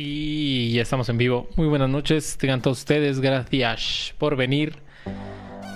Y 0.00 0.74
ya 0.74 0.82
estamos 0.82 1.08
en 1.08 1.18
vivo. 1.18 1.48
Muy 1.56 1.66
buenas 1.66 1.90
noches. 1.90 2.38
Tengan 2.38 2.62
todos 2.62 2.78
ustedes. 2.78 3.18
Gracias 3.18 4.14
por 4.16 4.36
venir 4.36 4.76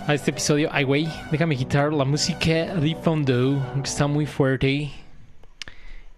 a 0.07 0.15
este 0.15 0.31
episodio. 0.31 0.69
Ay, 0.71 0.85
güey, 0.85 1.09
déjame 1.33 1.57
quitar 1.57 1.93
la 1.93 2.05
música 2.05 2.73
de 2.77 2.95
fondo, 2.95 3.61
que 3.83 3.89
está 3.89 4.07
muy 4.07 4.27
fuerte. 4.27 4.93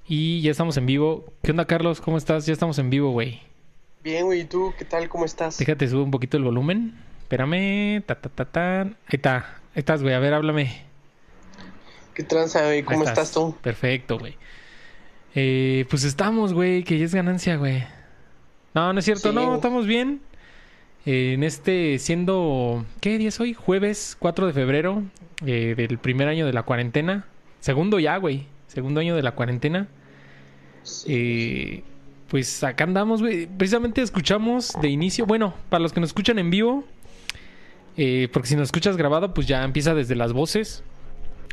Y 0.07 0.43
ya 0.43 0.51
estamos 0.51 0.77
en 0.77 0.85
vivo. 0.85 1.33
¿Qué 1.43 1.53
onda, 1.53 1.65
Carlos? 1.65 2.03
¿Cómo 2.03 2.19
estás? 2.19 2.45
Ya 2.45 2.53
estamos 2.53 2.79
en 2.79 2.91
vivo, 2.91 3.11
güey. 3.11 3.41
Bien, 4.03 4.27
güey, 4.27 4.41
¿y 4.41 4.45
tú 4.45 4.75
qué 4.79 4.85
tal? 4.85 5.09
¿Cómo 5.09 5.25
estás? 5.25 5.57
Déjate 5.57 5.89
subir 5.89 6.05
un 6.05 6.11
poquito 6.11 6.37
el 6.37 6.45
volumen. 6.45 6.95
Espérame. 7.23 8.03
Ta, 8.05 8.17
ta, 8.17 8.29
ta, 8.29 8.45
ta. 8.45 8.81
Ahí 8.83 8.93
está. 9.13 9.37
Ahí 9.75 9.77
estás, 9.77 10.03
güey. 10.03 10.13
A 10.13 10.19
ver, 10.19 10.35
háblame. 10.35 10.83
¿Qué 12.13 12.23
tranza, 12.23 12.67
güey? 12.67 12.83
¿Cómo 12.83 13.05
estás 13.05 13.33
tú? 13.33 13.57
Perfecto, 13.63 14.19
güey. 14.19 14.37
Eh, 15.35 15.87
pues 15.89 16.05
estamos, 16.05 16.53
güey, 16.53 16.85
que 16.85 16.99
ya 16.99 17.07
es 17.07 17.15
ganancia, 17.15 17.57
güey. 17.57 17.94
No, 18.75 18.93
no 18.93 18.99
es 18.99 19.05
cierto, 19.05 19.31
Sí. 19.31 19.35
no, 19.35 19.55
estamos 19.55 19.87
bien. 19.87 20.21
Eh, 21.07 21.35
en 21.35 21.45
este, 21.45 21.99
siendo, 21.99 22.85
¿qué 23.01 23.19
día 23.19 23.29
es 23.29 23.39
hoy? 23.39 23.55
Jueves 23.55 24.17
4 24.19 24.47
de 24.47 24.53
febrero 24.53 25.03
eh, 25.47 25.75
del 25.77 25.99
primer 25.99 26.29
año 26.29 26.45
de 26.45 26.53
la 26.53 26.65
cuarentena. 26.65 27.27
Segundo 27.61 27.99
ya, 28.01 28.17
güey. 28.17 28.47
Segundo 28.67 29.01
año 29.01 29.15
de 29.15 29.23
la 29.23 29.33
cuarentena. 29.33 29.87
Eh, 31.07 31.83
pues 32.29 32.65
acá 32.65 32.85
andamos, 32.85 33.21
güey. 33.21 33.47
Precisamente 33.47 34.03
escuchamos 34.03 34.73
de 34.83 34.89
inicio, 34.89 35.25
bueno, 35.25 35.55
para 35.69 35.81
los 35.83 35.93
que 35.93 36.01
nos 36.01 36.11
escuchan 36.11 36.39
en 36.39 36.51
vivo, 36.51 36.85
porque 38.33 38.49
si 38.49 38.57
nos 38.57 38.65
escuchas 38.65 38.97
grabado, 38.97 39.35
pues 39.35 39.47
ya 39.47 39.63
empieza 39.63 39.95
desde 39.95 40.17
las 40.17 40.33
voces. 40.33 40.83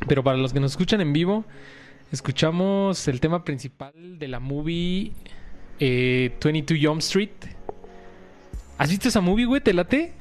Pero 0.08 0.24
para 0.24 0.38
los 0.38 0.54
que 0.54 0.60
nos 0.60 0.72
escuchan 0.72 1.02
en 1.02 1.14
vivo, 1.14 1.46
escuchamos 2.12 3.08
el 3.08 3.20
tema 3.20 3.44
principal 3.44 3.94
de 4.18 4.28
la 4.28 4.40
movie 4.40 5.12
eh, 5.82 6.32
22 6.42 6.80
Jump 6.82 7.00
Street. 7.02 7.30
¿Has 8.78 8.90
visto 8.90 9.10
esa 9.10 9.20
movie, 9.20 9.46
güey? 9.46 9.60
¿Te 9.62 9.74
late? 9.74 10.14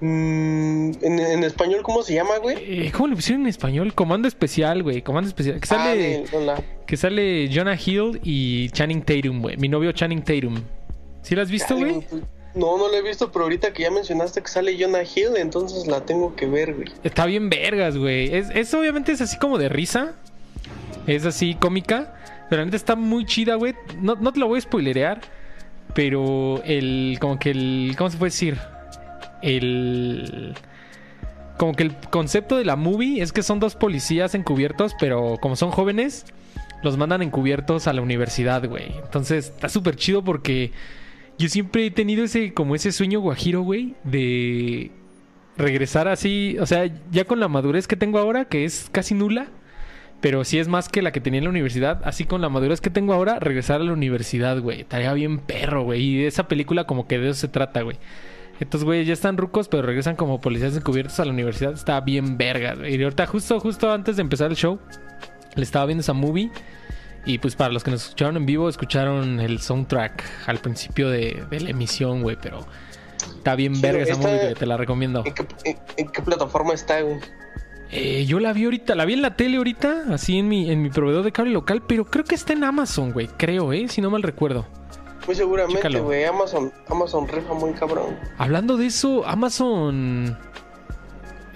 Mm, 0.00 0.90
¿en, 1.02 1.20
en 1.20 1.44
español 1.44 1.82
cómo 1.82 2.02
se 2.02 2.14
llama, 2.14 2.38
güey? 2.42 2.56
Eh, 2.60 2.92
¿Cómo 2.92 3.08
le 3.08 3.14
pusieron 3.16 3.42
en 3.42 3.48
español? 3.48 3.94
Comando 3.94 4.26
Especial, 4.28 4.82
güey. 4.82 5.02
Comando 5.02 5.28
Especial. 5.28 5.60
Que 5.60 5.64
Ah, 5.70 5.84
sale, 5.84 6.24
hola. 6.32 6.62
que 6.86 6.96
sale 6.96 7.48
Jonah 7.52 7.76
Hill 7.82 8.20
y 8.22 8.68
Channing 8.70 9.02
Tatum, 9.02 9.40
güey. 9.40 9.56
Mi 9.56 9.68
novio 9.68 9.92
Channing 9.92 10.22
Tatum. 10.22 10.56
¿Sí 11.22 11.34
la 11.34 11.42
has 11.42 11.50
visto, 11.50 11.76
güey? 11.76 12.00
pues, 12.00 12.22
No, 12.54 12.76
no 12.76 12.90
la 12.90 12.98
he 12.98 13.02
visto, 13.02 13.30
pero 13.32 13.44
ahorita 13.44 13.72
que 13.72 13.84
ya 13.84 13.90
mencionaste 13.90 14.42
que 14.42 14.48
sale 14.48 14.76
Jonah 14.78 15.02
Hill, 15.04 15.36
entonces 15.36 15.86
la 15.86 16.04
tengo 16.04 16.34
que 16.36 16.46
ver, 16.46 16.74
güey. 16.74 16.88
Está 17.02 17.24
bien 17.26 17.48
vergas, 17.48 17.96
güey. 17.96 18.34
Es, 18.34 18.50
es 18.50 18.74
obviamente 18.74 19.12
es 19.12 19.20
así 19.20 19.38
como 19.38 19.58
de 19.58 19.68
risa. 19.68 20.14
Es 21.06 21.24
así 21.24 21.54
cómica. 21.54 22.20
Pero 22.50 22.62
está 22.62 22.96
muy 22.96 23.24
chida, 23.24 23.54
güey. 23.56 23.74
No, 24.00 24.16
no 24.16 24.32
te 24.32 24.40
lo 24.40 24.48
voy 24.48 24.58
a 24.58 24.62
spoilerear. 24.62 25.20
Pero 25.94 26.62
el. 26.64 27.18
Como 27.20 27.38
que 27.38 27.50
el. 27.50 27.94
¿Cómo 27.96 28.10
se 28.10 28.16
puede 28.16 28.30
decir? 28.30 28.58
El. 29.42 30.54
Como 31.58 31.74
que 31.74 31.84
el 31.84 31.96
concepto 32.10 32.56
de 32.56 32.64
la 32.64 32.76
movie 32.76 33.22
es 33.22 33.32
que 33.32 33.42
son 33.42 33.60
dos 33.60 33.76
policías 33.76 34.34
encubiertos, 34.34 34.94
pero 34.98 35.38
como 35.40 35.54
son 35.54 35.70
jóvenes, 35.70 36.26
los 36.82 36.96
mandan 36.96 37.22
encubiertos 37.22 37.86
a 37.86 37.92
la 37.92 38.02
universidad, 38.02 38.68
güey. 38.68 38.96
Entonces 39.02 39.46
está 39.46 39.68
súper 39.68 39.94
chido 39.94 40.24
porque 40.24 40.72
yo 41.38 41.48
siempre 41.48 41.86
he 41.86 41.90
tenido 41.90 42.24
ese, 42.24 42.52
como 42.52 42.74
ese 42.74 42.90
sueño 42.90 43.20
guajiro, 43.20 43.62
güey, 43.62 43.94
de 44.04 44.90
regresar 45.56 46.08
así, 46.08 46.56
o 46.60 46.66
sea, 46.66 46.90
ya 47.10 47.24
con 47.24 47.40
la 47.40 47.48
madurez 47.48 47.86
que 47.86 47.96
tengo 47.96 48.18
ahora, 48.18 48.44
que 48.46 48.64
es 48.64 48.88
casi 48.90 49.14
nula, 49.14 49.48
pero 50.24 50.42
sí 50.42 50.58
es 50.58 50.68
más 50.68 50.88
que 50.88 51.02
la 51.02 51.12
que 51.12 51.20
tenía 51.20 51.36
en 51.36 51.44
la 51.44 51.50
universidad, 51.50 52.00
así 52.02 52.24
con 52.24 52.40
la 52.40 52.48
madurez 52.48 52.80
que 52.80 52.88
tengo 52.88 53.12
ahora, 53.12 53.38
regresar 53.40 53.82
a 53.82 53.84
la 53.84 53.92
universidad, 53.92 54.58
güey. 54.58 54.80
Estaría 54.80 55.12
bien 55.12 55.38
perro, 55.38 55.82
güey. 55.82 56.00
Y 56.00 56.24
esa 56.24 56.48
película 56.48 56.84
como 56.84 57.06
que 57.06 57.18
de 57.18 57.28
eso 57.28 57.40
se 57.40 57.48
trata, 57.48 57.82
güey. 57.82 57.98
Estos 58.58 58.84
güeyes 58.84 59.06
ya 59.06 59.12
están 59.12 59.36
rucos, 59.36 59.68
pero 59.68 59.82
regresan 59.82 60.16
como 60.16 60.40
policías 60.40 60.74
encubiertos 60.78 61.20
a 61.20 61.26
la 61.26 61.30
universidad. 61.32 61.74
Está 61.74 62.00
bien 62.00 62.38
verga, 62.38 62.74
güey. 62.74 62.94
Y 62.98 63.02
ahorita, 63.02 63.26
justo, 63.26 63.60
justo 63.60 63.92
antes 63.92 64.16
de 64.16 64.22
empezar 64.22 64.50
el 64.50 64.56
show, 64.56 64.78
le 65.56 65.62
estaba 65.62 65.84
viendo 65.84 66.00
esa 66.00 66.14
movie. 66.14 66.50
Y 67.26 67.36
pues 67.36 67.54
para 67.54 67.70
los 67.74 67.84
que 67.84 67.90
nos 67.90 68.04
escucharon 68.04 68.38
en 68.38 68.46
vivo, 68.46 68.70
escucharon 68.70 69.40
el 69.40 69.58
soundtrack 69.60 70.24
al 70.46 70.56
principio 70.56 71.10
de, 71.10 71.44
de 71.50 71.60
la 71.60 71.68
emisión, 71.68 72.22
güey. 72.22 72.38
Pero 72.40 72.66
está 73.36 73.56
bien 73.56 73.76
Sí, 73.76 73.82
verga 73.82 74.04
esa 74.04 74.16
movie, 74.16 74.38
güey. 74.40 74.54
Te 74.54 74.64
la 74.64 74.78
recomiendo. 74.78 75.22
¿En 75.26 75.34
qué, 75.34 75.46
en- 75.64 75.78
en 75.98 76.08
qué 76.08 76.22
plataforma 76.22 76.72
está, 76.72 77.02
güey? 77.02 77.18
Eh, 77.96 78.26
yo 78.26 78.40
la 78.40 78.52
vi 78.52 78.64
ahorita, 78.64 78.96
la 78.96 79.04
vi 79.04 79.12
en 79.12 79.22
la 79.22 79.36
tele 79.36 79.56
ahorita, 79.56 80.06
así 80.10 80.38
en 80.38 80.48
mi, 80.48 80.68
en 80.68 80.82
mi 80.82 80.90
proveedor 80.90 81.22
de 81.24 81.30
cable 81.30 81.52
local, 81.52 81.82
pero 81.86 82.04
creo 82.04 82.24
que 82.24 82.34
está 82.34 82.52
en 82.52 82.64
Amazon, 82.64 83.12
güey. 83.12 83.28
Creo, 83.36 83.72
¿eh? 83.72 83.86
Si 83.88 84.00
no 84.00 84.10
mal 84.10 84.22
recuerdo. 84.24 84.66
Muy 85.26 85.36
seguramente, 85.36 85.76
Chécalo. 85.80 86.04
güey. 86.04 86.24
Amazon, 86.24 86.72
Amazon 86.88 87.28
rifa 87.28 87.54
muy 87.54 87.72
cabrón. 87.72 88.16
Hablando 88.36 88.76
de 88.76 88.86
eso, 88.86 89.24
Amazon. 89.26 90.36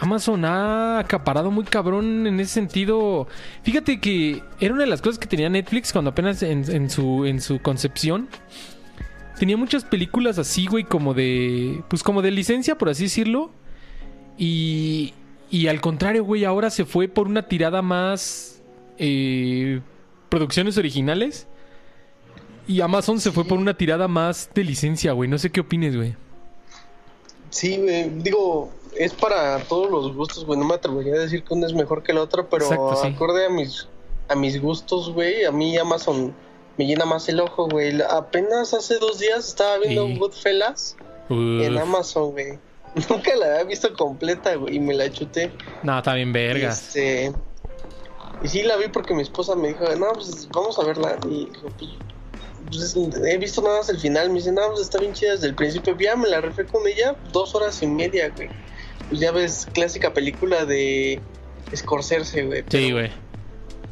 Amazon 0.01 0.45
ha 0.45 1.01
acaparado 1.01 1.51
muy 1.51 1.65
cabrón 1.65 2.27
en 2.29 2.39
ese 2.39 2.53
sentido. 2.55 3.27
Fíjate 3.65 4.01
que 4.01 4.43
era 4.61 4.73
una 4.73 4.85
de 4.85 4.91
las 4.91 5.03
cosas 5.03 5.19
que 5.19 5.27
tenía 5.27 5.49
Netflix 5.49 5.93
cuando 5.93 6.11
apenas 6.13 6.41
en, 6.45 6.71
en 6.71 6.89
su, 6.89 7.27
en 7.27 7.41
su 7.41 7.59
concepción. 7.61 8.29
Tenía 9.41 9.57
muchas 9.57 9.85
películas 9.85 10.39
así, 10.39 10.67
güey, 10.67 10.85
como 10.85 11.15
de. 11.15 11.83
Pues 11.89 12.05
como 12.05 12.23
de 12.23 12.31
licencia, 12.31 12.79
por 12.79 12.91
así 12.91 13.05
decirlo. 13.05 13.51
Y. 14.39 15.15
Y 15.51 15.69
al 15.69 15.81
contrario, 15.81 16.25
güey, 16.25 16.45
ahora 16.45 16.71
se 16.71 16.85
fue 16.85 17.09
por 17.09 17.27
una 17.27 17.49
tirada 17.49 17.83
más. 17.83 18.61
eh, 18.99 19.81
producciones 20.29 20.77
originales. 20.77 21.47
Y 22.67 22.81
Amazon 22.83 23.19
se 23.21 23.33
fue 23.33 23.45
por 23.45 23.57
una 23.59 23.75
tirada 23.77 24.09
más 24.09 24.51
de 24.55 24.63
licencia, 24.65 25.13
güey. 25.13 25.29
No 25.31 25.39
sé 25.39 25.51
qué 25.51 25.61
opines, 25.61 25.97
güey. 25.97 26.15
Sí, 27.51 27.79
güey. 27.79 28.11
Digo, 28.19 28.71
es 28.97 29.15
para 29.15 29.59
todos 29.65 29.91
los 29.91 30.15
gustos, 30.15 30.45
güey. 30.45 30.59
No 30.59 30.67
me 30.67 30.75
atrevería 30.75 31.15
a 31.15 31.19
decir 31.21 31.43
que 31.45 31.55
uno 31.55 31.67
es 31.67 31.73
mejor 31.73 32.03
que 32.03 32.13
el 32.13 32.19
otro, 32.19 32.49
pero 32.51 32.65
Exacto, 32.65 32.97
sí. 32.97 33.09
acorde 33.09 33.47
a 33.47 33.49
mis, 33.49 33.89
a 34.29 34.35
mis 34.35 34.61
gustos, 34.61 35.11
güey, 35.15 35.45
a 35.47 35.51
mí 35.53 35.79
Amazon 35.79 36.35
me 36.77 36.87
llena 36.87 37.07
más 37.07 37.29
el 37.31 37.41
ojo, 37.41 37.69
güey. 37.69 37.93
La- 37.93 38.07
Apenas 38.19 38.75
hace 38.75 38.99
dos 38.99 39.19
días 39.19 39.49
estaba 39.49 39.79
viendo 39.79 40.07
Sí. 40.07 40.19
Goodfellas 40.19 40.97
en 41.31 41.75
Uf. 41.75 41.81
Amazon, 41.83 42.33
güey. 42.33 42.59
Nunca 43.09 43.35
la 43.37 43.47
había 43.47 43.65
visto 43.65 43.93
completa, 43.95 44.55
güey, 44.57 44.77
y 44.77 44.81
me 44.81 44.95
la 44.95 45.11
chuté. 45.11 45.51
No, 45.83 45.99
está 45.99 46.15
bien 46.15 46.33
vergas. 46.33 46.89
Este, 46.89 47.33
y 48.43 48.49
sí 48.49 48.63
la 48.63 48.77
vi 48.77 48.89
porque 48.89 49.15
mi 49.15 49.23
esposa 49.23 49.55
me 49.55 49.69
dijo, 49.69 49.85
no, 49.97 50.13
pues 50.13 50.49
vamos 50.53 50.79
a 50.79 50.85
verla. 50.85 51.17
Y 51.29 51.47
dijo, 51.47 51.69
pues, 51.79 52.95
pues, 52.95 53.17
he 53.25 53.39
visto 53.39 53.63
nada 53.63 53.79
más 53.79 53.89
el 53.89 53.99
final. 53.99 54.29
Me 54.31 54.37
dice, 54.37 54.53
no, 54.53 54.63
pues 54.69 54.81
está 54.83 54.99
bien 54.99 55.13
chida 55.13 55.33
desde 55.33 55.47
el 55.49 55.55
principio. 55.55 55.97
Ya 55.99 56.17
me 56.17 56.29
la 56.29 56.41
refé 56.41 56.65
con 56.65 56.87
ella 56.87 57.17
dos 57.33 57.55
horas 57.55 57.83
y 57.83 57.87
media, 57.87 58.31
güey. 58.35 58.49
Pues 59.09 59.21
ya 59.21 59.33
ves, 59.33 59.67
clásica 59.73 60.13
película 60.13 60.65
de 60.65 61.21
Scorsese, 61.75 62.45
güey. 62.45 62.65
Sí, 62.69 62.93
güey. 62.93 63.11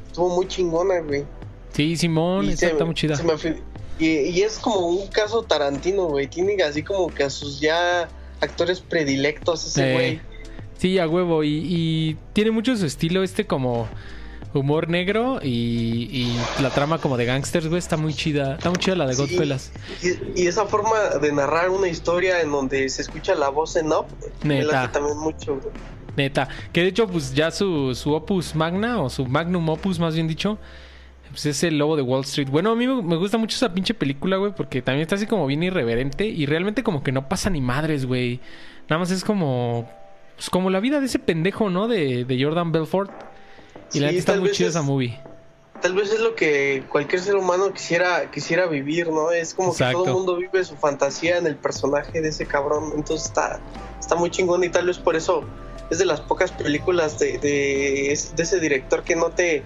Estuvo 0.06 0.28
muy 0.34 0.46
chingona, 0.48 1.00
güey. 1.00 1.24
Sí, 1.72 1.96
Simón, 1.96 2.56
se- 2.56 2.66
está 2.66 2.84
muy 2.84 2.94
chida. 2.94 3.16
se 3.16 3.22
me 3.22 3.36
fue- 3.36 3.60
y, 3.98 4.06
y 4.06 4.42
es 4.42 4.58
como 4.58 4.86
un 4.88 5.06
caso 5.08 5.42
Tarantino, 5.42 6.04
güey. 6.06 6.26
Tiene 6.26 6.62
así 6.62 6.82
como 6.82 7.08
que 7.08 7.24
a 7.24 7.30
sus 7.30 7.60
ya 7.60 8.08
actores 8.40 8.80
predilectos 8.80 9.66
ese 9.66 9.90
Eh, 9.90 9.94
güey. 9.94 10.20
Sí, 10.78 10.98
a 10.98 11.08
huevo. 11.08 11.42
Y, 11.44 11.62
y 11.64 12.16
tiene 12.32 12.50
mucho 12.50 12.76
su 12.76 12.86
estilo 12.86 13.22
este 13.22 13.46
como 13.46 13.88
humor 14.54 14.88
negro 14.88 15.38
y, 15.42 16.08
y 16.10 16.38
la 16.62 16.70
trama 16.70 16.98
como 16.98 17.16
de 17.16 17.24
gangsters, 17.26 17.66
güey. 17.68 17.78
Está 17.78 17.96
muy 17.96 18.14
chida. 18.14 18.54
Está 18.56 18.70
muy 18.70 18.78
chida 18.78 18.94
la 18.96 19.06
de 19.06 19.14
Sí. 19.14 19.20
Godfellas. 19.22 19.72
Y, 20.02 20.42
y 20.42 20.46
esa 20.46 20.66
forma 20.66 21.18
de 21.20 21.32
narrar 21.32 21.70
una 21.70 21.88
historia 21.88 22.40
en 22.40 22.50
donde 22.50 22.88
se 22.88 23.02
escucha 23.02 23.34
la 23.34 23.48
voz 23.48 23.76
en 23.76 23.92
off, 23.92 24.06
me 24.42 24.62
late 24.62 24.92
también 24.92 25.18
mucho, 25.18 25.56
güey. 25.56 25.74
Neta. 26.16 26.48
Que 26.72 26.82
de 26.82 26.88
hecho, 26.88 27.06
pues 27.06 27.34
ya 27.34 27.50
su, 27.50 27.94
su 27.94 28.12
opus 28.14 28.54
magna, 28.54 29.02
o 29.02 29.10
su 29.10 29.26
magnum 29.26 29.68
opus, 29.68 29.98
más 29.98 30.14
bien 30.14 30.26
dicho, 30.26 30.58
pues 31.30 31.46
es 31.46 31.62
el 31.64 31.78
lobo 31.78 31.96
de 31.96 32.02
Wall 32.02 32.22
Street. 32.22 32.48
Bueno, 32.50 32.70
a 32.72 32.76
mí 32.76 32.86
me, 32.86 33.16
gusta 33.16 33.38
mucho 33.38 33.56
esa 33.56 33.72
pinche 33.72 33.94
película, 33.94 34.36
güey, 34.36 34.52
porque 34.54 34.82
también 34.82 35.02
está 35.02 35.14
así 35.16 35.26
como 35.26 35.46
bien 35.46 35.62
irreverente 35.62 36.26
y 36.26 36.46
realmente 36.46 36.82
como 36.82 37.02
que 37.02 37.12
no 37.12 37.28
pasa 37.28 37.50
ni 37.50 37.60
madres, 37.60 38.06
güey. 38.06 38.40
Nada 38.88 39.00
más 39.00 39.10
es 39.10 39.24
como. 39.24 39.90
Pues 40.36 40.50
como 40.50 40.68
la 40.70 40.80
vida 40.80 41.00
de 41.00 41.06
ese 41.06 41.18
pendejo, 41.18 41.70
¿no? 41.70 41.88
De, 41.88 42.24
de 42.24 42.42
Jordan 42.42 42.70
Belfort. 42.72 43.10
Y 43.92 44.00
la 44.00 44.08
Sí, 44.10 44.16
neta 44.16 44.32
está 44.32 44.40
muy 44.40 44.50
chida 44.50 44.68
es- 44.68 44.74
esa 44.74 44.82
movie. 44.82 45.18
Tal 45.82 45.94
vez 45.94 46.10
es 46.10 46.20
lo 46.20 46.34
que 46.34 46.84
cualquier 46.90 47.20
ser 47.20 47.36
humano 47.36 47.70
quisiera 47.72 48.30
quisiera 48.30 48.66
vivir, 48.66 49.08
¿no? 49.10 49.30
Es 49.30 49.52
como 49.52 49.72
Exacto. 49.72 49.98
que 49.98 50.04
todo 50.04 50.18
el 50.18 50.24
mundo 50.26 50.36
vive 50.36 50.64
su 50.64 50.74
fantasía 50.74 51.36
en 51.36 51.46
el 51.46 51.54
personaje 51.56 52.22
de 52.22 52.28
ese 52.30 52.46
cabrón. 52.46 52.92
Entonces 52.96 53.26
está, 53.26 53.60
está 54.00 54.14
muy 54.14 54.30
chingón 54.30 54.64
y 54.64 54.70
tal 54.70 54.86
vez 54.86 54.98
por 54.98 55.16
eso 55.16 55.44
es 55.90 55.98
de 55.98 56.06
las 56.06 56.20
pocas 56.22 56.50
películas 56.50 57.18
de, 57.18 57.36
de 57.38 58.10
ese 58.12 58.58
director 58.58 59.02
que 59.04 59.16
no 59.16 59.30
te 59.30 59.62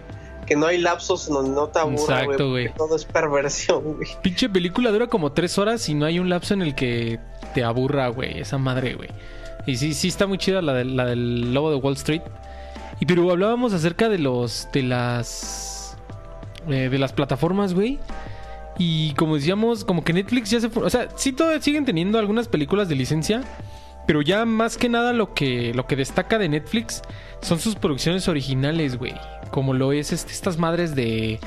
que 0.50 0.56
no 0.56 0.66
hay 0.66 0.78
lapsos 0.78 1.28
en 1.28 1.34
donde 1.34 1.50
no 1.52 1.68
te 1.68 1.78
aburra, 1.78 2.22
Exacto, 2.24 2.50
güey. 2.50 2.74
Todo 2.74 2.96
es 2.96 3.04
perversión, 3.04 3.94
güey. 3.94 4.08
Pinche 4.20 4.48
película 4.48 4.90
dura 4.90 5.06
como 5.06 5.30
tres 5.30 5.56
horas 5.58 5.88
y 5.88 5.94
no 5.94 6.04
hay 6.06 6.18
un 6.18 6.28
lapso 6.28 6.54
en 6.54 6.62
el 6.62 6.74
que 6.74 7.20
te 7.54 7.62
aburra, 7.62 8.08
güey. 8.08 8.40
Esa 8.40 8.58
madre, 8.58 8.94
güey. 8.94 9.08
Y 9.66 9.76
sí, 9.76 9.94
sí 9.94 10.08
está 10.08 10.26
muy 10.26 10.38
chida 10.38 10.60
la, 10.60 10.74
del- 10.74 10.96
la 10.96 11.06
del 11.06 11.54
lobo 11.54 11.70
de 11.70 11.76
Wall 11.76 11.94
Street. 11.94 12.22
Y 12.98 13.06
pero 13.06 13.30
hablábamos 13.30 13.72
acerca 13.72 14.08
de 14.08 14.18
los. 14.18 14.66
de 14.72 14.82
las. 14.82 15.96
eh, 16.68 16.88
de 16.90 16.98
las 16.98 17.12
plataformas, 17.12 17.72
güey. 17.72 18.00
Y 18.76 19.12
como 19.14 19.36
decíamos, 19.36 19.84
como 19.84 20.02
que 20.02 20.12
Netflix 20.12 20.50
ya 20.50 20.60
se... 20.60 20.66
O 20.74 20.90
sea, 20.90 21.08
sí 21.14 21.32
todavía 21.32 21.60
siguen 21.62 21.84
teniendo 21.84 22.18
algunas 22.18 22.48
películas 22.48 22.88
de 22.88 22.96
licencia. 22.96 23.42
Pero 24.06 24.22
ya 24.22 24.44
más 24.46 24.76
que 24.76 24.88
nada 24.88 25.12
lo 25.12 25.34
que, 25.34 25.72
lo 25.74 25.86
que 25.86 25.94
destaca 25.94 26.38
de 26.38 26.48
Netflix 26.48 27.02
son 27.42 27.60
sus 27.60 27.76
producciones 27.76 28.26
originales, 28.26 28.96
güey. 28.98 29.14
Como 29.50 29.74
lo 29.74 29.92
es 29.92 30.12
este, 30.12 30.32
estas 30.32 30.58
madres 30.58 30.94
de 30.94 31.40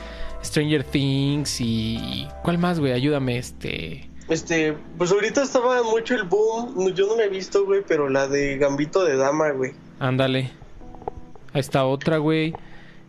Stranger 0.44 0.84
Things 0.84 1.60
y... 1.60 2.28
¿Cuál 2.44 2.58
más, 2.58 2.80
güey? 2.80 2.92
Ayúdame, 2.92 3.38
este... 3.38 4.10
Este, 4.30 4.74
pues 4.98 5.12
ahorita 5.12 5.44
estaba 5.44 5.84
mucho 5.84 6.16
el 6.16 6.24
boom. 6.24 6.94
Yo 6.94 7.08
no 7.08 7.18
la 7.18 7.26
he 7.26 7.30
visto, 7.30 7.66
güey, 7.66 7.84
pero 7.86 8.10
la 8.10 8.28
de 8.28 8.58
Gambito 8.58 9.04
de 9.04 9.18
Dama, 9.18 9.52
güey. 9.52 9.74
Ándale. 10.00 10.52
Ahí 11.54 11.60
está 11.60 11.86
otra, 11.86 12.18
güey. 12.18 12.54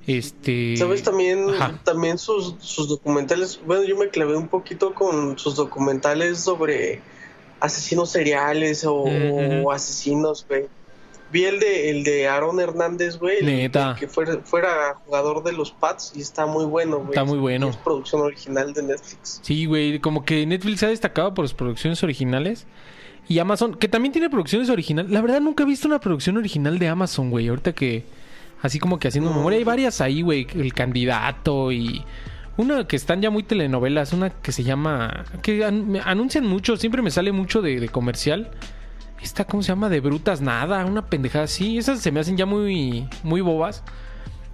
Este. 0.07 0.77
¿Sabes 0.77 1.03
también, 1.03 1.47
también 1.83 2.19
sus, 2.19 2.57
sus 2.59 2.89
documentales? 2.89 3.61
Bueno, 3.65 3.85
yo 3.85 3.97
me 3.97 4.11
clavé 4.11 4.37
un 4.37 4.49
poquito 4.49 4.93
con 4.93 5.39
sus 5.39 5.57
documentales 5.57 6.41
sobre 6.41 7.01
asesinos 7.61 8.11
seriales 8.11 8.85
o, 8.87 9.71
asesinos, 9.73 10.45
güey. 10.47 10.67
Vi 11.35 11.47
el 11.47 11.59
de, 11.59 11.91
el 11.91 12.05
de 12.05 12.29
Aaron 12.29 12.61
Hernández, 12.61 13.19
güey. 13.19 13.43
Neta. 13.43 13.97
Que 13.99 14.07
fuera, 14.07 14.39
fuera, 14.45 14.95
jugador 15.05 15.43
de 15.43 15.53
los 15.53 15.73
Pats 15.73 16.13
y 16.15 16.21
está 16.21 16.47
muy 16.47 16.65
bueno, 16.65 16.99
güey. 16.99 17.09
Está 17.09 17.25
muy 17.25 17.39
bueno. 17.39 17.71
Es 17.71 17.77
producción 17.77 18.21
original 18.21 18.73
de 18.73 18.85
Netflix. 18.85 19.41
Sí, 19.43 19.67
güey. 19.67 19.99
Como 19.99 20.25
que 20.25 20.47
Netflix 20.47 20.79
se 20.79 20.87
ha 20.87 20.91
destacado 20.91 21.35
por 21.35 21.49
sus 21.49 21.55
producciones 21.55 22.05
originales. 22.05 22.69
Y 23.27 23.41
Amazon, 23.41 23.75
que 23.75 23.89
también 23.89 24.13
tiene 24.13 24.31
producciones 24.31 24.71
originales. 24.71 25.11
La 25.11 25.21
verdad, 25.23 25.41
nunca 25.41 25.65
he 25.65 25.67
visto 25.67 25.89
una 25.89 25.99
producción 25.99 26.37
original 26.37 26.79
de 26.79 26.87
Amazon, 26.87 27.31
güey. 27.31 27.49
Ahorita 27.49 27.73
que. 27.73 28.05
Así 28.63 28.79
como 28.79 29.01
que 29.01 29.09
haciendo 29.09 29.35
memoria. 29.35 29.59
Hay 29.59 29.65
varias 29.65 30.01
ahí, 30.01 30.23
güey. 30.23 30.47
El 30.55 30.73
candidato 30.73 31.73
y. 31.73 32.05
Una 32.57 32.87
que 32.87 32.95
están 32.95 33.21
ya 33.21 33.31
muy 33.31 33.43
telenovelas. 33.43 34.13
Una 34.13 34.31
que 34.31 34.53
se 34.53 34.63
llama. 34.63 35.25
Que 35.43 35.65
anuncian 35.65 36.47
mucho. 36.47 36.77
Siempre 36.77 37.03
me 37.03 37.11
sale 37.11 37.33
mucho 37.33 37.61
de 37.61 37.89
comercial. 37.89 38.53
Esta, 39.23 39.45
¿cómo 39.45 39.63
se 39.63 39.69
llama? 39.69 39.89
De 39.89 40.01
brutas 40.01 40.41
nada, 40.41 40.85
una 40.85 41.07
pendejada 41.07 41.45
así. 41.45 41.79
Esas 41.79 42.01
se 42.01 42.13
me 42.13 42.21
hacen 42.21 42.37
ya 42.37 42.47
muy, 42.47 43.09
muy 43.23 43.41
bobas. 43.41 43.83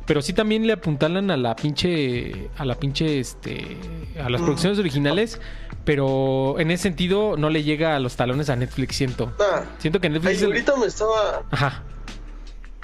Pero 0.07 0.23
sí 0.23 0.33
también 0.33 0.67
le 0.67 0.73
apuntalan 0.73 1.31
a 1.31 1.37
la 1.37 1.55
pinche. 1.55 2.51
A 2.57 2.65
la 2.65 2.75
pinche. 2.75 3.21
Este. 3.21 3.79
A 4.21 4.29
las 4.29 4.41
producciones 4.41 4.79
originales. 4.79 5.41
Pero 5.85 6.59
en 6.59 6.71
ese 6.71 6.85
sentido 6.85 7.37
no 7.37 7.49
le 7.49 7.63
llega 7.63 7.97
a 7.97 8.01
los 8.01 8.17
talones 8.17 8.51
a 8.51 8.57
Netflix, 8.57 8.97
siento. 8.97 9.33
Ah, 9.41 9.65
siento 9.79 10.01
que 10.01 10.11
Netflix. 10.11 10.43
ahorita 10.43 10.77
me 10.77 10.87
estaba. 10.87 11.45
Ajá. 11.51 11.83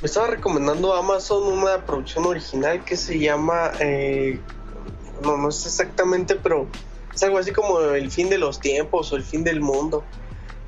Me 0.00 0.06
estaba 0.06 0.28
recomendando 0.28 0.94
a 0.94 1.00
Amazon 1.00 1.44
una 1.52 1.84
producción 1.84 2.26
original 2.26 2.84
que 2.84 2.96
se 2.96 3.18
llama. 3.18 3.72
Eh, 3.80 4.38
no, 5.22 5.36
no 5.36 5.50
sé 5.50 5.68
exactamente, 5.68 6.36
pero 6.36 6.68
es 7.14 7.22
algo 7.22 7.38
así 7.38 7.52
como 7.52 7.80
el 7.80 8.10
fin 8.10 8.28
de 8.28 8.38
los 8.38 8.60
tiempos 8.60 9.12
o 9.12 9.16
el 9.16 9.22
fin 9.22 9.42
del 9.42 9.60
mundo. 9.60 10.04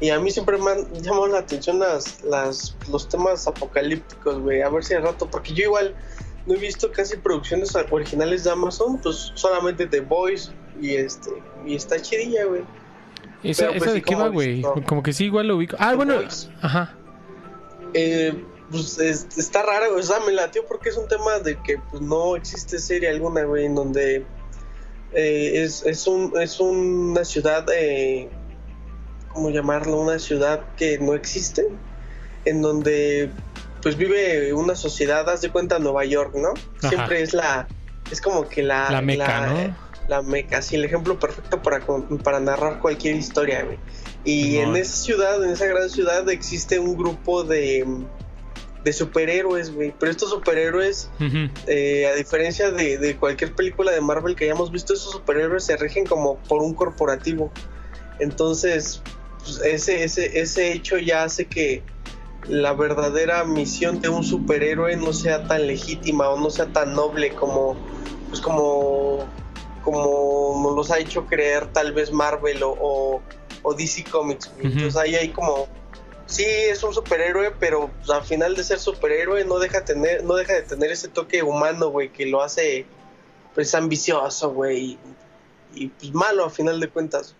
Y 0.00 0.10
a 0.10 0.20
mí 0.20 0.30
siempre 0.30 0.58
me 0.58 0.70
han 0.70 0.92
llamado 1.02 1.26
la 1.26 1.38
atención 1.38 1.80
las, 1.80 2.22
las, 2.22 2.76
los 2.90 3.08
temas 3.08 3.46
apocalípticos, 3.48 4.38
güey. 4.38 4.62
A 4.62 4.68
ver 4.68 4.84
si 4.84 4.94
al 4.94 5.02
rato, 5.02 5.28
porque 5.28 5.52
yo 5.52 5.64
igual 5.64 5.94
no 6.46 6.54
he 6.54 6.58
visto 6.58 6.90
casi 6.92 7.16
producciones 7.16 7.76
originales 7.90 8.44
de 8.44 8.50
Amazon, 8.50 9.00
pues 9.02 9.32
solamente 9.34 9.86
The 9.86 10.00
Voice 10.00 10.50
y 10.80 10.94
este 10.94 11.30
y 11.66 11.74
está 11.74 12.00
chidilla, 12.00 12.44
güey. 12.44 12.62
¿Esa, 13.42 13.68
pues, 13.76 13.92
de 13.92 14.02
qué 14.02 14.14
va, 14.14 14.28
güey? 14.28 14.62
Como 14.86 15.02
que 15.02 15.12
sí, 15.12 15.26
igual 15.26 15.48
lo 15.48 15.56
ubico. 15.56 15.76
Ah, 15.78 15.94
bueno, 15.94 16.14
ajá. 16.60 16.96
Eh, 17.94 18.44
pues 18.70 18.98
está 18.98 19.62
raro, 19.62 19.96
o 19.96 20.02
sea, 20.02 20.20
me 20.20 20.32
latió 20.32 20.64
porque 20.66 20.90
es 20.90 20.96
un 20.96 21.08
tema 21.08 21.38
de 21.38 21.60
que 21.62 21.78
pues, 21.90 22.02
no 22.02 22.36
existe 22.36 22.78
serie 22.78 23.08
alguna, 23.08 23.44
güey, 23.44 23.66
en 23.66 23.74
donde 23.74 24.26
eh, 25.12 25.52
es, 25.54 25.84
es, 25.86 26.06
un, 26.06 26.32
es 26.40 26.60
una 26.60 27.24
ciudad 27.24 27.66
eh, 27.74 28.28
¿cómo 29.38 29.50
llamarlo? 29.50 30.00
Una 30.00 30.18
ciudad 30.18 30.64
que 30.76 30.98
no 30.98 31.14
existe, 31.14 31.64
en 32.44 32.60
donde 32.60 33.30
pues 33.80 33.96
vive 33.96 34.52
una 34.52 34.74
sociedad, 34.74 35.28
haz 35.30 35.42
de 35.42 35.50
cuenta 35.50 35.78
Nueva 35.78 36.04
York, 36.04 36.34
¿no? 36.34 36.54
Siempre 36.88 37.22
es 37.22 37.34
la, 37.34 37.68
es 38.10 38.20
como 38.20 38.48
que 38.48 38.64
la... 38.64 38.90
La 38.90 39.00
meca, 39.00 39.46
¿no? 39.46 39.76
La 40.08 40.22
meca, 40.22 40.60
sí, 40.60 40.74
el 40.74 40.84
ejemplo 40.84 41.20
perfecto 41.20 41.62
para, 41.62 41.86
para 42.24 42.40
narrar 42.40 42.80
cualquier 42.80 43.14
historia, 43.14 43.62
güey. 43.62 43.78
Y 44.24 44.56
en 44.56 44.74
esa 44.74 44.96
ciudad, 44.96 45.44
en 45.44 45.50
esa 45.50 45.66
gran 45.66 45.88
ciudad, 45.88 46.28
existe 46.28 46.80
un 46.80 46.96
grupo 46.96 47.44
de, 47.44 47.86
de 48.82 48.92
superhéroes, 48.92 49.72
güey. 49.72 49.94
Pero 50.00 50.10
estos 50.10 50.30
superhéroes, 50.30 51.10
eh, 51.68 52.10
a 52.12 52.16
diferencia 52.16 52.72
de, 52.72 52.98
de, 52.98 53.16
cualquier 53.16 53.54
película 53.54 53.92
de 53.92 54.00
Marvel 54.00 54.34
que 54.34 54.46
hayamos 54.46 54.72
visto, 54.72 54.94
esos 54.94 55.12
superhéroes 55.12 55.62
se 55.62 55.76
rigen 55.76 56.06
como 56.06 56.38
por 56.38 56.60
un 56.60 56.74
corporativo. 56.74 57.52
Entonces, 58.18 59.00
pues, 59.48 59.60
ese, 59.64 60.04
ese, 60.04 60.40
ese 60.40 60.72
hecho 60.72 60.98
ya 60.98 61.24
hace 61.24 61.46
que 61.46 61.82
la 62.48 62.72
verdadera 62.72 63.44
misión 63.44 64.00
de 64.00 64.08
un 64.08 64.24
superhéroe 64.24 64.96
no 64.96 65.12
sea 65.12 65.46
tan 65.46 65.66
legítima 65.66 66.28
o 66.28 66.38
no 66.38 66.50
sea 66.50 66.66
tan 66.66 66.94
noble 66.94 67.34
como 67.34 67.76
pues 68.28 68.40
como 68.40 69.26
como 69.82 70.60
nos 70.62 70.76
los 70.76 70.90
ha 70.90 70.98
hecho 70.98 71.26
creer 71.26 71.66
tal 71.72 71.92
vez 71.92 72.12
Marvel 72.12 72.62
o, 72.62 73.22
o, 73.62 73.74
DC 73.74 74.04
Comics 74.04 74.50
entonces 74.60 74.96
ahí 74.96 75.14
hay 75.14 75.28
como 75.30 75.68
sí 76.26 76.44
es 76.44 76.82
un 76.82 76.94
superhéroe 76.94 77.52
pero 77.58 77.90
pues, 77.98 78.10
al 78.10 78.22
final 78.22 78.54
de 78.54 78.64
ser 78.64 78.78
superhéroe 78.78 79.44
no 79.44 79.58
deja 79.58 79.84
tener 79.84 80.24
no 80.24 80.34
deja 80.34 80.54
de 80.54 80.62
tener 80.62 80.90
ese 80.90 81.08
toque 81.08 81.42
humano 81.42 81.88
güey 81.88 82.10
que 82.10 82.26
lo 82.26 82.42
hace 82.42 82.86
pues 83.54 83.74
ambicioso 83.74 84.52
güey 84.52 84.98
y, 85.74 85.84
y 85.84 85.88
pues 85.88 86.14
malo 86.14 86.44
a 86.44 86.50
final 86.50 86.80
de 86.80 86.88
cuentas 86.88 87.34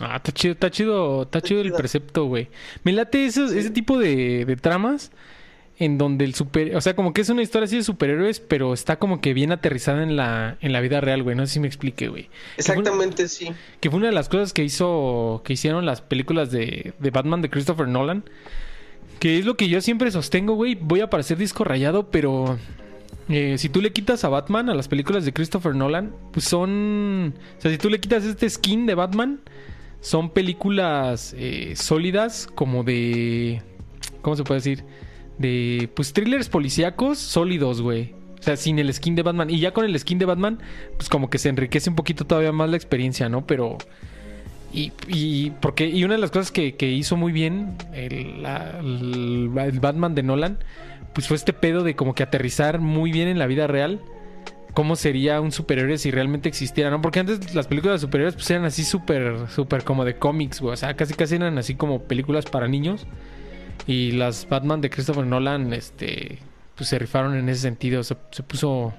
Ah, 0.00 0.16
está 0.16 0.32
chido, 0.32 0.52
está 0.52 0.70
chido, 0.70 1.22
está 1.22 1.40
chido 1.40 1.60
el 1.62 1.72
precepto, 1.72 2.26
güey. 2.26 2.48
Me 2.84 2.92
late 2.92 3.26
ese, 3.26 3.70
tipo 3.70 3.98
de, 3.98 4.56
tramas 4.60 5.10
en 5.78 5.98
donde 5.98 6.24
el 6.24 6.34
super, 6.34 6.74
o 6.76 6.80
sea, 6.80 6.94
como 6.94 7.12
que 7.12 7.20
es 7.22 7.28
una 7.28 7.42
historia 7.42 7.64
así 7.64 7.76
de 7.76 7.82
superhéroes, 7.82 8.40
pero 8.40 8.74
está 8.74 8.98
como 8.98 9.20
que 9.20 9.34
bien 9.34 9.52
aterrizada 9.52 10.02
en 10.02 10.16
la, 10.16 10.58
en 10.60 10.72
la 10.72 10.80
vida 10.80 11.00
real, 11.00 11.22
güey. 11.22 11.34
No 11.34 11.46
sé 11.46 11.54
si 11.54 11.60
me 11.60 11.66
explique, 11.66 12.08
güey. 12.08 12.28
Exactamente, 12.58 13.28
sí. 13.28 13.52
Que 13.80 13.90
fue 13.90 13.98
una 13.98 14.08
de 14.08 14.14
las 14.14 14.28
cosas 14.28 14.52
que 14.52 14.64
hizo, 14.64 15.42
que 15.44 15.54
hicieron 15.54 15.86
las 15.86 16.02
películas 16.02 16.50
de, 16.50 16.92
de 16.98 17.10
Batman 17.10 17.40
de 17.40 17.50
Christopher 17.50 17.88
Nolan. 17.88 18.24
Que 19.18 19.38
es 19.38 19.46
lo 19.46 19.56
que 19.56 19.68
yo 19.70 19.80
siempre 19.80 20.10
sostengo, 20.10 20.54
güey. 20.54 20.74
Voy 20.74 21.00
a 21.00 21.08
parecer 21.08 21.38
disco 21.38 21.64
rayado, 21.64 22.10
pero 22.10 22.58
eh, 23.28 23.56
si 23.58 23.68
tú 23.68 23.80
le 23.80 23.92
quitas 23.92 24.24
a 24.24 24.28
Batman, 24.28 24.70
a 24.70 24.74
las 24.74 24.88
películas 24.88 25.24
de 25.24 25.32
Christopher 25.32 25.74
Nolan, 25.74 26.12
pues 26.32 26.44
son. 26.44 27.34
O 27.58 27.60
sea, 27.60 27.70
si 27.70 27.78
tú 27.78 27.90
le 27.90 27.98
quitas 27.98 28.24
este 28.24 28.48
skin 28.48 28.86
de 28.86 28.94
Batman, 28.94 29.40
son 30.06 30.30
películas 30.30 31.34
eh, 31.36 31.72
sólidas 31.74 32.46
como 32.54 32.84
de... 32.84 33.60
¿Cómo 34.22 34.36
se 34.36 34.44
puede 34.44 34.60
decir? 34.60 34.84
De... 35.36 35.90
Pues 35.96 36.12
thrillers 36.12 36.48
policíacos 36.48 37.18
sólidos, 37.18 37.82
güey. 37.82 38.14
O 38.38 38.42
sea, 38.42 38.56
sin 38.56 38.78
el 38.78 38.94
skin 38.94 39.16
de 39.16 39.22
Batman. 39.22 39.50
Y 39.50 39.58
ya 39.58 39.72
con 39.72 39.84
el 39.84 39.98
skin 39.98 40.20
de 40.20 40.24
Batman, 40.24 40.60
pues 40.96 41.08
como 41.08 41.28
que 41.28 41.38
se 41.38 41.48
enriquece 41.48 41.90
un 41.90 41.96
poquito 41.96 42.24
todavía 42.24 42.52
más 42.52 42.70
la 42.70 42.76
experiencia, 42.76 43.28
¿no? 43.28 43.48
Pero... 43.48 43.78
Y, 44.72 44.92
y 45.08 45.50
porque 45.60 45.88
y 45.88 46.04
una 46.04 46.14
de 46.14 46.20
las 46.20 46.30
cosas 46.30 46.52
que, 46.52 46.76
hizo 46.80 47.16
muy 47.16 47.32
bien 47.32 47.76
el, 47.92 48.46
el 48.46 49.80
Batman 49.80 50.14
de 50.14 50.22
Nolan, 50.22 50.58
pues 51.14 51.26
fue 51.26 51.36
este 51.36 51.52
pedo 51.52 51.82
de 51.82 51.96
como 51.96 52.14
que 52.14 52.22
aterrizar 52.22 52.78
muy 52.78 53.10
bien 53.10 53.26
en 53.26 53.40
la 53.40 53.48
vida 53.48 53.66
real 53.66 54.00
cómo 54.76 54.94
sería 54.94 55.40
un 55.40 55.52
superhéroe 55.52 55.96
si 55.96 56.10
realmente 56.10 56.50
existiera, 56.50 56.90
¿no? 56.90 57.00
Porque 57.00 57.20
antes 57.20 57.54
las 57.54 57.66
películas 57.66 57.98
de 57.98 58.06
superhéroes 58.06 58.34
pues 58.34 58.50
eran 58.50 58.66
así 58.66 58.84
súper, 58.84 59.48
súper 59.48 59.84
como 59.84 60.04
de 60.04 60.18
cómics, 60.18 60.60
güey. 60.60 60.74
O 60.74 60.76
sea, 60.76 60.94
casi 60.94 61.14
casi 61.14 61.36
eran 61.36 61.56
así 61.56 61.76
como 61.76 62.02
películas 62.02 62.44
para 62.44 62.68
niños. 62.68 63.06
Y 63.86 64.12
las 64.12 64.46
Batman 64.46 64.82
de 64.82 64.90
Christopher 64.90 65.24
Nolan, 65.24 65.72
este, 65.72 66.40
pues 66.74 66.90
se 66.90 66.98
rifaron 66.98 67.36
en 67.36 67.48
ese 67.48 67.62
sentido. 67.62 68.02
Se, 68.04 68.16
puso 68.16 68.92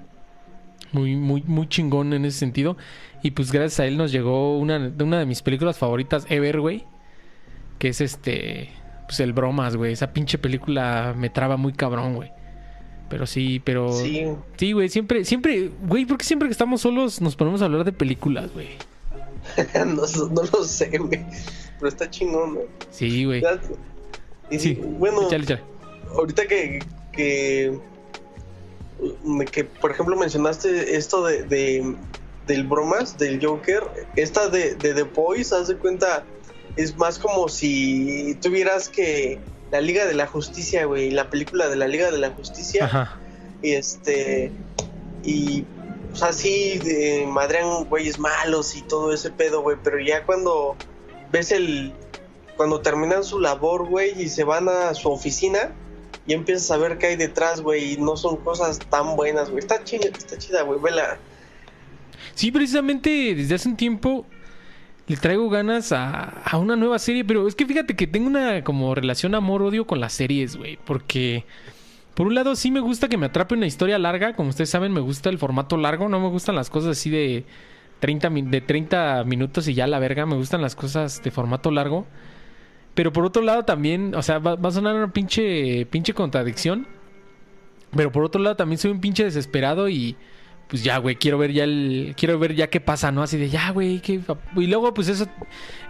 muy, 0.94 1.16
muy, 1.16 1.44
muy 1.44 1.70
chingón 1.70 2.12
en 2.14 2.26
ese 2.26 2.40
sentido. 2.40 2.76
Y 3.22 3.32
pues 3.32 3.52
gracias 3.52 3.80
a 3.80 3.86
él 3.86 3.98
nos 3.98 4.12
llegó 4.12 4.58
una, 4.58 4.92
una 5.00 5.20
de 5.20 5.28
mis 5.28 5.44
películas 5.44 5.78
favoritas 5.78 6.26
ever, 6.32 6.60
güey. 6.60 6.86
Que 7.78 7.90
es 7.90 8.02
este, 8.02 8.72
pues 9.06 9.20
el 9.20 9.32
Bromas, 9.32 9.76
güey. 9.76 9.94
Esa 9.94 10.12
pinche 10.12 10.40
película 10.40 11.14
me 11.16 11.30
traba 11.30 11.56
muy 11.56 11.74
cabrón, 11.74 12.16
güey. 12.16 12.32
Pero 13.10 13.26
sí, 13.26 13.62
pero. 13.64 13.94
Sí. 13.94 14.26
Sí, 14.58 14.72
güey, 14.74 14.90
siempre, 14.90 15.24
siempre, 15.24 15.72
güey, 15.88 16.06
¿por 16.06 16.18
qué 16.18 16.26
siempre 16.26 16.48
que 16.48 16.52
estamos 16.52 16.82
solos 16.82 17.22
nos 17.22 17.36
ponemos 17.36 17.62
a 17.62 17.66
hablar 17.66 17.84
de 17.84 17.94
películas, 17.94 18.52
güey? 18.54 18.70
no, 19.86 20.04
no, 20.30 20.42
lo 20.52 20.64
sé, 20.64 20.98
güey. 20.98 21.26
Pero 21.80 21.88
está 21.88 22.10
chingón, 22.10 22.56
güey. 22.56 22.68
Sí, 22.92 23.26
güey. 23.26 23.44
Y 24.50 24.60
sí, 24.60 24.74
bueno, 24.74 25.22
ahorita 26.16 26.48
que, 26.48 26.80
que, 27.12 27.78
que, 29.52 29.64
por 29.66 29.92
ejemplo, 29.92 30.16
mencionaste 30.16 30.96
esto 30.96 31.26
de, 31.26 31.44
de 31.44 31.96
del 32.48 32.64
bromas, 32.64 33.18
del 33.18 33.46
Joker, 33.46 33.84
esta 34.16 34.50
de, 34.50 34.76
de 34.76 34.94
The 34.94 35.04
Boys, 35.04 35.52
haz 35.52 35.68
de 35.68 35.76
cuenta, 35.76 36.24
es 36.78 36.96
más 36.98 37.20
como 37.20 37.50
si 37.50 38.38
tuvieras 38.42 38.88
que 38.88 39.40
la 39.72 39.82
Liga 39.82 40.06
de 40.06 40.14
la 40.14 40.28
Justicia, 40.28 40.86
güey, 40.86 41.12
la 41.12 41.30
película 41.30 41.68
de 41.70 41.76
la 41.76 41.88
Liga 41.88 42.12
de 42.12 42.18
la 42.18 42.32
Justicia. 42.32 42.86
Ajá. 42.86 43.18
Y 43.62 43.72
este. 43.72 44.52
Y 45.24 45.66
o 46.14 46.16
sea, 46.16 46.34
sí, 46.34 46.80
de, 46.80 47.28
madrean 47.28 47.86
güeyes 47.86 48.18
malos 48.18 48.76
y 48.76 48.82
todo 48.82 49.14
ese 49.14 49.30
pedo, 49.30 49.62
güey, 49.62 49.78
pero 49.84 50.00
ya 50.00 50.26
cuando 50.26 50.76
ves 51.32 51.52
el, 51.52 51.94
cuando 52.56 52.82
terminan 52.82 53.24
su 53.24 53.40
labor, 53.40 53.88
güey, 53.88 54.20
y 54.20 54.30
se 54.30 54.44
van 54.44 54.68
a 54.68 54.94
su 54.96 55.12
oficina, 55.12 55.72
y 56.26 56.34
empiezas 56.34 56.72
a 56.72 56.78
ver 56.78 56.98
qué 56.98 57.08
hay 57.08 57.16
detrás, 57.18 57.62
güey, 57.62 57.94
y 57.94 57.98
no 57.98 58.18
son 58.18 58.38
cosas 58.38 58.80
tan 58.80 59.16
buenas, 59.16 59.50
güey. 59.50 59.60
Está 59.60 59.84
chida, 59.84 60.08
está 60.08 60.38
chida, 60.40 60.64
güey, 60.64 60.80
vela. 60.80 61.20
Sí, 62.34 62.52
precisamente 62.52 63.36
desde 63.36 63.56
hace 63.56 63.70
un 63.70 63.78
tiempo 63.78 64.26
le 65.08 65.16
traigo 65.16 65.50
ganas 65.50 65.92
a, 65.92 66.42
a, 66.44 66.58
una 66.58 66.76
nueva 66.76 67.00
serie, 67.00 67.24
pero 67.24 67.48
es 67.48 67.56
que 67.56 67.66
fíjate 67.66 67.96
que 67.96 68.08
tengo 68.08 68.28
una 68.28 68.64
como 68.64 68.94
relación 68.94 69.36
amor-odio 69.36 69.88
con 69.88 70.00
las 70.00 70.14
series, 70.14 70.58
güey, 70.58 70.78
porque 70.86 71.46
por 72.14 72.28
un 72.28 72.36
lado 72.36 72.56
sí 72.56 72.72
me 72.72 72.80
gusta 72.80 73.08
que 73.08 73.18
me 73.18 73.28
atrape 73.28 73.56
una 73.56 73.68
historia 73.68 73.98
larga, 74.00 74.34
como 74.34 74.50
ustedes 74.50 74.70
saben 74.70 74.92
me 74.92 75.00
gusta 75.00 75.30
el 75.30 75.38
formato 75.38 75.78
largo, 75.78 76.10
no 76.10 76.20
me 76.20 76.28
gustan 76.30 76.56
las 76.56 76.70
cosas 76.70 76.98
así 76.98 77.10
de 77.10 77.46
30, 78.00 78.30
de 78.30 78.62
30 78.62 79.24
minutos 79.24 79.68
y 79.68 79.74
ya 79.74 79.88
la 79.88 80.00
verga, 80.00 80.26
me 80.26 80.36
gustan 80.36 80.62
las 80.62 80.76
cosas 80.76 81.24
de 81.24 81.32
formato 81.32 81.72
largo. 81.72 82.06
Pero 82.94 83.14
por 83.14 83.26
otro 83.26 83.44
lado 83.44 83.64
también, 83.64 84.16
o 84.16 84.24
sea, 84.24 84.40
va, 84.40 84.56
va, 84.56 84.70
a 84.70 84.72
sonar 84.72 84.96
una 84.96 85.14
pinche, 85.14 85.86
pinche 85.86 86.14
contradicción. 86.14 86.88
Pero 87.96 88.12
por 88.12 88.24
otro 88.24 88.42
lado 88.42 88.56
también 88.56 88.80
soy 88.80 88.92
un 88.92 89.00
pinche 89.00 89.24
desesperado 89.24 89.88
y 89.88 90.16
pues 90.68 90.84
ya, 90.84 90.98
güey, 90.98 91.16
quiero 91.16 91.38
ver 91.38 91.52
ya 91.52 91.64
el, 91.64 92.14
quiero 92.18 92.38
ver 92.40 92.56
ya 92.56 92.70
qué 92.70 92.80
pasa, 92.82 93.12
¿no? 93.12 93.24
Así 93.24 93.38
de 93.38 93.50
ya, 93.50 93.72
güey, 93.72 94.02
y 94.56 94.68
luego 94.68 94.94
pues 94.94 95.08
eso 95.08 95.28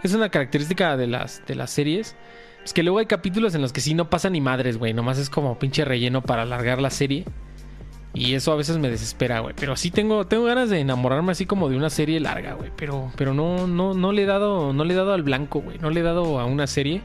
es 0.02 0.14
una 0.14 0.28
característica 0.28 0.96
de 0.96 1.06
las 1.06 1.42
de 1.46 1.54
las 1.54 1.70
series, 1.70 2.16
es 2.64 2.72
que 2.72 2.82
luego 2.82 2.98
hay 2.98 3.06
capítulos 3.06 3.54
en 3.54 3.62
los 3.62 3.72
que 3.72 3.80
sí 3.80 3.94
no 3.94 4.10
pasa 4.10 4.30
ni 4.30 4.40
madres, 4.40 4.78
güey, 4.78 4.94
nomás 4.94 5.18
es 5.18 5.30
como 5.30 5.58
pinche 5.58 5.84
relleno 5.84 6.22
para 6.22 6.42
alargar 6.42 6.80
la 6.80 6.90
serie. 6.90 7.24
Y 8.14 8.34
eso 8.34 8.52
a 8.52 8.56
veces 8.56 8.78
me 8.78 8.90
desespera, 8.90 9.40
güey. 9.40 9.54
Pero 9.56 9.76
sí 9.76 9.90
tengo, 9.90 10.26
tengo 10.26 10.44
ganas 10.44 10.70
de 10.70 10.80
enamorarme 10.80 11.32
así 11.32 11.46
como 11.46 11.68
de 11.68 11.76
una 11.76 11.88
serie 11.88 12.18
larga, 12.18 12.54
güey. 12.54 12.72
Pero, 12.74 13.12
pero 13.16 13.32
no, 13.34 13.66
no, 13.66 13.94
no 13.94 14.12
le 14.12 14.22
he 14.22 14.26
dado, 14.26 14.72
no 14.72 14.84
le 14.84 14.94
he 14.94 14.96
dado 14.96 15.12
al 15.12 15.22
blanco, 15.22 15.60
güey. 15.60 15.78
No 15.78 15.90
le 15.90 16.00
he 16.00 16.02
dado 16.02 16.40
a 16.40 16.46
una 16.46 16.66
serie. 16.66 17.02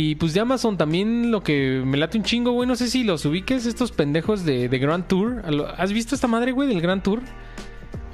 Y 0.00 0.14
pues 0.14 0.32
de 0.32 0.38
Amazon 0.38 0.76
también 0.76 1.32
lo 1.32 1.42
que 1.42 1.82
me 1.84 1.96
late 1.96 2.18
un 2.18 2.22
chingo, 2.22 2.52
güey. 2.52 2.68
No 2.68 2.76
sé 2.76 2.86
si 2.86 3.02
los 3.02 3.24
ubiques, 3.24 3.66
estos 3.66 3.90
pendejos 3.90 4.44
de, 4.44 4.68
de 4.68 4.78
Grand 4.78 5.04
Tour. 5.08 5.42
¿Has 5.76 5.92
visto 5.92 6.14
esta 6.14 6.28
madre, 6.28 6.52
güey, 6.52 6.68
del 6.68 6.80
Grand 6.80 7.02
Tour? 7.02 7.20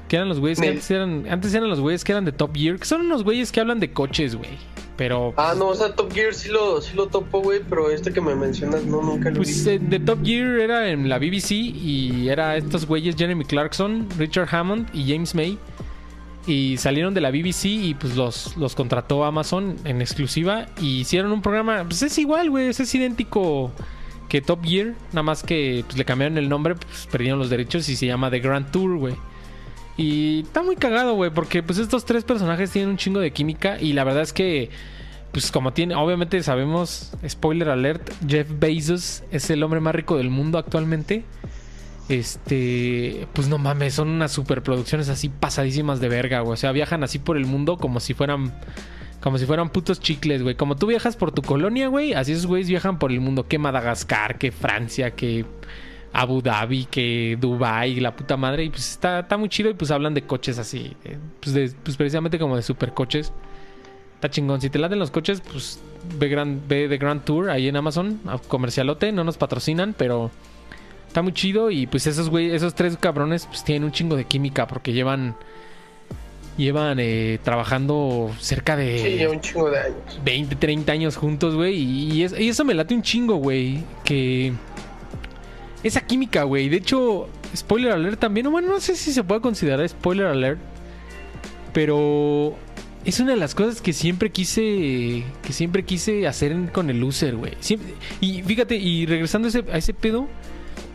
Que 0.09 0.17
eran 0.17 0.31
los 0.31 0.41
güeyes 0.41 0.59
que 0.59 0.69
antes 0.69 0.91
eran, 0.91 1.27
antes 1.29 1.53
eran 1.53 1.69
los 1.69 1.81
güeyes 1.81 2.03
que 2.03 2.13
eran 2.13 2.25
de 2.25 2.33
Top 2.33 2.57
Gear. 2.57 2.79
Que 2.79 2.87
son 2.87 3.03
unos 3.03 3.23
güeyes 3.23 3.53
que 3.53 3.61
hablan 3.61 3.81
de 3.81 3.93
coches, 3.93 4.35
güey. 4.35 4.53
Pero. 4.97 5.35
Pues, 5.37 5.47
ah, 5.47 5.55
no, 5.55 5.69
o 5.69 5.75
sea, 5.75 5.95
Top 5.95 6.11
Gear 6.11 6.33
sí 6.33 6.49
lo, 6.49 6.81
sí 6.81 6.97
lo 6.97 7.09
topo, 7.09 7.43
güey, 7.43 7.61
pero 7.69 7.91
este 7.91 8.15
que 8.15 8.23
me 8.23 8.35
mencionas, 8.35 8.87
no, 8.87 9.03
nunca 9.03 9.29
lo 9.29 9.37
Pues 9.37 9.67
eh, 9.67 9.79
de 9.79 10.01
Top 10.01 10.25
Gear 10.25 10.61
era 10.61 10.89
en 10.89 11.11
la 11.11 11.19
BBC 11.19 11.51
y 11.51 12.31
era 12.31 12.57
estos 12.57 12.87
güeyes, 12.87 13.15
Jeremy 13.15 13.45
Clarkson, 13.45 14.09
Richard 14.17 14.49
Hammond 14.51 14.89
y 14.95 15.13
James 15.13 15.35
May. 15.35 15.59
Y 16.47 16.77
salieron 16.77 17.15
de 17.15 17.21
la 17.21 17.31
BBC 17.31 17.65
y 17.67 17.95
pues 17.95 18.17
los, 18.17 18.57
los 18.57 18.75
contrató 18.75 19.25
Amazon 19.25 19.77
en 19.85 20.03
exclusiva 20.03 20.67
y 20.81 21.01
hicieron 21.01 21.33
un 21.33 21.41
programa. 21.41 21.85
Pues 21.85 22.03
es 22.03 22.19
igual, 22.19 22.51
güey, 22.51 22.69
es 22.69 22.95
idéntico 22.95 23.73
que 24.29 24.43
Top 24.43 24.65
Gear, 24.65 24.95
nada 25.13 25.23
más 25.23 25.43
que 25.43 25.85
pues, 25.87 25.97
le 25.97 26.05
cambiaron 26.05 26.37
el 26.39 26.49
nombre, 26.49 26.75
pues 26.75 27.09
perdieron 27.11 27.39
los 27.39 27.51
derechos 27.51 27.89
y 27.89 27.97
se 27.97 28.07
llama 28.07 28.31
The 28.31 28.41
Grand 28.41 28.71
Tour, 28.71 28.97
güey. 28.99 29.15
Y 29.97 30.41
está 30.41 30.63
muy 30.63 30.77
cagado, 30.77 31.15
güey, 31.15 31.31
porque 31.31 31.63
pues 31.63 31.79
estos 31.79 32.05
tres 32.05 32.25
personajes 32.25 32.71
tienen 32.71 32.91
un 32.91 32.97
chingo 32.97 33.21
de 33.21 33.31
química 33.33 33.81
y 33.81 33.93
la 33.93 34.05
verdad 34.05 34.23
es 34.23 34.33
que 34.33 34.71
pues 35.35 35.51
como 35.51 35.73
tiene, 35.73 35.97
obviamente 35.97 36.41
sabemos, 36.45 37.13
spoiler 37.29 37.69
alert, 37.69 38.09
Jeff 38.27 38.49
Bezos 38.59 39.25
es 39.33 39.51
el 39.51 39.63
hombre 39.65 39.81
más 39.81 39.95
rico 39.95 40.17
del 40.17 40.31
mundo 40.31 40.59
actualmente. 40.59 41.25
Este, 42.09 43.27
pues 43.33 43.49
no 43.49 43.57
mames, 43.57 43.95
son 43.95 44.09
unas 44.09 44.31
superproducciones 44.31 45.09
así 45.09 45.29
pasadísimas 45.31 46.01
de 46.01 46.09
verga, 46.09 46.41
güey. 46.41 46.53
O 46.53 46.57
sea, 46.57 46.73
viajan 46.73 47.03
así 47.03 47.19
por 47.19 47.37
el 47.37 47.47
mundo 47.47 47.79
como 47.79 48.01
si 48.01 48.15
fueran 48.15 48.53
como 49.25 49.39
si 49.39 49.47
fueran 49.47 49.71
putos 49.71 50.01
chicles, 50.01 50.43
güey. 50.43 50.55
Como 50.55 50.77
tú 50.77 50.87
viajas 50.87 51.17
por 51.17 51.33
tu 51.33 51.41
colonia, 51.41 51.89
güey, 51.89 52.13
así 52.13 52.33
esos 52.33 52.45
güeyes 52.45 52.69
viajan 52.69 52.99
por 52.99 53.11
el 53.11 53.21
mundo, 53.21 53.49
que 53.49 53.59
Madagascar, 53.59 54.37
que 54.37 54.53
Francia, 54.53 55.13
que 55.13 55.47
Abu 56.13 56.43
Dhabi, 56.43 56.85
que 56.85 57.39
Dubai, 57.41 58.01
la 58.01 58.15
puta 58.15 58.37
madre. 58.37 58.65
Y 58.65 58.69
pues 58.69 58.91
está, 58.91 59.21
está 59.21 59.39
muy 59.39 59.49
chido 59.49 59.71
y 59.71 59.75
pues 59.75 59.91
hablan 59.91 60.13
de 60.13 60.25
coches 60.27 60.59
así. 60.59 60.95
pues, 61.41 61.55
de, 61.55 61.73
pues 61.83 61.97
precisamente 61.97 62.39
como 62.39 62.55
de 62.57 62.61
supercoches. 62.61 63.33
Está 64.17 64.29
chingón. 64.29 64.61
Si 64.61 64.69
te 64.69 64.79
laten 64.79 64.99
los 64.99 65.11
coches, 65.11 65.41
pues 65.41 65.81
ve, 66.19 66.29
gran, 66.29 66.61
Grand 66.69 67.25
Tour 67.25 67.49
ahí 67.49 67.67
en 67.67 67.77
Amazon. 67.77 68.21
Comercialote, 68.49 69.11
no 69.11 69.25
nos 69.25 69.39
patrocinan, 69.39 69.95
pero 69.97 70.31
está 71.15 71.23
muy 71.23 71.33
chido. 71.33 71.71
Y 71.71 71.87
pues 71.87 72.09
esos 72.09 72.29
güey, 72.29 72.53
esos 72.53 72.75
tres 72.75 72.97
cabrones 72.99 73.47
pues 73.47 73.63
tienen 73.63 73.85
un 73.85 73.93
chingo 73.93 74.17
de 74.17 74.25
química 74.25 74.67
porque 74.67 74.93
llevan... 74.93 75.37
Llevan 76.57 76.99
eh, 77.01 77.41
trabajando 77.43 78.31
cerca 78.39 78.77
de... 78.77 79.19
Sí, 79.19 79.27
un 79.27 79.41
chingo 79.41 79.71
de 79.71 79.79
años. 79.79 80.21
20, 80.25 80.55
30 80.55 80.93
años 80.93 81.17
juntos, 81.17 81.57
güey. 81.57 81.75
Y, 81.75 82.23
y, 82.23 82.27
y 82.45 82.49
eso 82.49 82.65
me 82.65 82.75
late 82.75 82.95
un 82.95 83.03
chingo, 83.03 83.37
güey. 83.37 83.83
Que 84.05 84.53
esa 85.83 86.01
química, 86.01 86.45
güey. 86.45 86.69
De 86.69 86.77
hecho, 86.77 87.29
spoiler 87.57 87.91
alert 87.91 88.21
también. 88.21 88.51
Bueno, 88.53 88.69
no 88.69 88.81
sé 88.81 88.95
si 88.95 89.13
se 89.13 89.25
puede 89.25 89.41
considerar 89.41 89.89
spoiler 89.89 90.27
alert. 90.27 90.61
Pero 91.73 92.55
es 93.05 93.19
una 93.19 93.33
de 93.33 93.37
las 93.37 93.57
cosas 93.57 93.83
que 93.83 93.93
siempre 93.93 94.31
quise. 94.31 95.25
Que 95.43 95.53
siempre 95.53 95.85
quise 95.85 96.29
hacer 96.29 96.57
con 96.73 96.89
el 96.89 97.01
loser, 97.01 97.35
güey. 97.35 97.53
Y 98.21 98.43
fíjate, 98.43 98.77
y 98.77 99.07
regresando 99.07 99.47
a 99.47 99.49
ese, 99.49 99.65
a 99.73 99.79
ese 99.79 99.93
pedo. 99.93 100.29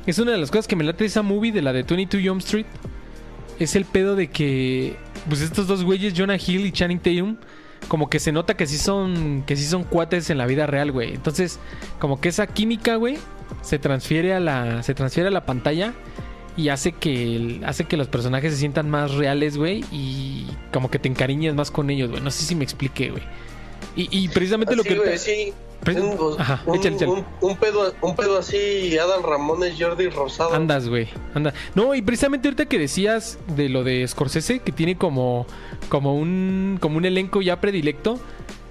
Es 0.05 0.19
una 0.19 0.31
de 0.31 0.37
las 0.37 0.49
cosas 0.49 0.67
que 0.67 0.75
me 0.75 0.83
late 0.83 1.05
esa 1.05 1.21
movie 1.21 1.51
de 1.51 1.61
la 1.61 1.73
de 1.73 1.83
22 1.83 2.23
Jump 2.25 2.41
Street. 2.41 2.65
Es 3.59 3.75
el 3.75 3.85
pedo 3.85 4.15
de 4.15 4.27
que. 4.27 4.95
Pues 5.27 5.41
estos 5.41 5.67
dos 5.67 5.83
güeyes, 5.83 6.13
Jonah 6.15 6.37
Hill 6.37 6.65
y 6.65 6.71
Channing 6.71 6.99
Tatum 6.99 7.35
como 7.87 8.09
que 8.09 8.19
se 8.19 8.31
nota 8.31 8.55
que 8.55 8.67
sí 8.67 8.77
son 8.77 9.43
que 9.45 9.55
sí 9.55 9.63
son 9.63 9.83
cuates 9.83 10.29
en 10.29 10.37
la 10.37 10.45
vida 10.45 10.67
real, 10.67 10.91
güey. 10.91 11.13
Entonces, 11.13 11.59
como 11.99 12.19
que 12.19 12.29
esa 12.29 12.47
química, 12.47 12.95
güey, 12.95 13.17
se 13.61 13.79
transfiere 13.79 14.33
a 14.33 14.39
la 14.39 14.83
se 14.83 14.93
transfiere 14.93 15.29
a 15.29 15.31
la 15.31 15.45
pantalla 15.45 15.93
y 16.57 16.69
hace 16.69 16.91
que 16.91 17.61
hace 17.65 17.85
que 17.85 17.97
los 17.97 18.07
personajes 18.07 18.53
se 18.53 18.59
sientan 18.59 18.89
más 18.89 19.13
reales, 19.13 19.57
güey, 19.57 19.85
y 19.91 20.45
como 20.73 20.91
que 20.91 20.99
te 20.99 21.07
encariñes 21.07 21.55
más 21.55 21.71
con 21.71 21.89
ellos, 21.89 22.09
güey. 22.11 22.21
No 22.21 22.31
sé 22.31 22.43
si 22.43 22.55
me 22.55 22.63
expliqué, 22.63 23.11
güey. 23.11 23.23
Y, 23.95 24.07
y, 24.17 24.27
precisamente 24.29 24.75
lo 24.75 24.83
que 24.83 25.17
sí. 25.17 25.53
Un, 25.87 26.35
Ajá, 26.37 26.61
un, 26.65 26.75
échale, 26.75 26.95
échale. 26.95 27.23
Un, 27.41 27.57
pedo, 27.57 27.93
un 28.01 28.15
pedo 28.15 28.37
así, 28.37 28.97
Adam 28.97 29.23
Ramones, 29.23 29.75
Jordi 29.79 30.09
Rosado. 30.09 30.53
Andas, 30.53 30.89
güey. 30.89 31.07
Anda. 31.33 31.53
No, 31.73 31.95
y 31.95 32.01
precisamente 32.01 32.49
ahorita 32.49 32.65
que 32.65 32.77
decías 32.77 33.39
de 33.55 33.69
lo 33.69 33.83
de 33.83 34.05
Scorsese, 34.07 34.59
que 34.59 34.71
tiene 34.71 34.97
como, 34.97 35.47
como, 35.87 36.15
un, 36.15 36.77
como 36.81 36.97
un 36.97 37.05
elenco 37.05 37.41
ya 37.41 37.61
predilecto, 37.61 38.19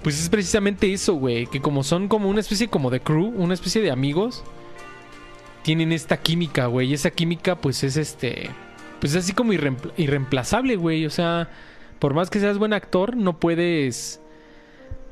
pues 0.03 0.19
es 0.19 0.29
precisamente 0.29 0.93
eso, 0.93 1.15
güey. 1.15 1.47
Que 1.47 1.61
como 1.61 1.83
son 1.83 2.07
como 2.07 2.29
una 2.29 2.39
especie 2.41 2.69
como 2.69 2.89
de 2.89 3.01
crew, 3.01 3.33
una 3.35 3.55
especie 3.55 3.81
de 3.81 3.91
amigos, 3.91 4.43
tienen 5.63 5.91
esta 5.91 6.17
química, 6.17 6.67
güey. 6.67 6.89
Y 6.89 6.93
esa 6.93 7.11
química, 7.11 7.55
pues 7.55 7.83
es 7.83 7.97
este. 7.97 8.49
Pues 8.99 9.13
es 9.13 9.23
así 9.23 9.33
como 9.33 9.53
irreempl 9.53 9.91
irreemplazable, 9.97 10.75
güey. 10.75 11.05
O 11.05 11.09
sea, 11.09 11.49
por 11.99 12.13
más 12.13 12.29
que 12.29 12.39
seas 12.39 12.57
buen 12.57 12.73
actor, 12.73 13.17
no 13.17 13.39
puedes. 13.39 14.21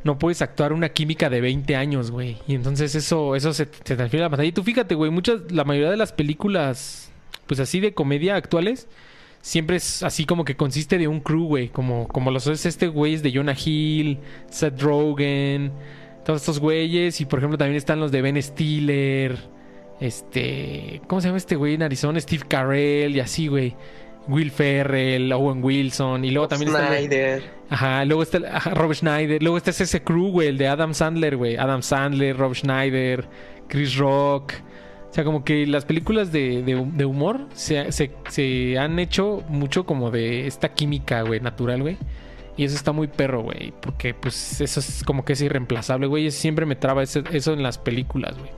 No 0.07 0.17
puedes 0.17 0.41
actuar 0.41 0.71
una 0.71 0.87
química 0.87 1.29
de 1.29 1.41
20 1.41 1.75
años, 1.75 2.11
güey. 2.11 2.37
Y 2.47 2.55
entonces 2.55 2.95
eso, 2.95 3.35
eso 3.35 3.51
se, 3.51 3.65
se 3.65 3.95
transfiere 3.97 4.23
a 4.23 4.27
la 4.27 4.29
pantalla. 4.29 4.47
Y 4.47 4.53
tú 4.53 4.63
fíjate, 4.63 4.95
güey, 4.95 5.11
muchas, 5.11 5.51
la 5.51 5.65
mayoría 5.65 5.91
de 5.91 5.97
las 5.97 6.13
películas, 6.13 7.11
pues 7.45 7.59
así 7.59 7.81
de 7.81 7.93
comedia 7.93 8.37
actuales, 8.37 8.87
siempre 9.41 9.75
es 9.75 10.03
así 10.03 10.25
como 10.25 10.45
que 10.45 10.55
consiste 10.55 10.97
de 10.97 11.09
un 11.09 11.19
crew, 11.19 11.45
güey. 11.47 11.67
Como, 11.67 12.07
como 12.07 12.31
los 12.31 12.47
es 12.47 12.65
este 12.65 12.87
güey 12.87 13.15
es 13.15 13.21
de 13.21 13.33
Jonah 13.33 13.57
Hill, 13.61 14.19
Seth 14.49 14.81
Rogen, 14.81 15.73
todos 16.25 16.39
estos 16.41 16.59
güeyes. 16.59 17.19
Y 17.19 17.25
por 17.25 17.39
ejemplo 17.39 17.57
también 17.57 17.75
están 17.75 17.99
los 17.99 18.13
de 18.13 18.21
Ben 18.21 18.41
Stiller. 18.41 19.37
Este. 19.99 21.01
¿Cómo 21.07 21.19
se 21.19 21.27
llama 21.27 21.37
este 21.37 21.57
güey 21.57 21.73
en 21.73 21.83
Arizona? 21.83 22.17
Steve 22.21 22.45
Carell 22.47 23.13
y 23.13 23.19
así, 23.19 23.47
güey. 23.47 23.75
Will 24.27 24.51
Ferrell, 24.51 25.31
Owen 25.31 25.63
Wilson. 25.63 26.25
Y 26.25 26.31
luego 26.31 26.48
también 26.48 26.72
Schneider. 26.72 27.39
está. 27.39 27.57
Ajá, 27.69 28.05
luego 28.05 28.24
está 28.24 28.39
ajá, 28.51 28.72
Rob 28.72 28.93
Schneider. 28.93 29.41
Luego 29.41 29.57
está 29.57 29.72
ese 29.72 30.03
crew, 30.03 30.31
güey, 30.31 30.50
el 30.50 30.57
de 30.57 30.67
Adam 30.67 30.93
Sandler, 30.93 31.38
güey. 31.38 31.57
Adam 31.57 31.81
Sandler, 31.81 32.38
Rob 32.38 32.53
Schneider, 32.53 33.27
Chris 33.67 33.96
Rock. 33.98 34.53
O 35.10 35.13
sea, 35.13 35.24
como 35.24 35.43
que 35.43 35.65
las 35.65 35.86
películas 35.86 36.31
de, 36.31 36.62
de, 36.63 36.86
de 36.93 37.05
humor 37.05 37.48
se, 37.53 37.91
se, 37.91 38.12
se, 38.29 38.77
han 38.77 39.00
hecho 39.00 39.43
mucho 39.48 39.86
como 39.86 40.12
de 40.12 40.46
esta 40.48 40.74
química, 40.74 41.22
güey, 41.22 41.39
natural, 41.39 41.81
güey. 41.81 41.98
Y 42.57 42.65
eso 42.65 42.75
está 42.75 42.91
muy 42.91 43.07
perro, 43.07 43.41
güey. 43.43 43.74
Porque, 43.81 44.13
pues, 44.13 44.62
eso 44.62 44.79
es 44.79 45.03
como 45.03 45.24
que 45.24 45.34
es 45.34 45.41
irreemplazable, 45.41 46.07
güey. 46.07 46.29
Siempre 46.31 46.65
me 46.65 46.75
traba 46.75 47.03
ese, 47.03 47.24
eso 47.31 47.53
en 47.53 47.63
las 47.63 47.77
películas, 47.77 48.38
güey. 48.38 48.50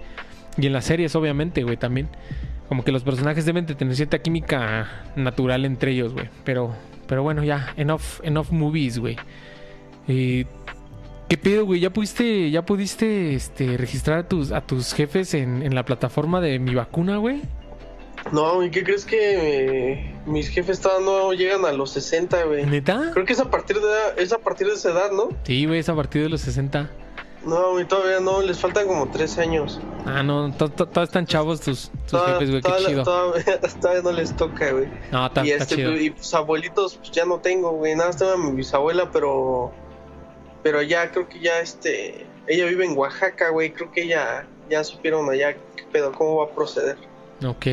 Y 0.57 0.67
en 0.67 0.73
las 0.73 0.85
series, 0.85 1.15
obviamente, 1.15 1.63
güey, 1.63 1.77
también. 1.77 2.09
Como 2.69 2.83
que 2.85 2.91
los 2.91 3.03
personajes 3.03 3.45
deben 3.45 3.65
de 3.65 3.75
tener 3.75 3.95
cierta 3.95 4.19
química 4.19 5.03
natural 5.15 5.65
entre 5.65 5.91
ellos, 5.91 6.13
güey. 6.13 6.29
Pero, 6.45 6.73
pero 7.07 7.23
bueno, 7.23 7.43
ya, 7.43 7.73
enough, 7.75 8.21
enough 8.23 8.51
movies, 8.51 8.99
güey. 8.99 9.17
Eh, 10.07 10.45
¿Qué 11.27 11.37
pedo, 11.37 11.65
güey? 11.65 11.79
¿Ya 11.79 11.91
pudiste, 11.91 12.49
ya 12.49 12.65
pudiste 12.65 13.35
este, 13.35 13.77
registrar 13.77 14.19
a 14.19 14.27
tus, 14.27 14.51
a 14.51 14.61
tus 14.61 14.93
jefes 14.93 15.33
en, 15.33 15.63
en 15.63 15.75
la 15.75 15.83
plataforma 15.83 16.41
de 16.41 16.59
mi 16.59 16.73
vacuna, 16.73 17.17
güey? 17.17 17.41
No, 18.31 18.63
¿y 18.63 18.69
qué 18.69 18.83
crees 18.83 19.05
que 19.05 20.13
mis 20.25 20.49
jefes 20.49 20.79
todavía 20.79 21.05
no 21.05 21.33
llegan 21.33 21.65
a 21.65 21.71
los 21.71 21.91
60, 21.91 22.43
güey. 22.43 22.65
¿Neta? 22.65 23.11
Creo 23.13 23.25
que 23.25 23.33
es 23.33 23.39
a 23.39 23.49
partir 23.49 23.77
de, 23.77 24.21
es 24.21 24.31
a 24.31 24.37
partir 24.37 24.67
de 24.67 24.73
esa 24.73 24.91
edad, 24.91 25.11
¿no? 25.11 25.29
Sí, 25.43 25.65
güey, 25.65 25.79
es 25.79 25.89
a 25.89 25.95
partir 25.95 26.23
de 26.23 26.29
los 26.29 26.41
60. 26.41 26.89
No, 27.45 27.71
güey, 27.71 27.85
todavía 27.87 28.19
no, 28.19 28.41
les 28.41 28.59
faltan 28.59 28.85
como 28.87 29.07
13 29.09 29.41
años. 29.41 29.79
Ah, 30.05 30.21
no, 30.23 30.51
to- 30.53 30.69
to- 30.69 30.85
todavía 30.87 31.03
están 31.05 31.25
chavos 31.25 31.61
tus, 31.61 31.89
tus 32.09 32.21
jefes, 32.21 32.49
güey, 32.49 32.61
qué 32.61 32.71
chido. 32.85 33.03
Todavía, 33.03 33.59
todavía 33.81 34.01
no 34.01 34.11
les 34.11 34.35
toca, 34.35 34.71
güey. 34.71 34.87
No, 35.11 35.25
está, 35.25 35.45
y 35.45 35.51
este, 35.51 35.75
chido. 35.77 35.95
y 35.97 36.09
pues 36.09 36.33
abuelitos, 36.33 36.97
pues 36.97 37.11
ya 37.11 37.25
no 37.25 37.39
tengo, 37.39 37.71
güey. 37.71 37.95
Nada 37.95 38.09
más 38.09 38.17
tengo 38.17 38.33
a 38.33 38.37
mi 38.37 38.51
bisabuela, 38.51 39.09
pero. 39.11 39.71
Pero 40.63 40.81
ya 40.81 41.09
creo 41.11 41.29
que 41.29 41.39
ya 41.39 41.59
este. 41.59 42.25
Ella 42.47 42.65
vive 42.65 42.85
en 42.85 42.97
Oaxaca, 42.97 43.49
güey. 43.49 43.71
Creo 43.71 43.91
que 43.91 44.07
ya, 44.07 44.45
ya 44.69 44.83
supieron 44.83 45.29
allá 45.29 45.53
qué 45.75 45.83
pedo, 45.91 46.11
cómo 46.11 46.37
va 46.37 46.45
a 46.45 46.49
proceder. 46.55 46.97
Ok. 47.45 47.65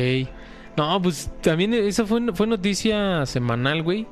No, 0.77 1.01
pues 1.01 1.29
también 1.41 1.73
eso 1.73 2.05
fue, 2.07 2.21
fue 2.33 2.47
noticia 2.47 3.25
semanal, 3.25 3.83
güey. 3.83 4.07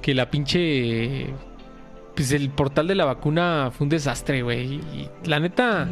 Que 0.00 0.14
la 0.14 0.30
pinche. 0.30 1.26
Pues 2.20 2.32
el 2.32 2.50
portal 2.50 2.86
de 2.86 2.94
la 2.94 3.06
vacuna 3.06 3.70
fue 3.72 3.86
un 3.86 3.88
desastre, 3.88 4.42
güey. 4.42 4.74
Y 4.74 5.08
la 5.24 5.40
neta. 5.40 5.88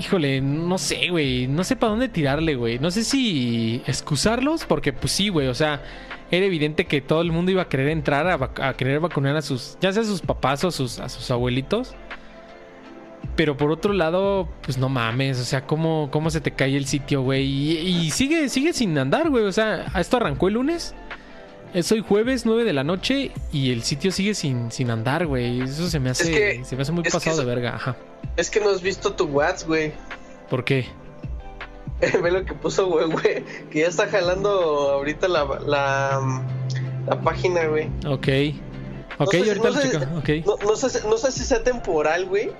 Híjole, 0.00 0.40
no 0.40 0.78
sé, 0.78 1.10
güey. 1.10 1.46
No 1.46 1.62
sé 1.62 1.76
para 1.76 1.90
dónde 1.90 2.08
tirarle, 2.08 2.54
güey. 2.54 2.78
No 2.78 2.90
sé 2.90 3.04
si 3.04 3.82
excusarlos, 3.86 4.64
porque 4.64 4.94
pues 4.94 5.12
sí, 5.12 5.28
güey. 5.28 5.48
O 5.48 5.54
sea, 5.54 5.82
era 6.30 6.46
evidente 6.46 6.86
que 6.86 7.02
todo 7.02 7.20
el 7.20 7.32
mundo 7.32 7.50
iba 7.50 7.60
a 7.60 7.68
querer 7.68 7.88
entrar 7.88 8.26
a, 8.26 8.72
querer 8.72 9.00
vacunar 9.00 9.36
a 9.36 9.42
sus. 9.42 9.76
Ya 9.82 9.92
sea 9.92 10.04
a 10.04 10.06
sus 10.06 10.22
papás 10.22 10.64
o 10.64 10.68
a 10.68 10.72
sus, 10.72 11.00
a 11.00 11.10
sus 11.10 11.30
abuelitos. 11.30 11.94
Pero 13.36 13.58
por 13.58 13.70
otro 13.70 13.92
lado, 13.92 14.48
pues 14.62 14.78
no 14.78 14.88
mames, 14.88 15.38
o 15.38 15.44
sea, 15.44 15.66
¿cómo, 15.66 16.08
cómo 16.10 16.30
se 16.30 16.40
te 16.40 16.52
cae 16.52 16.78
el 16.78 16.86
sitio, 16.86 17.20
güey? 17.20 17.44
Y, 17.44 17.76
y 17.76 18.10
sigue, 18.10 18.48
sigue 18.48 18.72
sin 18.72 18.96
andar, 18.96 19.28
güey. 19.28 19.44
O 19.44 19.52
sea, 19.52 19.84
esto 19.98 20.16
arrancó 20.16 20.48
el 20.48 20.54
lunes. 20.54 20.94
Es 21.74 21.90
hoy 21.90 22.04
jueves, 22.06 22.44
9 22.44 22.64
de 22.64 22.72
la 22.74 22.84
noche, 22.84 23.30
y 23.50 23.72
el 23.72 23.82
sitio 23.82 24.12
sigue 24.12 24.34
sin, 24.34 24.70
sin 24.70 24.90
andar, 24.90 25.26
güey. 25.26 25.62
Eso 25.62 25.88
se 25.88 25.98
me 26.00 26.10
hace, 26.10 26.30
que- 26.30 26.64
se 26.64 26.76
me 26.76 26.82
hace 26.82 26.92
muy 26.92 27.02
pasado 27.04 27.38
de 27.38 27.44
verga. 27.46 27.74
Ajá. 27.74 27.96
Es 28.36 28.50
que 28.50 28.60
no 28.60 28.68
has 28.70 28.82
visto 28.82 29.14
tu 29.14 29.24
WhatsApp, 29.24 29.68
güey. 29.68 29.92
¿Por 30.50 30.64
qué? 30.64 30.86
Ve 32.22 32.30
lo 32.30 32.44
que 32.44 32.52
puso, 32.54 32.86
güey, 32.88 33.06
güey. 33.10 33.44
Que 33.70 33.80
ya 33.80 33.86
está 33.88 34.06
jalando 34.08 34.50
ahorita 34.50 35.28
la, 35.28 35.44
la, 35.66 36.20
la 37.06 37.20
página, 37.22 37.66
güey. 37.66 37.86
Ok. 38.06 38.28
Ok, 39.18 39.30
sé- 39.32 39.38
ahorita 39.38 39.54
no 39.56 39.64
lo 39.64 39.72
sé- 39.80 39.90
checo. 39.90 40.04
Ok. 40.18 40.28
No, 40.46 40.68
no 40.70 40.76
sé, 40.76 41.08
no 41.08 41.16
sé 41.16 41.32
si 41.32 41.44
sea 41.44 41.62
temporal, 41.64 42.26
güey. 42.26 42.50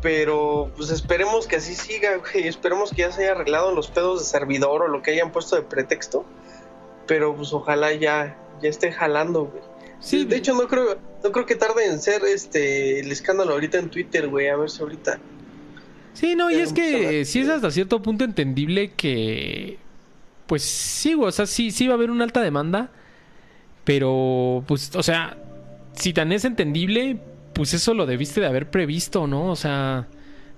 Pero 0.00 0.70
pues 0.78 0.88
esperemos 0.90 1.46
que 1.46 1.56
así 1.56 1.74
siga, 1.74 2.16
güey. 2.16 2.48
Esperemos 2.48 2.90
que 2.90 3.02
ya 3.02 3.12
se 3.12 3.22
haya 3.24 3.32
arreglado 3.32 3.74
los 3.74 3.88
pedos 3.88 4.20
de 4.20 4.26
servidor 4.26 4.82
o 4.82 4.88
lo 4.88 5.02
que 5.02 5.10
hayan 5.10 5.30
puesto 5.30 5.56
de 5.56 5.62
pretexto. 5.62 6.24
Pero 7.10 7.34
pues 7.34 7.52
ojalá 7.52 7.92
ya, 7.92 8.38
ya 8.62 8.68
esté 8.68 8.92
jalando, 8.92 9.46
güey. 9.46 9.64
Sí, 9.98 10.24
de 10.24 10.36
hecho 10.36 10.54
no 10.54 10.68
creo, 10.68 10.96
no 11.24 11.32
creo 11.32 11.44
que 11.44 11.56
tarde 11.56 11.86
en 11.86 11.98
ser 12.00 12.22
este 12.24 13.00
el 13.00 13.10
escándalo 13.10 13.50
ahorita 13.50 13.78
en 13.78 13.88
Twitter, 13.90 14.28
güey. 14.28 14.46
A 14.46 14.54
ver 14.54 14.70
si 14.70 14.80
ahorita. 14.80 15.18
Sí, 16.14 16.36
no, 16.36 16.52
y 16.52 16.54
es 16.54 16.72
que 16.72 17.24
sí 17.24 17.40
es 17.40 17.48
hasta 17.48 17.72
cierto 17.72 18.00
punto 18.00 18.22
entendible 18.22 18.92
que. 18.92 19.78
Pues 20.46 20.62
sí, 20.62 21.14
güey, 21.14 21.28
o 21.28 21.32
sea, 21.32 21.46
sí, 21.46 21.72
sí 21.72 21.88
va 21.88 21.94
a 21.94 21.96
haber 21.96 22.12
una 22.12 22.22
alta 22.22 22.42
demanda. 22.42 22.90
Pero, 23.82 24.62
pues, 24.68 24.94
o 24.94 25.02
sea, 25.02 25.36
si 25.94 26.12
tan 26.12 26.30
es 26.30 26.44
entendible, 26.44 27.18
pues 27.54 27.74
eso 27.74 27.92
lo 27.92 28.06
debiste 28.06 28.40
de 28.40 28.46
haber 28.46 28.70
previsto, 28.70 29.26
¿no? 29.26 29.50
O 29.50 29.56
sea, 29.56 30.06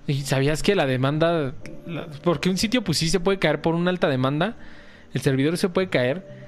y 0.05 0.21
sabías 0.21 0.61
que 0.61 0.75
la 0.75 0.85
demanda. 0.85 1.55
la- 1.87 2.07
porque 2.23 2.51
un 2.51 2.57
sitio, 2.59 2.83
pues 2.83 2.99
sí 2.99 3.09
se 3.09 3.19
puede 3.19 3.39
caer 3.39 3.59
por 3.61 3.73
una 3.73 3.89
alta 3.89 4.07
demanda. 4.07 4.55
El 5.15 5.21
servidor 5.21 5.57
se 5.57 5.69
puede 5.69 5.89
caer. 5.89 6.42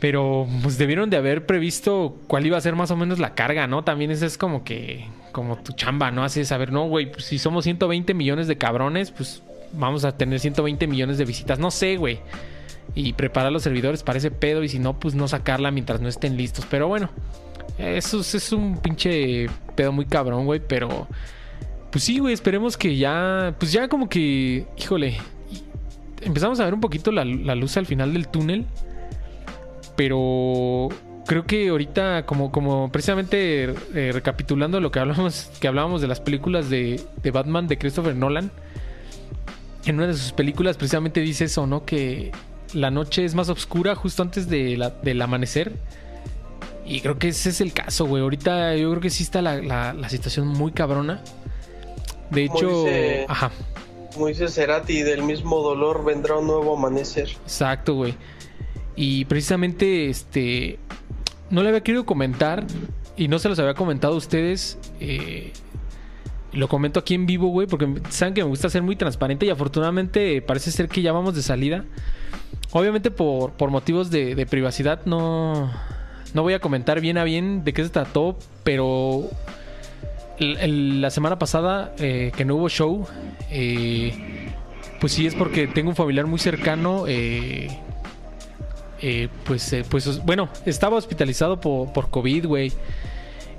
Pero 0.00 0.48
pues 0.62 0.78
debieron 0.78 1.10
de 1.10 1.18
haber 1.18 1.44
previsto 1.44 2.16
cuál 2.26 2.46
iba 2.46 2.56
a 2.56 2.60
ser 2.60 2.74
más 2.74 2.90
o 2.90 2.96
menos 2.96 3.18
la 3.18 3.34
carga, 3.34 3.66
¿no? 3.66 3.84
También 3.84 4.10
esa 4.10 4.24
es 4.24 4.38
como 4.38 4.64
que, 4.64 5.06
como 5.32 5.56
tu 5.56 5.72
chamba, 5.72 6.10
¿no? 6.10 6.24
Así 6.24 6.44
saber, 6.46 6.72
no, 6.72 6.88
güey, 6.88 7.12
pues 7.12 7.26
si 7.26 7.38
somos 7.38 7.64
120 7.64 8.14
millones 8.14 8.48
de 8.48 8.56
cabrones, 8.56 9.10
pues 9.10 9.42
vamos 9.72 10.04
a 10.06 10.16
tener 10.16 10.40
120 10.40 10.86
millones 10.86 11.18
de 11.18 11.26
visitas. 11.26 11.58
No 11.58 11.70
sé, 11.70 11.96
güey. 11.96 12.18
Y 12.94 13.12
preparar 13.12 13.52
los 13.52 13.62
servidores 13.62 14.02
para 14.02 14.18
ese 14.18 14.30
pedo 14.30 14.64
y 14.64 14.68
si 14.68 14.78
no, 14.78 14.98
pues 14.98 15.14
no 15.14 15.28
sacarla 15.28 15.70
mientras 15.70 16.00
no 16.00 16.08
estén 16.08 16.36
listos. 16.36 16.66
Pero 16.70 16.88
bueno, 16.88 17.10
eso 17.78 18.20
es, 18.20 18.34
es 18.34 18.52
un 18.52 18.78
pinche 18.78 19.48
pedo 19.74 19.92
muy 19.92 20.06
cabrón, 20.06 20.46
güey, 20.46 20.60
pero... 20.66 21.08
Pues 21.90 22.04
sí, 22.04 22.20
güey, 22.20 22.32
esperemos 22.32 22.76
que 22.76 22.96
ya, 22.96 23.56
pues 23.58 23.72
ya 23.72 23.88
como 23.88 24.08
que, 24.08 24.64
híjole, 24.78 25.16
empezamos 26.22 26.60
a 26.60 26.64
ver 26.64 26.72
un 26.72 26.80
poquito 26.80 27.10
la, 27.10 27.24
la 27.24 27.56
luz 27.56 27.76
al 27.76 27.86
final 27.86 28.12
del 28.12 28.28
túnel. 28.28 28.64
Pero 29.96 30.88
creo 31.26 31.44
que 31.46 31.68
ahorita, 31.68 32.24
como, 32.26 32.50
como 32.50 32.90
precisamente 32.90 33.64
eh, 33.94 34.10
recapitulando 34.12 34.80
lo 34.80 34.90
que 34.90 34.98
hablamos, 34.98 35.50
que 35.60 35.68
hablábamos 35.68 36.00
de 36.00 36.08
las 36.08 36.20
películas 36.20 36.70
de, 36.70 37.00
de 37.22 37.30
Batman 37.30 37.68
de 37.68 37.78
Christopher 37.78 38.16
Nolan, 38.16 38.50
en 39.86 39.96
una 39.96 40.06
de 40.08 40.14
sus 40.14 40.32
películas 40.32 40.76
precisamente 40.76 41.20
dice 41.20 41.44
eso, 41.44 41.66
¿no? 41.66 41.84
Que 41.84 42.32
la 42.74 42.90
noche 42.90 43.24
es 43.24 43.34
más 43.34 43.48
oscura 43.48 43.94
justo 43.94 44.22
antes 44.22 44.48
de 44.48 44.76
la- 44.76 44.90
del 44.90 45.20
amanecer. 45.22 45.72
Y 46.86 47.00
creo 47.00 47.18
que 47.18 47.28
ese 47.28 47.50
es 47.50 47.60
el 47.60 47.72
caso, 47.72 48.06
güey. 48.06 48.22
Ahorita 48.22 48.74
yo 48.76 48.90
creo 48.90 49.00
que 49.00 49.10
sí 49.10 49.22
está 49.22 49.42
la, 49.42 49.56
la- 49.62 49.92
la 49.92 50.08
situación 50.08 50.48
muy 50.48 50.72
cabrona. 50.72 51.22
De 52.30 52.44
hecho, 52.44 52.84
dice- 52.84 53.26
ajá. 53.28 53.50
Como 54.14 54.26
dice 54.26 54.48
Cerati, 54.48 55.02
del 55.02 55.22
mismo 55.22 55.60
dolor 55.62 56.04
vendrá 56.04 56.36
un 56.38 56.46
nuevo 56.48 56.76
amanecer. 56.76 57.28
Exacto, 57.44 57.94
güey. 57.94 58.14
Y 58.96 59.24
precisamente, 59.26 60.08
este, 60.08 60.78
no 61.50 61.62
le 61.62 61.68
había 61.68 61.82
querido 61.82 62.04
comentar 62.04 62.66
y 63.16 63.28
no 63.28 63.38
se 63.38 63.48
los 63.48 63.58
había 63.58 63.74
comentado 63.74 64.14
a 64.14 64.16
ustedes. 64.16 64.78
eh, 65.00 65.52
lo 66.52 66.68
comento 66.68 67.00
aquí 67.00 67.14
en 67.14 67.26
vivo, 67.26 67.48
güey, 67.48 67.66
porque 67.66 67.88
saben 68.08 68.34
que 68.34 68.42
me 68.42 68.48
gusta 68.48 68.68
ser 68.68 68.82
muy 68.82 68.96
transparente 68.96 69.46
y 69.46 69.50
afortunadamente 69.50 70.42
parece 70.42 70.70
ser 70.72 70.88
que 70.88 71.02
ya 71.02 71.12
vamos 71.12 71.34
de 71.34 71.42
salida. 71.42 71.84
Obviamente 72.72 73.10
por, 73.10 73.52
por 73.52 73.70
motivos 73.70 74.10
de, 74.10 74.46
privacidad 74.48 75.04
no, 75.04 75.70
no 76.34 76.42
voy 76.42 76.54
a 76.54 76.60
comentar 76.60 77.00
bien 77.00 77.18
a 77.18 77.24
bien 77.24 77.64
de 77.64 77.72
qué 77.72 77.84
se 77.84 77.90
trató, 77.90 78.36
pero 78.64 79.28
la 80.38 81.10
semana 81.10 81.38
pasada 81.38 81.94
eh, 81.98 82.32
que 82.36 82.44
no 82.44 82.56
hubo 82.56 82.68
show, 82.68 83.06
eh, 83.50 84.52
pues 85.00 85.12
sí 85.12 85.26
es 85.26 85.34
porque 85.34 85.66
tengo 85.66 85.90
un 85.90 85.96
familiar 85.96 86.26
muy 86.26 86.38
cercano. 86.38 87.04
eh, 87.06 87.68
eh, 89.00 89.28
pues, 89.44 89.72
eh, 89.72 89.84
pues, 89.88 90.24
bueno, 90.24 90.48
estaba 90.66 90.96
hospitalizado 90.96 91.60
por, 91.60 91.92
por 91.92 92.10
COVID, 92.10 92.46
güey. 92.46 92.72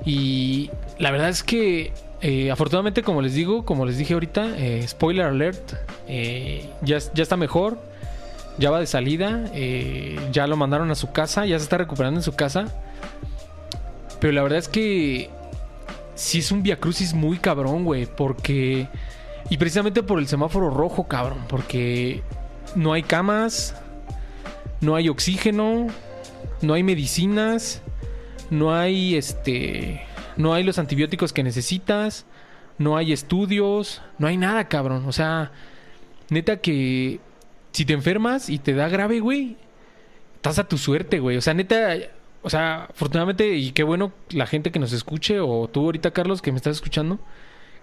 Y 0.06 0.70
la 0.98 1.12
verdad 1.12 1.30
es 1.30 1.44
que, 1.44 1.94
eh, 2.22 2.52
afortunadamente, 2.52 3.04
como 3.04 3.22
les 3.22 3.34
digo, 3.34 3.66
como 3.66 3.86
les 3.86 3.98
dije 3.98 4.14
ahorita, 4.14 4.56
spoiler 4.88 5.26
alert, 5.26 5.74
ya, 6.82 6.98
ya 6.98 7.24
está 7.24 7.38
mejor, 7.38 7.78
ya 8.58 8.72
va 8.72 8.80
de 8.80 8.88
salida, 8.88 9.52
ya 10.32 10.48
lo 10.48 10.58
mandaron 10.58 10.90
a 10.90 10.96
su 10.96 11.12
casa, 11.12 11.46
ya 11.46 11.58
se 11.60 11.64
está 11.64 11.78
recuperando 11.78 12.20
en 12.20 12.24
su 12.24 12.34
casa. 12.34 12.66
Pero 14.20 14.34
la 14.34 14.44
verdad 14.44 14.60
es 14.60 14.68
que 14.68 15.30
sí 16.16 16.40
es 16.40 16.52
un 16.52 16.64
viacrucis 16.64 17.14
muy 17.14 17.38
cabrón, 17.38 17.84
güey, 17.86 18.06
porque... 18.06 18.88
Y 19.50 19.58
precisamente 19.58 20.02
por 20.02 20.20
el 20.20 20.28
semáforo 20.28 20.70
rojo, 20.70 21.08
cabrón, 21.08 21.40
porque 21.50 22.24
no 22.76 22.94
hay 22.94 23.04
camas, 23.04 23.76
no 24.82 24.96
hay 24.96 25.10
oxígeno, 25.10 25.88
no 26.62 26.74
hay 26.74 26.84
medicinas, 26.84 27.82
no 28.50 28.74
hay 28.74 29.15
este, 29.15 30.02
no 30.38 30.54
hay 30.54 30.63
los 30.63 30.80
antibióticos 30.80 31.34
que 31.34 31.44
necesitas, 31.44 32.26
no 32.78 32.98
hay 32.98 33.13
estudios, 33.13 34.02
no 34.17 34.28
hay 34.28 34.38
nada, 34.38 34.67
cabrón. 34.67 35.06
O 35.08 35.12
sea, 35.12 35.52
neta 36.30 36.58
que 36.58 37.20
si 37.72 37.86
te 37.86 37.94
enfermas 37.94 38.50
y 38.50 38.58
te 38.58 38.74
da 38.74 38.89
grave, 38.89 39.20
güey, 39.20 39.58
estás 40.36 40.60
a 40.60 40.67
tu 40.67 40.78
suerte, 40.78 41.20
güey. 41.20 41.38
O 41.38 41.41
sea, 41.41 41.54
neta, 41.54 41.96
o 42.41 42.50
sea, 42.50 42.86
afortunadamente 42.86 43.56
y 43.56 43.72
qué 43.72 43.84
bueno 43.84 44.12
la 44.30 44.48
gente 44.48 44.72
que 44.72 44.80
nos 44.80 44.94
escuche 44.94 45.39
o 45.39 45.70
tú 45.72 45.86
ahorita, 45.86 46.12
Carlos, 46.12 46.41
que 46.41 46.52
me 46.52 46.58
estás 46.58 46.78
escuchando, 46.78 47.20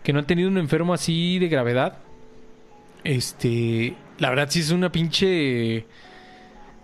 que 0.03 0.13
no 0.13 0.19
han 0.19 0.27
tenido 0.27 0.49
un 0.49 0.59
enfermo 0.59 0.93
así 0.93 1.39
de 1.39 1.49
gravedad. 1.49 1.99
Este, 3.05 3.95
la 4.19 4.31
verdad 4.31 4.49
sí 4.51 4.61
es 4.61 4.71
una 4.71 4.91
pinche 4.91 5.87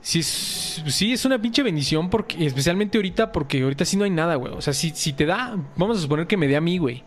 sí 0.05 0.19
es, 0.21 0.83
sí 0.89 1.13
es 1.15 1.25
una 1.25 1.41
pinche 1.41 1.63
bendición 1.63 2.11
porque 2.11 2.45
especialmente 2.45 2.99
ahorita 2.99 3.33
porque 3.33 3.63
ahorita 3.63 3.85
sí 3.87 3.97
no 3.97 4.05
hay 4.05 4.11
nada, 4.11 4.35
güey. 4.37 4.53
O 4.53 4.61
sea, 4.61 4.75
si, 4.75 4.91
si 4.91 5.15
te 5.15 5.25
da, 5.25 5.57
vamos 5.77 5.97
a 5.99 6.01
suponer 6.03 6.27
que 6.27 6.37
me 6.37 6.47
dé 6.47 6.57
a 6.57 6.61
mí, 6.61 6.77
güey. 6.79 7.03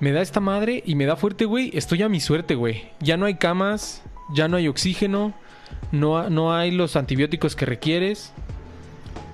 Me 0.00 0.12
da 0.12 0.22
esta 0.22 0.40
madre 0.40 0.82
y 0.86 0.94
me 0.94 1.04
da 1.04 1.16
fuerte, 1.16 1.44
güey. 1.44 1.70
Estoy 1.74 2.02
a 2.02 2.08
mi 2.08 2.20
suerte, 2.20 2.54
güey. 2.54 2.84
Ya 3.00 3.18
no 3.18 3.26
hay 3.26 3.34
camas, 3.34 4.02
ya 4.32 4.48
no 4.48 4.56
hay 4.56 4.66
oxígeno, 4.66 5.34
no, 5.92 6.30
no 6.30 6.54
hay 6.54 6.70
los 6.70 6.96
antibióticos 6.96 7.54
que 7.54 7.66
requieres. 7.66 8.32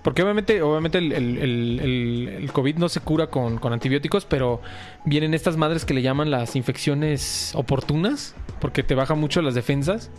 Porque 0.03 0.23
obviamente, 0.23 0.63
obviamente 0.63 0.99
el- 0.99 1.13
el- 1.13 2.29
el 2.43 2.53
COVID 2.53 2.77
no 2.79 2.89
se 2.89 2.99
cura 3.01 3.29
con, 3.29 3.59
con 3.59 3.73
antibióticos, 3.73 4.25
pero 4.25 4.61
vienen 5.05 5.35
estas 5.35 5.57
madres 5.57 5.85
que 5.85 5.95
le 5.95 6.03
llaman 6.03 6.31
las 6.33 6.57
infecciones 6.57 7.53
oportunas, 7.55 8.35
porque 8.61 8.83
te 8.83 8.95
baja 8.97 9.15
mucho 9.15 9.43
las 9.43 9.55
defensas. 9.55 10.11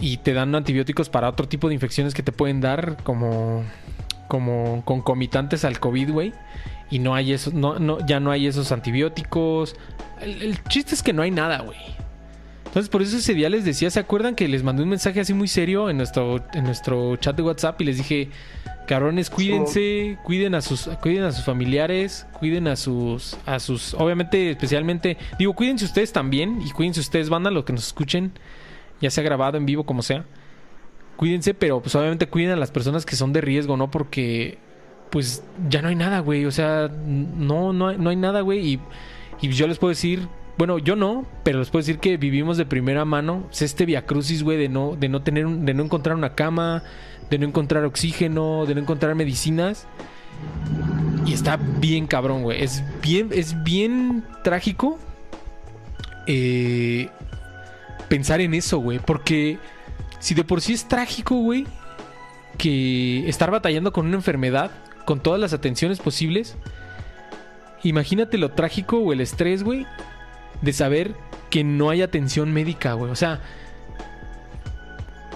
Y 0.00 0.16
te 0.18 0.32
dan 0.32 0.54
antibióticos 0.54 1.08
para 1.08 1.28
otro 1.28 1.46
tipo 1.46 1.68
de 1.68 1.74
infecciones 1.74 2.14
que 2.14 2.22
te 2.22 2.32
pueden 2.32 2.60
dar, 2.60 2.96
como, 3.04 3.64
como 4.28 4.82
concomitantes 4.84 5.64
al 5.64 5.78
COVID, 5.78 6.10
güey. 6.10 6.32
Y 6.90 6.98
no 6.98 7.14
hay 7.14 7.32
eso, 7.32 7.50
no, 7.52 7.78
no, 7.78 8.04
ya 8.06 8.18
no 8.18 8.30
hay 8.30 8.46
esos 8.46 8.72
antibióticos. 8.72 9.76
El, 10.20 10.62
chiste 10.64 10.94
es 10.94 11.02
que 11.02 11.12
no 11.12 11.22
hay 11.22 11.30
nada, 11.30 11.60
güey. 11.60 11.78
Entonces, 12.66 12.88
por 12.88 13.02
eso 13.02 13.16
ese 13.16 13.34
día 13.34 13.48
les 13.48 13.64
decía, 13.64 13.90
¿se 13.90 14.00
acuerdan 14.00 14.34
que 14.34 14.46
les 14.48 14.62
mandé 14.62 14.82
un 14.82 14.88
mensaje 14.88 15.20
así 15.20 15.34
muy 15.34 15.48
serio 15.48 15.90
en 15.90 15.96
nuestro, 15.96 16.44
en 16.54 16.64
nuestro 16.64 17.16
chat 17.16 17.36
de 17.36 17.42
WhatsApp 17.42 17.80
y 17.80 17.84
les 17.84 17.96
dije, 17.96 18.28
cabrones, 18.86 19.28
cuídense, 19.28 20.18
cuiden 20.22 20.54
a 20.54 20.60
sus, 20.60 20.88
cuiden 21.02 21.24
a 21.24 21.32
sus 21.32 21.44
familiares, 21.44 22.26
cuiden 22.38 22.68
a 22.68 22.76
sus, 22.76 23.36
a 23.44 23.58
sus, 23.58 23.94
obviamente, 23.94 24.50
especialmente, 24.50 25.16
digo, 25.38 25.52
cuídense 25.52 25.84
ustedes 25.84 26.12
también 26.12 26.62
y 26.62 26.70
cuídense 26.70 27.00
ustedes, 27.00 27.28
banda, 27.28 27.50
los 27.50 27.64
que 27.64 27.72
nos 27.72 27.86
escuchen, 27.86 28.32
ya 29.00 29.10
sea 29.10 29.24
grabado 29.24 29.56
en 29.56 29.66
vivo, 29.66 29.84
como 29.84 30.02
sea. 30.02 30.24
Cuídense, 31.16 31.54
pero 31.54 31.80
pues 31.80 31.94
obviamente 31.94 32.28
cuiden 32.28 32.52
a 32.52 32.56
las 32.56 32.70
personas 32.70 33.04
que 33.04 33.16
son 33.16 33.32
de 33.32 33.40
riesgo, 33.40 33.76
¿no? 33.76 33.90
Porque 33.90 34.58
pues 35.10 35.42
ya 35.68 35.82
no 35.82 35.88
hay 35.88 35.96
nada, 35.96 36.20
güey. 36.20 36.46
O 36.46 36.50
sea, 36.50 36.88
no, 36.88 37.72
no 37.72 37.88
hay, 37.88 37.98
no 37.98 38.10
hay 38.10 38.16
nada, 38.16 38.40
güey. 38.40 38.74
Y, 38.74 38.80
y 39.40 39.48
yo 39.50 39.66
les 39.66 39.78
puedo 39.78 39.90
decir, 39.90 40.28
bueno, 40.56 40.78
yo 40.78 40.96
no, 40.96 41.26
pero 41.42 41.58
les 41.58 41.68
puedo 41.70 41.80
decir 41.80 41.98
que 41.98 42.16
vivimos 42.16 42.56
de 42.56 42.66
primera 42.66 43.04
mano 43.04 43.48
este 43.58 43.86
viacrucis, 43.86 44.42
güey, 44.42 44.56
de 44.58 44.68
no, 44.68 44.96
de 44.96 45.08
no 45.08 45.22
tener, 45.22 45.46
de 45.46 45.74
no 45.74 45.84
encontrar 45.84 46.16
una 46.16 46.34
cama, 46.34 46.82
de 47.28 47.38
no 47.38 47.46
encontrar 47.46 47.84
oxígeno, 47.84 48.64
de 48.66 48.74
no 48.74 48.80
encontrar 48.80 49.14
medicinas. 49.14 49.86
Y 51.26 51.34
está 51.34 51.56
bien 51.56 52.06
cabrón, 52.06 52.42
güey. 52.42 52.62
Es 52.62 52.82
bien, 53.02 53.28
es 53.32 53.62
bien 53.62 54.24
trágico 54.42 54.98
eh, 56.26 57.08
pensar 58.10 58.42
en 58.42 58.52
eso, 58.52 58.78
güey. 58.78 58.98
Porque 58.98 59.58
si 60.18 60.34
de 60.34 60.44
por 60.44 60.60
sí 60.60 60.74
es 60.74 60.86
trágico, 60.86 61.36
güey, 61.36 61.66
que 62.58 63.26
estar 63.26 63.50
batallando 63.50 63.92
con 63.92 64.06
una 64.06 64.16
enfermedad, 64.16 64.70
con 65.06 65.20
todas 65.20 65.40
las 65.40 65.54
atenciones 65.54 66.00
posibles, 66.00 66.56
imagínate 67.82 68.36
lo 68.36 68.50
trágico 68.50 68.98
o 68.98 69.14
el 69.14 69.22
estrés, 69.22 69.62
güey, 69.62 69.86
de 70.60 70.72
saber 70.74 71.14
que 71.48 71.64
no 71.64 71.88
hay 71.88 72.02
atención 72.02 72.52
médica, 72.52 72.92
güey. 72.92 73.10
O 73.10 73.16
sea, 73.16 73.40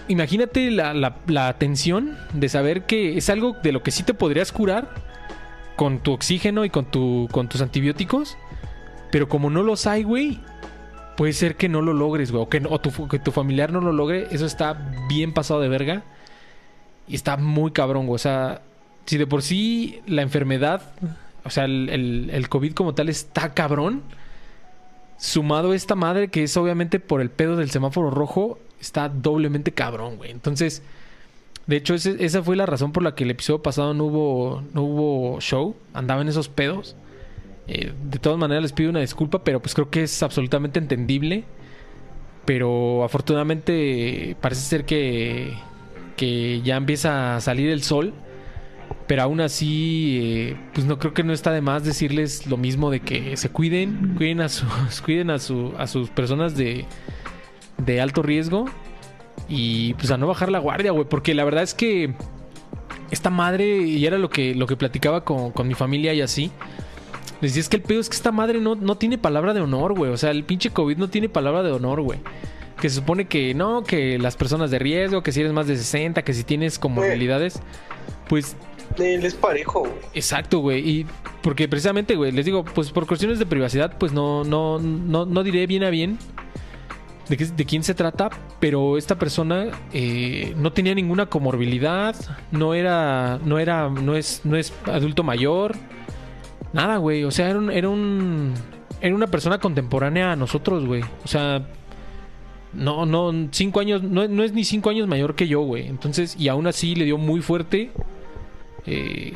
imagínate 0.08 0.70
la, 0.70 0.92
la, 0.92 1.48
atención 1.48 2.18
de 2.34 2.48
saber 2.48 2.86
que 2.86 3.16
es 3.16 3.30
algo 3.30 3.56
de 3.62 3.72
lo 3.72 3.82
que 3.82 3.92
sí 3.92 4.02
te 4.02 4.14
podrías 4.14 4.52
curar 4.52 4.90
con 5.76 6.00
tu 6.00 6.12
oxígeno 6.12 6.64
y 6.64 6.70
con, 6.70 6.84
tu, 6.86 7.28
con 7.30 7.48
tus 7.48 7.60
antibióticos. 7.60 8.36
Pero 9.10 9.28
como 9.28 9.48
no 9.48 9.62
los 9.62 9.86
hay, 9.86 10.02
güey, 10.02 10.40
puede 11.16 11.32
ser 11.32 11.56
que 11.56 11.68
no 11.68 11.82
lo 11.82 11.92
logres, 11.92 12.30
güey. 12.30 12.42
O, 12.42 12.48
que, 12.48 12.62
o 12.68 12.80
tu, 12.80 13.08
que 13.08 13.18
tu 13.18 13.32
familiar 13.32 13.72
no 13.72 13.80
lo 13.80 13.92
logre. 13.92 14.28
Eso 14.30 14.46
está 14.46 14.74
bien 15.08 15.32
pasado 15.32 15.60
de 15.60 15.68
verga. 15.68 16.02
Y 17.06 17.14
está 17.14 17.36
muy 17.36 17.72
cabrón, 17.72 18.06
güey. 18.06 18.16
O 18.16 18.18
sea, 18.18 18.62
si 19.06 19.18
de 19.18 19.26
por 19.26 19.42
sí 19.42 20.00
la 20.06 20.22
enfermedad, 20.22 20.82
o 21.44 21.50
sea, 21.50 21.64
el, 21.64 22.30
el, 22.32 22.48
COVID 22.48 22.72
como 22.72 22.94
tal 22.94 23.08
está 23.08 23.52
cabrón 23.54 24.02
sumado 25.16 25.72
a 25.72 25.76
esta 25.76 25.94
madre 25.94 26.28
que 26.28 26.42
es 26.42 26.56
obviamente 26.56 27.00
por 27.00 27.20
el 27.20 27.30
pedo 27.30 27.56
del 27.56 27.70
semáforo 27.70 28.10
rojo, 28.10 28.58
está 28.80 29.08
doblemente 29.08 29.72
cabrón, 29.72 30.16
güey. 30.16 30.30
Entonces, 30.30 30.82
de 31.66 31.76
hecho, 31.76 31.94
esa 31.94 32.42
fue 32.42 32.56
la 32.56 32.66
razón 32.66 32.92
por 32.92 33.02
la 33.02 33.14
que 33.14 33.24
el 33.24 33.30
episodio 33.30 33.62
pasado 33.62 33.94
no 33.94 34.04
hubo, 34.04 34.62
no 34.72 34.82
hubo 34.82 35.40
show, 35.40 35.76
andaba 35.92 36.22
en 36.22 36.28
esos 36.28 36.48
pedos. 36.48 36.96
Eh, 37.66 37.92
de 38.10 38.18
todas 38.18 38.38
maneras 38.38 38.62
les 38.62 38.72
pido 38.72 38.90
una 38.90 39.00
disculpa, 39.00 39.42
pero 39.42 39.60
pues 39.60 39.74
creo 39.74 39.90
que 39.90 40.02
es 40.02 40.22
absolutamente 40.22 40.78
entendible. 40.78 41.44
Pero 42.44 43.04
afortunadamente 43.04 44.36
parece 44.40 44.62
ser 44.62 44.84
que, 44.84 45.54
que 46.16 46.60
ya 46.62 46.76
empieza 46.76 47.36
a 47.36 47.40
salir 47.40 47.70
el 47.70 47.82
sol. 47.82 48.12
Pero 49.06 49.22
aún 49.22 49.40
así, 49.40 50.18
eh, 50.22 50.56
pues 50.72 50.86
no 50.86 50.98
creo 50.98 51.12
que 51.12 51.24
no 51.24 51.32
está 51.32 51.52
de 51.52 51.60
más 51.60 51.84
decirles 51.84 52.46
lo 52.46 52.56
mismo 52.56 52.90
de 52.90 53.00
que 53.00 53.36
se 53.36 53.50
cuiden, 53.50 54.14
cuiden 54.16 54.40
a 54.40 54.48
sus, 54.48 55.00
cuiden 55.04 55.30
a, 55.30 55.38
su, 55.38 55.72
a 55.78 55.86
sus 55.86 56.10
personas 56.10 56.56
de, 56.56 56.86
de 57.78 58.00
alto 58.00 58.22
riesgo 58.22 58.66
y 59.48 59.94
pues 59.94 60.10
a 60.10 60.16
no 60.16 60.26
bajar 60.26 60.50
la 60.50 60.58
guardia, 60.58 60.92
güey, 60.92 61.06
porque 61.08 61.34
la 61.34 61.44
verdad 61.44 61.62
es 61.62 61.74
que 61.74 62.14
esta 63.10 63.30
madre, 63.30 63.78
y 63.78 64.04
era 64.06 64.18
lo 64.18 64.30
que, 64.30 64.54
lo 64.54 64.66
que 64.66 64.76
platicaba 64.76 65.24
con, 65.24 65.52
con 65.52 65.68
mi 65.68 65.74
familia 65.74 66.14
y 66.14 66.20
así, 66.22 66.50
decía 67.46 67.60
es 67.60 67.68
que 67.68 67.76
el 67.76 67.82
pedo 67.82 68.00
es 68.00 68.08
que 68.08 68.16
esta 68.16 68.32
madre 68.32 68.60
no, 68.60 68.74
no 68.74 68.96
tiene 68.96 69.18
palabra 69.18 69.54
de 69.54 69.60
honor, 69.60 69.94
güey, 69.94 70.10
o 70.10 70.16
sea, 70.16 70.30
el 70.30 70.44
pinche 70.44 70.70
COVID 70.70 70.96
no 70.96 71.08
tiene 71.08 71.28
palabra 71.28 71.62
de 71.62 71.72
honor, 71.72 72.00
güey. 72.00 72.20
Que 72.80 72.88
se 72.88 72.96
supone 72.96 73.26
que 73.26 73.54
no, 73.54 73.84
que 73.84 74.18
las 74.18 74.36
personas 74.36 74.70
de 74.70 74.78
riesgo, 74.78 75.22
que 75.22 75.32
si 75.32 75.40
eres 75.40 75.52
más 75.52 75.66
de 75.66 75.76
60, 75.76 76.22
que 76.22 76.34
si 76.34 76.42
tienes 76.44 76.78
comorbilidades, 76.78 77.60
pues 78.28 78.56
él 78.98 79.24
es 79.24 79.34
parejo, 79.34 79.80
güey. 79.80 79.92
Exacto, 80.12 80.58
güey. 80.58 80.88
Y 80.88 81.06
porque 81.42 81.68
precisamente, 81.68 82.16
güey, 82.16 82.32
les 82.32 82.44
digo, 82.44 82.64
pues 82.64 82.90
por 82.90 83.06
cuestiones 83.06 83.38
de 83.38 83.46
privacidad, 83.46 83.96
pues 83.98 84.12
no, 84.12 84.44
no, 84.44 84.78
no, 84.80 85.24
no 85.24 85.42
diré 85.42 85.66
bien 85.66 85.84
a 85.84 85.90
bien 85.90 86.18
de, 87.28 87.36
qué, 87.36 87.46
de 87.46 87.64
quién 87.64 87.82
se 87.82 87.94
trata, 87.94 88.30
pero 88.60 88.98
esta 88.98 89.18
persona 89.18 89.68
eh, 89.92 90.54
no 90.56 90.72
tenía 90.72 90.94
ninguna 90.94 91.26
comorbilidad, 91.26 92.14
no 92.50 92.74
era, 92.74 93.38
no 93.44 93.58
era, 93.58 93.88
no 93.88 94.16
es, 94.16 94.42
no 94.44 94.56
es 94.56 94.72
adulto 94.86 95.22
mayor, 95.22 95.74
nada, 96.74 96.98
güey. 96.98 97.24
O 97.24 97.30
sea, 97.30 97.48
era 97.48 97.58
un, 97.58 97.70
era 97.70 97.88
un, 97.88 98.52
era 99.00 99.14
una 99.14 99.28
persona 99.28 99.58
contemporánea 99.58 100.32
a 100.32 100.36
nosotros, 100.36 100.84
güey. 100.84 101.02
O 101.24 101.28
sea, 101.28 101.66
no, 102.74 103.06
no, 103.06 103.48
cinco 103.52 103.80
años, 103.80 104.02
no, 104.02 104.28
no 104.28 104.42
es 104.42 104.52
ni 104.52 104.64
cinco 104.64 104.90
años 104.90 105.08
mayor 105.08 105.34
que 105.34 105.48
yo, 105.48 105.60
güey. 105.62 105.86
Entonces, 105.86 106.36
y 106.38 106.48
aún 106.48 106.66
así 106.66 106.94
le 106.94 107.06
dio 107.06 107.16
muy 107.16 107.40
fuerte. 107.40 107.90
Eh, 108.86 109.34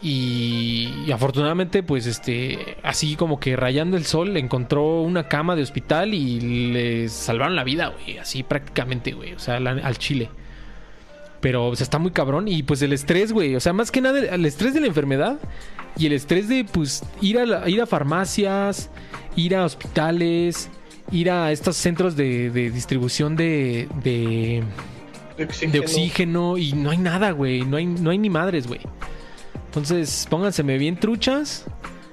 y, 0.00 1.10
afortunadamente, 1.12 1.82
pues, 1.82 2.06
este, 2.06 2.76
así 2.82 3.14
como 3.14 3.38
que 3.38 3.54
rayando 3.54 3.96
el 3.96 4.04
sol, 4.04 4.36
encontró 4.36 5.02
una 5.02 5.28
cama 5.28 5.54
de 5.54 5.62
hospital 5.62 6.14
y 6.14 6.72
le 6.72 7.08
salvaron 7.08 7.54
la 7.54 7.64
vida, 7.64 7.88
güey. 7.88 8.18
Así 8.18 8.42
prácticamente, 8.42 9.12
güey. 9.12 9.34
O 9.34 9.38
sea, 9.38 9.56
al 9.56 9.98
chile. 9.98 10.30
Pero, 11.42 11.66
o 11.66 11.76
sea, 11.76 11.84
está 11.84 11.98
muy 11.98 12.12
cabrón. 12.12 12.48
Y 12.48 12.62
pues 12.62 12.80
el 12.80 12.94
estrés, 12.94 13.32
güey. 13.32 13.56
O 13.56 13.60
sea, 13.60 13.74
más 13.74 13.90
que 13.90 14.00
nada 14.00 14.18
el 14.20 14.46
estrés 14.46 14.72
de 14.72 14.80
la 14.80 14.86
enfermedad 14.86 15.38
y 15.98 16.06
el 16.06 16.12
estrés 16.14 16.48
de, 16.48 16.64
pues, 16.64 17.02
ir 17.20 17.38
a, 17.38 17.44
la, 17.44 17.68
ir 17.68 17.82
a 17.82 17.86
farmacias, 17.86 18.88
ir 19.36 19.56
a 19.56 19.64
hospitales, 19.64 20.70
ir 21.10 21.30
a 21.30 21.52
estos 21.52 21.76
centros 21.76 22.16
de, 22.16 22.48
de 22.50 22.70
distribución 22.70 23.36
de, 23.36 23.88
de, 24.04 24.62
De 25.36 25.44
oxígeno. 25.44 25.72
de 25.72 25.80
oxígeno. 25.80 26.58
Y 26.58 26.72
no 26.74 26.90
hay 26.90 26.98
nada, 26.98 27.32
güey. 27.32 27.62
No 27.64 27.76
hay, 27.76 27.86
no 27.86 28.10
hay 28.10 28.18
ni 28.18 28.30
madres, 28.30 28.68
güey. 28.68 28.80
Entonces, 29.66 30.26
pónganseme 30.30 30.78
bien 30.78 30.96
truchas, 30.96 31.66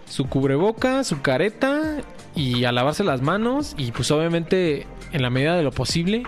su 0.07 0.25
cubreboca, 0.25 1.03
su 1.03 1.21
careta 1.21 2.01
y 2.35 2.63
a 2.63 2.71
lavarse 2.71 3.03
las 3.03 3.21
manos 3.21 3.75
y 3.77 3.91
pues 3.91 4.09
obviamente 4.11 4.87
en 5.11 5.21
la 5.21 5.29
medida 5.29 5.55
de 5.55 5.63
lo 5.63 5.71
posible 5.71 6.23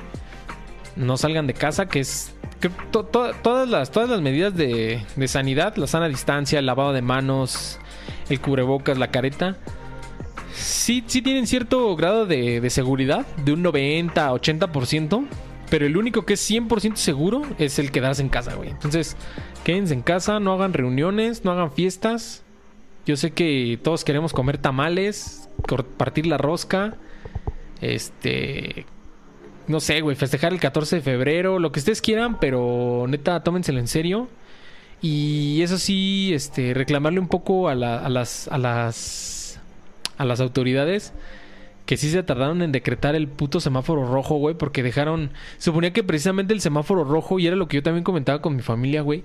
no 0.96 1.16
salgan 1.16 1.48
de 1.48 1.54
casa, 1.54 1.88
que 1.88 2.02
es 2.02 2.34
to, 2.70 3.06
to, 3.06 3.32
todas 3.42 3.70
las 3.70 3.92
todas 3.92 4.10
las 4.10 4.22
medidas 4.22 4.56
de, 4.56 5.04
de, 5.16 5.28
sanidad, 5.28 5.76
la 5.76 5.88
sana 5.88 6.08
distancia, 6.08 6.60
el 6.60 6.66
lavado 6.66 6.94
de 6.94 7.02
manos, 7.02 7.80
el 8.30 8.40
cubrebocas, 8.40 8.98
la 8.98 9.12
careta, 9.12 9.58
sí, 10.54 11.04
sí 11.08 11.22
tienen 11.22 11.48
cierto 11.48 11.96
grado 11.96 12.26
de, 12.26 12.62
de 12.62 12.70
seguridad, 12.70 13.26
de 13.38 13.54
un 13.54 13.62
90, 13.62 14.32
80%. 14.32 15.28
Pero 15.70 15.86
el 15.86 15.96
único 15.96 16.26
que 16.26 16.34
es 16.34 16.52
100% 16.52 16.98
seguro 16.98 17.44
es 17.58 17.80
el 17.80 17.92
quedarse 17.92 18.22
en 18.22 18.28
casa, 18.28 18.56
güey. 18.56 18.70
Entonces, 18.70 19.16
quédense 19.64 19.94
en 19.94 20.02
casa, 20.02 20.42
no 20.42 20.52
hagan 20.52 20.74
reuniones, 20.74 21.46
no 21.46 21.52
hagan 21.52 21.72
fiestas. 21.72 22.44
Yo 23.06 23.16
sé 23.16 23.32
que 23.32 23.80
todos 23.82 24.04
queremos 24.04 24.34
comer 24.34 24.58
tamales, 24.58 25.50
partir 25.98 26.28
la 26.28 26.38
rosca, 26.38 26.98
este, 27.80 28.86
no 29.72 29.80
sé, 29.80 30.02
güey, 30.02 30.16
festejar 30.16 30.54
el 30.54 30.60
14 30.60 30.98
de 30.98 31.02
febrero, 31.02 31.60
lo 31.60 31.72
que 31.72 31.80
ustedes 31.80 32.02
quieran, 32.02 32.40
pero 32.40 33.06
neta, 33.08 33.44
tómenselo 33.44 33.80
en 33.80 33.88
serio. 33.88 34.30
Y 35.02 35.62
eso 35.64 35.78
sí, 35.78 36.32
este, 36.34 36.74
reclamarle 36.76 37.20
un 37.20 37.28
poco 37.28 37.70
a, 37.70 37.72
a 37.72 37.76
las, 37.76 38.48
a 38.50 38.58
las, 38.60 39.60
a 40.18 40.26
las 40.26 40.40
autoridades 40.40 41.14
que 41.88 41.98
sí 41.98 42.12
se 42.12 42.24
tardaron 42.24 42.62
en 42.62 42.72
decretar 42.72 43.16
el 43.16 43.28
puto 43.28 43.60
semáforo 43.60 44.06
rojo, 44.08 44.36
güey, 44.36 44.56
porque 44.56 44.84
dejaron, 44.84 45.32
suponía 45.58 45.92
que 45.92 46.04
precisamente 46.04 46.54
el 46.54 46.62
semáforo 46.62 47.04
rojo 47.04 47.40
y 47.40 47.48
era 47.48 47.56
lo 47.56 47.68
que 47.68 47.78
yo 47.78 47.84
también 47.84 48.04
comentaba 48.04 48.42
con 48.42 48.56
mi 48.56 48.62
familia, 48.62 49.02
güey 49.02 49.24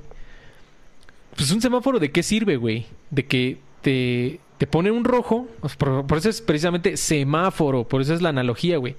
pues 1.37 1.51
un 1.51 1.61
semáforo 1.61 1.99
de 1.99 2.11
qué 2.11 2.23
sirve, 2.23 2.57
güey? 2.57 2.87
De 3.11 3.27
que 3.27 3.59
te, 3.83 4.41
te 4.59 4.67
pone 4.67 4.91
un 4.91 5.05
rojo, 5.05 5.47
por, 5.79 6.07
por, 6.07 6.19
eso 6.19 6.31
es 6.31 6.41
precisamente 6.41 6.97
semáforo, 6.97 7.85
por 7.85 8.01
eso 8.01 8.15
es 8.15 8.23
la 8.23 8.31
analogía, 8.31 8.79
güey. 8.79 8.97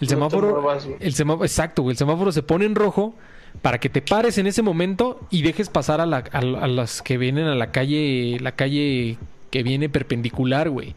El 0.00 0.08
semáforo, 0.08 0.62
el 1.00 1.14
semáforo, 1.14 1.44
exacto, 1.44 1.82
güey, 1.82 1.92
el 1.92 1.98
semáforo 1.98 2.32
se 2.32 2.42
pone 2.42 2.64
en 2.66 2.74
rojo 2.74 3.14
para 3.62 3.78
que 3.78 3.88
te 3.88 4.02
pares 4.02 4.36
en 4.38 4.46
ese 4.46 4.62
momento 4.62 5.20
y 5.30 5.42
dejes 5.42 5.70
pasar 5.70 6.00
a, 6.00 6.06
la, 6.06 6.24
a, 6.32 6.38
a 6.38 6.66
las 6.66 7.00
que 7.02 7.16
vienen 7.16 7.46
a 7.46 7.54
la 7.54 7.72
calle, 7.72 8.38
la 8.40 8.52
calle 8.52 9.16
que 9.50 9.62
viene 9.62 9.88
perpendicular, 9.88 10.68
güey. 10.68 10.94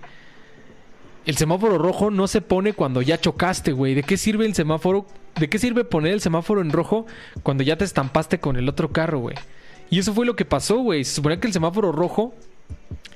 el 1.26 1.38
semáforo 1.38 1.78
rojo 1.78 2.10
no 2.12 2.28
se 2.28 2.42
pone 2.42 2.74
cuando 2.74 3.02
ya 3.02 3.20
chocaste, 3.20 3.72
güey. 3.72 3.94
¿De 3.94 4.04
qué 4.04 4.18
sirve 4.18 4.46
el 4.46 4.56
semáforo? 4.56 5.06
¿De 5.40 5.48
qué 5.48 5.60
sirve 5.60 5.84
poner 5.86 6.14
el 6.14 6.22
semáforo 6.22 6.60
en 6.62 6.72
rojo 6.72 7.06
cuando 7.44 7.64
ya 7.64 7.78
te 7.78 7.86
estampaste 7.86 8.40
con 8.40 8.58
el 8.58 8.68
otro 8.68 8.92
carro, 8.92 9.20
güey? 9.20 9.36
Y 9.90 10.00
eso 10.00 10.14
fue 10.14 10.26
lo 10.26 10.36
que 10.36 10.44
pasó, 10.46 10.80
güey. 10.80 11.04
Se 11.04 11.16
suponía 11.16 11.40
que 11.40 11.48
el 11.48 11.54
semáforo 11.54 11.92
rojo 11.92 12.34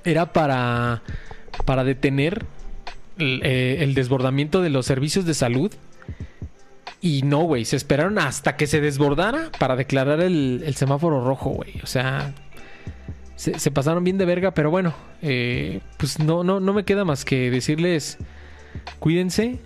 era 0.06 0.32
para, 0.32 1.02
para 1.66 1.84
detener 1.84 2.46
eh, 3.18 3.78
el 3.80 3.94
desbordamiento 3.94 4.62
de 4.62 4.70
los 4.70 4.86
servicios 4.86 5.26
de 5.26 5.34
salud. 5.34 5.72
Y 7.02 7.22
no, 7.24 7.42
güey. 7.44 7.66
Se 7.66 7.76
esperaron 7.76 8.18
hasta 8.18 8.56
que 8.56 8.68
se 8.68 8.82
desbordara 8.82 9.52
para 9.60 9.76
declarar 9.76 10.22
el, 10.22 10.74
semáforo 10.76 11.24
rojo, 11.26 11.50
güey. 11.50 11.74
O 11.84 11.88
sea, 11.88 12.34
se, 13.36 13.72
pasaron 13.72 14.04
bien 14.04 14.18
de 14.18 14.26
verga, 14.26 14.54
pero 14.54 14.72
bueno, 14.72 14.94
eh, 15.22 15.82
pues 15.98 16.20
no, 16.20 16.44
no, 16.44 16.60
no 16.60 16.74
me 16.74 16.86
queda 16.86 17.04
más 17.04 17.26
que 17.26 17.52
decirles, 17.52 18.18
cuídense, 19.00 19.60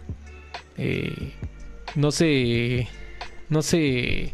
eh, 0.77 1.33
no 1.95 2.12
se, 2.12 2.88
no 3.49 3.62
se, 3.62 4.33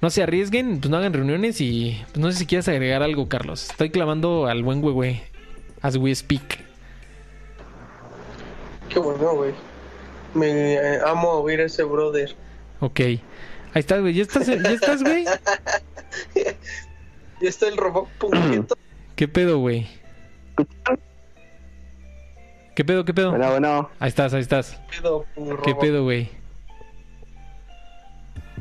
no 0.00 0.10
se 0.10 0.22
arriesguen, 0.22 0.78
pues 0.78 0.90
no 0.90 0.96
hagan 0.98 1.12
reuniones 1.12 1.60
y 1.60 1.98
pues 2.12 2.18
no 2.18 2.30
sé 2.30 2.38
si 2.38 2.46
quieres 2.46 2.68
agregar 2.68 3.02
algo, 3.02 3.28
Carlos. 3.28 3.70
Estoy 3.70 3.90
clavando 3.90 4.46
al 4.46 4.62
buen 4.62 4.80
güey, 4.82 5.22
as 5.80 5.96
we 5.96 6.14
speak. 6.14 6.61
Qué 8.88 8.98
bueno, 8.98 9.34
güey. 9.34 9.52
Me 10.34 10.74
eh, 10.74 11.00
amo 11.04 11.28
oír 11.30 11.60
a 11.60 11.64
ese 11.64 11.82
brother. 11.84 12.34
Ok, 12.80 13.00
ahí 13.00 13.20
estás, 13.74 14.00
güey, 14.00 14.14
¿ya 14.14 14.22
estás, 14.22 14.46
ya 14.46 14.54
estás, 14.54 15.02
güey? 15.02 15.24
Y 17.40 17.46
está 17.48 17.66
el 17.66 17.76
robot. 17.76 18.08
¿Qué 19.16 19.26
pedo, 19.26 19.58
güey? 19.58 19.88
¿Qué 22.76 22.84
pedo, 22.84 23.04
qué 23.04 23.12
pedo? 23.12 23.30
Bueno, 23.30 23.50
bueno. 23.50 23.90
Ahí 23.98 24.08
estás, 24.08 24.32
ahí 24.32 24.40
estás. 24.40 24.80
pedo, 24.90 25.26
¿Qué 25.64 25.74
pedo, 25.74 26.04
güey? 26.04 26.30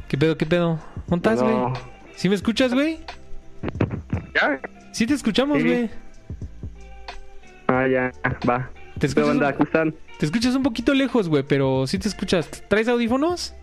¿Qué 0.07 0.17
pedo, 0.17 0.35
qué 0.37 0.45
pedo? 0.45 0.79
¿Dónde 1.07 1.29
estás, 1.29 1.43
güey? 1.43 1.55
No. 1.55 1.73
¿Sí 2.15 2.27
me 2.27 2.35
escuchas, 2.35 2.73
güey? 2.73 2.99
¿Ya? 4.35 4.59
Sí 4.91 5.05
te 5.05 5.13
escuchamos, 5.13 5.59
Sí. 5.61 5.63
güey. 5.67 5.89
Ah, 7.67 7.87
ya, 7.87 8.11
va. 8.49 8.69
Te 8.95 8.99
¿Qué 9.01 9.05
escuchas, 9.07 9.29
onda? 9.29 9.47
un, 9.47 9.53
¿Cómo 9.53 9.63
están? 9.65 9.95
Te 10.21 10.27
escuchas 10.27 10.53
un 10.53 10.61
poquito 10.61 10.93
lejos, 10.93 11.29
güey, 11.29 11.41
pero 11.41 11.87
sí 11.87 11.97
te 11.97 12.07
escuchas. 12.07 12.47
¿Traes 12.67 12.87
audífonos? 12.87 13.55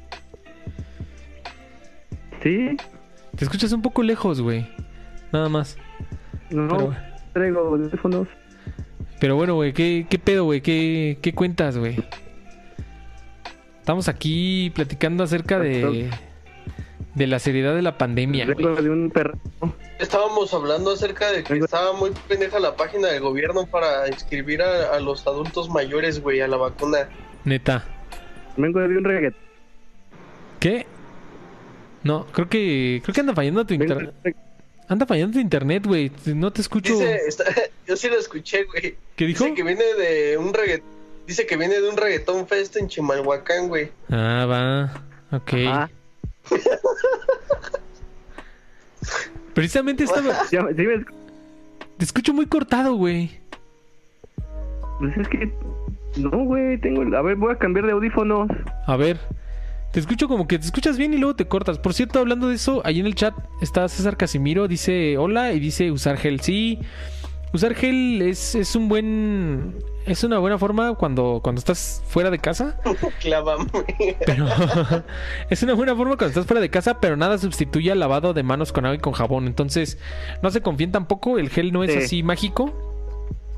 ¿Sí? 2.43 2.77
Te 3.37 3.45
escuchas 3.45 3.71
un 3.71 3.81
poco 3.81 4.03
lejos, 4.03 4.41
güey. 4.41 4.67
Nada 5.33 5.49
más. 5.49 5.79
No, 6.51 6.67
Pero, 6.67 6.97
traigo 7.33 7.61
audífonos. 7.61 8.27
pero 9.21 9.37
bueno, 9.37 9.55
güey, 9.55 9.73
¿qué, 9.73 10.09
qué 10.11 10.19
pedo, 10.19 10.47
güey? 10.47 10.61
¿Qué, 10.61 11.19
¿Qué 11.23 11.33
cuentas, 11.33 11.79
güey? 11.79 11.95
Estamos 13.79 14.09
aquí 14.09 14.73
platicando 14.75 15.23
acerca 15.23 15.61
de... 15.61 16.11
De 17.15 17.27
la 17.27 17.39
seriedad 17.39 17.75
de 17.75 17.83
la 17.83 17.99
pandemia, 17.99 18.47
de 18.47 18.91
un 18.91 19.11
perro. 19.11 19.39
Estábamos 19.99 20.53
hablando 20.55 20.93
acerca 20.93 21.33
de 21.33 21.43
que 21.43 21.55
estaba 21.59 21.93
muy 21.93 22.11
pendeja 22.29 22.61
la 22.61 22.77
página 22.77 23.09
del 23.09 23.21
gobierno 23.23 23.67
para 23.67 24.07
inscribir 24.09 24.63
a, 24.63 24.95
a 24.95 25.01
los 25.01 25.27
adultos 25.27 25.69
mayores, 25.69 26.21
güey, 26.23 26.41
a 26.41 26.47
la 26.49 26.57
vacuna. 26.59 27.09
Neta. 27.45 27.85
Vengo 28.57 28.79
de 28.81 28.99
un 28.99 29.05
reggaetón. 29.05 29.41
¿Qué? 30.61 30.87
No, 32.05 32.27
creo 32.27 32.49
que... 32.49 33.01
Creo 33.03 33.15
que 33.15 33.21
anda 33.21 33.35
fallando 33.35 33.65
tu 33.67 33.75
internet. 33.75 34.15
Anda 34.89 35.07
fallando 35.07 35.35
tu 35.35 35.41
internet, 35.41 35.87
güey. 35.87 36.13
No 36.27 36.53
te 36.53 36.61
escucho. 36.61 36.93
Dice, 36.93 37.21
está- 37.27 37.45
yo 37.87 37.97
sí 37.97 38.09
lo 38.09 38.17
escuché, 38.19 38.65
güey. 38.65 38.97
¿Qué 39.17 39.27
dijo? 39.27 39.45
Dice 39.45 39.57
que 39.57 39.63
viene 39.65 39.85
de 39.95 40.37
un 40.39 40.53
reggaetón. 40.55 40.89
Dice 41.27 41.47
que 41.47 41.57
viene 41.57 41.81
de 41.81 41.89
un 41.89 41.97
reggaetón 41.97 42.47
fest 42.47 42.77
en 42.77 42.89
Chimalhuacán, 42.89 43.69
güey. 43.69 43.91
Ah, 44.09 44.47
va. 44.49 45.37
Ok. 45.37 45.53
Ah, 45.67 45.91
Precisamente 49.55 50.05
estaba. 50.05 50.35
ya, 50.51 50.63
me 50.63 50.75
Te 50.75 52.05
escucho 52.05 52.33
muy 52.33 52.47
cortado, 52.47 52.95
güey. 52.95 53.41
Pues 55.01 55.17
es 55.17 55.29
que. 55.29 55.53
No, 56.17 56.31
güey, 56.45 56.79
tengo. 56.79 57.03
A 57.17 57.23
ver, 57.23 57.37
voy 57.37 57.53
a 57.53 57.59
cambiar 57.59 57.87
de 57.87 57.93
audífonos. 57.93 58.49
A 58.87 58.97
ver. 58.97 59.19
Te 59.93 60.01
escucho 60.01 60.29
como 60.29 60.47
que 60.47 60.59
te 60.59 60.67
escuchas 60.67 60.99
bien 60.99 61.15
y 61.15 61.17
luego 61.17 61.35
te 61.35 61.47
cortas. 61.47 61.79
Por 61.79 61.95
cierto, 61.95 62.19
hablando 62.19 62.49
de 62.49 62.57
eso, 62.57 62.83
ahí 62.85 63.01
en 63.01 63.07
el 63.07 63.15
chat 63.15 63.35
está 63.63 63.89
César 63.89 64.19
Casimiro, 64.19 64.69
dice 64.69 65.17
hola 65.17 65.53
y 65.53 65.61
dice 65.61 65.91
usar 65.91 66.19
gel. 66.19 66.41
Sí, 66.41 66.79
usar 67.53 67.75
gel 67.75 68.23
es, 68.23 68.55
es 68.55 68.75
un 68.77 68.89
buen. 68.89 69.77
Es 70.07 70.25
una 70.25 70.39
buena 70.39 70.57
forma 70.59 70.95
cuando, 70.95 71.41
cuando 71.43 71.59
estás 71.59 72.03
fuera 72.07 72.31
de 72.31 72.39
casa. 72.39 72.81
Clávame. 73.21 73.67
Pero 74.25 74.47
es 75.51 75.63
una 75.63 75.75
buena 75.75 75.95
forma 75.95 76.17
cuando 76.17 76.29
estás 76.29 76.47
fuera 76.47 76.61
de 76.63 76.71
casa, 76.71 76.99
pero 77.01 77.17
nada 77.17 77.37
sustituye 77.39 77.93
al 77.93 77.99
lavado 78.01 78.33
de 78.33 78.43
manos 78.43 78.73
con 78.73 78.87
agua 78.87 78.97
y 78.97 79.01
con 79.01 79.13
jabón. 79.13 79.47
Entonces, 79.47 79.99
no 80.43 80.51
se 80.51 80.63
confíen 80.63 80.93
tampoco, 80.93 81.39
el 81.39 81.51
gel 81.51 81.73
no 81.73 81.85
es 81.85 81.93
Sí. 81.93 81.99
así 81.99 82.23
mágico. 82.23 82.73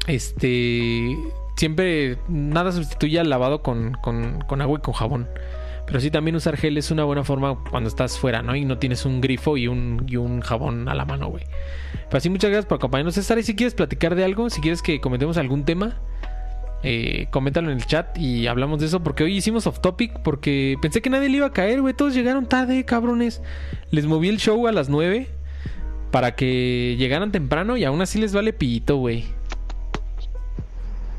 Este, 0.06 1.16
siempre 1.56 2.18
nada 2.28 2.72
sustituye 2.72 3.20
al 3.20 3.30
lavado 3.30 3.62
con, 3.62 3.92
con- 4.02 4.40
con 4.48 4.60
agua 4.60 4.78
y 4.78 4.82
con 4.82 4.94
jabón. 4.94 5.28
Pero 5.90 6.00
sí, 6.00 6.12
también 6.12 6.36
usar 6.36 6.56
gel 6.56 6.78
es 6.78 6.92
una 6.92 7.02
buena 7.02 7.24
forma 7.24 7.64
cuando 7.68 7.88
estás 7.88 8.16
fuera, 8.16 8.42
¿no? 8.42 8.54
Y 8.54 8.64
no 8.64 8.78
tienes 8.78 9.04
un 9.04 9.20
grifo 9.20 9.56
y 9.56 9.66
un, 9.66 10.06
y 10.06 10.14
un 10.14 10.40
jabón 10.40 10.88
a 10.88 10.94
la 10.94 11.04
mano, 11.04 11.28
güey. 11.28 11.42
Pero 12.06 12.18
así, 12.18 12.30
muchas 12.30 12.50
gracias 12.50 12.66
por 12.66 12.76
acompañarnos. 12.76 13.14
César, 13.14 13.40
y 13.40 13.42
si 13.42 13.56
quieres 13.56 13.74
platicar 13.74 14.14
de 14.14 14.22
algo, 14.22 14.50
si 14.50 14.60
quieres 14.60 14.82
que 14.82 15.00
comentemos 15.00 15.36
algún 15.36 15.64
tema, 15.64 15.96
eh, 16.84 17.26
coméntalo 17.32 17.72
en 17.72 17.78
el 17.78 17.86
chat 17.86 18.16
y 18.16 18.46
hablamos 18.46 18.78
de 18.78 18.86
eso 18.86 19.02
porque 19.02 19.24
hoy 19.24 19.36
hicimos 19.36 19.66
off 19.66 19.80
topic 19.80 20.20
porque 20.22 20.76
pensé 20.80 21.02
que 21.02 21.10
nadie 21.10 21.28
le 21.28 21.38
iba 21.38 21.46
a 21.46 21.52
caer, 21.52 21.80
güey. 21.80 21.92
Todos 21.92 22.14
llegaron 22.14 22.46
tarde, 22.46 22.84
cabrones. 22.84 23.42
Les 23.90 24.06
moví 24.06 24.28
el 24.28 24.38
show 24.38 24.68
a 24.68 24.72
las 24.72 24.88
9 24.88 25.26
para 26.12 26.36
que 26.36 26.94
llegaran 27.00 27.32
temprano 27.32 27.76
y 27.76 27.82
aún 27.82 28.00
así 28.00 28.20
les 28.20 28.32
vale 28.32 28.52
pito, 28.52 28.96
güey. 28.96 29.24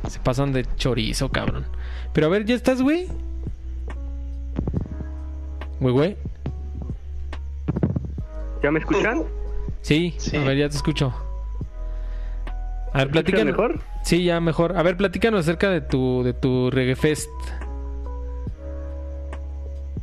Se 0.08 0.20
pasan 0.20 0.54
de 0.54 0.66
chorizo, 0.78 1.30
cabrón. 1.30 1.66
Pero 2.14 2.28
a 2.28 2.30
ver, 2.30 2.46
¿ya 2.46 2.56
estás, 2.56 2.82
güey? 2.82 3.08
Güey, 5.82 5.94
güey. 5.94 6.18
¿Ya 8.64 8.72
me 8.72 8.80
escuchan? 8.80 9.24
Sí, 9.82 10.14
Sí. 10.18 10.38
a 10.38 10.44
ver, 10.44 10.58
ya 10.58 10.70
te 10.70 10.76
escucho. 10.78 11.12
A 12.48 12.52
ver, 12.54 12.54
¿Me 12.94 13.02
escuchan 13.02 13.12
platícanos. 13.12 13.46
mejor? 13.46 13.80
Sí, 14.04 14.24
ya 14.24 14.40
mejor. 14.40 14.78
A 14.78 14.84
ver, 14.84 14.96
platícanos 14.96 15.42
acerca 15.42 15.70
de 15.70 15.82
tu, 15.82 16.24
de 16.24 16.34
tu 16.34 16.70
Reggae 16.70 16.96
Fest. 16.96 17.30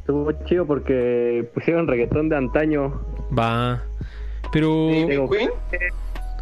Estuvo 0.01 0.33
chido 0.47 0.67
porque 0.67 1.49
pusieron 1.55 1.87
reggaetón 1.87 2.29
de 2.29 2.37
antaño. 2.37 3.01
Va. 3.39 3.83
Pero. 4.53 4.91
¿Y 4.91 5.05
Digo, 5.07 5.29
Queen? 5.31 5.51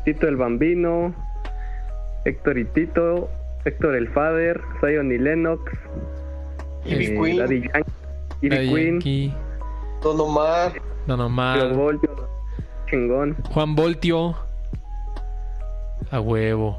Tito 0.04 0.28
el 0.28 0.36
Bambino, 0.36 1.12
Héctor 2.24 2.58
y 2.58 2.64
Tito, 2.64 3.28
Héctor 3.64 3.96
el 3.96 4.08
Father, 4.08 4.60
Zion 4.80 5.10
y 5.10 5.18
Lennox, 5.18 5.60
Ivy 6.84 7.06
eh, 7.06 7.18
Queen, 7.20 7.36
Daddy 7.38 7.60
Yankee, 7.62 7.90
Ivy 8.42 8.48
Daddy 8.56 8.68
Queen, 8.68 8.86
Yankee, 8.94 9.34
Don 10.02 10.20
Omar. 10.20 10.72
Don 11.06 11.20
Omar, 11.20 11.72
Voltio, 11.74 12.28
chingón. 12.90 13.36
Juan 13.52 13.74
Voltio. 13.74 14.36
A 16.10 16.20
huevo. 16.20 16.78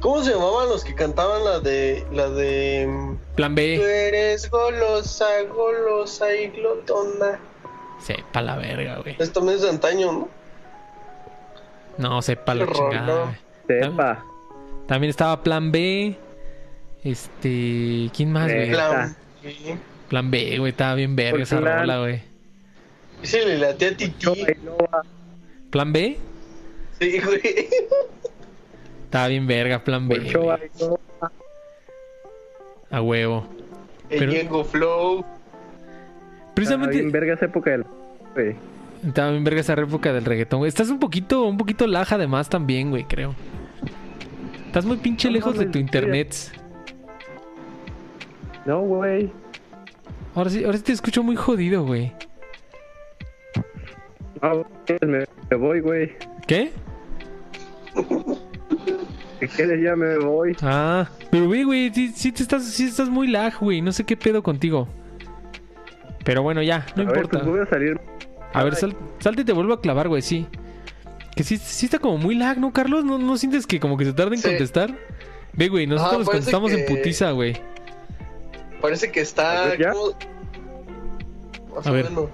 ¿Cómo 0.00 0.22
se 0.22 0.32
llamaban 0.32 0.68
los 0.68 0.84
que 0.84 0.94
cantaban 0.94 1.44
la 1.44 1.60
de. 1.60 2.06
la 2.12 2.28
de. 2.28 3.16
Plan 3.34 3.52
Tú 3.54 3.56
B. 3.56 4.08
eres 4.08 4.50
golosa, 4.50 5.26
golosa 5.54 6.34
y 6.34 6.48
glotona. 6.48 7.38
Sepa 7.98 8.42
la 8.42 8.56
verga, 8.56 8.98
güey. 9.00 9.16
Esto 9.18 9.40
también 9.40 9.56
es 9.56 9.62
de 9.62 9.70
antaño, 9.70 10.12
¿no? 10.12 10.28
No, 11.96 12.20
sepa 12.22 12.54
la 12.54 12.66
chingada. 12.70 13.38
Sepa. 13.66 14.24
También 14.86 15.10
estaba 15.10 15.42
Plan 15.42 15.72
B. 15.72 16.16
Este. 17.02 18.10
¿Quién 18.14 18.32
más, 18.32 18.52
güey? 18.52 18.70
Plan- 18.72 19.16
Plan. 19.42 19.80
Plan 20.14 20.30
B, 20.30 20.58
güey. 20.58 20.70
Estaba 20.70 20.94
bien 20.94 21.16
verga 21.16 21.42
esa 21.42 21.58
Plan. 21.58 21.80
rola, 21.80 21.98
güey. 21.98 22.22
Dice 23.20 23.58
la 23.58 23.74
tía 23.74 23.96
Titi. 23.96 24.14
Chova 24.16 24.36
y 24.38 24.64
Loba. 24.64 25.02
Plan 25.70 25.92
B. 25.92 26.16
Sí, 27.00 27.18
güey. 27.18 27.40
Estaba 29.06 29.26
bien 29.26 29.48
verga, 29.48 29.82
Plan 29.82 30.06
B. 30.06 30.16
Güey. 30.16 30.28
y 30.28 30.32
Loba. 30.32 30.60
A 32.92 33.02
huevo. 33.02 33.44
El 34.08 34.48
Flow. 34.66 35.18
Estaba 35.18 36.54
Precisamente. 36.54 36.96
bien 36.96 37.10
verga 37.10 37.34
esa 37.34 37.46
época 37.46 37.70
del... 37.72 37.84
güey. 38.34 38.54
Estaba 39.04 39.32
bien 39.32 39.42
verga 39.42 39.62
esa 39.62 39.72
época 39.72 40.12
del 40.12 40.24
reggaetón, 40.24 40.60
güey. 40.60 40.68
Estás 40.68 40.90
un 40.90 41.00
poquito, 41.00 41.42
un 41.42 41.58
poquito 41.58 41.88
laja 41.88 42.14
además 42.14 42.48
también, 42.48 42.90
güey, 42.90 43.02
creo. 43.02 43.34
Estás 44.66 44.84
muy 44.84 44.98
pinche 44.98 45.26
No 45.26 45.34
lejos 45.34 45.58
de 45.58 45.66
tu 45.66 45.78
internet. 45.80 46.36
No, 48.64 48.80
güey. 48.82 49.32
Ahora 50.34 50.50
sí, 50.50 50.64
ahora 50.64 50.76
sí 50.78 50.84
te 50.84 50.92
escucho 50.92 51.22
muy 51.22 51.36
jodido, 51.36 51.84
güey. 51.84 52.12
No, 54.42 54.64
me, 55.06 55.24
me 55.50 55.56
voy, 55.56 55.80
güey. 55.80 56.12
¿Qué? 56.46 56.72
que 59.40 59.48
quieres 59.48 59.82
ya 59.82 59.94
me 59.96 60.18
voy. 60.18 60.56
Ah, 60.62 61.08
pero 61.30 61.46
güey, 61.46 61.62
güey, 61.64 61.92
sí, 61.94 62.12
sí 62.14 62.32
te 62.32 62.42
estás, 62.42 62.64
sí 62.64 62.86
estás 62.86 63.08
muy 63.08 63.28
lag, 63.28 63.54
güey. 63.60 63.80
No 63.80 63.92
sé 63.92 64.04
qué 64.04 64.16
pedo 64.16 64.42
contigo. 64.42 64.88
Pero 66.24 66.42
bueno, 66.42 66.62
ya, 66.62 66.86
no 66.96 67.02
a 67.02 67.06
ver, 67.06 67.16
importa. 67.16 67.38
pues 67.38 67.50
voy 67.50 67.60
a 67.60 67.66
salir. 67.66 68.00
A 68.52 68.64
ver, 68.64 68.74
sal- 68.76 68.96
salte 69.18 69.42
y 69.42 69.44
te 69.44 69.52
vuelvo 69.52 69.72
a 69.74 69.80
clavar, 69.80 70.08
güey, 70.08 70.22
sí. 70.22 70.46
Que 71.36 71.42
sí, 71.42 71.56
sí 71.58 71.86
está 71.86 71.98
como 71.98 72.16
muy 72.18 72.34
lag, 72.34 72.58
¿no, 72.58 72.72
Carlos? 72.72 73.04
¿No, 73.04 73.18
no 73.18 73.36
sientes 73.36 73.66
que 73.66 73.80
como 73.80 73.96
que 73.96 74.04
se 74.04 74.12
tarda 74.12 74.34
en 74.34 74.40
Sí. 74.40 74.48
contestar? 74.48 74.94
Ve, 75.52 75.68
güey, 75.68 75.86
nosotros 75.86 76.26
parece 76.26 76.32
contestamos 76.52 76.72
en 76.72 76.86
putiza, 76.86 77.30
güey. 77.32 77.56
Parece 78.80 79.10
que 79.10 79.20
A 79.20 79.22
está. 79.22 79.72
como- 79.92 80.10
A 81.84 81.88
o 81.88 81.92
ver. 81.92 82.04
menos. 82.04 82.30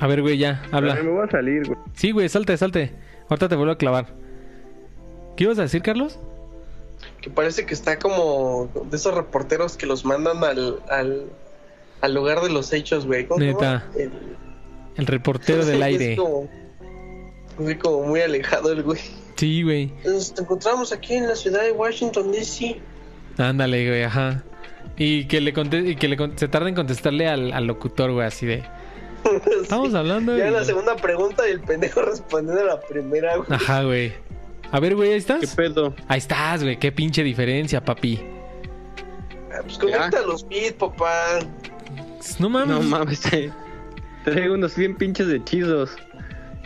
A 0.00 0.06
ver, 0.06 0.22
güey, 0.22 0.38
ya, 0.38 0.62
A 0.72 0.80
ver, 0.80 0.90
habla. 0.90 1.02
me 1.02 1.10
voy 1.10 1.26
a 1.26 1.30
salir, 1.30 1.66
güey. 1.66 1.78
Sí, 1.94 2.10
güey, 2.10 2.28
salte, 2.28 2.56
salte. 2.56 2.92
Ahorita 3.28 3.48
te 3.48 3.56
vuelvo 3.56 3.72
a 3.72 3.78
clavar. 3.78 4.06
¿Qué 5.36 5.44
ibas 5.44 5.58
a 5.58 5.62
decir, 5.62 5.82
Carlos? 5.82 6.18
Que 7.20 7.30
parece 7.30 7.64
que 7.66 7.74
está 7.74 7.98
como 7.98 8.70
de 8.90 8.96
esos 8.96 9.14
reporteros 9.14 9.76
que 9.76 9.86
los 9.86 10.04
mandan 10.04 10.42
al, 10.44 10.80
al, 10.88 11.26
al 12.00 12.14
lugar 12.14 12.40
de 12.42 12.50
los 12.50 12.72
hechos, 12.72 13.06
güey. 13.06 13.26
¿Cómo 13.26 13.40
Neta. 13.40 13.86
El- 13.96 14.36
El 14.96 15.06
reportero 15.06 15.64
del 15.66 15.76
Es 15.76 15.82
aire. 15.82 16.16
como, 16.16 16.48
así 17.62 17.74
como 17.76 18.02
muy 18.06 18.20
alejado 18.20 18.72
el 18.72 18.82
güey. 18.82 19.00
Sí, 19.36 19.62
güey. 19.62 19.92
Nos 20.04 20.38
encontramos 20.38 20.92
aquí 20.92 21.14
en 21.14 21.26
la 21.28 21.34
ciudad 21.36 21.62
de 21.62 21.72
Washington, 21.72 22.30
D.C. 22.32 22.80
Ándale, 23.38 23.88
güey, 23.88 24.02
ajá. 24.04 24.44
Y 24.96 25.24
que 25.26 25.40
le 25.40 25.52
conte 25.52 25.78
y 25.78 25.96
que 25.96 26.08
le 26.08 26.16
se 26.36 26.48
tarda 26.48 26.68
en 26.68 26.74
contestarle 26.74 27.28
al, 27.28 27.52
al 27.52 27.66
locutor, 27.66 28.12
güey, 28.12 28.26
así 28.26 28.46
de. 28.46 28.62
Estamos 29.62 29.88
Sí. 29.92 29.96
hablando 29.96 30.36
Ya 30.36 30.50
la 30.50 30.64
segunda 30.64 30.96
pregunta 30.96 31.48
y 31.48 31.52
el 31.52 31.60
pendejo 31.60 32.02
respondiendo 32.06 32.62
a 32.62 32.64
la 32.76 32.80
primera, 32.80 33.36
güey. 33.36 33.48
Ajá, 33.50 33.82
güey. 33.82 34.12
A 34.70 34.80
ver, 34.80 34.94
güey, 34.96 35.08
¿ahí 35.10 35.14
¿Qué 35.14 35.18
estás? 35.18 35.54
pedo? 35.54 35.94
Ahí 36.08 36.18
estás, 36.18 36.62
güey. 36.62 36.78
Qué 36.78 36.90
pinche 36.92 37.22
diferencia, 37.22 37.84
papi. 37.84 38.20
Ah, 39.52 39.60
Pues 39.62 39.78
conecta 39.78 40.20
los 40.26 40.46
beats, 40.48 40.72
papá. 40.74 41.38
No 42.38 42.48
mames. 42.48 42.68
No 42.76 42.82
mames, 42.82 43.32
eh. 43.32 43.52
traigo 44.24 44.54
unos 44.54 44.76
bien 44.76 44.96
pinches 44.96 45.28
hechizos. 45.28 45.96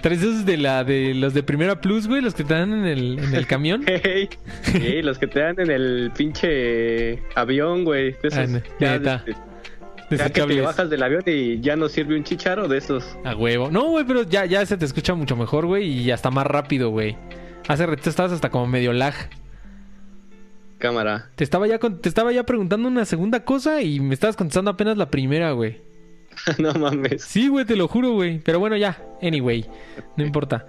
Tres 0.00 0.18
esos 0.22 0.46
de 0.46 0.56
la 0.56 0.84
de 0.84 1.12
los 1.14 1.34
de 1.34 1.42
Primera 1.42 1.80
Plus, 1.80 2.06
güey, 2.06 2.20
los 2.22 2.34
que 2.34 2.44
te 2.44 2.54
dan 2.54 2.72
en 2.72 2.84
el, 2.86 3.18
en 3.18 3.34
el 3.34 3.46
camión. 3.46 3.84
Hey, 3.86 4.28
hey, 4.64 5.02
los 5.02 5.18
que 5.18 5.26
te 5.26 5.40
dan 5.40 5.58
en 5.58 5.70
el 5.70 6.12
pinche 6.16 7.20
avión, 7.34 7.84
güey. 7.84 8.12
De 8.22 8.28
esos, 8.28 8.38
Ah, 8.38 8.62
ya, 8.78 8.98
de- 8.98 9.36
ya 10.16 10.30
que 10.30 10.40
te 10.42 10.60
bajas 10.62 10.88
del 10.88 11.02
avión 11.02 11.22
y 11.26 11.60
ya 11.60 11.76
no 11.76 11.88
sirve 11.88 12.16
un 12.16 12.24
chicharo 12.24 12.66
de 12.68 12.78
esos. 12.78 13.04
A 13.24 13.34
huevo. 13.34 13.70
No, 13.70 13.90
güey, 13.90 14.04
pero 14.06 14.22
ya, 14.22 14.46
ya 14.46 14.64
se 14.64 14.76
te 14.76 14.84
escucha 14.84 15.14
mucho 15.14 15.36
mejor, 15.36 15.66
güey, 15.66 15.86
y 15.86 16.10
hasta 16.10 16.30
más 16.30 16.46
rápido, 16.46 16.90
güey. 16.90 17.16
Hace 17.66 17.84
rato 17.84 18.08
estabas 18.08 18.32
hasta 18.32 18.48
como 18.50 18.66
medio 18.66 18.92
lag. 18.92 19.14
Cámara. 20.78 21.28
Te 21.34 21.42
estaba 21.44 21.66
ya 21.66 21.78
con- 21.78 22.00
te 22.00 22.08
estaba 22.08 22.32
ya 22.32 22.44
preguntando 22.44 22.86
una 22.88 23.04
segunda 23.04 23.44
cosa 23.44 23.82
y 23.82 23.98
me 24.00 24.14
estabas 24.14 24.36
contestando 24.36 24.70
apenas 24.70 24.96
la 24.96 25.10
primera, 25.10 25.50
güey. 25.52 25.80
no 26.58 26.72
mames. 26.74 27.22
Sí, 27.24 27.48
güey, 27.48 27.64
te 27.64 27.76
lo 27.76 27.88
juro, 27.88 28.12
güey. 28.12 28.38
Pero 28.38 28.58
bueno, 28.60 28.76
ya. 28.76 29.00
Anyway, 29.22 29.66
no 30.16 30.24
importa. 30.24 30.66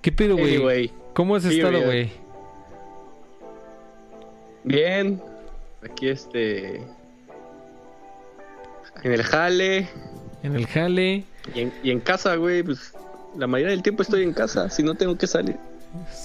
¿Qué 0.00 0.12
pedo, 0.12 0.36
güey? 0.36 0.56
Anyway, 0.56 0.92
¿Cómo 1.14 1.36
has 1.36 1.44
estado, 1.44 1.82
güey? 1.82 2.10
bien. 4.64 5.20
Aquí 5.82 6.08
este. 6.08 6.76
En 9.02 9.12
el 9.12 9.22
jale. 9.22 9.88
En 10.42 10.54
el 10.56 10.66
jale. 10.66 11.24
Y 11.54 11.60
en, 11.60 11.72
y 11.82 11.90
en 11.90 12.00
casa, 12.00 12.34
güey. 12.36 12.62
Pues 12.62 12.92
la 13.36 13.46
mayoría 13.46 13.72
del 13.74 13.82
tiempo 13.82 14.02
estoy 14.02 14.22
en 14.22 14.32
casa. 14.32 14.68
Si 14.70 14.82
no 14.82 14.94
tengo 14.94 15.16
que 15.16 15.26
salir. 15.26 15.56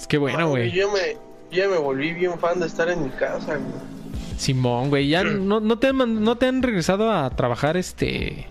Qué 0.08 0.18
bueno, 0.18 0.38
Ah, 0.38 0.44
güey. 0.44 0.70
Yo 0.70 0.90
me, 0.92 1.14
yo 1.50 1.64
ya 1.64 1.68
me 1.68 1.78
volví 1.78 2.12
bien 2.12 2.38
fan 2.38 2.60
de 2.60 2.66
estar 2.66 2.88
en 2.88 3.02
mi 3.04 3.10
casa, 3.10 3.56
güey. 3.56 3.96
Simón, 4.36 4.90
güey. 4.90 5.08
Ya 5.08 5.24
no, 5.24 5.60
no, 5.60 5.78
te 5.78 5.88
han, 5.88 6.22
no 6.22 6.36
te 6.36 6.46
han 6.46 6.62
regresado 6.62 7.10
a 7.10 7.30
trabajar 7.30 7.76
este 7.76 8.46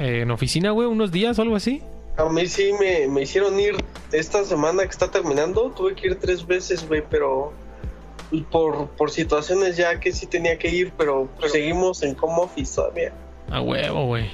en 0.00 0.30
oficina, 0.30 0.70
güey, 0.70 0.88
unos 0.88 1.12
días 1.12 1.38
o 1.38 1.42
algo 1.42 1.56
así. 1.56 1.82
A 2.16 2.24
mí 2.24 2.46
sí 2.46 2.72
me, 2.78 3.06
me 3.06 3.22
hicieron 3.22 3.58
ir 3.60 3.76
esta 4.12 4.44
semana 4.44 4.82
que 4.82 4.90
está 4.90 5.10
terminando. 5.10 5.70
Tuve 5.70 5.94
que 5.94 6.08
ir 6.08 6.16
tres 6.16 6.46
veces, 6.46 6.86
güey, 6.88 7.02
pero 7.08 7.52
por, 8.50 8.88
por 8.90 9.10
situaciones 9.10 9.76
ya 9.76 9.98
que 10.00 10.12
sí 10.12 10.26
tenía 10.26 10.58
que 10.58 10.68
ir, 10.68 10.92
pero 10.96 11.28
pues, 11.38 11.52
seguimos 11.52 12.02
en 12.02 12.16
home 12.20 12.42
office 12.42 12.74
todavía. 12.74 13.12
A 13.50 13.60
huevo, 13.60 14.06
güey. 14.06 14.30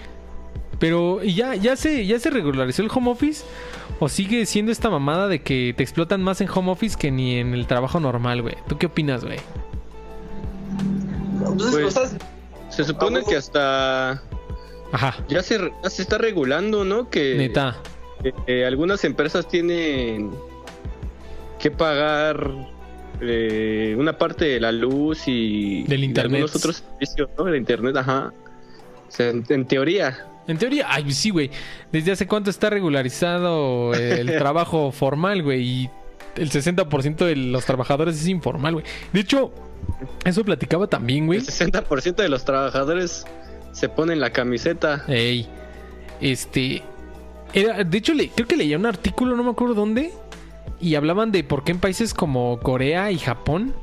Pero, 0.78 1.22
¿y 1.24 1.34
ya, 1.34 1.54
ya 1.54 1.74
se, 1.76 2.06
ya 2.06 2.18
se 2.18 2.30
regularizó 2.30 2.82
el 2.82 2.90
home 2.94 3.10
office? 3.10 3.44
¿O 3.98 4.08
sigue 4.08 4.44
siendo 4.44 4.72
esta 4.72 4.90
mamada 4.90 5.26
de 5.26 5.40
que 5.42 5.72
te 5.76 5.82
explotan 5.82 6.22
más 6.22 6.40
en 6.42 6.48
home 6.50 6.70
office 6.70 6.96
que 6.98 7.10
ni 7.10 7.38
en 7.38 7.54
el 7.54 7.66
trabajo 7.66 7.98
normal, 7.98 8.42
güey? 8.42 8.56
¿Tú 8.68 8.76
qué 8.76 8.86
opinas, 8.86 9.24
güey? 9.24 9.38
Entonces, 11.38 11.80
Pues- 11.80 11.94
sea, 11.94 12.18
Se 12.68 12.84
supone 12.84 13.22
que 13.24 13.36
hasta. 13.36 14.22
Ajá. 14.92 15.16
Ya 15.28 15.42
se, 15.42 15.58
ya 15.82 15.90
se 15.90 16.02
está 16.02 16.18
regulando, 16.18 16.84
¿no? 16.84 17.10
Que. 17.10 17.34
Neta. 17.36 17.76
Eh, 18.24 18.32
eh, 18.46 18.64
algunas 18.64 19.04
empresas 19.04 19.46
tienen 19.48 20.30
que 21.58 21.70
pagar 21.70 22.50
eh, 23.20 23.94
una 23.98 24.16
parte 24.18 24.44
de 24.46 24.60
la 24.60 24.72
luz 24.72 25.24
y 25.26 25.84
Del 25.84 26.04
internet. 26.04 26.34
algunos 26.42 26.56
otros 26.56 26.76
servicios, 26.76 27.28
¿no? 27.36 27.44
De 27.44 27.58
internet, 27.58 27.96
ajá. 27.96 28.32
O 29.08 29.10
sea, 29.10 29.28
en, 29.30 29.44
en 29.48 29.66
teoría. 29.66 30.26
En 30.48 30.58
teoría, 30.58 30.86
ay, 30.88 31.10
sí, 31.12 31.30
güey. 31.30 31.50
¿Desde 31.92 32.12
hace 32.12 32.26
cuánto 32.26 32.50
está 32.50 32.70
regularizado 32.70 33.92
el 33.94 34.26
trabajo 34.38 34.92
formal, 34.92 35.42
güey? 35.42 35.62
Y 35.62 35.90
el 36.36 36.50
60% 36.50 37.16
de 37.24 37.36
los 37.36 37.64
trabajadores 37.64 38.16
es 38.16 38.28
informal, 38.28 38.74
güey. 38.74 38.84
De 39.12 39.20
hecho, 39.20 39.52
eso 40.24 40.44
platicaba 40.44 40.86
también, 40.86 41.26
güey. 41.26 41.40
El 41.40 41.46
60% 41.46 42.16
de 42.16 42.28
los 42.28 42.44
trabajadores 42.44 43.24
se 43.76 43.88
ponen 43.90 44.20
la 44.20 44.30
camiseta. 44.30 45.04
Ey, 45.06 45.46
este. 46.20 46.82
Era, 47.52 47.84
de 47.84 47.98
hecho, 47.98 48.14
le, 48.14 48.28
creo 48.30 48.48
que 48.48 48.56
leía 48.56 48.76
un 48.78 48.86
artículo, 48.86 49.36
no 49.36 49.44
me 49.44 49.50
acuerdo 49.50 49.74
dónde. 49.74 50.12
Y 50.80 50.94
hablaban 50.94 51.30
de 51.32 51.44
por 51.44 51.62
qué 51.64 51.72
en 51.72 51.78
países 51.78 52.12
como 52.14 52.58
Corea 52.60 53.10
y 53.10 53.18
Japón 53.18 53.74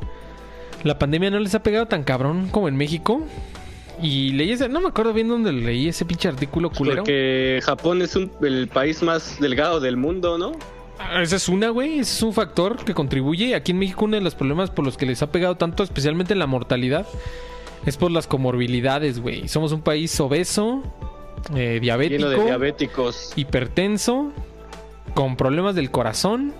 la 0.83 0.99
pandemia 0.99 1.31
no 1.31 1.39
les 1.39 1.55
ha 1.55 1.63
pegado 1.63 1.87
tan 1.87 2.03
cabrón 2.03 2.49
como 2.49 2.67
en 2.67 2.75
México. 2.75 3.23
Y 4.01 4.31
leí 4.33 4.51
ese, 4.51 4.67
no 4.69 4.81
me 4.81 4.87
acuerdo 4.89 5.13
bien 5.13 5.27
dónde 5.27 5.53
leí 5.53 5.87
ese 5.87 6.05
pinche 6.05 6.27
artículo 6.27 6.71
culero. 6.71 6.97
Porque 7.03 7.59
Japón 7.63 8.01
es 8.01 8.15
un- 8.15 8.31
el 8.41 8.67
país 8.67 9.01
más 9.03 9.39
delgado 9.39 9.79
del 9.79 9.95
mundo, 9.97 10.37
¿no? 10.37 10.51
Ah, 10.99 11.21
Esa 11.21 11.35
es 11.37 11.47
una, 11.47 11.69
güey. 11.69 11.99
Ese 11.99 12.15
es 12.17 12.21
un 12.23 12.33
factor 12.33 12.83
que 12.83 12.93
contribuye. 12.93 13.55
Aquí 13.55 13.71
en 13.71 13.79
México 13.79 14.05
uno 14.05 14.15
de 14.17 14.21
los 14.21 14.35
problemas 14.35 14.71
por 14.71 14.83
los 14.85 14.97
que 14.97 15.05
les 15.05 15.21
ha 15.21 15.31
pegado 15.31 15.55
tanto, 15.55 15.83
especialmente 15.83 16.33
en 16.33 16.39
la 16.39 16.47
mortalidad, 16.47 17.05
es 17.85 17.97
por 17.97 18.11
las 18.11 18.27
comorbilidades, 18.27 19.19
güey. 19.19 19.47
Somos 19.47 19.71
un 19.71 19.81
país 19.81 20.19
obeso, 20.19 20.83
eh, 21.55 21.79
diabético, 21.81 22.29
Lleno 22.29 22.29
de 22.29 22.43
diabéticos. 22.45 23.33
hipertenso, 23.35 24.31
con 25.13 25.35
problemas 25.35 25.75
del 25.75 25.91
corazón, 25.91 26.53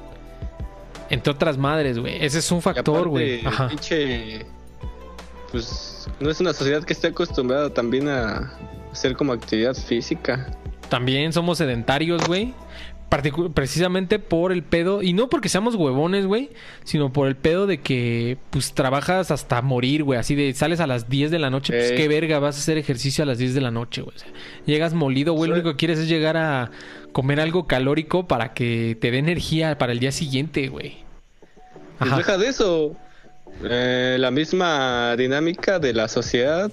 entre 1.09 1.31
otras 1.31 1.57
madres, 1.57 1.99
güey. 1.99 2.23
Ese 2.23 2.39
es 2.39 2.51
un 2.51 2.61
factor, 2.61 3.07
güey. 3.07 3.41
Pues 5.51 6.09
no 6.19 6.29
es 6.29 6.39
una 6.39 6.53
sociedad 6.53 6.83
que 6.83 6.93
esté 6.93 7.07
acostumbrada 7.07 7.69
también 7.71 8.09
a 8.09 8.51
hacer 8.91 9.15
como 9.15 9.33
actividad 9.33 9.75
física. 9.75 10.57
También 10.89 11.31
somos 11.33 11.59
sedentarios, 11.59 12.25
güey. 12.27 12.53
Precisamente 13.53 14.17
por 14.19 14.51
el 14.51 14.63
pedo, 14.63 15.03
y 15.03 15.13
no 15.13 15.29
porque 15.29 15.49
seamos 15.49 15.75
huevones, 15.75 16.25
güey, 16.25 16.49
sino 16.83 17.13
por 17.13 17.27
el 17.27 17.35
pedo 17.35 17.67
de 17.67 17.79
que, 17.79 18.37
pues, 18.49 18.73
trabajas 18.73 19.29
hasta 19.31 19.61
morir, 19.61 20.03
güey. 20.03 20.19
Así 20.19 20.35
de, 20.35 20.53
sales 20.53 20.79
a 20.79 20.87
las 20.87 21.09
10 21.09 21.29
de 21.31 21.39
la 21.39 21.49
noche, 21.49 21.73
pues, 21.73 21.91
qué 21.91 22.07
verga, 22.07 22.39
vas 22.39 22.55
a 22.55 22.59
hacer 22.59 22.77
ejercicio 22.77 23.23
a 23.23 23.27
las 23.27 23.37
10 23.37 23.53
de 23.53 23.61
la 23.61 23.71
noche, 23.71 24.01
güey. 24.01 24.15
O 24.15 24.19
sea, 24.19 24.29
llegas 24.65 24.93
molido, 24.93 25.33
güey, 25.33 25.49
lo 25.49 25.55
único 25.55 25.71
que 25.71 25.77
quieres 25.77 25.99
es 25.99 26.07
llegar 26.09 26.37
a 26.37 26.71
comer 27.11 27.39
algo 27.39 27.67
calórico 27.67 28.27
para 28.27 28.53
que 28.53 28.97
te 28.99 29.11
dé 29.11 29.19
energía 29.19 29.77
para 29.77 29.91
el 29.91 29.99
día 29.99 30.11
siguiente, 30.11 30.67
güey. 30.67 30.97
Pues 31.99 32.09
Ajá. 32.11 32.17
deja 32.17 32.37
de 32.37 32.47
eso. 32.47 32.95
Eh, 33.63 34.17
la 34.19 34.31
misma 34.31 35.15
dinámica 35.15 35.77
de 35.77 35.93
la 35.93 36.07
sociedad, 36.07 36.71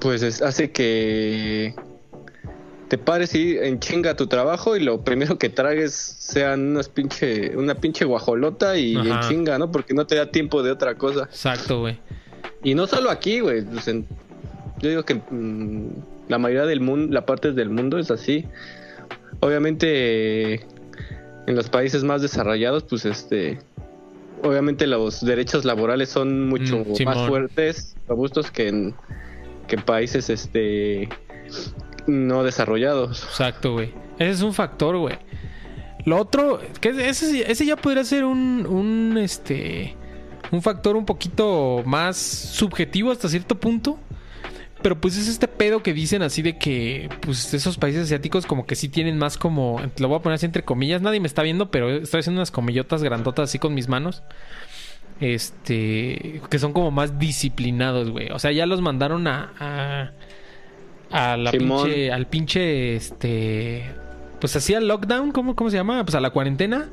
pues 0.00 0.22
es- 0.22 0.42
hace 0.42 0.70
que 0.70 1.74
te 2.92 2.98
pares 2.98 3.34
y 3.34 3.56
en 3.56 3.80
chinga 3.80 4.14
tu 4.16 4.26
trabajo 4.26 4.76
y 4.76 4.80
lo 4.80 5.00
primero 5.02 5.38
que 5.38 5.48
tragues 5.48 5.94
sean 5.94 6.72
unas 6.72 6.90
pinche, 6.90 7.56
una 7.56 7.74
pinche 7.74 8.04
guajolota 8.04 8.76
y 8.76 8.96
en 8.96 9.12
Ajá. 9.12 9.28
chinga, 9.30 9.58
¿no? 9.58 9.72
Porque 9.72 9.94
no 9.94 10.06
te 10.06 10.16
da 10.16 10.30
tiempo 10.30 10.62
de 10.62 10.72
otra 10.72 10.94
cosa. 10.96 11.22
Exacto, 11.22 11.80
güey. 11.80 11.98
Y 12.62 12.74
no 12.74 12.86
solo 12.86 13.08
aquí, 13.08 13.40
güey. 13.40 13.62
pues 13.62 13.88
en- 13.88 14.06
yo 14.82 14.90
digo 14.90 15.04
que 15.06 15.14
mm, 15.14 15.88
la 16.28 16.36
mayoría 16.36 16.66
del 16.66 16.80
mundo, 16.82 17.14
la 17.14 17.24
parte 17.24 17.52
del 17.52 17.70
mundo 17.70 17.96
es 17.98 18.10
así. 18.10 18.44
Obviamente, 19.40 20.56
en 21.46 21.56
los 21.56 21.70
países 21.70 22.04
más 22.04 22.20
desarrollados, 22.20 22.82
pues 22.82 23.06
este, 23.06 23.58
obviamente 24.42 24.86
los 24.86 25.24
derechos 25.24 25.64
laborales 25.64 26.10
son 26.10 26.46
mucho 26.46 26.84
Mm, 26.84 27.04
más 27.06 27.26
fuertes, 27.26 27.96
robustos 28.06 28.50
que 28.50 28.68
en, 28.68 28.94
que 29.66 29.76
en 29.76 29.82
países, 29.82 30.28
este, 30.28 31.08
no 32.06 32.44
desarrollados. 32.44 33.24
Exacto, 33.24 33.72
güey. 33.74 33.92
Ese 34.18 34.30
es 34.30 34.42
un 34.42 34.54
factor, 34.54 34.96
güey. 34.98 35.18
Lo 36.04 36.18
otro, 36.18 36.60
que 36.80 36.90
ese, 37.08 37.50
ese 37.50 37.66
ya 37.66 37.76
podría 37.76 38.04
ser 38.04 38.24
un, 38.24 38.66
un, 38.66 39.18
este, 39.18 39.96
un 40.50 40.62
factor 40.62 40.96
un 40.96 41.06
poquito 41.06 41.82
más 41.86 42.16
subjetivo 42.16 43.10
hasta 43.10 43.28
cierto 43.28 43.58
punto. 43.58 43.98
Pero 44.82 45.00
pues 45.00 45.16
es 45.16 45.28
este 45.28 45.46
pedo 45.46 45.80
que 45.82 45.92
dicen 45.92 46.22
así 46.22 46.42
de 46.42 46.58
que 46.58 47.08
pues 47.20 47.54
esos 47.54 47.78
países 47.78 48.04
asiáticos 48.04 48.46
como 48.46 48.66
que 48.66 48.74
sí 48.74 48.88
tienen 48.88 49.16
más 49.16 49.38
como, 49.38 49.80
lo 49.98 50.08
voy 50.08 50.18
a 50.18 50.22
poner 50.22 50.34
así 50.34 50.46
entre 50.46 50.64
comillas, 50.64 51.00
nadie 51.00 51.20
me 51.20 51.28
está 51.28 51.42
viendo, 51.42 51.70
pero 51.70 51.88
estoy 51.88 52.18
haciendo 52.18 52.40
unas 52.40 52.50
comillotas 52.50 53.00
grandotas 53.04 53.48
así 53.48 53.60
con 53.60 53.74
mis 53.74 53.88
manos. 53.88 54.24
Este, 55.20 56.42
que 56.50 56.58
son 56.58 56.72
como 56.72 56.90
más 56.90 57.20
disciplinados, 57.20 58.10
güey. 58.10 58.30
O 58.32 58.40
sea, 58.40 58.50
ya 58.50 58.66
los 58.66 58.80
mandaron 58.80 59.28
a, 59.28 59.52
a, 59.60 60.10
a 61.12 61.36
la 61.36 61.50
pinche, 61.52 62.10
al 62.12 62.26
pinche, 62.26 62.96
este, 62.96 63.84
pues 64.40 64.56
así 64.56 64.74
al 64.74 64.88
lockdown, 64.88 65.32
¿cómo, 65.32 65.54
¿cómo 65.54 65.70
se 65.70 65.76
llama? 65.76 66.04
Pues 66.04 66.14
a 66.14 66.20
la 66.20 66.30
cuarentena. 66.30 66.88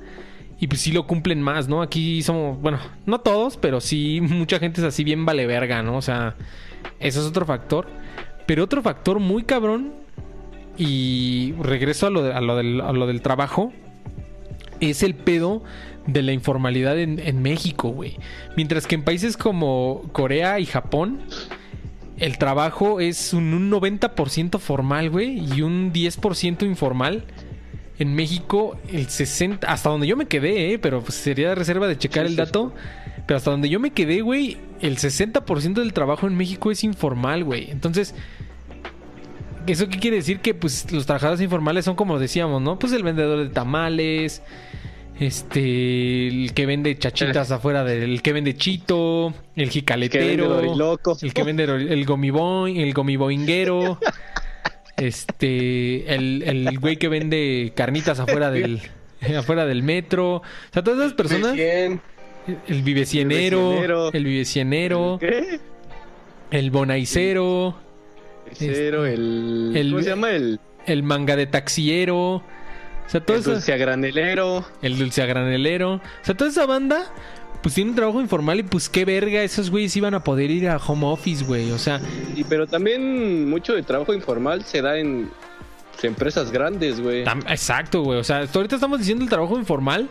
Y 0.62 0.68
pues 0.68 0.82
sí 0.82 0.92
lo 0.92 1.08
cumplen 1.08 1.42
más, 1.42 1.70
¿no? 1.70 1.82
Aquí 1.82 2.22
somos, 2.22 2.60
bueno, 2.62 2.80
no 3.06 3.22
todos, 3.22 3.56
pero 3.56 3.80
sí 3.80 4.20
mucha 4.22 4.60
gente 4.60 4.82
es 4.82 4.88
así 4.88 5.06
bien 5.06 5.26
vale 5.26 5.48
verga, 5.48 5.82
¿no? 5.82 5.96
O 5.96 6.02
sea, 6.02 6.36
eso 7.00 7.22
es 7.22 7.26
otro 7.26 7.46
factor. 7.46 7.88
Pero 8.46 8.66
otro 8.66 8.82
factor 8.82 9.20
muy 9.20 9.44
cabrón, 9.44 9.94
y 10.78 11.54
regreso 11.62 12.08
a 12.08 12.10
lo, 12.10 12.24
de- 12.24 12.34
a 12.34 12.42
lo 12.42 12.56
del, 12.58 12.82
a 12.82 12.92
lo 12.92 13.08
del 13.08 13.22
trabajo, 13.22 13.72
es 14.82 15.04
el 15.04 15.14
pedo 15.16 15.64
de 16.08 16.22
la 16.24 16.32
informalidad 16.34 16.98
en, 17.00 17.20
en 17.20 17.42
México, 17.42 17.90
güey. 17.90 18.18
Mientras 18.58 18.88
que 18.88 18.96
en 18.96 19.04
países 19.04 19.38
como 19.38 20.04
Corea 20.12 20.60
y 20.60 20.66
Japón, 20.66 21.22
el 22.20 22.38
trabajo 22.38 23.00
es 23.00 23.34
un, 23.34 23.54
un 23.54 23.72
90% 23.72 24.60
formal, 24.60 25.10
güey, 25.10 25.40
y 25.56 25.62
un 25.62 25.94
10% 25.94 26.64
informal. 26.64 27.24
En 27.98 28.16
México, 28.16 28.78
el 28.92 29.08
60%, 29.08 29.60
hasta 29.68 29.90
donde 29.90 30.08
yo 30.08 30.16
me 30.16 30.26
quedé, 30.26 30.74
eh, 30.74 30.80
pero 30.80 31.02
pues 31.02 31.16
sería 31.16 31.54
reserva 31.56 31.88
de 31.88 31.98
checar 31.98 32.26
Sí, 32.26 32.32
el 32.32 32.34
sí, 32.34 32.38
dato. 32.38 32.74
Pero 33.26 33.38
hasta 33.38 33.52
donde 33.52 33.70
yo 33.70 33.80
me 33.80 33.92
quedé, 33.92 34.22
güey, 34.22 34.58
el 34.82 34.98
60% 34.98 35.74
del 35.74 35.94
trabajo 35.94 36.26
en 36.26 36.36
México 36.36 36.72
es 36.72 36.84
informal, 36.84 37.44
güey. 37.44 37.70
Entonces, 37.70 38.16
¿eso 39.68 39.88
qué 39.88 40.00
quiere 40.00 40.18
decir? 40.18 40.40
Que 40.40 40.54
pues 40.54 40.92
los 40.92 41.06
trabajadores 41.06 41.42
informales 41.42 41.86
son 41.86 41.96
como 41.96 42.18
decíamos, 42.20 42.62
¿no? 42.62 42.80
Pues 42.80 42.94
el 42.94 43.04
vendedor 43.04 43.44
de 43.44 43.50
tamales, 43.50 44.42
este, 45.20 46.28
el 46.28 46.54
que 46.54 46.66
vende 46.66 46.98
chachitas 46.98 47.52
afuera 47.52 47.84
del, 47.84 48.04
el 48.04 48.22
que 48.22 48.34
vende 48.34 48.56
chito, 48.56 49.34
el 49.56 49.70
jicaletero, 49.70 50.62
el 51.22 51.34
que 51.34 51.44
vende 51.44 51.64
el, 51.66 52.06
gomiboing, 52.06 52.78
el 52.78 52.94
gomiboinguero, 52.94 54.00
este, 54.98 56.14
el, 56.14 56.44
el 56.46 56.80
güey 56.80 56.98
que 56.98 57.10
vende 57.10 57.74
carnitas 57.76 58.20
afuera 58.20 58.50
del, 58.50 58.80
afuera 59.38 59.66
del 59.66 59.84
metro. 59.84 60.36
O 60.38 60.44
sea, 60.72 60.84
todas 60.84 61.00
esas 61.00 61.14
personas, 61.14 61.58
el 61.58 62.82
vivecienero, 62.82 64.12
el 64.14 64.24
vivecienero, 64.24 65.20
el 66.52 66.72
bonaicero, 66.72 67.78
El 68.50 68.56
cero, 68.56 69.06
el, 69.06 69.74
el- 69.76 69.90
¿Cómo 69.92 70.02
se 70.02 70.10
llama? 70.10 70.32
El, 70.32 70.60
el 70.86 71.04
manga 71.04 71.36
de 71.36 71.46
taxiero. 71.46 72.42
O 73.10 73.12
sea, 73.12 73.22
todo 73.22 73.38
el 73.38 73.44
dulce 73.44 73.76
granelero. 73.76 74.64
el 74.84 74.98
dulce 75.00 75.26
granelero. 75.26 75.94
O 75.96 76.02
sea, 76.22 76.38
toda 76.38 76.52
esa 76.52 76.68
banda, 76.68 77.12
pues 77.64 77.74
tiene 77.74 77.90
un 77.90 77.96
trabajo 77.96 78.22
informal 78.22 78.60
y 78.60 78.64
pues 78.64 78.88
qué 78.88 79.04
verga, 79.04 79.42
esos 79.42 79.72
güeyes 79.72 79.96
iban 79.96 80.14
a 80.14 80.24
poder 80.24 80.52
ir 80.52 80.70
a 80.70 80.78
home 80.78 81.08
office, 81.08 81.44
güey. 81.44 81.72
O 81.72 81.80
sea, 81.80 82.00
Y, 82.36 82.44
pero 82.44 82.68
también 82.68 83.50
mucho 83.50 83.74
de 83.74 83.82
trabajo 83.82 84.14
informal 84.14 84.64
se 84.64 84.84
da 84.84 85.00
en 85.00 85.32
pues, 85.92 86.04
empresas 86.04 86.52
grandes, 86.52 87.02
güey. 87.02 87.24
exacto, 87.48 88.04
güey. 88.04 88.20
O 88.20 88.24
sea, 88.24 88.46
ahorita 88.54 88.76
estamos 88.76 89.00
diciendo 89.00 89.24
el 89.24 89.30
trabajo 89.32 89.58
informal, 89.58 90.08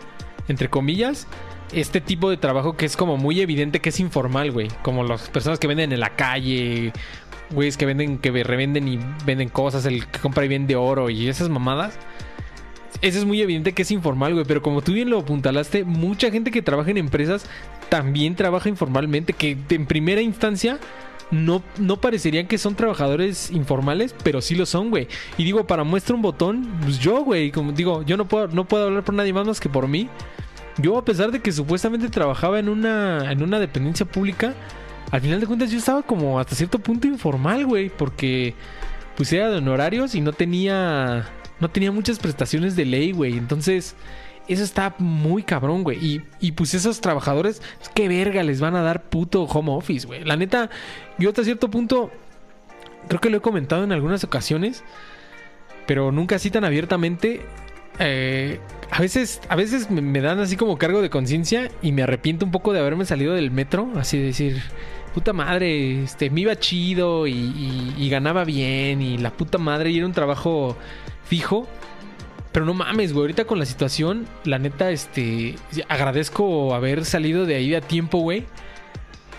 entre 0.49 0.69
comillas. 0.69 1.25
Este 1.71 2.01
tipo 2.01 2.29
de 2.29 2.35
trabajo 2.35 2.75
que 2.75 2.85
es 2.85 2.97
como 2.97 3.15
muy 3.15 3.39
evidente 3.39 3.79
que 3.79 3.89
es 3.89 3.99
informal, 4.01 4.51
güey. 4.51 4.67
Como 4.81 5.05
las 5.05 5.29
personas 5.29 5.57
que 5.57 5.67
venden 5.67 5.93
en 5.93 6.01
la 6.01 6.17
calle, 6.17 6.91
güeyes 7.51 7.77
que 7.77 7.85
venden, 7.85 8.17
que 8.17 8.31
revenden 8.43 8.89
y 8.89 8.99
venden 9.25 9.47
cosas, 9.47 9.85
el 9.85 10.05
que 10.07 10.19
compra 10.19 10.43
y 10.43 10.49
vende 10.49 10.75
oro 10.75 11.09
y 11.09 11.29
esas 11.29 11.47
mamadas. 11.47 11.97
Eso 13.01 13.19
es 13.19 13.25
muy 13.25 13.41
evidente 13.41 13.73
que 13.73 13.83
es 13.83 13.91
informal, 13.91 14.33
güey. 14.33 14.45
Pero 14.45 14.61
como 14.61 14.81
tú 14.81 14.93
bien 14.93 15.09
lo 15.09 15.19
apuntalaste, 15.19 15.83
mucha 15.83 16.31
gente 16.31 16.51
que 16.51 16.61
trabaja 16.61 16.91
en 16.91 16.97
empresas 16.97 17.45
también 17.89 18.35
trabaja 18.35 18.69
informalmente. 18.69 19.33
Que 19.33 19.57
en 19.69 19.85
primera 19.85 20.21
instancia 20.21 20.79
no, 21.31 21.61
no 21.77 22.01
parecerían 22.01 22.47
que 22.47 22.57
son 22.57 22.75
trabajadores 22.75 23.51
informales, 23.51 24.15
pero 24.23 24.41
sí 24.41 24.55
lo 24.55 24.65
son, 24.65 24.89
güey. 24.89 25.07
Y 25.37 25.43
digo, 25.43 25.65
para 25.67 25.83
muestra 25.83 26.15
un 26.15 26.21
botón, 26.21 26.67
pues 26.81 26.99
yo, 26.99 27.23
güey, 27.23 27.51
como 27.51 27.71
digo, 27.71 28.03
yo 28.03 28.17
no 28.17 28.27
puedo, 28.27 28.47
no 28.47 28.65
puedo 28.65 28.85
hablar 28.85 29.03
por 29.03 29.15
nadie 29.15 29.33
más 29.33 29.45
más 29.45 29.59
que 29.59 29.69
por 29.69 29.87
mí. 29.87 30.09
Yo, 30.77 30.97
a 30.97 31.05
pesar 31.05 31.31
de 31.31 31.41
que 31.41 31.51
supuestamente 31.51 32.09
trabajaba 32.09 32.59
en 32.59 32.69
una, 32.69 33.31
en 33.31 33.43
una 33.43 33.59
dependencia 33.59 34.05
pública, 34.05 34.55
al 35.11 35.21
final 35.21 35.39
de 35.39 35.47
cuentas 35.47 35.71
yo 35.71 35.77
estaba 35.77 36.03
como 36.03 36.39
hasta 36.39 36.55
cierto 36.55 36.79
punto 36.79 37.07
informal, 37.07 37.65
güey, 37.65 37.89
porque 37.89 38.53
pues 39.17 39.33
era 39.33 39.49
de 39.49 39.57
honorarios 39.57 40.15
y 40.15 40.21
no 40.21 40.31
tenía, 40.31 41.27
no 41.59 41.69
tenía 41.69 41.91
muchas 41.91 42.19
prestaciones 42.19 42.75
de 42.75 42.85
ley, 42.85 43.11
güey. 43.11 43.37
Entonces, 43.37 43.95
eso 44.47 44.63
está 44.63 44.95
muy 44.97 45.43
cabrón, 45.43 45.83
güey. 45.83 46.03
Y, 46.03 46.21
y 46.39 46.53
pues 46.53 46.73
esos 46.73 47.01
trabajadores, 47.01 47.61
qué 47.93 48.07
verga 48.07 48.41
les 48.43 48.59
van 48.61 48.75
a 48.75 48.81
dar 48.81 49.03
puto 49.03 49.43
home 49.43 49.71
office, 49.71 50.07
güey. 50.07 50.23
La 50.23 50.35
neta, 50.35 50.69
yo 51.17 51.29
hasta 51.29 51.43
cierto 51.43 51.69
punto, 51.69 52.09
creo 53.07 53.21
que 53.21 53.29
lo 53.29 53.37
he 53.37 53.41
comentado 53.41 53.83
en 53.83 53.91
algunas 53.91 54.23
ocasiones, 54.23 54.83
pero 55.85 56.11
nunca 56.11 56.35
así 56.37 56.49
tan 56.51 56.63
abiertamente. 56.63 57.41
eh, 57.99 58.59
a 58.91 59.01
veces, 59.01 59.41
a 59.49 59.55
veces 59.55 59.91
me, 59.91 60.01
me 60.01 60.19
dan 60.21 60.39
así 60.39 60.55
como 60.55 60.77
cargo 60.77 61.01
de 61.01 61.09
conciencia 61.11 61.69
y 61.81 61.91
me 61.91 62.01
arrepiento 62.03 62.43
un 62.45 62.51
poco 62.51 62.73
de 62.73 62.79
haberme 62.79 63.05
salido 63.05 63.33
del 63.33 63.51
metro, 63.51 63.87
así 63.97 64.17
de 64.17 64.23
decir, 64.25 64.61
puta 65.13 65.31
madre, 65.33 66.03
este, 66.03 66.29
me 66.31 66.41
iba 66.41 66.55
chido 66.57 67.27
y, 67.27 67.33
y- 67.33 67.93
y 67.97 68.09
ganaba 68.09 68.45
bien 68.45 69.01
y 69.03 69.17
la 69.19 69.31
puta 69.31 69.57
madre 69.59 69.91
y 69.91 69.97
era 69.97 70.05
un 70.07 70.13
trabajo 70.13 70.75
fijo. 71.29 71.67
Pero 72.51 72.65
no 72.65 72.73
mames, 72.73 73.13
güey, 73.13 73.21
ahorita 73.25 73.45
con 73.45 73.59
la 73.59 73.65
situación, 73.65 74.25
la 74.43 74.57
neta, 74.57 74.89
este, 74.89 75.55
agradezco 75.87 76.73
haber 76.73 77.05
salido 77.05 77.45
de 77.45 77.55
ahí 77.55 77.75
a 77.75 77.81
tiempo, 77.81 78.17
güey. 78.19 78.45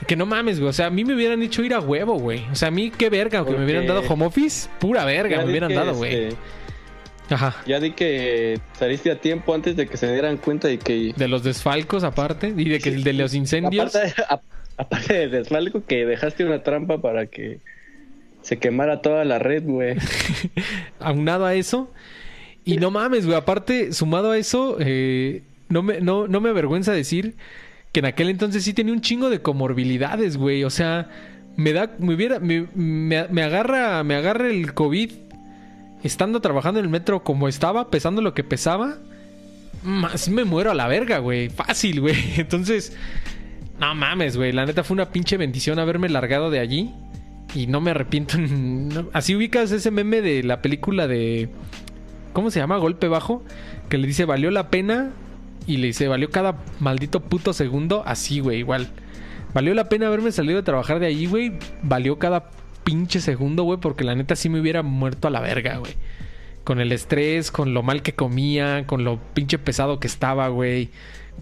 Que 0.06 0.14
no 0.16 0.26
mames, 0.26 0.60
güey, 0.60 0.70
o 0.70 0.72
sea, 0.72 0.86
a 0.86 0.90
mí 0.90 1.04
me 1.04 1.14
hubieran 1.14 1.42
hecho 1.42 1.62
ir 1.64 1.74
a 1.74 1.80
huevo, 1.80 2.14
güey. 2.14 2.44
O 2.52 2.54
sea, 2.54 2.68
a 2.68 2.70
mí 2.70 2.90
qué 2.90 3.10
verga, 3.10 3.44
que 3.44 3.50
me 3.50 3.64
hubieran 3.64 3.86
dado 3.86 4.00
home 4.08 4.26
office, 4.26 4.68
pura 4.78 5.04
verga, 5.04 5.38
me 5.38 5.50
hubieran 5.50 5.74
dado, 5.74 5.94
güey. 5.94 6.14
este, 6.28 6.36
Ajá. 7.34 7.56
Ya 7.66 7.78
di 7.80 7.92
que 7.92 8.58
saliste 8.78 9.10
a 9.10 9.20
tiempo 9.20 9.54
antes 9.54 9.76
de 9.76 9.86
que 9.86 9.96
se 9.96 10.10
dieran 10.12 10.36
cuenta 10.36 10.68
de 10.68 10.78
que... 10.78 11.12
De 11.16 11.28
los 11.28 11.42
desfalcos 11.44 12.02
aparte 12.04 12.52
y 12.56 12.68
de 12.68 12.78
que 12.80 12.90
de 12.92 13.12
los 13.12 13.34
incendios. 13.34 13.94
Aparte, 13.94 14.22
a- 14.28 14.40
aparte 14.78 15.14
de 15.14 15.28
desfalco, 15.28 15.84
que 15.84 16.06
dejaste 16.06 16.44
una 16.44 16.62
trampa 16.62 16.98
para 17.00 17.26
que 17.26 17.58
se 18.42 18.58
quemara 18.58 19.02
toda 19.02 19.24
la 19.24 19.38
red, 19.38 19.64
güey. 19.64 19.96
aunado 21.00 21.44
a 21.46 21.54
eso. 21.54 21.90
Y 22.64 22.76
no 22.76 22.90
mames, 22.90 23.26
güey. 23.26 23.36
Aparte, 23.38 23.92
sumado 23.92 24.30
a 24.32 24.38
eso, 24.38 24.76
eh, 24.80 25.42
no, 25.68 25.82
me, 25.82 26.00
no, 26.00 26.28
no 26.28 26.40
me 26.40 26.50
avergüenza 26.50 26.92
decir 26.92 27.36
que 27.92 28.00
en 28.00 28.06
aquel 28.06 28.28
entonces 28.28 28.62
sí 28.64 28.72
tenía 28.72 28.92
un 28.92 29.00
chingo 29.00 29.30
de 29.30 29.40
comorbilidades, 29.42 30.36
güey. 30.36 30.64
O 30.64 30.70
sea, 30.70 31.08
me 31.56 31.72
da, 31.72 31.90
me 31.98 32.14
hubiera, 32.14 32.38
me, 32.38 32.66
me- 32.74 33.26
me 33.28 33.42
agarra, 33.42 34.02
me 34.04 34.14
agarra 34.14 34.48
el 34.48 34.74
COVID 34.74 35.10
estando 36.02 36.40
trabajando 36.40 36.80
en 36.80 36.86
el 36.86 36.90
metro 36.90 37.22
como 37.24 37.48
estaba, 37.48 37.90
pesando 37.90 38.22
lo 38.22 38.34
que 38.34 38.44
pesaba. 38.44 38.98
Más 39.82 40.28
me 40.28 40.44
muero 40.44 40.70
a 40.70 40.74
la 40.74 40.86
verga, 40.88 41.18
güey. 41.18 41.48
Fácil, 41.48 42.00
güey. 42.00 42.16
Entonces, 42.36 42.96
no 43.80 43.94
mames, 43.94 44.36
güey. 44.36 44.52
La 44.52 44.66
neta 44.66 44.84
fue 44.84 44.94
una 44.94 45.10
pinche 45.10 45.36
bendición 45.38 45.78
haberme 45.78 46.08
largado 46.10 46.50
de 46.50 46.58
allí. 46.60 46.92
Y 47.54 47.66
no 47.66 47.80
me 47.80 47.90
arrepiento. 47.90 48.38
Así 49.12 49.34
ubicas 49.34 49.70
ese 49.72 49.90
meme 49.90 50.22
de 50.22 50.42
la 50.42 50.62
película 50.62 51.06
de. 51.06 51.48
¿Cómo 52.32 52.50
se 52.50 52.60
llama? 52.60 52.76
Golpe 52.78 53.08
bajo. 53.08 53.42
Que 53.88 53.98
le 53.98 54.06
dice, 54.06 54.24
valió 54.24 54.50
la 54.50 54.70
pena. 54.70 55.10
Y 55.66 55.78
le 55.78 55.88
dice, 55.88 56.08
valió 56.08 56.30
cada 56.30 56.56
maldito 56.78 57.20
puto 57.20 57.52
segundo. 57.52 58.02
Así, 58.06 58.40
güey, 58.40 58.58
igual. 58.58 58.88
Valió 59.52 59.74
la 59.74 59.88
pena 59.88 60.06
haberme 60.06 60.32
salido 60.32 60.56
de 60.56 60.62
trabajar 60.62 61.00
de 61.00 61.06
ahí, 61.06 61.26
güey. 61.26 61.52
Valió 61.82 62.18
cada 62.18 62.50
pinche 62.84 63.20
segundo, 63.20 63.64
güey. 63.64 63.80
Porque 63.80 64.04
la 64.04 64.14
neta 64.14 64.36
sí 64.36 64.48
me 64.48 64.60
hubiera 64.60 64.82
muerto 64.82 65.26
a 65.26 65.30
la 65.30 65.40
verga, 65.40 65.78
güey. 65.78 65.94
Con 66.62 66.80
el 66.80 66.92
estrés, 66.92 67.50
con 67.50 67.74
lo 67.74 67.82
mal 67.82 68.02
que 68.02 68.14
comía, 68.14 68.86
con 68.86 69.02
lo 69.02 69.18
pinche 69.34 69.58
pesado 69.58 69.98
que 69.98 70.06
estaba, 70.06 70.48
güey. 70.48 70.90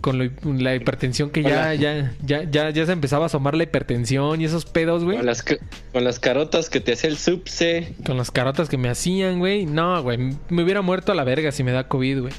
Con 0.01 0.18
lo- 0.18 0.30
la 0.59 0.74
hipertensión 0.76 1.30
que 1.30 1.42
ya, 1.42 1.74
ya, 1.74 2.14
ya, 2.24 2.44
ya, 2.49 2.70
ya 2.70 2.86
se 2.86 2.92
empezaba 2.92 3.24
a 3.24 3.26
asomar 3.26 3.57
la 3.57 3.64
hipertensión 3.64 4.40
y 4.40 4.44
esos 4.44 4.64
pedos, 4.64 5.03
güey. 5.05 5.16
Con 5.16 5.26
las, 5.26 5.42
con 5.42 6.05
las 6.05 6.20
carotas 6.20 6.70
que 6.70 6.80
te 6.80 6.92
hacía 6.92 7.11
el 7.11 7.16
subse. 7.18 7.94
Con 8.07 8.16
las 8.16 8.30
carotas 8.30 8.68
que 8.68 8.76
me 8.78 8.88
hacían, 8.88 9.38
güey. 9.40 9.66
No, 9.66 10.01
güey. 10.03 10.18
Me 10.49 10.62
hubiera 10.62 10.82
muerto 10.82 11.11
a 11.12 11.14
la 11.14 11.24
verga 11.24 11.51
si 11.53 11.64
me 11.64 11.72
da 11.72 11.88
COVID, 11.88 12.20
güey. 12.20 12.32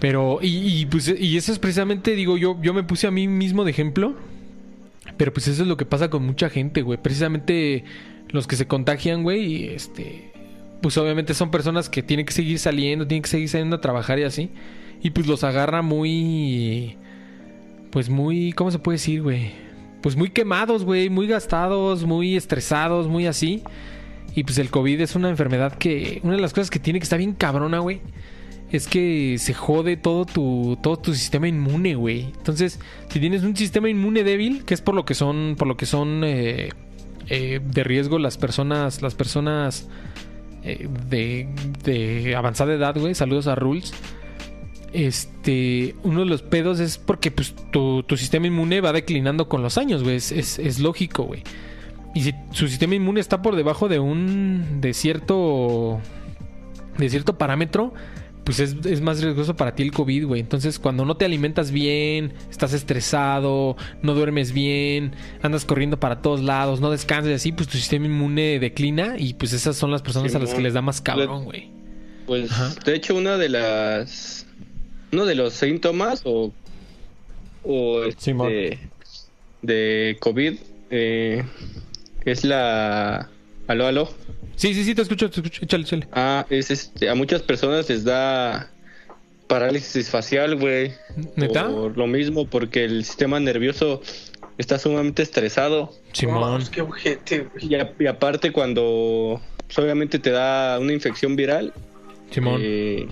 Pero, 0.00 0.40
y, 0.42 0.80
y, 0.80 0.86
pues, 0.86 1.08
y 1.16 1.36
eso 1.36 1.52
es 1.52 1.58
precisamente, 1.60 2.16
digo, 2.16 2.36
yo, 2.36 2.58
yo 2.60 2.74
me 2.74 2.82
puse 2.82 3.06
a 3.06 3.10
mí 3.12 3.28
mismo 3.28 3.64
de 3.64 3.70
ejemplo. 3.70 4.16
Pero 5.16 5.32
pues 5.32 5.46
eso 5.46 5.62
es 5.62 5.68
lo 5.68 5.76
que 5.76 5.84
pasa 5.84 6.10
con 6.10 6.24
mucha 6.24 6.48
gente, 6.48 6.82
güey. 6.82 6.98
Precisamente 7.00 7.84
los 8.30 8.46
que 8.46 8.56
se 8.56 8.66
contagian, 8.66 9.22
güey, 9.22 9.68
este. 9.68 10.32
pues 10.80 10.96
obviamente 10.96 11.34
son 11.34 11.50
personas 11.50 11.88
que 11.88 12.02
tienen 12.02 12.26
que 12.26 12.32
seguir 12.32 12.58
saliendo, 12.58 13.06
tienen 13.06 13.22
que 13.22 13.28
seguir 13.28 13.48
saliendo 13.48 13.76
a 13.76 13.80
trabajar 13.80 14.18
y 14.18 14.24
así. 14.24 14.50
Y 15.02 15.10
pues 15.10 15.26
los 15.26 15.44
agarra 15.44 15.82
muy... 15.82 16.96
Pues 17.90 18.08
muy... 18.08 18.52
¿Cómo 18.52 18.70
se 18.70 18.78
puede 18.78 18.96
decir, 18.96 19.22
güey? 19.22 19.50
Pues 20.00 20.16
muy 20.16 20.30
quemados, 20.30 20.84
güey, 20.84 21.10
muy 21.10 21.26
gastados, 21.26 22.04
muy 22.04 22.36
estresados, 22.36 23.08
muy 23.08 23.26
así. 23.26 23.62
Y 24.34 24.44
pues 24.44 24.58
el 24.58 24.70
COVID 24.70 25.00
es 25.00 25.16
una 25.16 25.28
enfermedad 25.28 25.74
que... 25.74 26.20
Una 26.22 26.36
de 26.36 26.40
las 26.40 26.52
cosas 26.52 26.70
que 26.70 26.78
tiene 26.78 27.00
que 27.00 27.04
estar 27.04 27.18
bien 27.18 27.32
cabrona, 27.34 27.80
güey. 27.80 28.00
Es 28.70 28.86
que 28.86 29.36
se 29.38 29.52
jode 29.52 29.96
todo 29.96 30.24
tu, 30.24 30.78
todo 30.82 30.96
tu 30.96 31.14
sistema 31.14 31.48
inmune, 31.48 31.94
güey. 31.94 32.32
Entonces, 32.36 32.80
si 33.08 33.20
tienes 33.20 33.42
un 33.42 33.56
sistema 33.56 33.90
inmune 33.90 34.24
débil, 34.24 34.64
que 34.64 34.72
es 34.72 34.80
por 34.80 34.94
lo 34.94 35.04
que 35.04 35.14
son, 35.14 35.56
por 35.58 35.68
lo 35.68 35.76
que 35.76 35.84
son 35.84 36.22
eh, 36.24 36.70
eh, 37.28 37.60
de 37.62 37.84
riesgo 37.84 38.18
las 38.18 38.38
personas, 38.38 39.02
las 39.02 39.14
personas 39.14 39.90
eh, 40.62 40.88
de, 41.08 41.48
de 41.84 42.34
avanzada 42.34 42.72
edad, 42.72 42.96
güey. 42.98 43.14
Saludos 43.14 43.46
a 43.46 43.56
Rules. 43.56 43.92
Este, 44.92 45.94
uno 46.02 46.20
de 46.20 46.26
los 46.26 46.42
pedos 46.42 46.78
es 46.80 46.98
porque 46.98 47.30
pues, 47.30 47.54
tu, 47.72 48.02
tu 48.02 48.16
sistema 48.16 48.46
inmune 48.46 48.80
va 48.80 48.92
declinando 48.92 49.48
con 49.48 49.62
los 49.62 49.78
años, 49.78 50.02
güey. 50.02 50.16
Es, 50.16 50.32
es- 50.32 50.58
es 50.58 50.78
lógico, 50.78 51.24
güey. 51.24 51.42
Y 52.14 52.22
si 52.22 52.34
su 52.50 52.68
sistema 52.68 52.94
inmune 52.94 53.20
está 53.20 53.40
por 53.42 53.56
debajo 53.56 53.88
de 53.88 53.98
un. 53.98 54.80
de 54.80 54.92
cierto. 54.94 56.00
de 56.98 57.08
cierto 57.08 57.38
parámetro. 57.38 57.92
Pues 58.44 58.58
es, 58.58 58.74
es 58.84 59.00
más 59.00 59.22
riesgoso 59.22 59.54
para 59.54 59.76
ti 59.76 59.84
el 59.84 59.92
COVID, 59.92 60.26
güey. 60.26 60.40
Entonces, 60.40 60.80
cuando 60.80 61.04
no 61.04 61.16
te 61.16 61.24
alimentas 61.24 61.70
bien, 61.70 62.34
estás 62.50 62.72
estresado, 62.72 63.76
no 64.02 64.14
duermes 64.14 64.50
bien, 64.52 65.12
andas 65.42 65.64
corriendo 65.64 66.00
para 66.00 66.20
todos 66.22 66.42
lados, 66.42 66.80
no 66.80 66.90
descansas 66.90 67.30
y 67.30 67.34
así, 67.34 67.52
pues 67.52 67.68
tu 67.68 67.78
sistema 67.78 68.06
inmune 68.06 68.58
declina. 68.58 69.14
Y 69.16 69.34
pues 69.34 69.52
esas 69.52 69.76
son 69.76 69.92
las 69.92 70.02
personas 70.02 70.34
a 70.34 70.40
las 70.40 70.52
que 70.54 70.60
les 70.60 70.74
da 70.74 70.82
más 70.82 71.00
cabrón, 71.00 71.44
güey. 71.44 71.70
Pues, 72.26 72.50
Ajá. 72.50 72.74
de 72.84 72.96
hecho, 72.96 73.14
una 73.14 73.36
de 73.38 73.48
las. 73.48 74.44
Uno 75.12 75.26
de 75.26 75.34
los 75.34 75.52
síntomas 75.52 76.22
o. 76.24 76.52
o 77.64 78.02
este, 78.04 78.78
de 79.60 80.16
COVID 80.20 80.54
eh, 80.90 81.44
es 82.24 82.44
la. 82.44 83.28
Aló, 83.68 83.86
aló. 83.86 84.08
Sí, 84.56 84.74
sí, 84.74 84.84
sí, 84.84 84.94
te 84.94 85.02
escucho, 85.02 85.30
te 85.30 85.40
escucho. 85.40 85.64
Échale, 85.64 85.84
échale. 85.84 86.08
Ah, 86.12 86.46
es 86.48 86.70
este. 86.70 87.10
A 87.10 87.14
muchas 87.14 87.42
personas 87.42 87.88
les 87.90 88.04
da 88.04 88.70
parálisis 89.48 90.08
facial, 90.08 90.56
güey. 90.56 90.92
¿Neta? 91.36 91.68
Por 91.68 91.98
lo 91.98 92.06
mismo, 92.06 92.46
porque 92.46 92.84
el 92.84 93.04
sistema 93.04 93.38
nervioso 93.38 94.00
está 94.56 94.78
sumamente 94.78 95.22
estresado. 95.22 95.92
Simón. 96.12 96.64
Que 96.70 96.80
ojete, 96.80 97.40
güey. 97.40 97.84
Y, 97.98 98.06
aparte, 98.06 98.50
cuando 98.50 99.42
pues, 99.66 99.78
obviamente 99.78 100.18
te 100.18 100.30
da 100.30 100.78
una 100.78 100.94
infección 100.94 101.36
viral, 101.36 101.74
Simón. 102.30 102.60
eh, 102.62 103.06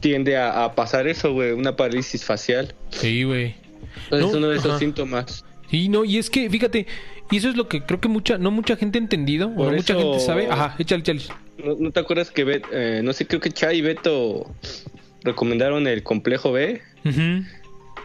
tiende 0.00 0.36
a, 0.36 0.64
a 0.64 0.74
pasar 0.74 1.06
eso, 1.08 1.32
güey, 1.32 1.52
una 1.52 1.76
parálisis 1.76 2.24
facial. 2.24 2.74
Sí, 2.90 3.24
güey. 3.24 3.54
No, 4.10 4.28
uno 4.28 4.48
de 4.48 4.56
esos 4.56 4.70
ajá. 4.72 4.78
síntomas. 4.78 5.44
Sí, 5.70 5.88
no, 5.88 6.04
y 6.04 6.18
es 6.18 6.30
que, 6.30 6.48
fíjate, 6.48 6.86
y 7.30 7.36
eso 7.38 7.48
es 7.48 7.56
lo 7.56 7.68
que 7.68 7.82
creo 7.82 8.00
que 8.00 8.08
mucha, 8.08 8.38
no 8.38 8.50
mucha 8.50 8.76
gente 8.76 8.98
ha 8.98 9.02
entendido, 9.02 9.48
o 9.48 9.64
no 9.70 9.72
mucha 9.72 9.94
gente 9.94 10.20
sabe. 10.20 10.48
Ajá, 10.50 10.76
échale, 10.78 11.00
échale. 11.00 11.22
¿No, 11.64 11.74
no 11.78 11.90
te 11.90 12.00
acuerdas 12.00 12.30
que, 12.30 12.44
Bet- 12.44 12.66
eh, 12.72 13.00
no 13.02 13.12
sé, 13.12 13.26
creo 13.26 13.40
que 13.40 13.50
Chai 13.50 13.78
y 13.78 13.80
Beto 13.80 14.48
recomendaron 15.22 15.86
el 15.88 16.02
complejo 16.02 16.52
B? 16.52 16.82
Ujú. 17.04 17.44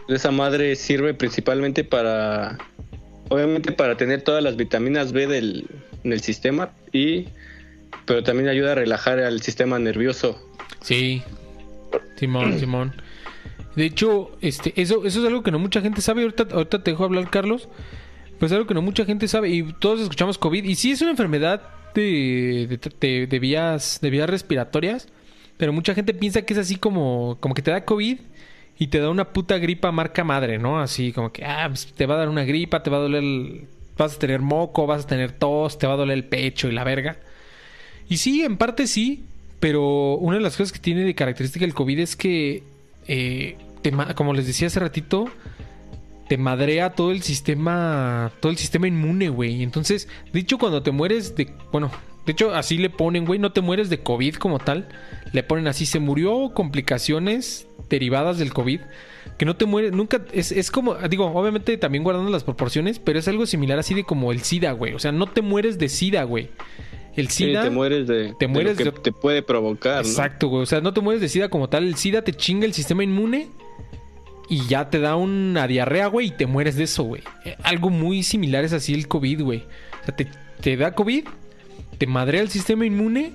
Esa 0.08 0.30
madre 0.32 0.74
sirve 0.74 1.14
principalmente 1.14 1.84
para, 1.84 2.58
obviamente 3.28 3.70
para 3.72 3.96
tener 3.96 4.22
todas 4.22 4.42
las 4.42 4.56
vitaminas 4.56 5.12
B 5.12 5.26
del, 5.28 5.66
en 6.02 6.12
el 6.12 6.20
sistema 6.20 6.72
y, 6.92 7.26
pero 8.06 8.24
también 8.24 8.48
ayuda 8.48 8.72
a 8.72 8.74
relajar 8.74 9.20
al 9.20 9.40
sistema 9.42 9.78
nervioso. 9.78 10.44
Sí. 10.80 11.22
Simón, 12.16 12.58
Simón. 12.60 12.94
De 13.76 13.84
hecho, 13.86 14.32
este, 14.40 14.72
eso, 14.80 15.04
eso 15.06 15.20
es 15.20 15.26
algo 15.26 15.42
que 15.42 15.50
no 15.50 15.58
mucha 15.58 15.80
gente 15.80 16.00
sabe. 16.02 16.22
Ahorita, 16.22 16.46
ahorita 16.52 16.82
te 16.82 16.90
dejo 16.90 17.04
hablar, 17.04 17.30
Carlos. 17.30 17.68
Pues 18.38 18.50
es 18.52 18.56
algo 18.56 18.66
que 18.66 18.74
no 18.74 18.82
mucha 18.82 19.04
gente 19.04 19.28
sabe. 19.28 19.50
Y 19.50 19.72
todos 19.74 20.00
escuchamos 20.00 20.36
COVID. 20.38 20.64
Y 20.64 20.74
sí 20.74 20.90
es 20.92 21.00
una 21.00 21.12
enfermedad 21.12 21.62
de, 21.94 22.66
de, 22.68 22.90
de- 23.00 23.26
de 23.26 23.38
vías, 23.38 23.98
de 24.02 24.10
vías 24.10 24.28
respiratorias. 24.28 25.08
Pero 25.56 25.72
mucha 25.72 25.94
gente 25.94 26.12
piensa 26.12 26.42
que 26.42 26.54
es 26.54 26.58
así 26.58 26.76
como, 26.76 27.36
como 27.40 27.54
que 27.54 27.62
te 27.62 27.70
da 27.70 27.84
COVID 27.84 28.18
y 28.78 28.86
te 28.88 28.98
da 28.98 29.10
una 29.10 29.32
puta 29.32 29.58
gripa 29.58 29.92
marca 29.92 30.24
madre, 30.24 30.58
¿no? 30.58 30.80
Así 30.80 31.12
como 31.12 31.30
que, 31.32 31.44
ah, 31.44 31.66
pues, 31.68 31.92
te 31.94 32.04
va 32.06 32.14
a 32.14 32.18
dar 32.18 32.28
una 32.28 32.44
gripa, 32.44 32.82
te 32.82 32.90
va 32.90 32.96
a 32.96 33.00
doler, 33.00 33.22
el- 33.22 33.66
vas 33.96 34.16
a 34.16 34.18
tener 34.18 34.40
moco, 34.40 34.86
vas 34.86 35.04
a 35.04 35.06
tener 35.06 35.32
tos, 35.32 35.78
te 35.78 35.86
va 35.86 35.92
a 35.94 35.96
doler 35.96 36.18
el 36.18 36.24
pecho 36.24 36.68
y 36.68 36.72
la 36.72 36.82
verga. 36.84 37.18
Y 38.08 38.16
sí, 38.16 38.42
en 38.42 38.56
parte 38.56 38.86
sí, 38.88 39.24
pero 39.62 40.16
una 40.16 40.38
de 40.38 40.42
las 40.42 40.56
cosas 40.56 40.72
que 40.72 40.80
tiene 40.80 41.04
de 41.04 41.14
característica 41.14 41.64
el 41.64 41.72
COVID 41.72 42.00
es 42.00 42.16
que, 42.16 42.64
eh, 43.06 43.56
como 44.16 44.34
les 44.34 44.48
decía 44.48 44.66
hace 44.66 44.80
ratito, 44.80 45.26
te 46.28 46.36
madrea 46.36 46.94
todo 46.94 47.12
el 47.12 47.22
sistema, 47.22 48.32
todo 48.40 48.50
el 48.50 48.58
sistema 48.58 48.88
inmune, 48.88 49.28
güey. 49.28 49.62
Entonces, 49.62 50.08
de 50.32 50.40
hecho, 50.40 50.58
cuando 50.58 50.82
te 50.82 50.90
mueres 50.90 51.36
de, 51.36 51.54
bueno, 51.70 51.92
de 52.26 52.32
hecho, 52.32 52.52
así 52.52 52.76
le 52.76 52.90
ponen, 52.90 53.24
güey, 53.24 53.38
no 53.38 53.52
te 53.52 53.60
mueres 53.60 53.88
de 53.88 54.00
COVID 54.00 54.34
como 54.34 54.58
tal, 54.58 54.88
le 55.32 55.44
ponen 55.44 55.68
así, 55.68 55.86
se 55.86 56.00
murió 56.00 56.50
complicaciones 56.54 57.68
derivadas 57.88 58.38
del 58.38 58.52
COVID. 58.52 58.80
Que 59.38 59.44
no 59.44 59.54
te 59.54 59.64
mueres, 59.64 59.92
nunca, 59.92 60.22
es, 60.32 60.50
es 60.50 60.72
como, 60.72 60.96
digo, 61.08 61.26
obviamente 61.26 61.76
también 61.76 62.02
guardando 62.02 62.32
las 62.32 62.42
proporciones, 62.42 62.98
pero 62.98 63.20
es 63.20 63.28
algo 63.28 63.46
similar 63.46 63.78
así 63.78 63.94
de 63.94 64.02
como 64.02 64.32
el 64.32 64.40
SIDA, 64.40 64.72
güey. 64.72 64.94
O 64.94 64.98
sea, 64.98 65.12
no 65.12 65.28
te 65.28 65.40
mueres 65.40 65.78
de 65.78 65.88
SIDA, 65.88 66.24
güey. 66.24 66.50
El 67.16 67.28
Sí, 67.28 67.44
SIDA... 67.46 67.64
te 67.64 67.70
mueres 67.70 68.06
de, 68.06 68.34
te 68.38 68.46
de 68.46 68.62
lo 68.64 68.74
que 68.76 68.84
de- 68.84 68.90
te 68.92 69.12
puede 69.12 69.42
provocar, 69.42 70.02
¿no? 70.04 70.08
Exacto, 70.08 70.48
güey. 70.48 70.62
O 70.62 70.66
sea, 70.66 70.80
no 70.80 70.92
te 70.94 71.00
mueres 71.00 71.20
de 71.20 71.28
SIDA 71.28 71.48
como 71.48 71.68
tal. 71.68 71.84
El 71.86 71.96
SIDA 71.96 72.22
te 72.22 72.32
chinga 72.32 72.64
el 72.64 72.72
sistema 72.72 73.04
inmune 73.04 73.48
y 74.48 74.66
ya 74.66 74.88
te 74.90 74.98
da 74.98 75.16
una 75.16 75.66
diarrea, 75.66 76.06
güey, 76.08 76.28
y 76.28 76.30
te 76.30 76.46
mueres 76.46 76.76
de 76.76 76.84
eso, 76.84 77.02
güey. 77.04 77.22
Eh, 77.44 77.56
Algo 77.62 77.90
muy 77.90 78.22
similar 78.22 78.64
es 78.64 78.72
así 78.72 78.94
el 78.94 79.08
COVID, 79.08 79.42
güey. 79.42 79.64
O 80.02 80.04
sea, 80.06 80.16
te, 80.16 80.26
te 80.60 80.76
da 80.76 80.94
COVID, 80.94 81.24
te 81.98 82.06
madrea 82.06 82.40
el 82.42 82.48
sistema 82.48 82.84
inmune 82.86 83.32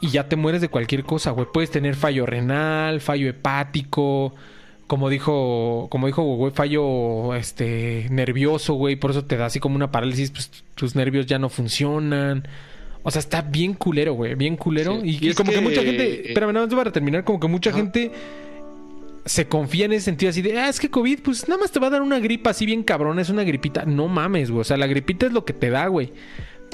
y 0.00 0.08
ya 0.10 0.28
te 0.28 0.36
mueres 0.36 0.60
de 0.60 0.68
cualquier 0.68 1.04
cosa, 1.04 1.30
güey. 1.30 1.46
Puedes 1.52 1.70
tener 1.70 1.94
fallo 1.96 2.26
renal, 2.26 3.00
fallo 3.00 3.28
hepático, 3.28 4.34
como 4.86 5.08
dijo, 5.08 5.88
como 5.90 6.06
dijo, 6.06 6.22
güey, 6.22 6.52
fallo 6.52 7.34
este 7.34 8.06
nervioso, 8.10 8.74
güey, 8.74 8.96
por 8.96 9.10
eso 9.12 9.24
te 9.24 9.36
da 9.38 9.46
así 9.46 9.60
como 9.60 9.76
una 9.76 9.90
parálisis, 9.90 10.30
pues 10.30 10.50
tus 10.74 10.94
nervios 10.94 11.24
ya 11.26 11.38
no 11.38 11.48
funcionan. 11.48 12.46
O 13.06 13.10
sea, 13.10 13.20
está 13.20 13.42
bien 13.42 13.74
culero, 13.74 14.14
güey, 14.14 14.34
bien 14.34 14.56
culero. 14.56 15.00
Sí. 15.02 15.08
Y, 15.10 15.24
Y 15.24 15.26
y 15.26 15.30
es 15.30 15.36
como 15.36 15.50
que, 15.52 15.58
que- 15.58 15.62
mucha 15.62 15.82
gente, 15.82 16.28
espérame, 16.28 16.52
nada 16.52 16.66
más 16.66 16.74
para 16.74 16.90
terminar, 16.90 17.22
como 17.22 17.38
que 17.38 17.46
mucha 17.46 17.70
Ajá. 17.70 17.78
gente 17.78 18.10
se 19.26 19.46
confía 19.46 19.84
en 19.84 19.92
ese 19.92 20.06
sentido 20.06 20.30
así 20.30 20.42
de, 20.42 20.58
ah, 20.58 20.68
es 20.68 20.80
que 20.80 20.90
COVID, 20.90 21.20
pues 21.20 21.48
nada 21.48 21.60
más 21.60 21.70
te 21.70 21.78
va 21.80 21.86
a 21.86 21.90
dar 21.90 22.02
una 22.02 22.18
gripa 22.18 22.50
así 22.50 22.66
bien 22.66 22.82
cabrón, 22.82 23.18
es 23.18 23.28
una 23.30 23.44
gripita. 23.44 23.84
No 23.84 24.08
mames, 24.08 24.50
güey. 24.50 24.62
O 24.62 24.64
sea, 24.64 24.76
la 24.76 24.86
gripita 24.86 25.26
es 25.26 25.32
lo 25.32 25.44
que 25.44 25.52
te 25.52 25.70
da, 25.70 25.86
güey. 25.86 26.12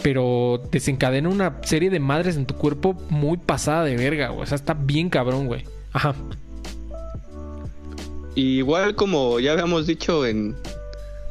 Pero 0.02 0.62
desencadena 0.72 1.28
una 1.28 1.58
serie 1.62 1.90
de 1.90 2.00
madres 2.00 2.36
en 2.36 2.46
tu 2.46 2.54
cuerpo 2.54 2.94
muy 3.10 3.36
pasada 3.36 3.84
de 3.84 3.96
verga, 3.96 4.28
güey. 4.30 4.44
O 4.44 4.46
sea, 4.46 4.56
está 4.56 4.74
bien 4.74 5.10
cabrón, 5.10 5.46
güey. 5.46 5.64
Ajá. 5.92 6.14
Y 8.34 8.58
igual 8.58 8.94
como 8.94 9.40
ya 9.40 9.52
habíamos 9.52 9.86
dicho 9.86 10.24
en 10.24 10.56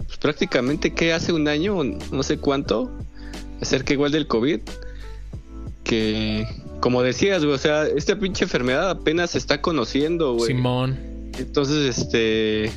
pues, 0.05 0.17
prácticamente 0.19 0.93
que 0.93 1.13
hace 1.13 1.31
un 1.33 1.47
año, 1.47 1.81
no 1.83 2.23
sé 2.23 2.37
cuánto, 2.37 2.91
acerca 3.61 3.93
igual 3.93 4.11
del 4.11 4.27
COVID, 4.27 4.59
que 5.89 6.45
como 6.81 7.01
decías, 7.01 7.43
güey, 7.43 7.55
o 7.55 7.57
sea, 7.57 7.87
esta 7.87 8.17
pinche 8.19 8.45
enfermedad 8.45 8.91
apenas 8.91 9.31
se 9.31 9.39
está 9.39 9.59
conociendo, 9.59 10.35
güey. 10.35 10.53
Simón. 10.53 10.99
Entonces, 11.39 11.97
este, 11.97 12.71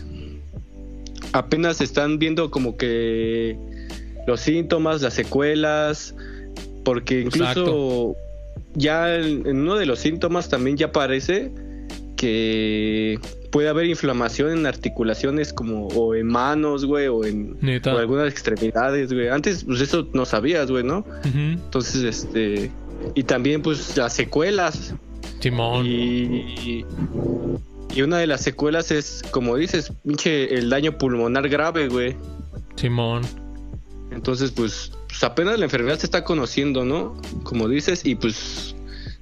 apenas 1.33 1.83
están 1.83 2.19
viendo 2.19 2.51
como 2.51 2.79
que 2.79 3.59
los 4.27 4.41
síntomas, 4.41 5.03
las 5.03 5.13
secuelas, 5.13 6.15
porque 6.85 7.21
incluso 7.21 7.51
Exacto. 7.51 8.17
ya 8.75 9.15
en 9.17 9.47
uno 9.47 9.77
de 9.77 9.85
los 9.85 9.99
síntomas 9.99 10.49
también 10.49 10.79
ya 10.79 10.91
parece 10.91 11.53
que 12.17 13.19
puede 13.51 13.69
haber 13.69 13.87
inflamación 13.87 14.59
en 14.59 14.67
articulaciones 14.67 15.53
como 15.53 15.89
o 15.89 16.15
en 16.15 16.27
manos, 16.27 16.87
güey, 16.87 17.09
o 17.09 17.25
en 17.25 17.59
o 17.85 17.91
algunas 17.91 18.33
extremidades, 18.33 19.13
güey. 19.13 19.29
Antes, 19.29 19.65
pues 19.65 19.83
eso 19.83 20.09
no 20.15 20.25
sabías, 20.25 20.71
güey, 20.71 20.83
¿no? 20.83 21.05
Entonces, 21.25 22.03
este, 22.03 22.71
y 23.15 23.25
también 23.25 23.63
pues 23.63 23.97
las 23.97 24.13
secuelas, 24.13 24.95
Simón. 25.41 25.87
y, 25.87 26.85
y 27.95 28.03
una 28.03 28.19
de 28.19 28.27
las 28.27 28.41
secuelas 28.41 28.91
es, 28.91 29.23
como 29.31 29.57
dices, 29.57 29.93
pinche 30.05 30.55
el 30.55 30.71
daño 30.71 30.97
pulmonar 30.97 31.49
grave, 31.49 31.89
güey. 31.89 32.17
Simón. 32.77 33.23
Entonces, 34.11 34.51
pues, 34.51 34.93
pues 35.09 35.23
apenas 35.25 35.59
la 35.59 35.67
enfermedad 35.67 35.99
se 35.99 36.07
está 36.07 36.25
conociendo, 36.25 36.85
¿no? 36.85 37.21
Como 37.43 37.69
dices, 37.69 38.05
y 38.05 38.15
pues 38.15 38.75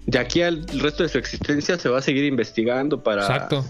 de 0.07 0.19
aquí 0.19 0.43
al 0.43 0.67
resto 0.69 1.03
de 1.03 1.09
su 1.09 1.19
existencia 1.19 1.79
se 1.79 1.89
va 1.89 1.99
a 1.99 2.03
seguir 2.03 2.25
investigando 2.25 3.03
para, 3.03 3.23
Exacto. 3.23 3.65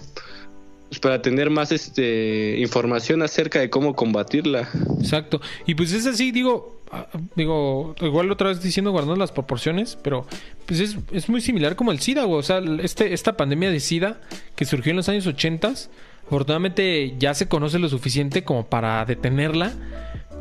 Pues, 0.91 0.99
para 0.99 1.23
tener 1.23 1.51
más 1.51 1.71
este 1.71 2.59
información 2.59 3.23
acerca 3.23 3.61
de 3.61 3.71
cómo 3.71 3.95
combatirla. 3.95 4.69
Exacto. 4.99 5.41
Y 5.65 5.77
pues 5.77 5.93
es 5.93 6.05
así, 6.05 6.33
digo, 6.33 6.83
ah, 6.91 7.07
digo, 7.37 7.95
igual 8.01 8.29
otra 8.33 8.49
vez 8.49 8.61
diciendo 8.61 8.91
guardando 8.91 9.15
las 9.15 9.31
proporciones, 9.31 9.97
pero 10.03 10.27
pues 10.67 10.81
es, 10.81 10.99
es 11.13 11.29
muy 11.29 11.41
similar 11.41 11.77
como 11.77 11.93
el 11.93 12.01
SIDA, 12.01 12.25
güey. 12.25 12.41
O 12.41 12.43
sea, 12.43 12.61
este, 12.83 13.15
esta 13.15 13.37
pandemia 13.37 13.71
de 13.71 13.79
SIDA 13.79 14.21
que 14.57 14.65
surgió 14.65 14.91
en 14.91 14.97
los 14.97 15.09
años 15.09 15.29
80, 15.29 15.75
afortunadamente 16.27 17.15
ya 17.21 17.35
se 17.35 17.47
conoce 17.47 17.79
lo 17.79 17.89
suficiente 17.89 18.43
como 18.43 18.67
para 18.67 19.05
detenerla. 19.05 19.73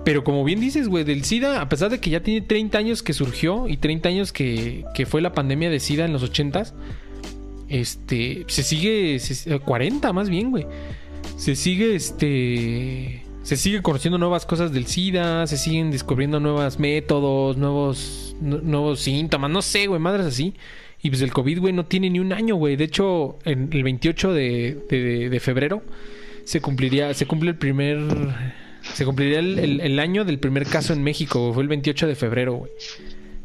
Pero 0.03 0.23
como 0.23 0.43
bien 0.43 0.59
dices, 0.59 0.87
güey, 0.87 1.03
del 1.03 1.25
SIDA, 1.25 1.61
a 1.61 1.69
pesar 1.69 1.91
de 1.91 1.99
que 1.99 2.09
ya 2.09 2.21
tiene 2.21 2.41
30 2.41 2.75
años 2.75 3.03
que 3.03 3.13
surgió 3.13 3.67
y 3.67 3.77
30 3.77 4.09
años 4.09 4.33
que, 4.33 4.83
que 4.95 5.05
fue 5.05 5.21
la 5.21 5.33
pandemia 5.33 5.69
de 5.69 5.79
SIDA 5.79 6.05
en 6.05 6.13
los 6.13 6.23
80s, 6.23 6.73
este, 7.69 8.45
se 8.47 8.63
sigue, 8.63 9.19
se- 9.19 9.59
40 9.59 10.11
más 10.13 10.29
bien, 10.29 10.51
güey. 10.51 10.65
Se 11.37 11.55
sigue, 11.55 11.95
este, 11.95 13.23
se 13.43 13.55
sigue 13.55 13.81
conociendo 13.81 14.17
nuevas 14.17 14.45
cosas 14.45 14.71
del 14.73 14.85
SIDA, 14.87 15.47
se 15.47 15.57
siguen 15.57 15.91
descubriendo 15.91 16.39
nuevos 16.39 16.79
métodos, 16.79 17.57
nuevos, 17.57 18.35
nu- 18.41 18.61
nuevos 18.61 18.99
síntomas, 18.99 19.49
no 19.51 19.61
sé, 19.61 19.87
güey, 19.87 19.99
madres 20.01 20.25
así. 20.25 20.53
Y 21.01 21.09
pues 21.09 21.21
el 21.21 21.31
COVID, 21.31 21.59
güey, 21.59 21.73
no 21.73 21.85
tiene 21.85 22.09
ni 22.09 22.19
un 22.19 22.33
año, 22.33 22.55
güey. 22.55 22.75
De 22.75 22.83
hecho, 22.83 23.37
el 23.45 23.83
28 23.83 24.33
de, 24.33 24.77
de- 24.89 25.29
de 25.29 25.39
febrero 25.39 25.81
se 26.43 26.59
cumpliría, 26.59 27.13
se 27.13 27.25
cumple 27.25 27.51
el 27.51 27.55
primer, 27.55 27.99
se 28.93 29.05
cumpliría 29.05 29.39
el, 29.39 29.99
año 29.99 30.25
del 30.25 30.39
primer 30.39 30.65
caso 30.65 30.91
en 30.91 31.01
México. 31.03 31.53
Fue 31.53 31.63
el 31.63 31.69
28 31.69 32.05
de 32.07 32.15
febrero, 32.15 32.53
güey. 32.55 32.71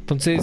Entonces, 0.00 0.42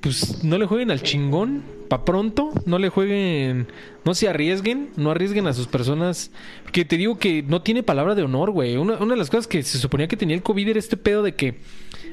pues 0.00 0.42
no 0.42 0.56
le 0.58 0.64
jueguen 0.66 0.90
al 0.90 1.02
chingón 1.02 1.62
pa' 1.88 2.04
pronto, 2.04 2.50
no 2.66 2.78
le 2.78 2.88
jueguen, 2.88 3.68
no 4.04 4.14
se 4.14 4.28
arriesguen, 4.28 4.90
no 4.96 5.10
arriesguen 5.10 5.46
a 5.46 5.52
sus 5.52 5.66
personas. 5.66 6.30
Que 6.72 6.84
te 6.84 6.96
digo 6.96 7.18
que 7.18 7.42
no 7.42 7.62
tiene 7.62 7.82
palabra 7.82 8.14
de 8.14 8.22
honor, 8.22 8.50
güey. 8.50 8.76
Una, 8.76 8.98
una 8.98 9.14
de 9.14 9.18
las 9.18 9.30
cosas 9.30 9.46
que 9.46 9.62
se 9.62 9.78
suponía 9.78 10.08
que 10.08 10.16
tenía 10.16 10.36
el 10.36 10.42
COVID 10.42 10.68
era 10.68 10.78
este 10.78 10.96
pedo 10.96 11.22
de 11.22 11.34
que, 11.34 11.58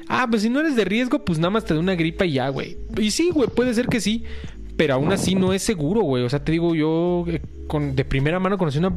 ah, 0.08 0.26
pues 0.28 0.42
si 0.42 0.50
no 0.50 0.60
eres 0.60 0.76
de 0.76 0.84
riesgo, 0.84 1.24
pues 1.24 1.38
nada 1.38 1.50
más 1.50 1.64
te 1.64 1.74
da 1.74 1.80
una 1.80 1.94
gripa 1.94 2.24
y 2.24 2.32
ya, 2.32 2.48
güey. 2.48 2.76
Y 2.98 3.10
sí, 3.10 3.30
güey, 3.32 3.48
puede 3.48 3.74
ser 3.74 3.86
que 3.86 4.00
sí, 4.00 4.24
pero 4.76 4.94
aún 4.94 5.12
así 5.12 5.34
no 5.34 5.52
es 5.52 5.62
seguro, 5.62 6.02
güey. 6.02 6.24
O 6.24 6.28
sea, 6.28 6.42
te 6.42 6.52
digo, 6.52 6.74
yo 6.74 7.24
eh, 7.28 7.40
con, 7.66 7.94
de 7.94 8.04
primera 8.04 8.40
mano 8.40 8.58
conocí 8.58 8.78
una 8.78 8.92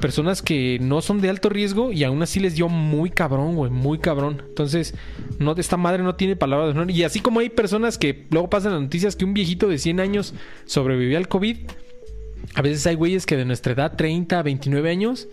personas 0.00 0.42
que 0.42 0.78
no 0.80 1.00
son 1.00 1.20
de 1.20 1.30
alto 1.30 1.48
riesgo 1.48 1.92
y 1.92 2.04
aún 2.04 2.22
así 2.22 2.40
les 2.40 2.54
dio 2.54 2.68
muy 2.68 3.10
cabrón, 3.10 3.56
güey, 3.56 3.70
muy 3.70 3.98
cabrón. 3.98 4.42
Entonces, 4.46 4.94
no, 5.38 5.54
esta 5.56 5.76
madre 5.76 6.02
no 6.02 6.16
tiene 6.16 6.36
palabra 6.36 6.66
de 6.66 6.72
honor. 6.72 6.90
Y 6.90 7.02
así 7.02 7.20
como 7.20 7.40
hay 7.40 7.48
personas 7.48 7.98
que 7.98 8.26
luego 8.30 8.50
pasan 8.50 8.72
las 8.72 8.82
noticias 8.82 9.16
que 9.16 9.24
un 9.24 9.34
viejito 9.34 9.68
de 9.68 9.78
100 9.78 10.00
años 10.00 10.34
sobrevivió 10.66 11.16
al 11.18 11.28
COVID, 11.28 11.56
a 12.54 12.62
veces 12.62 12.86
hay 12.86 12.94
güeyes 12.94 13.26
que 13.26 13.36
de 13.36 13.44
nuestra 13.44 13.72
edad, 13.72 13.96
30, 13.96 14.42
29 14.42 14.90
años, 14.90 15.28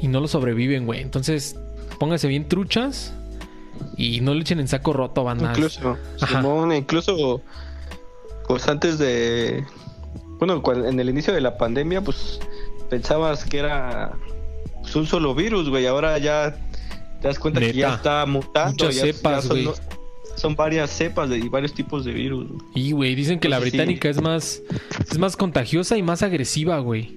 y 0.00 0.08
no 0.08 0.20
lo 0.20 0.28
sobreviven, 0.28 0.86
güey. 0.86 1.00
Entonces, 1.00 1.56
pónganse 1.98 2.28
bien 2.28 2.48
truchas 2.48 3.14
y 3.96 4.20
no 4.20 4.34
le 4.34 4.40
echen 4.40 4.60
en 4.60 4.68
saco 4.68 4.92
roto, 4.92 5.24
bandas. 5.24 5.56
Incluso. 5.56 5.96
Simón, 6.16 6.72
incluso, 6.72 7.40
pues 8.46 8.68
antes 8.68 8.98
de, 8.98 9.64
bueno, 10.38 10.62
en 10.84 10.98
el 10.98 11.08
inicio 11.08 11.32
de 11.32 11.40
la 11.40 11.56
pandemia, 11.56 12.02
pues 12.02 12.40
pensabas 12.90 13.44
que 13.44 13.58
era 13.58 14.12
pues, 14.82 14.94
un 14.96 15.06
solo 15.06 15.34
virus, 15.34 15.68
güey. 15.68 15.86
Ahora 15.86 16.18
ya 16.18 16.56
te 17.20 17.28
das 17.28 17.38
cuenta 17.38 17.60
que 17.60 17.72
ya 17.72 17.94
está 17.94 18.24
mutando. 18.26 18.70
Muchas 18.84 18.96
ya- 18.96 19.06
ya 19.06 19.12
cepas, 19.12 19.44
son, 19.44 19.64
güey. 19.64 19.76
son 20.36 20.54
varias 20.54 20.90
cepas 20.90 21.30
de, 21.30 21.38
y 21.38 21.48
varios 21.48 21.72
tipos 21.74 22.04
de 22.04 22.12
virus. 22.12 22.48
güey. 22.48 22.60
Y, 22.74 22.92
güey, 22.92 23.14
dicen 23.14 23.38
que 23.40 23.48
la 23.48 23.58
sí. 23.58 23.62
británica 23.70 24.08
es 24.08 24.20
más 24.20 24.62
es 25.10 25.18
más 25.18 25.36
contagiosa 25.36 25.96
y 25.96 26.02
más 26.02 26.22
agresiva, 26.22 26.78
güey. 26.78 27.16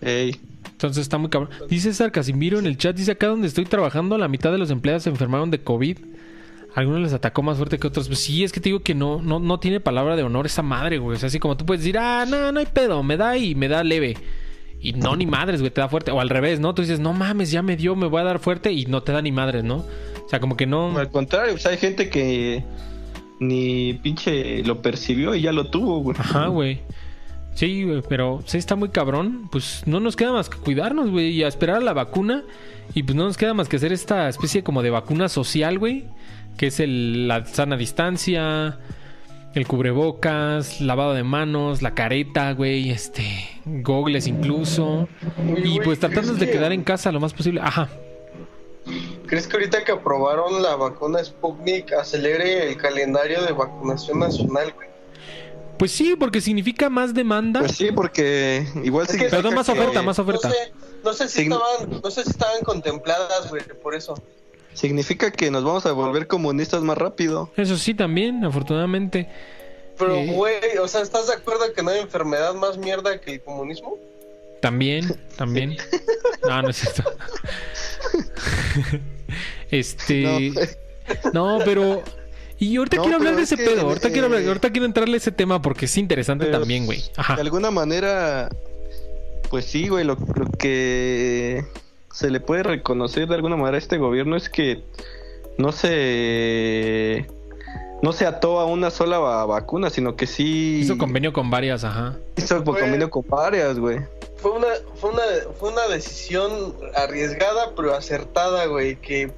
Ey, 0.00 0.36
Entonces 0.72 1.02
está 1.02 1.16
muy 1.18 1.30
cabrón. 1.30 1.50
Dice 1.68 1.90
César 1.90 2.10
Casimiro 2.10 2.58
en 2.58 2.66
el 2.66 2.76
chat, 2.76 2.96
dice 2.96 3.12
acá 3.12 3.28
donde 3.28 3.46
estoy 3.46 3.64
trabajando, 3.66 4.18
la 4.18 4.26
mitad 4.28 4.50
de 4.50 4.58
los 4.58 4.70
empleados 4.70 5.04
se 5.04 5.10
enfermaron 5.10 5.50
de 5.50 5.60
COVID. 5.60 5.98
Algunos 6.74 7.02
les 7.02 7.12
atacó 7.12 7.42
más 7.42 7.58
fuerte 7.58 7.78
que 7.78 7.86
otros. 7.86 8.08
Pues 8.08 8.18
sí, 8.20 8.42
es 8.44 8.50
que 8.50 8.58
te 8.58 8.70
digo 8.70 8.80
que 8.80 8.94
no, 8.94 9.20
no, 9.22 9.38
no 9.38 9.60
tiene 9.60 9.78
palabra 9.78 10.16
de 10.16 10.22
honor 10.22 10.46
esa 10.46 10.62
madre, 10.62 10.98
güey. 10.98 11.16
O 11.16 11.20
sea, 11.20 11.26
así 11.28 11.38
como 11.38 11.56
tú 11.56 11.66
puedes 11.66 11.82
decir, 11.82 11.98
ah, 11.98 12.24
no, 12.26 12.50
no 12.50 12.58
hay 12.58 12.66
pedo, 12.66 13.02
me 13.02 13.16
da 13.16 13.36
y 13.36 13.54
me 13.54 13.68
da 13.68 13.84
leve. 13.84 14.16
Y 14.82 14.94
no, 14.94 15.14
ni 15.14 15.26
madres, 15.26 15.60
güey, 15.60 15.70
te 15.70 15.80
da 15.80 15.88
fuerte. 15.88 16.10
O 16.10 16.20
al 16.20 16.28
revés, 16.28 16.58
¿no? 16.58 16.74
Tú 16.74 16.82
dices, 16.82 16.98
no 16.98 17.12
mames, 17.12 17.52
ya 17.52 17.62
me 17.62 17.76
dio, 17.76 17.94
me 17.94 18.08
voy 18.08 18.20
a 18.20 18.24
dar 18.24 18.40
fuerte 18.40 18.72
y 18.72 18.86
no 18.86 19.02
te 19.04 19.12
da 19.12 19.22
ni 19.22 19.30
madres, 19.30 19.62
¿no? 19.62 19.76
O 19.76 20.28
sea, 20.28 20.40
como 20.40 20.56
que 20.56 20.66
no... 20.66 20.98
al 20.98 21.10
contrario, 21.10 21.52
pues 21.52 21.66
hay 21.66 21.76
gente 21.76 22.10
que 22.10 22.64
ni 23.38 23.94
pinche 23.94 24.64
lo 24.64 24.82
percibió 24.82 25.36
y 25.36 25.42
ya 25.42 25.52
lo 25.52 25.70
tuvo, 25.70 26.00
güey. 26.00 26.16
Ajá, 26.18 26.48
güey. 26.48 26.80
Sí, 27.54 27.84
güey, 27.84 28.02
pero 28.08 28.42
sí 28.44 28.58
está 28.58 28.74
muy 28.74 28.88
cabrón. 28.88 29.48
Pues 29.52 29.84
no 29.86 30.00
nos 30.00 30.16
queda 30.16 30.32
más 30.32 30.48
que 30.48 30.58
cuidarnos, 30.58 31.10
güey, 31.10 31.30
y 31.30 31.44
a 31.44 31.48
esperar 31.48 31.76
a 31.76 31.80
la 31.80 31.92
vacuna. 31.92 32.42
Y 32.92 33.04
pues 33.04 33.14
no 33.14 33.24
nos 33.24 33.36
queda 33.36 33.54
más 33.54 33.68
que 33.68 33.76
hacer 33.76 33.92
esta 33.92 34.28
especie 34.28 34.64
como 34.64 34.82
de 34.82 34.90
vacuna 34.90 35.28
social, 35.28 35.78
güey. 35.78 36.06
Que 36.56 36.66
es 36.66 36.80
el, 36.80 37.28
la 37.28 37.44
sana 37.46 37.76
distancia, 37.76 38.80
el 39.54 39.66
cubrebocas, 39.66 40.80
lavado 40.80 41.12
de 41.14 41.22
manos, 41.24 41.82
la 41.82 41.94
careta, 41.94 42.52
güey, 42.52 42.90
este, 42.90 43.48
gogles 43.64 44.26
incluso. 44.26 45.08
Y 45.62 45.80
pues 45.80 45.98
tratando 46.00 46.28
¿crees 46.34 46.40
de 46.40 46.46
que- 46.46 46.52
quedar 46.52 46.72
en 46.72 46.82
casa 46.84 47.12
lo 47.12 47.20
más 47.20 47.32
posible. 47.34 47.60
Ajá. 47.62 47.88
¿Crees 49.26 49.46
que 49.46 49.56
ahorita 49.56 49.84
que 49.84 49.92
aprobaron 49.92 50.62
la 50.62 50.76
vacuna 50.76 51.22
Sputnik 51.24 51.92
acelere 51.92 52.68
el 52.68 52.76
calendario 52.76 53.42
de 53.42 53.52
vacunación 53.52 54.18
nacional, 54.18 54.72
güey? 54.74 54.88
Pues 55.78 55.90
sí, 55.92 56.14
porque 56.18 56.40
significa 56.40 56.88
más 56.90 57.14
demanda. 57.14 57.60
Pues 57.60 57.72
sí, 57.76 57.90
porque 57.92 58.66
igual 58.84 59.06
Pero 59.30 59.42
da 59.42 59.50
más 59.50 59.68
oferta, 59.68 60.00
que- 60.00 60.06
más 60.06 60.18
oferta. 60.18 60.48
No 60.48 60.54
sé, 60.54 60.72
no 61.04 61.12
sé 61.12 61.28
si 61.28 61.38
Sign- 61.42 61.52
estaban, 61.52 62.00
no 62.02 62.10
sé 62.10 62.24
si 62.24 62.30
estaban 62.30 62.62
contempladas, 62.62 63.48
güey, 63.50 63.62
por 63.82 63.94
eso. 63.94 64.14
Significa 64.74 65.30
que 65.30 65.50
nos 65.50 65.62
vamos 65.64 65.84
a 65.86 65.92
volver 65.92 66.26
comunistas 66.26 66.82
más 66.82 66.96
rápido. 66.98 67.50
Eso 67.56 67.76
sí, 67.76 67.94
también, 67.94 68.44
afortunadamente. 68.44 69.28
Pero, 69.98 70.14
Eh. 70.16 70.26
güey, 70.32 70.78
o 70.80 70.88
sea, 70.88 71.02
¿estás 71.02 71.26
de 71.28 71.34
acuerdo 71.34 71.72
que 71.74 71.82
no 71.82 71.90
hay 71.90 72.00
enfermedad 72.00 72.54
más 72.54 72.78
mierda 72.78 73.20
que 73.20 73.34
el 73.34 73.40
comunismo? 73.42 73.96
También, 74.60 75.14
también. 75.36 75.76
No, 76.48 76.62
no 76.62 76.70
es 76.70 76.76
cierto. 76.76 77.04
este. 79.70 80.52
No, 81.32 81.58
pero. 81.64 82.02
Y 82.58 82.76
ahorita 82.76 82.96
No, 82.98 83.02
quiero 83.02 83.16
hablar 83.18 83.32
pero 83.32 83.36
de 83.38 83.42
es 83.42 83.52
ese 83.52 83.62
que, 83.62 83.68
pedo. 83.70 83.80
Ahorita, 83.88 84.10
quiero 84.10 84.26
hablar- 84.28 84.42
eh, 84.42 84.46
ahorita 84.48 84.70
quiero 84.70 84.86
entrarle 84.86 85.14
a 85.14 85.18
ese 85.18 85.32
tema 85.32 85.60
porque 85.60 85.86
es 85.86 85.96
interesante 85.96 86.44
Pero, 86.46 86.60
también, 86.60 86.86
güey. 86.86 87.02
Ajá. 87.16 87.34
De 87.34 87.40
alguna 87.40 87.70
manera, 87.72 88.48
pues 89.50 89.64
sí, 89.64 89.88
güey, 89.88 90.04
lo, 90.04 90.14
lo 90.14 90.46
que 90.58 91.64
se 92.12 92.30
le 92.30 92.40
puede 92.40 92.62
reconocer 92.62 93.26
de 93.28 93.34
alguna 93.34 93.56
manera 93.56 93.76
a 93.76 93.78
este 93.78 93.98
gobierno 93.98 94.36
es 94.36 94.48
que 94.48 94.82
no 95.58 95.72
se 95.72 97.26
no 98.02 98.12
se 98.12 98.26
ató 98.26 98.58
a 98.58 98.66
una 98.66 98.90
sola 98.90 99.18
va- 99.20 99.46
vacuna, 99.46 99.88
sino 99.88 100.16
que 100.16 100.26
sí 100.26 100.80
Hizo 100.82 100.98
convenio 100.98 101.32
con 101.32 101.50
varias, 101.50 101.84
ajá. 101.84 102.16
hizo 102.36 102.62
Fue- 102.64 102.80
convenio 102.80 103.08
con 103.10 103.24
varias, 103.28 103.78
güey. 103.78 104.00
Fue 104.38 104.50
una, 104.50 104.66
fue 104.96 105.10
una, 105.10 105.22
fue 105.60 105.70
una 105.70 105.86
decisión 105.86 106.74
arriesgada 106.96 107.72
pero 107.76 107.94
acertada, 107.94 108.66
güey, 108.66 108.96
que 108.96 109.30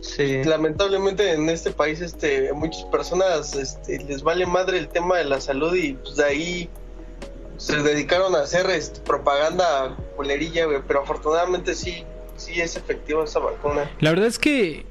Sí. 0.00 0.42
lamentablemente 0.44 1.32
en 1.34 1.48
este 1.50 1.70
país, 1.70 2.00
este, 2.00 2.52
muchas 2.52 2.82
personas, 2.86 3.54
este, 3.54 3.98
les 4.02 4.22
vale 4.24 4.44
madre 4.46 4.78
el 4.78 4.88
tema 4.88 5.18
de 5.18 5.24
la 5.24 5.40
salud 5.40 5.72
y 5.74 5.92
pues 5.92 6.16
de 6.16 6.24
ahí 6.24 6.68
se 7.60 7.76
dedicaron 7.82 8.34
a 8.34 8.40
hacer 8.40 8.70
este, 8.70 9.00
propaganda 9.00 9.94
culerilla, 10.16 10.64
güey, 10.64 10.78
pero 10.86 11.02
afortunadamente 11.02 11.74
sí, 11.74 12.04
sí 12.36 12.58
es 12.58 12.74
efectiva 12.76 13.22
esa 13.24 13.38
vacuna. 13.38 13.90
La 14.00 14.10
verdad 14.10 14.26
es 14.28 14.38
que 14.38 14.86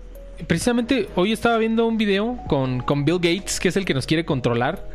precisamente 0.45 1.09
hoy 1.15 1.31
estaba 1.31 1.57
viendo 1.57 1.87
un 1.87 1.97
video 1.97 2.37
con, 2.47 2.81
con 2.81 3.05
Bill 3.05 3.15
Gates, 3.15 3.59
que 3.59 3.69
es 3.69 3.75
el 3.75 3.85
que 3.85 3.95
nos 3.95 4.05
quiere 4.05 4.23
controlar. 4.23 4.87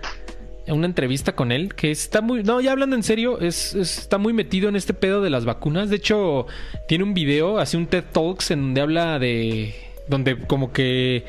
Una 0.68 0.86
entrevista 0.86 1.34
con 1.34 1.50
él, 1.52 1.74
que 1.74 1.90
está 1.90 2.22
muy. 2.22 2.42
No, 2.44 2.60
ya 2.60 2.70
hablando 2.72 2.94
en 2.96 3.02
serio, 3.02 3.38
es, 3.40 3.74
es- 3.74 3.98
está 3.98 4.18
muy 4.18 4.32
metido 4.32 4.68
en 4.70 4.76
este 4.76 4.94
pedo 4.94 5.20
de 5.20 5.28
las 5.28 5.44
vacunas. 5.44 5.90
De 5.90 5.96
hecho, 5.96 6.46
tiene 6.88 7.02
un 7.04 7.12
video, 7.12 7.58
hace 7.58 7.76
un 7.76 7.86
TED 7.86 8.04
Talks 8.12 8.50
en 8.52 8.60
donde 8.62 8.80
habla 8.80 9.18
de. 9.18 9.74
Donde 10.08 10.38
como 10.46 10.72
que. 10.72 11.24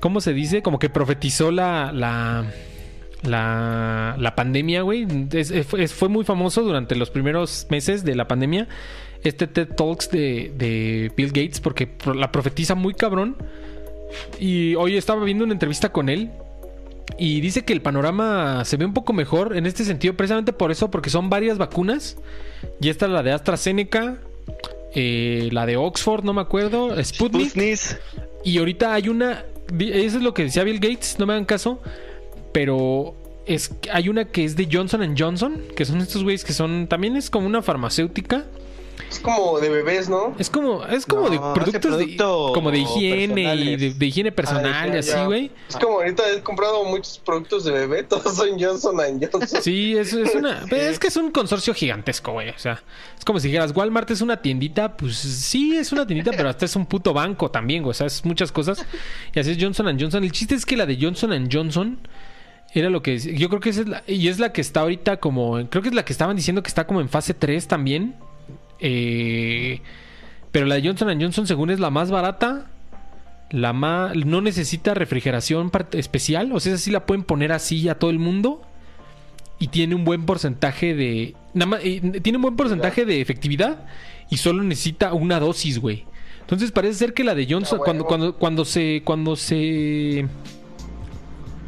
¿Cómo 0.00 0.20
se 0.20 0.34
dice? 0.34 0.60
Como 0.60 0.78
que 0.78 0.90
profetizó 0.90 1.50
la 1.50 2.44
la, 3.24 4.16
la 4.18 4.34
pandemia, 4.34 4.82
güey. 4.82 5.06
Es- 5.32 5.50
es- 5.50 5.92
fue 5.92 6.08
muy 6.08 6.24
famoso 6.24 6.62
durante 6.62 6.94
los 6.96 7.10
primeros 7.10 7.66
meses 7.70 8.04
de 8.04 8.14
la 8.14 8.28
pandemia. 8.28 8.68
Este 9.22 9.46
TED 9.46 9.68
Talks 9.74 10.10
de, 10.10 10.52
de 10.56 11.10
Bill 11.16 11.28
Gates, 11.28 11.60
porque 11.60 11.88
la 12.14 12.30
profetiza 12.30 12.74
muy 12.74 12.94
cabrón. 12.94 13.36
Y 14.38 14.74
hoy 14.76 14.96
estaba 14.96 15.24
viendo 15.24 15.44
una 15.44 15.54
entrevista 15.54 15.90
con 15.90 16.08
él. 16.08 16.30
Y 17.18 17.40
dice 17.40 17.64
que 17.64 17.72
el 17.72 17.80
panorama 17.82 18.64
se 18.64 18.76
ve 18.76 18.84
un 18.84 18.94
poco 18.94 19.12
mejor 19.12 19.56
en 19.56 19.66
este 19.66 19.84
sentido, 19.84 20.14
precisamente 20.14 20.52
por 20.52 20.70
eso, 20.70 20.90
porque 20.90 21.10
son 21.10 21.30
varias 21.30 21.58
vacunas. 21.58 22.16
Y 22.80 22.88
esta 22.88 23.06
es 23.06 23.12
la 23.12 23.22
de 23.22 23.32
AstraZeneca, 23.32 24.16
eh, 24.94 25.48
la 25.52 25.66
de 25.66 25.76
Oxford, 25.76 26.24
no 26.24 26.32
me 26.32 26.40
acuerdo, 26.40 26.90
Sputnik. 27.04 27.48
Sputnik. 27.50 27.80
Y 28.44 28.58
ahorita 28.58 28.94
hay 28.94 29.08
una. 29.08 29.44
Eso 29.78 30.16
es 30.18 30.22
lo 30.22 30.34
que 30.34 30.44
decía 30.44 30.64
Bill 30.64 30.80
Gates, 30.80 31.16
no 31.18 31.26
me 31.26 31.34
hagan 31.34 31.44
caso. 31.44 31.80
Pero 32.54 33.16
es 33.46 33.72
hay 33.92 34.08
una 34.08 34.26
que 34.26 34.44
es 34.44 34.54
de 34.56 34.68
Johnson 34.70 35.14
Johnson, 35.18 35.60
que 35.76 35.84
son 35.84 36.00
estos 36.00 36.22
güeyes 36.22 36.44
que 36.44 36.52
son 36.52 36.86
también 36.86 37.16
es 37.16 37.28
como 37.28 37.46
una 37.48 37.60
farmacéutica. 37.62 38.44
Es 39.10 39.18
como 39.18 39.58
de 39.58 39.68
bebés, 39.70 40.08
¿no? 40.08 40.36
Es 40.38 40.48
como 40.48 40.84
es 40.86 41.04
como 41.04 41.28
No, 41.28 41.30
de 41.30 41.38
productos 41.60 41.98
de, 41.98 42.16
como 42.16 42.70
de 42.70 42.78
higiene 42.78 43.54
y 43.56 43.76
de, 43.76 43.94
de 43.94 44.06
higiene 44.06 44.30
personal 44.30 44.88
y 44.90 44.96
Ah, 44.96 44.98
así, 45.00 45.10
ya. 45.10 45.24
güey. 45.26 45.50
Es 45.68 45.76
como 45.76 45.94
ahorita 45.98 46.22
he 46.32 46.40
comprado 46.42 46.84
muchos 46.84 47.20
productos 47.24 47.64
de 47.64 47.72
bebé, 47.72 48.02
todos 48.08 48.36
son 48.36 48.50
Johnson 48.58 48.96
Johnson. 49.20 49.62
Sí, 49.62 49.96
es, 49.96 50.12
es 50.12 50.34
una. 50.36 50.64
Es 50.70 51.00
que 51.00 51.08
es 51.08 51.16
un 51.16 51.32
consorcio 51.32 51.74
gigantesco, 51.74 52.32
güey. 52.32 52.50
O 52.50 52.58
sea, 52.58 52.82
es 53.18 53.24
como 53.24 53.40
si 53.40 53.48
dijeras, 53.48 53.72
Walmart 53.74 54.10
es 54.12 54.20
una 54.20 54.40
tiendita. 54.40 54.96
Pues 54.96 55.16
sí, 55.16 55.76
es 55.76 55.90
una 55.90 56.06
tiendita, 56.06 56.30
pero 56.36 56.48
hasta 56.48 56.64
es 56.64 56.76
un 56.76 56.86
puto 56.86 57.12
banco 57.12 57.50
también, 57.50 57.82
güey. 57.82 57.90
O 57.90 57.94
sea, 57.94 58.06
es 58.06 58.24
muchas 58.24 58.52
cosas. 58.52 58.86
Y 59.34 59.40
así 59.40 59.50
es 59.50 59.58
Johnson 59.60 59.96
Johnson. 59.98 60.22
El 60.22 60.30
chiste 60.32 60.54
es 60.54 60.64
que 60.64 60.76
la 60.76 60.86
de 60.86 60.96
Johnson 61.00 61.48
Johnson 61.52 61.98
era 62.74 62.90
lo 62.90 63.02
que. 63.02 63.18
Yo 63.18 63.48
creo 63.48 63.60
que 63.60 63.70
esa 63.70 63.82
es 63.82 63.88
la. 63.88 64.02
Y 64.06 64.28
es 64.28 64.38
la 64.38 64.52
que 64.52 64.60
está 64.60 64.80
ahorita 64.80 65.18
como. 65.18 65.68
Creo 65.68 65.82
que 65.82 65.88
es 65.88 65.94
la 65.94 66.04
que 66.04 66.12
estaban 66.12 66.36
diciendo 66.36 66.62
que 66.62 66.68
está 66.68 66.86
como 66.86 67.00
en 67.00 67.08
fase 67.08 67.34
3 67.34 67.68
también. 67.68 68.16
Eh, 68.80 69.80
pero 70.50 70.66
la 70.66 70.76
de 70.76 70.86
Johnson 70.86 71.20
Johnson, 71.20 71.46
según 71.46 71.70
es 71.70 71.80
la 71.80 71.90
más 71.90 72.10
barata. 72.10 72.70
La 73.50 73.72
más. 73.72 74.16
No 74.16 74.40
necesita 74.40 74.94
refrigeración 74.94 75.70
especial. 75.92 76.52
O 76.52 76.60
sea, 76.60 76.74
esa 76.74 76.82
sí 76.82 76.90
la 76.90 77.06
pueden 77.06 77.24
poner 77.24 77.52
así 77.52 77.88
a 77.88 77.98
todo 77.98 78.10
el 78.10 78.18
mundo 78.18 78.62
y 79.58 79.68
tiene 79.68 79.94
un 79.94 80.04
buen 80.04 80.26
porcentaje 80.26 80.94
de. 80.94 81.34
Nada 81.54 81.66
más, 81.66 81.80
eh, 81.84 82.00
tiene 82.22 82.38
un 82.38 82.42
buen 82.42 82.56
porcentaje 82.56 83.04
de 83.04 83.20
efectividad 83.20 83.86
y 84.30 84.38
solo 84.38 84.62
necesita 84.62 85.12
una 85.14 85.38
dosis, 85.38 85.78
güey. 85.78 86.04
Entonces 86.40 86.72
parece 86.72 86.94
ser 86.94 87.14
que 87.14 87.24
la 87.24 87.34
de 87.34 87.46
Johnson, 87.48 87.78
Ah, 87.80 87.84
cuando, 87.84 88.04
cuando, 88.04 88.34
cuando 88.36 88.64
se. 88.64 89.02
Cuando 89.04 89.36
se. 89.36 90.26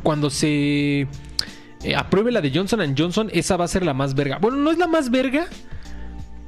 Cuando 0.07 0.31
se. 0.31 1.09
eh, 1.83 1.97
apruebe 1.97 2.31
la 2.31 2.41
de 2.41 2.53
Johnson 2.55 2.95
Johnson, 2.97 3.29
esa 3.33 3.57
va 3.57 3.65
a 3.65 3.69
ser 3.69 3.85
la 3.85 3.93
más 3.93 4.15
verga. 4.15 4.39
Bueno, 4.39 4.57
no 4.59 4.71
es 4.71 4.79
la 4.79 4.87
más 4.87 5.11
verga, 5.11 5.47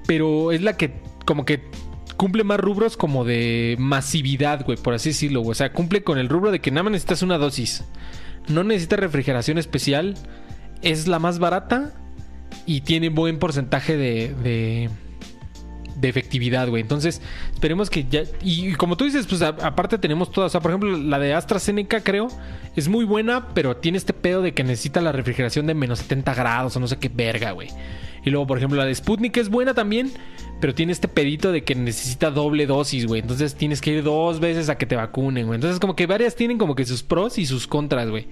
pero 0.06 0.52
es 0.52 0.62
la 0.62 0.76
que 0.76 1.02
como 1.26 1.44
que 1.44 1.60
cumple 2.16 2.44
más 2.44 2.60
rubros 2.60 2.96
como 2.96 3.24
de 3.24 3.74
masividad, 3.80 4.64
güey, 4.64 4.78
por 4.78 4.94
así 4.94 5.08
decirlo. 5.08 5.42
O 5.42 5.54
sea, 5.54 5.72
cumple 5.72 6.04
con 6.04 6.18
el 6.18 6.28
rubro 6.28 6.52
de 6.52 6.60
que 6.60 6.70
nada 6.70 6.84
más 6.84 6.92
necesitas 6.92 7.22
una 7.22 7.36
dosis. 7.36 7.82
No 8.46 8.62
necesitas 8.62 9.00
refrigeración 9.00 9.58
especial. 9.58 10.14
Es 10.82 11.08
la 11.08 11.18
más 11.18 11.40
barata 11.40 11.94
y 12.64 12.82
tiene 12.82 13.08
buen 13.08 13.40
porcentaje 13.40 13.96
de, 13.96 14.88
de 16.00 16.08
efectividad, 16.08 16.68
güey. 16.68 16.82
Entonces, 16.82 17.20
esperemos 17.52 17.90
que 17.90 18.04
ya... 18.08 18.22
Y, 18.42 18.72
como 18.74 18.96
tú 18.96 19.04
dices, 19.04 19.26
pues 19.26 19.42
aparte 19.42 19.98
tenemos 19.98 20.30
todas. 20.30 20.50
O 20.50 20.52
sea, 20.52 20.60
por 20.60 20.70
ejemplo, 20.70 20.96
la 20.96 21.18
de 21.18 21.34
AstraZeneca, 21.34 22.00
creo, 22.02 22.28
es 22.76 22.88
muy 22.88 23.04
buena, 23.04 23.48
pero 23.54 23.76
tiene 23.76 23.98
este 23.98 24.12
pedo 24.12 24.42
de 24.42 24.52
que 24.52 24.64
necesita 24.64 25.00
la 25.00 25.12
refrigeración 25.12 25.66
de 25.66 25.74
menos 25.74 26.00
70 26.00 26.34
grados 26.34 26.76
o 26.76 26.80
no 26.80 26.88
sé 26.88 26.98
qué 26.98 27.08
verga, 27.08 27.52
güey. 27.52 27.68
Y 28.24 28.30
luego, 28.30 28.46
por 28.46 28.58
ejemplo, 28.58 28.78
la 28.78 28.84
de 28.84 28.94
Sputnik 28.94 29.36
es 29.36 29.48
buena 29.48 29.74
también, 29.74 30.12
pero 30.60 30.74
tiene 30.74 30.92
este 30.92 31.08
pedito 31.08 31.52
de 31.52 31.64
que 31.64 31.74
necesita 31.74 32.30
doble 32.30 32.66
dosis, 32.66 33.06
güey. 33.06 33.20
Entonces 33.20 33.54
tienes 33.54 33.80
que 33.80 33.92
ir 33.92 34.02
dos 34.02 34.40
veces 34.40 34.68
a 34.68 34.76
que 34.76 34.86
te 34.86 34.96
vacunen, 34.96 35.46
güey. 35.46 35.56
Entonces, 35.56 35.80
como 35.80 35.96
que 35.96 36.06
varias 36.06 36.34
tienen 36.34 36.58
como 36.58 36.74
que 36.74 36.84
sus 36.84 37.02
pros 37.02 37.38
y 37.38 37.46
sus 37.46 37.66
contras, 37.66 38.10
güey. 38.10 38.26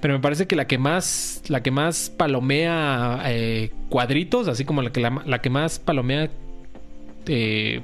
Pero 0.00 0.14
me 0.14 0.20
parece 0.20 0.46
que 0.46 0.54
la 0.54 0.66
que 0.66 0.78
más, 0.78 1.42
la 1.48 1.62
que 1.62 1.70
más 1.70 2.10
palomea 2.10 3.22
eh, 3.26 3.72
cuadritos, 3.88 4.46
así 4.46 4.64
como 4.64 4.82
la 4.82 4.92
que, 4.92 5.00
la 5.00 5.40
que 5.40 5.50
más 5.50 5.78
palomea, 5.78 6.30
eh, 7.28 7.82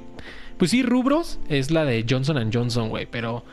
pues 0.57 0.71
sí, 0.71 0.83
rubros, 0.83 1.39
es 1.49 1.71
la 1.71 1.85
de 1.85 2.05
Johnson 2.09 2.49
Johnson, 2.53 2.89
güey. 2.89 3.05
Pero, 3.09 3.45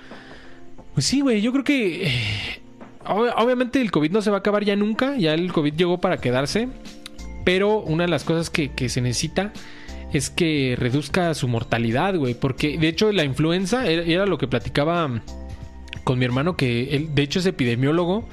pues 0.95 1.07
sí, 1.07 1.21
güey, 1.21 1.41
yo 1.41 1.53
creo 1.53 1.65
que... 1.65 2.07
eh, 2.09 2.61
ob- 3.05 3.33
obviamente 3.37 3.81
el 3.81 3.91
COVID 3.91 4.11
no 4.11 4.23
se 4.23 4.31
va 4.31 4.37
a 4.37 4.41
acabar 4.41 4.65
ya 4.65 4.77
nunca, 4.77 5.17
ya 5.17 5.35
el 5.35 5.53
COVID 5.53 5.75
llegó 5.75 6.01
para 6.01 6.19
quedarse. 6.21 6.69
Pero 7.45 7.79
una 7.81 8.05
de 8.05 8.11
las 8.11 8.25
cosas 8.25 8.51
que, 8.51 8.71
se 8.89 9.01
necesita 9.01 9.53
es 10.13 10.31
que 10.31 10.77
reduzca 10.79 11.35
su 11.35 11.49
mortalidad, 11.49 12.15
güey. 12.17 12.35
Porque 12.35 12.79
de 12.79 12.89
hecho 12.89 13.11
la 13.13 13.25
influenza 13.25 13.87
era, 13.87 14.03
era 14.03 14.27
lo 14.27 14.39
que 14.39 14.47
platicaba 14.47 15.23
con 16.05 16.19
mi 16.19 16.25
hermano, 16.25 16.57
que 16.57 16.95
él 16.97 17.15
de 17.15 17.23
hecho 17.23 17.39
es 17.41 17.47
epidemiólogo. 17.47 18.29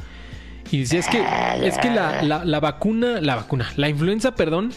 Y 0.71 0.81
decía, 0.81 0.99
es 0.99 1.07
que, 1.07 1.23
es 1.65 1.77
que 1.79 1.89
la- 1.89 2.21
la 2.45 2.59
vacuna, 2.59 3.19
la 3.21 3.35
vacuna, 3.35 3.71
la 3.75 3.89
influenza, 3.89 4.35
perdón, 4.35 4.71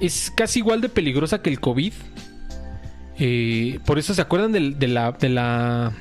es 0.00 0.32
casi 0.34 0.58
igual 0.58 0.80
de 0.80 0.88
peligrosa 0.88 1.40
que 1.40 1.50
el 1.50 1.60
COVID. 1.60 1.92
Eh, 3.18 3.80
por 3.86 3.98
eso 3.98 4.12
se 4.14 4.20
acuerdan 4.20 4.52
de, 4.52 4.60
la, 4.88 5.12
de 5.12 5.28
la 5.28 5.92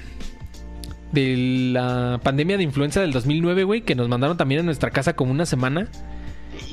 de 1.12 1.70
la 1.72 2.20
pandemia 2.24 2.58
de 2.58 2.64
influenza 2.64 3.00
del 3.02 3.12
2009, 3.14 3.64
güey, 3.64 3.82
que 3.82 3.96
nos 3.96 4.10
mandaron 4.10 4.36
también 4.38 4.62
a 4.62 4.64
nuestra 4.64 4.90
casa 4.92 5.16
como 5.16 5.32
una 5.32 5.46
semana. 5.46 5.88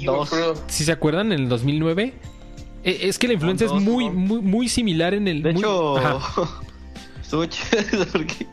Dos. 0.04 0.32
acuerdo. 0.32 0.54
¿Sí 0.66 0.84
se 0.84 0.92
acuerdan? 0.92 1.32
En 1.32 1.40
el 1.40 1.48
2009. 1.48 2.14
Eh, 2.84 2.98
Es 3.02 3.18
que 3.18 3.28
la 3.28 3.34
influenza 3.34 3.66
dos, 3.66 3.78
es 3.80 3.88
muy, 3.88 4.06
¿no? 4.06 4.12
muy, 4.14 4.40
muy 4.40 4.68
similar 4.68 5.14
en 5.14 5.28
el. 5.28 5.42
De 5.42 5.52
muy- 5.52 5.60
hecho, 5.62 5.96
estuvo 7.22 7.44
chido 7.46 8.04
porque 8.10 8.46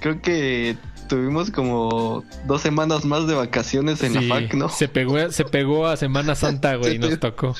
creo 0.00 0.20
que 0.20 0.76
tuvimos 1.08 1.50
como 1.50 2.22
dos 2.46 2.60
semanas 2.60 3.04
más 3.06 3.26
de 3.26 3.34
vacaciones 3.34 4.02
en 4.02 4.12
Sí, 4.12 4.26
la 4.26 4.34
FAC, 4.34 4.54
¿no? 4.54 4.68
Se 4.68 4.88
pegó, 4.88 5.30
se 5.32 5.44
pegó 5.46 5.86
a 5.86 5.96
Semana 5.96 6.34
Santa, 6.34 6.76
güey, 6.76 6.92
Sí, 6.92 6.98
nos 7.00 7.10
sí. 7.12 7.16
tocó. 7.16 7.54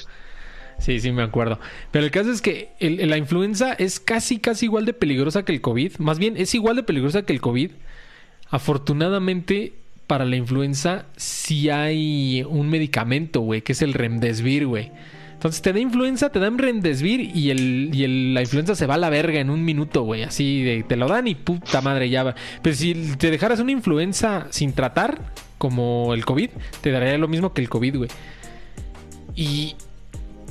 Sí, 0.81 0.99
sí, 0.99 1.12
me 1.12 1.22
acuerdo. 1.22 1.61
Pero 1.91 2.05
el 2.05 2.11
caso 2.11 2.33
es 2.33 2.41
que 2.43 2.70
la 2.81 3.16
influenza 3.18 3.74
es 3.74 4.01
casi, 4.01 4.39
casi 4.39 4.66
igual 4.66 4.87
de 4.87 4.93
peligrosa 4.95 5.45
que 5.45 5.53
el 5.53 5.61
COVID. 5.61 5.99
Más 5.99 6.18
bien, 6.18 6.37
es 6.37 6.55
igual 6.55 6.76
de 6.76 6.83
peligrosa 6.83 7.22
que 7.22 7.33
el 7.33 7.41
COVID. 7.41 7.70
Afortunadamente, 8.51 9.74
para 10.07 10.24
la 10.24 10.37
influenza 10.37 11.07
sí 11.16 11.70
hay 11.70 12.45
un 12.49 12.68
medicamento, 12.68 13.41
güey, 13.43 13.62
que 13.62 13.72
es 13.72 13.83
el 13.83 13.95
Remdesivir, 13.95 14.66
güey. 14.66 14.91
Entonces 15.35 15.62
te 15.62 15.72
da 15.72 15.78
influenza, 15.78 16.31
te 16.31 16.39
dan 16.39 16.59
Remdesivir 16.59 17.20
y, 17.35 17.51
el, 17.51 17.91
y 17.95 18.05
el- 18.05 18.35
la 18.35 18.43
influenza 18.43 18.74
se 18.74 18.87
va 18.87 18.95
a 18.95 18.99
la 18.99 19.09
verga 19.09 19.41
en 19.41 19.49
un 19.51 19.64
minuto, 19.64 20.03
güey. 20.03 20.22
Así 20.24 20.62
de, 20.62 20.83
te 20.83 20.97
lo 20.97 21.09
dan 21.09 21.28
y 21.28 21.35
puta 21.35 21.81
madre 21.81 22.11
ya 22.11 22.24
va. 22.24 22.35
Pero 22.62 22.74
si 22.76 22.95
te 23.16 23.31
dejaras 23.31 23.61
una 23.61 23.72
influenza 23.72 24.49
sin 24.51 24.72
tratar, 24.74 25.33
como 25.59 26.12
el 26.14 26.24
COVID, 26.24 26.51
te 26.83 26.91
daría 26.91 27.16
lo 27.16 27.28
mismo 27.28 27.53
que 27.55 27.61
el 27.62 27.68
COVID, 27.70 27.97
güey. 27.97 28.11
Y, 29.35 29.76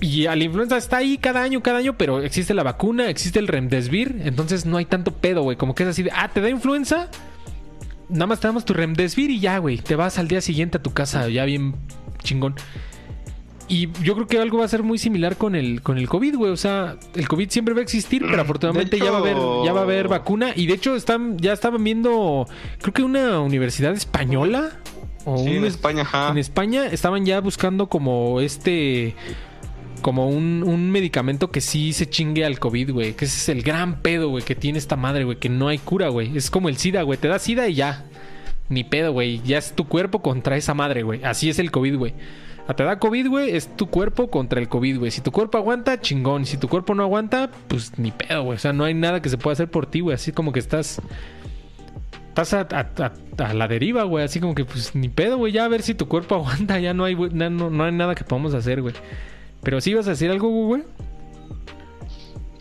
y 0.01 0.25
a 0.27 0.35
la 0.35 0.43
influenza 0.43 0.77
está 0.77 0.97
ahí 0.97 1.17
cada 1.17 1.41
año, 1.43 1.61
cada 1.61 1.79
año, 1.79 1.97
pero 1.97 2.21
existe 2.21 2.53
la 2.53 2.63
vacuna, 2.63 3.09
existe 3.09 3.39
el 3.39 3.47
Remdesivir, 3.47 4.21
entonces 4.23 4.65
no 4.65 4.77
hay 4.77 4.85
tanto 4.85 5.13
pedo, 5.13 5.43
güey. 5.43 5.57
Como 5.57 5.75
que 5.75 5.83
es 5.83 5.89
así 5.89 6.03
de, 6.03 6.11
ah, 6.13 6.29
te 6.29 6.41
da 6.41 6.49
influenza, 6.49 7.09
nada 8.07 8.27
más 8.27 8.39
te 8.39 8.47
damos 8.47 8.65
tu 8.65 8.73
Remdesivir 8.73 9.29
y 9.29 9.39
ya, 9.39 9.57
güey. 9.57 9.77
Te 9.77 9.95
vas 9.95 10.17
al 10.17 10.27
día 10.27 10.41
siguiente 10.41 10.77
a 10.77 10.81
tu 10.81 10.91
casa, 10.91 11.27
ya 11.29 11.45
bien 11.45 11.75
chingón. 12.23 12.55
Y 13.67 13.87
yo 14.01 14.15
creo 14.15 14.25
que 14.25 14.39
algo 14.39 14.57
va 14.57 14.65
a 14.65 14.67
ser 14.67 14.81
muy 14.81 14.97
similar 14.97 15.37
con 15.37 15.53
el, 15.53 15.83
con 15.83 15.99
el 15.99 16.09
COVID, 16.09 16.35
güey. 16.37 16.51
O 16.51 16.57
sea, 16.57 16.97
el 17.13 17.27
COVID 17.27 17.49
siempre 17.51 17.75
va 17.75 17.81
a 17.81 17.83
existir, 17.83 18.25
pero 18.27 18.41
afortunadamente 18.41 18.97
ya 18.97 19.11
va 19.11 19.17
a 19.17 19.19
haber, 19.19 19.37
ya 19.63 19.73
va 19.73 19.81
a 19.81 19.83
haber 19.83 20.07
vacuna. 20.07 20.53
Y 20.55 20.65
de 20.65 20.73
hecho 20.73 20.95
están, 20.95 21.37
ya 21.37 21.53
estaban 21.53 21.83
viendo, 21.83 22.47
creo 22.81 22.93
que 22.93 23.03
una 23.03 23.39
universidad 23.41 23.93
española. 23.93 24.71
O 25.25 25.37
Sí, 25.37 25.57
en 25.57 25.65
España, 25.65 26.01
ajá. 26.01 26.29
en 26.29 26.39
España 26.39 26.87
estaban 26.87 27.25
ya 27.27 27.41
buscando 27.41 27.89
como 27.89 28.39
este. 28.41 29.13
Como 29.99 30.27
un, 30.27 30.63
un 30.65 30.91
medicamento 30.91 31.51
que 31.51 31.61
sí 31.61 31.93
se 31.93 32.09
chingue 32.09 32.45
al 32.45 32.59
COVID, 32.59 32.91
güey. 32.91 33.13
Que 33.13 33.25
ese 33.25 33.37
es 33.37 33.49
el 33.49 33.63
gran 33.63 34.01
pedo, 34.01 34.29
güey, 34.29 34.43
que 34.43 34.55
tiene 34.55 34.77
esta 34.79 34.95
madre, 34.95 35.23
güey. 35.23 35.37
Que 35.37 35.49
no 35.49 35.67
hay 35.67 35.77
cura, 35.77 36.09
güey. 36.09 36.35
Es 36.37 36.49
como 36.49 36.69
el 36.69 36.77
SIDA, 36.77 37.03
güey. 37.03 37.17
Te 37.19 37.27
da 37.27 37.39
SIDA 37.39 37.67
y 37.67 37.75
ya. 37.75 38.05
Ni 38.69 38.83
pedo, 38.83 39.11
güey. 39.11 39.41
Ya 39.43 39.57
es 39.57 39.73
tu 39.73 39.87
cuerpo 39.87 40.21
contra 40.21 40.55
esa 40.57 40.73
madre, 40.73 41.03
güey. 41.03 41.23
Así 41.23 41.49
es 41.49 41.59
el 41.59 41.71
COVID, 41.71 41.97
güey. 41.97 42.13
Ah, 42.67 42.75
Te 42.75 42.83
da 42.83 42.99
COVID, 42.99 43.27
güey. 43.27 43.55
Es 43.55 43.75
tu 43.75 43.87
cuerpo 43.87 44.29
contra 44.29 44.59
el 44.59 44.69
COVID, 44.69 44.99
güey. 44.99 45.11
Si 45.11 45.21
tu 45.21 45.31
cuerpo 45.31 45.57
aguanta, 45.57 45.99
chingón. 45.99 46.45
Si 46.45 46.57
tu 46.57 46.67
cuerpo 46.67 46.93
no 46.93 47.03
aguanta, 47.03 47.49
pues 47.67 47.97
ni 47.97 48.11
pedo, 48.11 48.43
güey. 48.43 48.57
O 48.57 48.59
sea, 48.59 48.73
no 48.73 48.83
hay 48.83 48.93
nada 48.93 49.21
que 49.21 49.29
se 49.29 49.37
pueda 49.37 49.53
hacer 49.53 49.71
por 49.71 49.87
ti, 49.87 50.01
güey. 50.01 50.13
Así 50.13 50.31
como 50.31 50.51
que 50.51 50.59
estás 50.59 51.01
estás 52.29 52.53
a, 52.53 53.53
la 53.53 53.67
deriva, 53.67 54.03
güey. 54.03 54.23
Así 54.23 54.39
como 54.39 54.55
que, 54.55 54.65
pues, 54.65 54.95
ni 54.95 55.09
pedo, 55.09 55.37
güey. 55.37 55.51
Ya 55.51 55.65
a 55.65 55.67
ver 55.67 55.81
si 55.81 55.95
tu 55.95 56.07
cuerpo 56.07 56.35
aguanta. 56.43 56.79
Ya 56.79 56.93
no 56.93 57.05
hay, 57.05 57.15
no, 57.15 57.49
no 57.49 57.83
hay 57.83 57.91
nada 57.91 58.13
que 58.13 58.23
podamos 58.23 58.53
hacer, 58.53 58.81
güey. 58.81 58.93
Pero 59.63 59.81
sí 59.81 59.91
ibas 59.91 60.07
a 60.07 60.11
decir 60.11 60.29
algo, 60.31 60.49
güey. 60.49 60.83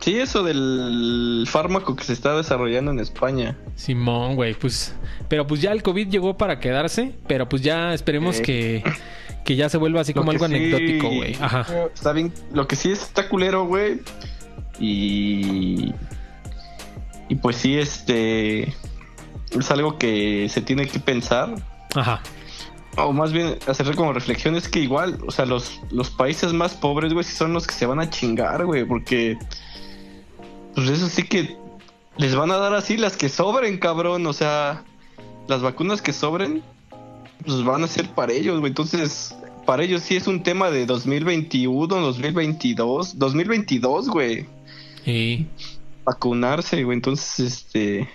Sí, 0.01 0.19
eso 0.19 0.43
del 0.43 1.45
fármaco 1.49 1.97
que 1.97 2.05
se 2.05 2.13
está 2.13 2.37
desarrollando 2.37 2.91
en 2.93 3.01
España. 3.01 3.57
Simón, 3.75 4.37
güey. 4.37 4.55
Pues, 4.55 4.95
pero 5.29 5.47
pues 5.47 5.61
ya 5.61 5.73
el 5.73 5.83
COVID 5.83 6.09
llegó 6.09 6.37
para 6.37 6.61
quedarse. 6.61 7.13
Pero 7.27 7.49
pues 7.49 7.63
ya 7.63 7.93
esperemos 7.93 8.41
que, 8.41 8.83
que 9.45 9.57
ya 9.57 9.69
se 9.69 9.77
vuelva 9.77 10.01
así 10.03 10.13
Lo 10.13 10.21
como 10.23 10.31
algo 10.31 10.47
sí- 10.47 10.55
anecdótico, 10.55 11.09
güey. 11.11 11.35
Ajá. 11.41 11.67
Está 11.93 12.13
bien, 12.13 12.33
lo 12.53 12.67
que 12.69 12.77
sí 12.77 12.91
está 12.93 13.29
culero, 13.29 13.67
güey. 13.67 14.01
Y. 14.81 15.93
Y 17.29 17.35
pues 17.43 17.57
sí, 17.57 17.77
este. 17.77 18.73
Es 19.59 19.71
algo 19.71 19.99
que 19.99 20.49
se 20.49 20.61
tiene 20.63 20.87
que 20.87 21.01
pensar. 21.01 21.55
Ajá. 21.95 22.21
O 22.99 23.13
más 23.13 23.33
bien 23.33 23.57
hacer 23.67 23.95
como 23.95 24.13
reflexión 24.13 24.57
es 24.57 24.69
que 24.69 24.81
igual, 24.81 25.19
o 25.27 25.31
sea, 25.31 25.47
los, 25.47 25.81
los 25.91 26.11
países 26.11 26.53
más 26.53 26.75
pobres, 26.75 27.13
güey, 27.13 27.25
sí 27.25 27.35
son 27.35 27.53
los 27.53 27.67
que 27.67 27.75
se 27.75 27.87
van 27.87 28.01
a 28.01 28.11
chingar, 28.11 28.65
güey, 28.67 28.85
porque 28.85 29.39
pues 30.75 30.89
eso 30.89 31.09
sí 31.09 31.23
que 31.23 31.57
les 32.17 32.35
van 32.35 32.51
a 32.51 32.57
dar 32.57 32.75
así 32.75 32.97
las 32.97 33.17
que 33.17 33.29
sobren, 33.29 33.79
cabrón, 33.79 34.27
o 34.27 34.33
sea, 34.33 34.85
las 35.47 35.63
vacunas 35.63 36.03
que 36.03 36.13
sobren, 36.13 36.63
pues 37.45 37.65
van 37.65 37.85
a 37.85 37.89
ser 37.89 38.09
para 38.11 38.33
ellos, 38.33 38.59
güey. 38.59 38.71
Entonces, 38.71 39.35
para 39.65 39.85
ellos 39.85 40.03
sí 40.03 40.17
es 40.17 40.27
un 40.27 40.43
tema 40.43 40.71
de 40.71 40.87
2021, 40.87 41.87
2022, 41.87 43.19
2022, 43.19 44.09
güey. 44.09 44.47
Y 45.07 45.47
Vacunarse, 46.05 46.83
güey. 46.85 46.97
Entonces, 46.97 47.39
este, 47.39 48.09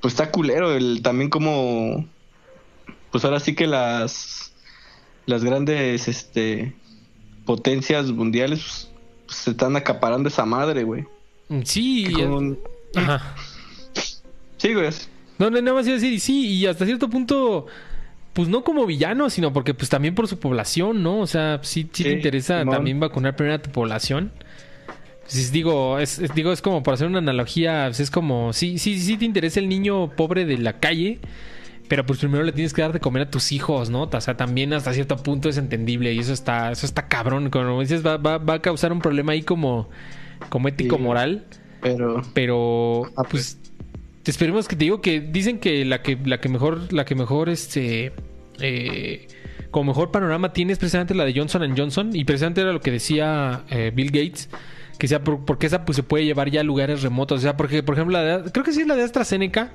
pues 0.00 0.14
está 0.14 0.30
culero 0.30 0.74
el 0.74 1.02
también 1.02 1.28
como, 1.28 2.06
pues 3.12 3.24
ahora 3.24 3.38
sí 3.38 3.54
que 3.54 3.66
las, 3.68 4.52
las 5.26 5.44
grandes, 5.44 6.08
este, 6.08 6.74
potencias 7.44 8.10
mundiales 8.10 8.60
pues, 8.60 8.88
pues, 9.26 9.36
se 9.38 9.50
están 9.52 9.76
acaparando 9.76 10.28
esa 10.28 10.44
madre, 10.44 10.82
güey. 10.82 11.04
sí, 11.64 12.06
y- 12.08 12.98
ajá. 12.98 13.34
Sí, 14.56 14.74
güey. 14.74 14.90
No, 15.38 15.50
no, 15.50 15.60
nada 15.60 15.74
más 15.76 15.86
iba 15.86 15.96
a 15.96 16.00
decir, 16.00 16.18
sí, 16.20 16.46
y 16.46 16.66
hasta 16.66 16.84
cierto 16.86 17.08
punto, 17.10 17.66
pues 18.32 18.48
no 18.48 18.62
como 18.62 18.86
villano, 18.86 19.28
sino 19.28 19.52
porque 19.52 19.74
pues 19.74 19.88
también 19.88 20.14
por 20.14 20.28
su 20.28 20.38
población, 20.38 21.02
¿no? 21.02 21.18
O 21.20 21.26
sea, 21.26 21.58
sí, 21.62 21.88
sí, 21.92 22.04
te 22.04 22.12
interesa 22.12 22.60
Simón. 22.60 22.74
también 22.74 23.00
vacunar 23.00 23.34
primero 23.36 23.56
a 23.56 23.62
tu 23.62 23.70
población. 23.70 24.32
Pues, 25.22 25.50
digo, 25.52 25.98
es, 25.98 26.18
es- 26.18 26.34
digo, 26.34 26.52
es 26.52 26.62
como 26.62 26.82
para 26.82 26.94
hacer 26.94 27.06
una 27.08 27.18
analogía, 27.18 27.84
pues, 27.88 28.00
es 28.00 28.10
como, 28.10 28.52
sí, 28.52 28.78
sí, 28.78 29.00
sí 29.00 29.16
te 29.16 29.24
interesa 29.24 29.58
el 29.60 29.68
niño 29.68 30.10
pobre 30.14 30.44
de 30.44 30.58
la 30.58 30.78
calle, 30.78 31.18
pero 31.92 32.06
pues 32.06 32.20
primero 32.20 32.42
le 32.42 32.52
tienes 32.52 32.72
que 32.72 32.80
dar 32.80 32.94
de 32.94 33.00
comer 33.00 33.24
a 33.24 33.30
tus 33.30 33.52
hijos, 33.52 33.90
¿no? 33.90 34.04
O 34.04 34.20
sea, 34.22 34.34
también 34.34 34.72
hasta 34.72 34.94
cierto 34.94 35.14
punto 35.18 35.50
es 35.50 35.58
entendible 35.58 36.10
y 36.14 36.20
eso 36.20 36.32
está, 36.32 36.72
eso 36.72 36.86
está 36.86 37.06
cabrón. 37.06 37.50
Como 37.50 37.82
dices, 37.82 38.02
va, 38.02 38.16
va, 38.16 38.38
va 38.38 38.54
a 38.54 38.62
causar 38.62 38.92
un 38.94 39.00
problema 39.00 39.32
ahí 39.32 39.42
como, 39.42 39.90
como 40.48 40.68
ético-moral. 40.68 41.44
Pero, 41.82 42.22
Pero 42.32 43.02
Ah, 43.14 43.24
pues 43.30 43.58
esperemos 44.24 44.68
que 44.68 44.76
te 44.76 44.84
digo 44.86 45.02
que 45.02 45.20
dicen 45.20 45.58
que 45.58 45.84
la 45.84 46.00
que 46.00 46.16
la 46.24 46.40
que 46.40 46.48
mejor 46.48 46.90
la 46.94 47.04
que 47.04 47.14
mejor 47.14 47.50
este 47.50 48.12
eh, 48.58 49.28
como 49.70 49.92
mejor 49.92 50.10
panorama 50.10 50.54
tiene 50.54 50.72
es 50.72 50.78
precisamente 50.78 51.14
la 51.14 51.26
de 51.26 51.34
Johnson 51.36 51.74
Johnson 51.76 52.16
y 52.16 52.24
precisamente 52.24 52.62
era 52.62 52.72
lo 52.72 52.80
que 52.80 52.90
decía 52.90 53.64
eh, 53.68 53.92
Bill 53.94 54.06
Gates 54.12 54.48
que 54.98 55.08
sea 55.08 55.22
por- 55.22 55.44
porque 55.44 55.66
esa 55.66 55.84
pues 55.84 55.96
se 55.96 56.02
puede 56.02 56.24
llevar 56.24 56.48
ya 56.50 56.62
a 56.62 56.64
lugares 56.64 57.02
remotos, 57.02 57.40
o 57.40 57.42
sea, 57.42 57.54
porque 57.58 57.82
por 57.82 57.96
ejemplo 57.96 58.18
la 58.18 58.38
de- 58.38 58.50
creo 58.50 58.64
que 58.64 58.72
sí 58.72 58.80
es 58.80 58.86
la 58.86 58.96
de 58.96 59.02
AstraZeneca 59.02 59.72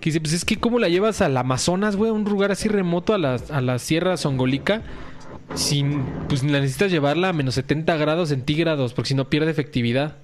que 0.00 0.10
dice, 0.10 0.20
pues 0.20 0.32
es 0.32 0.44
que 0.44 0.56
cómo 0.56 0.78
la 0.78 0.88
llevas 0.88 1.20
al 1.20 1.36
Amazonas, 1.36 1.96
güey, 1.96 2.10
a 2.10 2.14
un 2.14 2.24
lugar 2.24 2.50
así 2.52 2.68
remoto 2.68 3.12
a 3.14 3.18
la, 3.18 3.38
a 3.50 3.60
la 3.60 3.78
Sierra 3.78 4.16
Songolica 4.16 4.82
sin 5.54 6.02
pues 6.28 6.42
la 6.44 6.60
necesitas 6.60 6.90
llevarla 6.92 7.30
a 7.30 7.32
menos 7.32 7.54
70 7.56 7.96
grados 7.96 8.28
centígrados 8.28 8.92
porque 8.94 9.08
si 9.08 9.14
no 9.14 9.28
pierde 9.28 9.50
efectividad. 9.50 10.16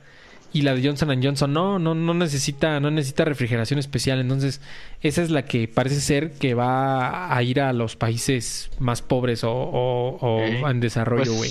Y 0.53 0.63
la 0.63 0.75
de 0.75 0.87
Johnson 0.87 1.21
Johnson 1.23 1.53
no, 1.53 1.79
no, 1.79 1.95
no 1.95 2.15
necesita, 2.15 2.81
no 2.81 2.91
necesita 2.91 3.25
refrigeración 3.27 3.79
especial. 3.79 4.21
Entonces, 4.21 4.61
esa 5.03 5.23
es 5.23 5.31
la 5.31 5.45
que 5.45 5.69
parece 5.69 6.01
ser 6.01 6.31
que 6.33 6.55
va 6.55 7.35
a 7.37 7.43
ir 7.43 7.61
a 7.61 7.73
los 7.75 7.97
países 7.97 8.71
más 8.79 9.03
pobres 9.03 9.45
o, 9.45 9.53
o- 9.53 10.41
en 10.71 10.81
desarrollo, 10.81 11.25
pues, 11.25 11.37
güey. 11.37 11.51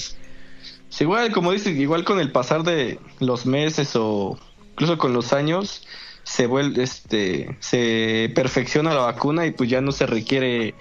igual, 1.02 1.32
como 1.34 1.52
dices, 1.52 1.78
igual 1.78 2.04
con 2.04 2.20
el 2.20 2.32
pasar 2.32 2.64
de 2.64 2.98
los 3.20 3.46
meses 3.46 3.96
o 3.96 4.40
incluso 4.72 4.98
con 4.98 5.14
los 5.14 5.34
años, 5.34 5.86
se 6.26 6.48
vuelve, 6.48 6.84
este, 6.84 7.56
se 7.60 8.32
perfecciona 8.36 8.94
la 8.94 9.02
vacuna 9.02 9.46
y 9.46 9.52
pues 9.52 9.70
ya 9.70 9.80
no 9.80 9.92
se 9.92 10.08
requiere 10.08 10.74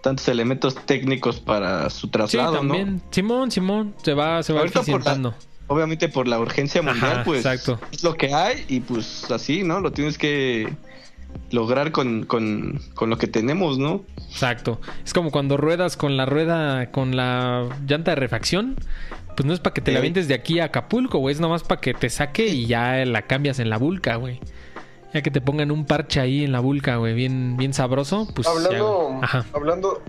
tantos 0.00 0.28
elementos 0.28 0.74
técnicos 0.86 1.40
para 1.40 1.90
su 1.90 2.06
sí, 2.06 2.12
traslado, 2.12 2.54
también. 2.54 2.96
¿no? 2.96 3.02
Simón, 3.10 3.50
Simón, 3.50 3.94
se 4.02 4.14
va, 4.14 4.42
se 4.42 4.52
va 4.52 4.62
eficientando. 4.62 5.34
Obviamente 5.66 6.08
por 6.08 6.28
la 6.28 6.38
urgencia 6.38 6.82
mundial, 6.82 7.12
Ajá, 7.12 7.24
pues 7.24 7.44
exacto. 7.44 7.80
es 7.90 8.02
lo 8.02 8.14
que 8.14 8.32
hay 8.32 8.64
y 8.68 8.80
pues 8.80 9.30
así, 9.30 9.62
¿no? 9.62 9.80
Lo 9.80 9.90
tienes 9.92 10.18
que 10.18 10.72
lograr 11.50 11.92
con, 11.92 12.24
con, 12.24 12.80
con 12.94 13.10
lo 13.10 13.18
que 13.18 13.26
tenemos, 13.26 13.78
¿no? 13.78 14.04
Exacto. 14.30 14.80
Es 15.04 15.12
como 15.12 15.30
cuando 15.30 15.56
ruedas 15.56 15.96
con 15.96 16.16
la 16.16 16.26
rueda, 16.26 16.90
con 16.90 17.16
la 17.16 17.68
llanta 17.86 18.12
de 18.12 18.16
refacción. 18.16 18.76
Pues 19.36 19.46
no 19.46 19.54
es 19.54 19.60
para 19.60 19.72
que 19.72 19.80
te 19.80 19.92
la 19.92 19.98
Ey. 19.98 20.02
vientes 20.02 20.28
de 20.28 20.34
aquí 20.34 20.60
a 20.60 20.66
Acapulco, 20.66 21.18
güey. 21.18 21.34
Es 21.34 21.40
nomás 21.40 21.62
para 21.62 21.80
que 21.80 21.94
te 21.94 22.10
saque 22.10 22.46
y 22.48 22.66
ya 22.66 23.04
la 23.06 23.22
cambias 23.22 23.58
en 23.58 23.70
la 23.70 23.78
vulca, 23.78 24.16
güey. 24.16 24.40
Ya 25.12 25.22
que 25.22 25.30
te 25.30 25.40
pongan 25.40 25.70
un 25.70 25.84
parche 25.84 26.20
ahí 26.20 26.44
en 26.44 26.52
la 26.52 26.60
vulca, 26.60 26.96
güey, 26.96 27.14
bien, 27.14 27.56
bien 27.56 27.74
sabroso, 27.74 28.26
pues 28.34 28.46
hablando. 28.48 29.18
Ajá. 29.22 29.44
hablando, 29.52 30.02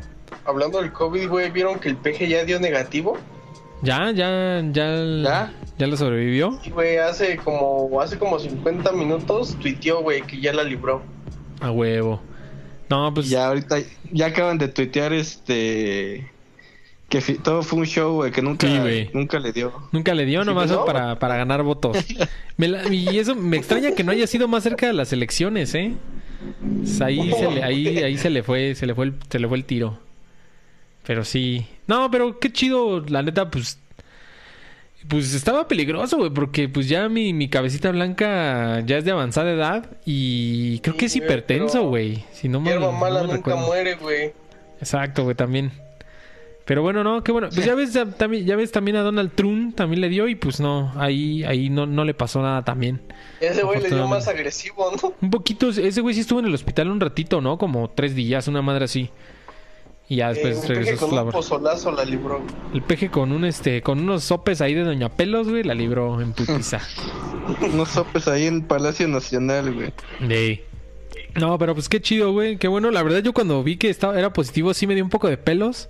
hablando 0.46 0.82
del 0.82 0.94
COVID, 0.94 1.28
güey, 1.28 1.52
¿vieron 1.52 1.80
que 1.80 1.90
el 1.90 1.98
peje 1.98 2.28
ya 2.28 2.44
dio 2.46 2.60
negativo? 2.60 3.18
Ya, 3.82 4.12
ya, 4.12 4.62
ya, 4.72 4.96
¿Ya? 5.24 5.54
ya 5.78 5.88
lo 5.88 5.98
sobrevivió. 5.98 6.58
Y, 6.64 6.70
güey, 6.70 6.98
hace 6.98 7.36
como, 7.38 8.00
hace 8.00 8.18
como 8.18 8.40
50 8.40 8.94
minutos 8.94 9.58
tuiteó, 9.60 10.02
güey, 10.02 10.22
que 10.22 10.40
ya 10.40 10.54
la 10.54 10.64
libró. 10.64 11.02
A 11.60 11.70
huevo. 11.70 12.22
No, 12.90 13.14
pues 13.14 13.30
Ya 13.30 13.48
ahorita, 13.48 13.78
ya 14.12 14.28
acaban 14.28 14.58
de 14.58 14.70
tuitear 14.70 15.12
este 15.14 16.32
que 17.20 17.36
todo 17.36 17.62
fue 17.64 17.80
un 17.80 17.86
show, 17.86 18.14
güey, 18.16 18.32
que 18.32 18.42
nunca, 18.42 18.68
Sí, 18.68 18.78
güey. 18.80 19.10
nunca 19.14 19.40
le 19.40 19.52
dio. 19.52 19.72
Nunca 19.92 20.14
le 20.14 20.26
dio, 20.26 20.42
Sí, 20.42 20.48
nomás 20.48 20.70
no. 20.72 20.86
para, 20.86 21.20
para 21.20 21.36
ganar 21.38 21.62
votos. 21.64 21.98
Me 22.58 22.68
la- 22.68 22.92
y 22.94 23.18
eso 23.20 23.36
me 23.36 23.58
extraña 23.58 23.94
que 23.96 24.04
no 24.04 24.12
haya 24.12 24.28
sido 24.28 24.48
más 24.48 24.64
cerca 24.64 24.88
de 24.88 24.94
las 24.94 25.12
elecciones, 25.14 25.74
¿eh? 25.76 25.94
Pues 26.82 27.00
ahí 27.02 27.32
se 27.32 27.50
le, 27.52 27.64
ahí, 27.64 27.88
ahí 28.00 28.18
se 28.18 28.30
le 28.30 28.44
fue, 28.44 28.76
se 28.76 28.86
le 28.86 28.94
fue 28.96 29.06
el, 29.06 29.14
se 29.30 29.40
le 29.40 29.48
fue 29.48 29.58
el 29.58 29.66
tiro. 29.66 30.00
Pero 31.06 31.24
sí. 31.24 31.66
No, 31.88 32.10
pero 32.12 32.40
qué 32.40 32.52
chido, 32.52 33.00
la 33.08 33.22
neta, 33.24 33.50
pues. 33.50 33.80
Pues 35.08 35.34
estaba 35.34 35.68
peligroso, 35.68 36.18
güey, 36.18 36.30
porque 36.30 36.70
pues 36.70 36.88
ya 36.88 37.10
mi, 37.10 37.34
mi 37.34 37.50
cabecita 37.50 37.92
blanca 37.92 38.80
ya 38.86 38.98
es 38.98 39.04
de 39.04 39.12
avanzada 39.12 39.52
edad 39.52 39.86
y 40.06 40.80
creo 40.80 40.96
que 40.96 41.08
es 41.08 41.16
hipertenso, 41.18 41.84
güey. 41.90 42.24
Si 42.32 42.48
no 42.48 42.62
me 42.62 42.74
nunca 42.74 43.10
recuerdo. 43.28 43.58
muere, 43.68 43.96
güey. 43.96 44.32
Exacto, 44.80 45.24
güey, 45.24 45.36
también. 45.36 45.72
Pero 46.66 46.82
bueno, 46.82 47.04
no, 47.04 47.24
qué 47.24 47.32
bueno. 47.34 47.50
Pues 47.54 47.66
ya 47.66 47.76
ves, 47.76 47.94
ya, 47.94 48.06
también, 48.06 48.46
ya 48.46 48.56
ves 48.56 48.72
también 48.72 48.96
a 48.98 49.02
Donald 49.02 49.32
Trump, 49.36 49.76
también 49.76 50.00
le 50.00 50.08
dio 50.10 50.28
y 50.30 50.36
pues 50.36 50.60
no, 50.62 50.94
ahí, 50.96 51.44
ahí 51.44 51.70
no, 51.70 51.86
no 51.86 52.06
le 52.06 52.14
pasó 52.14 52.42
nada 52.42 52.64
también. 52.64 53.02
Ese 53.42 53.64
güey 53.64 53.82
le 53.82 53.90
dio 53.90 54.08
más 54.08 54.28
agresivo, 54.30 54.92
¿no? 55.02 55.14
Un 55.22 55.30
poquito, 55.30 55.70
ese 55.70 56.00
güey 56.02 56.16
sí 56.16 56.22
estuvo 56.22 56.40
en 56.40 56.46
el 56.46 56.54
hospital 56.54 56.90
un 56.90 57.02
ratito, 57.02 57.42
¿no? 57.42 57.58
Como 57.58 57.90
tres 57.90 58.16
días, 58.16 58.48
una 58.48 58.62
madre 58.62 58.86
así. 58.86 59.10
Y 60.08 60.18
ya 60.18 60.32
Eh, 60.32 60.36
después 60.36 60.56
un 60.56 60.62
peje 60.62 60.74
regresó 60.74 60.94
a 60.96 61.00
con 61.00 61.10
su 61.10 61.14
un 61.14 61.16
labor. 61.18 61.34
pozolazo 61.34 61.92
la 61.92 62.06
libró. 62.06 62.42
El 62.74 62.82
peje 62.82 63.10
con 63.10 63.32
un 63.34 63.44
este, 63.46 63.82
con 63.82 64.00
unos 64.00 64.24
sopes 64.24 64.62
ahí 64.62 64.74
de 64.74 64.84
Doña 64.86 65.10
Pelos, 65.10 65.50
güey, 65.50 65.64
la 65.64 65.74
libró 65.74 66.22
en 66.22 66.32
putiza. 66.34 66.80
Unos 67.74 67.90
sopes 67.90 68.28
ahí 68.30 68.46
en 68.48 68.62
Palacio 68.64 69.06
Nacional, 69.10 69.74
güey. 69.74 69.92
No, 71.36 71.58
pero 71.58 71.74
pues 71.74 71.90
qué 71.90 72.00
chido, 72.02 72.32
güey. 72.32 72.58
Qué 72.58 72.68
bueno. 72.68 72.92
La 72.92 73.04
verdad, 73.04 73.20
yo 73.20 73.34
cuando 73.34 73.64
vi 73.64 73.76
que 73.78 73.90
estaba, 73.90 74.18
era 74.18 74.32
positivo, 74.32 74.74
sí 74.74 74.88
me 74.88 74.96
dio 74.96 75.04
un 75.04 75.10
poco 75.10 75.28
de 75.28 75.38
pelos. 75.38 75.90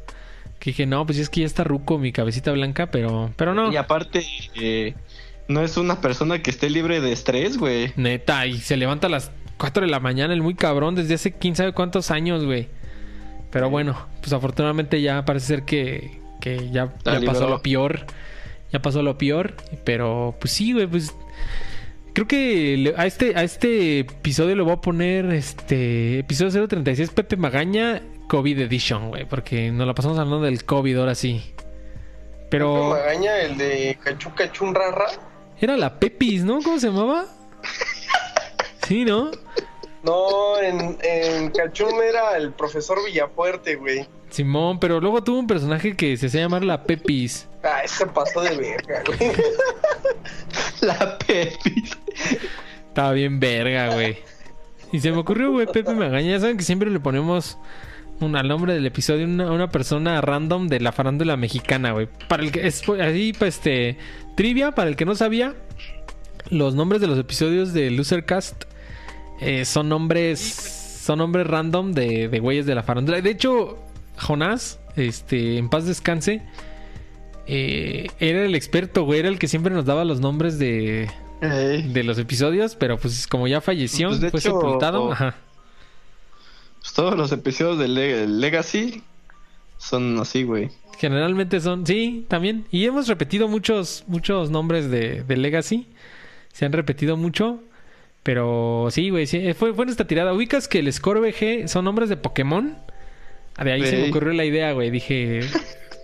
Que 0.63 0.69
dije, 0.69 0.85
no, 0.85 1.05
pues 1.05 1.17
es 1.19 1.27
que 1.27 1.41
ya 1.41 1.45
está 1.45 1.65
ruco 1.65 1.97
mi 1.97 2.13
cabecita 2.13 2.53
blanca, 2.53 2.89
pero, 2.89 3.33
pero 3.35 3.53
no. 3.53 3.69
Y 3.69 3.75
aparte, 3.75 4.25
eh, 4.55 4.93
no 5.49 5.61
es 5.61 5.75
una 5.75 5.99
persona 5.99 6.41
que 6.41 6.51
esté 6.51 6.69
libre 6.69 7.01
de 7.01 7.11
estrés, 7.11 7.57
güey. 7.57 7.91
Neta, 7.97 8.47
y 8.47 8.59
se 8.59 8.77
levanta 8.77 9.07
a 9.07 9.09
las 9.09 9.29
4 9.57 9.85
de 9.85 9.91
la 9.91 9.99
mañana, 9.99 10.33
el 10.33 10.41
muy 10.41 10.55
cabrón, 10.55 10.95
desde 10.95 11.15
hace 11.15 11.33
quién 11.33 11.57
sabe 11.57 11.73
cuántos 11.73 12.11
años, 12.11 12.45
güey. 12.45 12.69
Pero 13.51 13.69
bueno, 13.69 14.07
pues 14.21 14.31
afortunadamente 14.31 15.01
ya 15.01 15.25
parece 15.25 15.47
ser 15.47 15.63
que, 15.63 16.21
que 16.39 16.69
ya, 16.71 16.93
ya 17.03 17.19
pasó 17.25 17.49
lo 17.49 17.61
peor. 17.61 18.05
Ya 18.71 18.81
pasó 18.81 19.03
lo 19.03 19.17
peor. 19.17 19.55
Pero 19.83 20.37
pues 20.39 20.53
sí, 20.53 20.71
güey, 20.71 20.87
pues. 20.87 21.13
Creo 22.13 22.25
que 22.25 22.93
a 22.95 23.05
este, 23.05 23.35
a 23.35 23.43
este 23.43 23.99
episodio 23.99 24.55
le 24.55 24.61
voy 24.61 24.71
a 24.71 24.77
poner 24.77 25.25
este 25.33 26.19
episodio 26.19 26.69
036 26.69 27.09
Pepe 27.09 27.35
Magaña 27.35 28.01
COVID 28.33 28.61
Edition, 28.61 29.09
güey. 29.09 29.25
Porque 29.25 29.69
nos 29.69 29.85
la 29.85 29.93
pasamos 29.93 30.17
hablando 30.17 30.41
del 30.43 30.65
COVID 30.65 30.97
ahora 30.97 31.13
sí. 31.13 31.53
Pepe 31.55 32.47
Pero 32.49 32.89
Magaña, 32.89 33.39
el 33.41 33.59
de 33.59 33.95
Cachú 34.03 34.33
Cachún 34.33 34.73
Rara. 34.73 35.05
era 35.59 35.77
la 35.77 35.99
Pepis, 35.99 36.43
¿no? 36.43 36.59
¿Cómo 36.63 36.79
se 36.79 36.87
llamaba? 36.87 37.25
Sí, 38.87 39.05
¿no? 39.05 39.29
No, 40.01 40.59
en, 40.59 40.97
en 41.03 41.51
Cachún 41.51 41.93
era 42.01 42.35
el 42.35 42.53
profesor 42.53 42.97
Villafuerte, 43.05 43.75
güey. 43.75 44.07
Simón, 44.31 44.79
pero 44.79 44.99
luego 44.99 45.23
tuvo 45.23 45.37
un 45.37 45.45
personaje 45.45 45.95
que 45.95 46.17
se 46.17 46.25
hacía 46.25 46.41
llamar 46.41 46.63
la 46.63 46.83
Pepis. 46.85 47.47
Ah, 47.63 47.81
ese 47.83 48.07
pasó 48.07 48.41
de 48.41 48.57
verga, 48.57 49.03
güey. 49.05 49.31
La 50.81 51.19
Pepis. 51.19 51.95
Estaba 52.87 53.11
bien 53.11 53.39
verga, 53.39 53.93
güey. 53.93 54.17
Y 54.91 54.99
se 54.99 55.11
me 55.11 55.19
ocurrió, 55.19 55.51
güey, 55.51 55.67
Pepe 55.67 55.93
Magaña. 55.93 56.31
Ya 56.31 56.39
saben 56.39 56.57
que 56.57 56.63
siempre 56.63 56.89
le 56.89 56.99
ponemos 56.99 57.57
un, 58.19 58.35
al 58.35 58.47
nombre 58.47 58.73
del 58.73 58.85
episodio 58.85 59.25
una, 59.25 59.51
una 59.51 59.69
persona 59.69 60.19
random 60.21 60.67
de 60.67 60.79
la 60.79 60.91
farándula 60.91 61.35
mexicana, 61.37 61.91
güey. 61.91 62.07
Para 62.27 62.43
el 62.43 62.51
que 62.51 62.67
es 62.67 62.81
así, 62.87 63.33
pues, 63.37 63.55
este. 63.57 63.97
Trivia, 64.35 64.71
para 64.71 64.89
el 64.89 64.95
que 64.95 65.05
no 65.05 65.15
sabía, 65.15 65.53
los 66.49 66.73
nombres 66.75 67.01
de 67.01 67.07
los 67.07 67.19
episodios 67.19 67.73
de 67.73 67.91
Losercast 67.91 68.63
eh, 69.41 69.65
son 69.65 69.89
nombres. 69.89 70.39
Son 71.03 71.19
nombres 71.19 71.45
random 71.47 71.91
de, 71.91 72.29
de 72.29 72.39
güeyes 72.39 72.65
de 72.65 72.75
la 72.75 72.83
farándula. 72.83 73.19
De 73.19 73.29
hecho, 73.29 73.77
Jonás, 74.17 74.79
este, 74.95 75.57
en 75.57 75.69
paz 75.69 75.85
descanse. 75.85 76.41
eh, 77.45 78.07
era 78.19 78.45
el 78.45 78.55
experto, 78.55 79.03
güey. 79.03 79.19
Era 79.19 79.27
el 79.29 79.37
que 79.37 79.47
siempre 79.49 79.73
nos 79.73 79.83
daba 79.85 80.05
los 80.05 80.21
nombres 80.21 80.57
de, 80.59 81.09
de 81.41 82.03
los 82.03 82.17
episodios, 82.17 82.75
pero 82.75 82.97
pues 82.97 83.27
como 83.27 83.47
ya 83.49 83.59
falleció, 83.59 84.07
Pues, 84.07 84.19
fue 84.19 84.39
hecho, 84.39 84.39
sepultado. 84.61 85.11
Ajá. 85.11 85.35
Todos 86.95 87.17
los 87.17 87.31
episodios 87.31 87.77
de 87.79 87.87
Le- 87.87 88.27
Legacy 88.27 89.01
son 89.77 90.19
así, 90.19 90.43
güey. 90.43 90.69
Generalmente 90.99 91.59
son, 91.59 91.85
sí, 91.85 92.25
también. 92.27 92.65
Y 92.71 92.85
hemos 92.85 93.07
repetido 93.07 93.47
muchos, 93.47 94.03
muchos 94.07 94.49
nombres 94.51 94.89
de, 94.89 95.23
de 95.23 95.37
Legacy. 95.37 95.87
Se 96.53 96.65
han 96.65 96.71
repetido 96.71 97.17
mucho. 97.17 97.59
Pero 98.21 98.87
sí, 98.91 99.09
güey, 99.09 99.27
sí, 99.27 99.53
fue, 99.53 99.73
fue 99.73 99.85
nuestra 99.85 100.07
tirada. 100.07 100.33
¿Ubicas 100.33 100.67
que 100.69 100.79
el 100.79 100.93
Score 100.93 101.19
VG 101.19 101.67
son 101.67 101.83
nombres 101.85 102.07
de 102.09 102.15
Pokémon? 102.15 102.77
Ah, 103.57 103.63
De 103.65 103.73
ahí 103.73 103.85
se 103.85 103.97
me 103.97 104.09
ocurrió 104.09 104.31
la 104.33 104.45
idea, 104.45 104.71
güey. 104.71 104.91
Dije, 104.91 105.41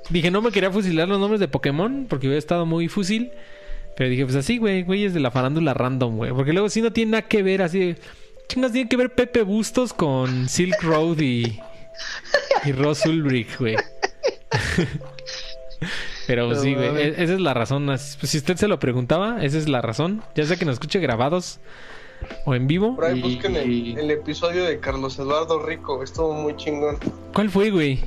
dije, 0.10 0.30
no 0.32 0.42
me 0.42 0.52
quería 0.52 0.70
fusilar 0.72 1.08
los 1.08 1.20
nombres 1.20 1.40
de 1.40 1.48
Pokémon 1.48 2.08
porque 2.10 2.28
hubiera 2.28 2.40
estado 2.40 2.66
muy 2.66 2.90
fusil. 2.90 3.30
Pero 3.96 4.10
dije, 4.10 4.26
pues 4.26 4.36
así, 4.36 4.58
güey, 4.58 4.84
güey, 4.84 5.06
es 5.06 5.14
de 5.14 5.20
la 5.22 5.32
farándula 5.32 5.74
random, 5.74 6.18
güey. 6.18 6.32
Porque 6.34 6.52
luego 6.52 6.68
sí 6.70 6.82
no 6.82 6.92
tiene 6.92 7.12
nada 7.12 7.22
que 7.22 7.42
ver, 7.44 7.62
así 7.62 7.80
de... 7.80 7.98
Chingas, 8.50 8.72
tiene 8.74 8.90
que 8.90 8.98
ver 8.98 9.14
Pepe 9.14 9.44
Bustos 9.44 9.94
con 9.94 10.50
Silk 10.50 10.82
Road 10.84 11.20
y... 11.20 11.60
Y 12.66 12.72
Ross 12.74 13.06
Ulbricht, 13.06 13.58
güey. 13.60 13.76
Pero 16.28 16.48
No 16.50 16.56
sí, 16.56 16.74
güey, 16.76 16.88
e- 16.98 17.24
esa 17.24 17.34
es 17.34 17.40
la 17.40 17.54
razón. 17.54 17.86
Pues, 17.88 18.18
si 18.24 18.38
usted 18.38 18.56
se 18.58 18.68
lo 18.68 18.80
preguntaba, 18.80 19.44
esa 19.44 19.58
es 19.58 19.68
la 19.70 19.82
razón. 19.82 20.22
Ya 20.36 20.46
sea 20.46 20.58
que 20.58 20.66
nos 20.66 20.74
escuche 20.74 21.00
grabados 21.00 21.60
o 22.46 22.54
en 22.56 22.68
vivo. 22.68 22.96
Por 22.96 23.06
ahí 23.06 23.20
Y- 23.20 23.22
busquen 23.22 23.56
el, 23.56 23.98
el 23.98 24.12
episodio 24.12 24.64
de 24.66 24.80
Carlos 24.80 25.18
Eduardo 25.20 25.66
Rico, 25.66 26.04
estuvo 26.04 26.34
muy 26.34 26.56
chingón. 26.56 26.98
¿Cuál 27.34 27.50
fue, 27.50 27.70
güey? 27.72 28.00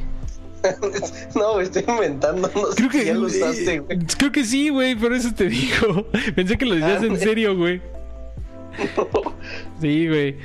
no, 1.34 1.56
me 1.56 1.64
estoy 1.64 1.84
inventando, 1.88 2.48
no 2.54 2.66
sé 2.66 2.76
Creo 2.76 2.88
que, 2.90 3.00
si 3.00 3.06
ya 3.06 3.14
lo 3.14 3.26
usaste, 3.26 3.78
güey. 3.80 3.98
creo 4.16 4.30
que 4.30 4.44
sí, 4.44 4.68
güey, 4.68 4.94
por 4.94 5.12
eso 5.12 5.34
te 5.34 5.48
digo. 5.48 6.06
Pensé 6.36 6.56
que 6.56 6.64
lo 6.66 6.74
decías 6.76 7.00
Ah, 7.02 7.06
en 7.06 7.08
güey. 7.14 7.20
serio, 7.22 7.56
güey. 7.56 7.80
Sí, 9.80 10.06
güey. 10.08 10.36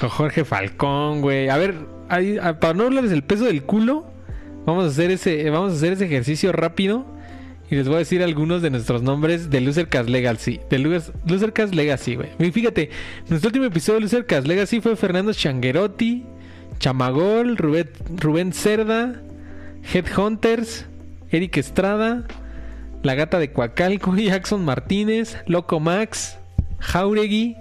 Jo- 0.00 0.08
Jorge 0.08 0.44
Falcón, 0.44 1.20
güey. 1.20 1.48
A 1.48 1.56
ver, 1.58 1.74
para 2.60 2.74
no 2.74 2.84
hablarles 2.84 3.10
del 3.10 3.22
peso 3.22 3.44
del 3.44 3.62
culo, 3.64 4.06
vamos 4.66 4.84
a 4.84 4.88
hacer 4.88 5.10
ese, 5.10 5.48
vamos 5.50 5.72
a 5.72 5.76
hacer 5.76 5.92
ese 5.94 6.06
ejercicio 6.06 6.52
rápido. 6.52 7.04
Y 7.70 7.74
les 7.74 7.86
voy 7.86 7.96
a 7.96 7.98
decir 7.98 8.22
algunos 8.22 8.62
de 8.62 8.70
nuestros 8.70 9.02
nombres 9.02 9.50
de 9.50 9.60
Losercast 9.60 10.08
Legacy. 10.08 10.60
De 10.70 10.78
Losercast 10.78 11.74
Legacy, 11.74 12.14
güey. 12.14 12.30
Fíjate, 12.50 12.88
nuestro 13.28 13.48
último 13.48 13.66
episodio 13.66 13.96
de 13.96 14.02
Losercast 14.04 14.46
Legacy 14.46 14.80
fue 14.80 14.96
Fernando 14.96 15.34
Changuerotti, 15.34 16.24
Chamagol, 16.78 17.58
Rubén, 17.58 17.90
Rubén 18.16 18.52
Cerda, 18.54 19.20
Headhunters, 19.92 20.86
Eric 21.30 21.58
Estrada, 21.58 22.24
La 23.02 23.14
Gata 23.14 23.38
de 23.38 23.52
Coacalco, 23.52 24.14
Jackson 24.16 24.64
Martínez, 24.64 25.36
Loco 25.46 25.78
Max, 25.78 26.38
Jauregui, 26.78 27.56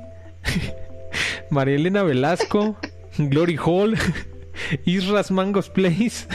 María 1.50 1.76
Elena 1.76 2.04
Velasco, 2.04 2.78
Glory 3.18 3.58
Hall, 3.64 3.96
Isras 4.86 5.32
Mangos 5.32 5.70
Place, 5.70 6.26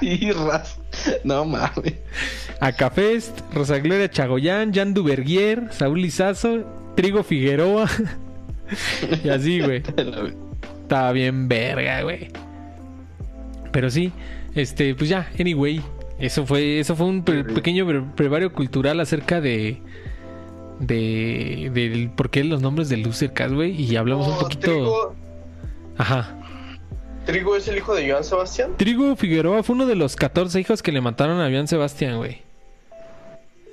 Irras. 0.00 0.78
No 1.24 1.44
mames. 1.44 1.94
Acafest, 2.60 3.40
Rosa 3.52 3.78
Gloria 3.78 4.10
Chagoyán, 4.10 4.72
Jan 4.72 4.94
Duvergier, 4.94 5.68
Saúl 5.72 6.02
Lizazo, 6.02 6.64
Trigo 6.96 7.22
Figueroa. 7.22 7.88
y 9.24 9.28
así, 9.28 9.60
güey. 9.60 9.82
Estaba 10.82 11.12
bien 11.12 11.48
verga, 11.48 12.02
güey. 12.02 12.28
Pero 13.72 13.90
sí, 13.90 14.12
este, 14.54 14.94
pues 14.94 15.08
ya, 15.10 15.28
anyway. 15.38 15.80
Eso 16.18 16.46
fue, 16.46 16.78
eso 16.78 16.94
fue 16.94 17.06
un 17.06 17.24
pe- 17.24 17.42
pequeño 17.42 17.84
bre- 17.84 18.14
brevario 18.14 18.52
cultural 18.52 19.00
acerca 19.00 19.40
de. 19.40 19.82
De. 20.86 21.70
del 21.72 22.10
por 22.10 22.28
qué 22.30 22.42
los 22.44 22.60
nombres 22.60 22.88
de 22.88 22.96
Lucercas, 22.98 23.52
güey. 23.52 23.80
Y 23.80 23.96
hablamos 23.96 24.26
un 24.28 24.38
poquito. 24.38 24.60
Trigo, 24.66 25.14
Ajá. 25.96 26.36
Trigo 27.24 27.54
es 27.56 27.68
el 27.68 27.76
hijo 27.78 27.94
de 27.94 28.10
Joan 28.10 28.24
Sebastián. 28.24 28.72
Trigo 28.76 29.14
Figueroa 29.14 29.62
fue 29.62 29.76
uno 29.76 29.86
de 29.86 29.94
los 29.94 30.16
14 30.16 30.58
hijos 30.60 30.82
que 30.82 30.90
le 30.90 31.00
mataron 31.00 31.40
a 31.40 31.48
Joan 31.50 31.68
Sebastián, 31.68 32.16
güey. 32.18 32.42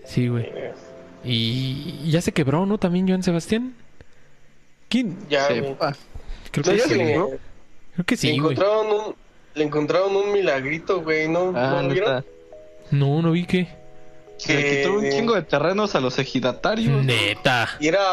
Sí, 0.05 0.27
güey. 0.27 0.49
Y 1.23 2.09
ya 2.11 2.21
se 2.21 2.31
quebró, 2.31 2.65
¿no? 2.65 2.77
También 2.77 3.07
Joan 3.07 3.23
Sebastián. 3.23 3.73
¿Quién? 4.87 5.17
Ya, 5.29 5.47
güey. 5.47 5.61
Sepa. 5.63 5.95
Creo 6.51 6.63
No, 6.65 6.71
que 6.71 6.77
ya 6.77 6.83
sí. 6.85 6.95
le- 6.95 7.17
güey. 7.17 7.37
Creo 7.93 8.05
que 8.05 8.15
le 8.15 8.17
sí, 8.17 8.27
güey. 8.39 8.53
encontraron 8.53 8.87
un 8.87 9.15
le 9.55 9.63
encontraron 9.65 10.15
un 10.15 10.31
milagrito, 10.31 11.01
güey, 11.01 11.27
¿no? 11.27 11.51
Ah, 11.55 11.81
¿No. 11.83 12.23
No, 12.91 13.21
no 13.23 13.31
vi 13.31 13.45
que. 13.45 13.67
Se 14.39 14.53
le 14.55 14.77
quitó 14.81 14.93
un 14.95 15.01
Que- 15.01 15.09
chingo 15.11 15.35
de 15.35 15.41
terrenos 15.43 15.95
a 15.95 15.99
los 15.99 16.17
ejidatarios. 16.19 17.03
Neta. 17.03 17.69
Y 17.79 17.87
era 17.87 18.03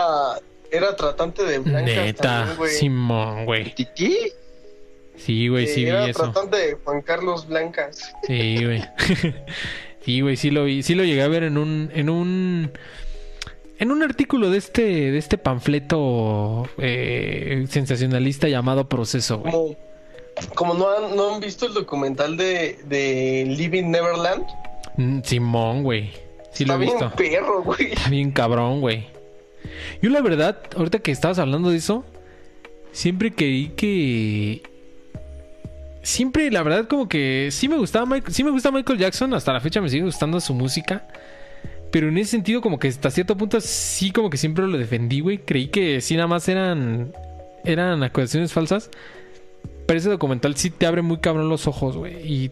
era 0.70 0.94
tratante 0.96 1.44
de 1.44 1.58
blancas 1.60 1.84
Neta. 1.94 2.54
güey. 2.58 2.72
Simón, 2.72 3.44
güey. 3.44 3.74
¿Titi? 3.74 4.16
Sí, 5.16 5.48
güey, 5.48 5.66
sí 5.66 5.84
vi 5.84 5.90
era 5.90 6.06
eso. 6.08 6.24
tratante 6.24 6.56
de 6.56 6.74
Juan 6.84 7.00
Carlos 7.02 7.46
Blancas. 7.46 8.12
Sí, 8.26 8.62
güey. 8.64 8.82
sí, 10.04 10.20
güey, 10.20 10.36
sí 10.36 10.50
lo 10.50 10.64
vi. 10.64 10.82
Sí 10.82 10.94
lo 10.94 11.04
llegué 11.04 11.22
a 11.22 11.28
ver 11.28 11.44
en 11.44 11.56
un. 11.56 11.90
En 11.94 12.10
un. 12.10 12.70
En 13.78 13.90
un 13.90 14.02
artículo 14.02 14.50
de 14.50 14.58
este, 14.58 14.82
de 14.82 15.18
este 15.18 15.36
panfleto 15.38 16.66
eh, 16.78 17.66
sensacionalista 17.68 18.48
llamado 18.48 18.88
Proceso, 18.88 19.38
güey. 19.38 19.52
Como, 19.52 19.76
como 20.54 20.74
no 20.74 20.88
han, 20.90 21.14
no 21.16 21.34
han 21.34 21.40
visto 21.40 21.66
el 21.66 21.74
documental 21.74 22.36
de, 22.38 22.78
de 22.86 23.44
Living 23.46 23.90
Neverland. 23.90 24.46
Mm, 24.96 25.20
Simón, 25.22 25.82
güey. 25.82 26.10
Sí 26.52 26.64
lo 26.64 26.74
Está 26.74 26.74
he 26.74 26.78
bien 26.78 26.98
visto. 26.98 27.16
perro, 27.16 27.62
güey. 27.62 27.92
Está 27.92 28.08
bien 28.10 28.30
cabrón, 28.30 28.80
güey. 28.80 29.06
Yo 30.00 30.10
la 30.10 30.20
verdad, 30.22 30.58
ahorita 30.76 31.00
que 31.00 31.10
estabas 31.12 31.38
hablando 31.38 31.70
de 31.70 31.76
eso, 31.76 32.04
siempre 32.92 33.32
creí 33.34 33.68
que... 33.76 34.62
Siempre, 36.02 36.50
la 36.52 36.62
verdad, 36.62 36.86
como 36.86 37.08
que 37.08 37.48
sí 37.50 37.68
me 37.68 37.76
gustaba 37.76 38.06
Michael, 38.06 38.32
sí 38.32 38.44
me 38.44 38.50
gusta 38.50 38.70
Michael 38.70 38.98
Jackson, 38.98 39.34
hasta 39.34 39.52
la 39.52 39.60
fecha 39.60 39.80
me 39.80 39.88
sigue 39.88 40.04
gustando 40.04 40.40
su 40.40 40.54
música. 40.54 41.08
Pero 41.90 42.08
en 42.08 42.18
ese 42.18 42.32
sentido, 42.32 42.60
como 42.60 42.78
que 42.78 42.88
hasta 42.88 43.10
cierto 43.10 43.36
punto 43.36 43.60
sí 43.60 44.12
como 44.12 44.30
que 44.30 44.36
siempre 44.36 44.66
lo 44.68 44.78
defendí, 44.78 45.20
güey. 45.20 45.38
Creí 45.38 45.66
que 45.68 46.00
sí 46.00 46.14
nada 46.14 46.28
más 46.28 46.48
eran 46.48 47.12
eran 47.64 48.02
acusaciones 48.04 48.52
falsas. 48.52 48.90
Pero 49.86 49.98
ese 49.98 50.08
documental 50.10 50.56
sí 50.56 50.70
te 50.70 50.86
abre 50.86 51.02
muy 51.02 51.18
cabrón 51.18 51.48
los 51.48 51.66
ojos, 51.66 51.96
güey. 51.96 52.14
Y 52.24 52.50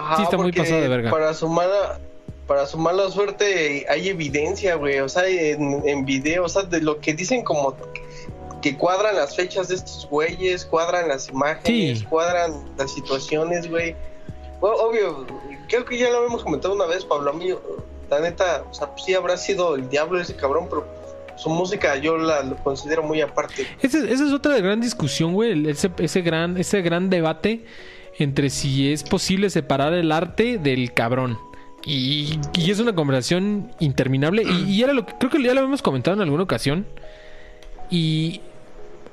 Ajá, 0.00 0.16
Sí, 0.16 0.22
está 0.22 0.36
muy 0.36 0.52
pasado 0.52 0.80
de 0.80 0.88
verga. 0.88 1.10
Para 1.10 1.34
su 1.34 1.48
mala, 1.48 2.00
para 2.46 2.66
su 2.66 2.78
mala 2.78 3.08
suerte 3.10 3.86
hay 3.88 4.08
evidencia, 4.08 4.74
güey. 4.76 4.98
O 5.00 5.08
sea, 5.08 5.26
en, 5.28 5.86
en 5.86 6.04
video, 6.04 6.44
o 6.44 6.48
sea, 6.48 6.62
de 6.62 6.80
lo 6.80 6.98
que 7.00 7.14
dicen 7.14 7.42
como 7.44 7.76
que 8.62 8.76
cuadran 8.76 9.16
las 9.16 9.36
fechas 9.36 9.68
de 9.68 9.76
estos 9.76 10.06
güeyes, 10.10 10.64
cuadran 10.66 11.08
las 11.08 11.28
imágenes, 11.28 12.00
Sí. 12.00 12.04
cuadran 12.04 12.52
las 12.76 12.92
situaciones, 12.92 13.70
güey. 13.70 13.94
Bueno, 14.60 14.76
obvio, 14.76 15.26
creo 15.68 15.84
que 15.84 15.96
ya 15.96 16.10
lo 16.10 16.18
habíamos 16.18 16.42
comentado 16.44 16.74
una 16.74 16.84
vez, 16.86 17.04
Pablo. 17.04 17.30
A 17.30 17.32
mí, 17.32 17.48
la 18.10 18.20
neta, 18.20 18.64
o 18.70 18.74
sea, 18.74 18.88
pues 18.90 19.04
sí 19.04 19.14
habrá 19.14 19.36
sido 19.38 19.76
el 19.76 19.88
diablo 19.88 20.20
ese 20.20 20.36
cabrón, 20.36 20.66
pero 20.68 20.86
su 21.36 21.48
música 21.48 21.96
yo 21.96 22.18
la 22.18 22.42
lo 22.42 22.56
considero 22.56 23.02
muy 23.02 23.22
aparte. 23.22 23.66
Ese- 23.80 24.12
esa 24.12 24.26
es 24.26 24.32
otra 24.34 24.58
gran 24.58 24.80
discusión, 24.82 25.32
güey. 25.32 25.70
Ese, 25.70 25.90
ese 25.98 26.20
gran, 26.20 26.58
ese 26.58 26.82
gran 26.82 27.08
debate 27.08 27.64
entre 28.18 28.50
si 28.50 28.92
es 28.92 29.02
posible 29.02 29.50
separar 29.50 29.92
el 29.94 30.12
arte 30.12 30.58
del 30.58 30.92
cabrón. 30.92 31.38
Y, 31.84 32.38
y 32.54 32.70
es 32.70 32.78
una 32.78 32.94
conversación 32.94 33.70
interminable. 33.80 34.42
Y, 34.42 34.82
era 34.82 34.92
lo 34.92 35.06
que 35.06 35.14
creo 35.18 35.30
que 35.30 35.42
ya 35.42 35.54
lo 35.54 35.60
habíamos 35.60 35.82
comentado 35.82 36.16
en 36.16 36.22
alguna 36.22 36.42
ocasión. 36.42 36.86
Y 37.90 38.40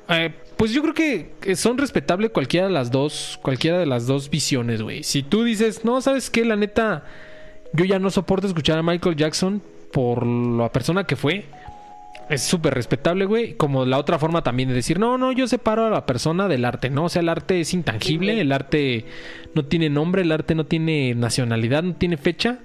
eh, 0.10 0.34
pues 0.58 0.72
yo 0.72 0.82
creo 0.82 0.94
que 0.94 1.32
que 1.40 1.56
son 1.56 1.78
respetables 1.78 2.32
cualquiera 2.32 2.68
de 2.68 2.74
las 2.74 2.92
dos, 2.92 3.40
cualquiera 3.42 3.80
de 3.80 3.86
las 3.86 4.06
dos 4.06 4.30
visiones, 4.30 4.82
güey. 4.82 5.04
Si 5.04 5.24
tú 5.24 5.44
dices, 5.44 5.86
no, 5.86 6.02
sabes 6.02 6.30
qué, 6.30 6.44
la 6.44 6.56
neta, 6.56 7.06
yo 7.74 7.86
ya 7.86 8.00
no 8.00 8.10
soporto 8.10 8.48
escuchar 8.48 8.78
a 8.78 8.84
Michael 8.84 9.16
Jackson 9.16 9.62
por 9.92 10.26
la 10.26 10.72
persona 10.72 11.06
que 11.06 11.16
fue. 11.16 11.46
Es 12.30 12.44
súper 12.44 12.74
respetable, 12.74 13.26
güey. 13.26 13.56
Como 13.56 13.86
la 13.86 13.98
otra 13.98 14.20
forma 14.20 14.44
también 14.44 14.70
de 14.70 14.76
decir, 14.76 15.00
no, 15.00 15.18
no, 15.18 15.32
yo 15.32 15.48
separo 15.48 15.86
a 15.86 15.90
la 15.90 16.06
persona 16.06 16.48
del 16.48 16.66
arte, 16.66 16.90
¿no? 16.90 17.06
O 17.06 17.10
sea, 17.10 17.22
el 17.22 17.30
arte 17.30 17.62
es 17.62 17.74
intangible, 17.74 18.42
el 18.42 18.52
arte 18.52 19.06
no 19.54 19.66
tiene 19.66 19.90
nombre, 19.90 20.24
el 20.24 20.32
arte 20.32 20.54
no 20.54 20.66
tiene 20.66 21.16
nacionalidad, 21.16 21.84
no 21.84 21.96
tiene 21.96 22.18
fecha. 22.18 22.60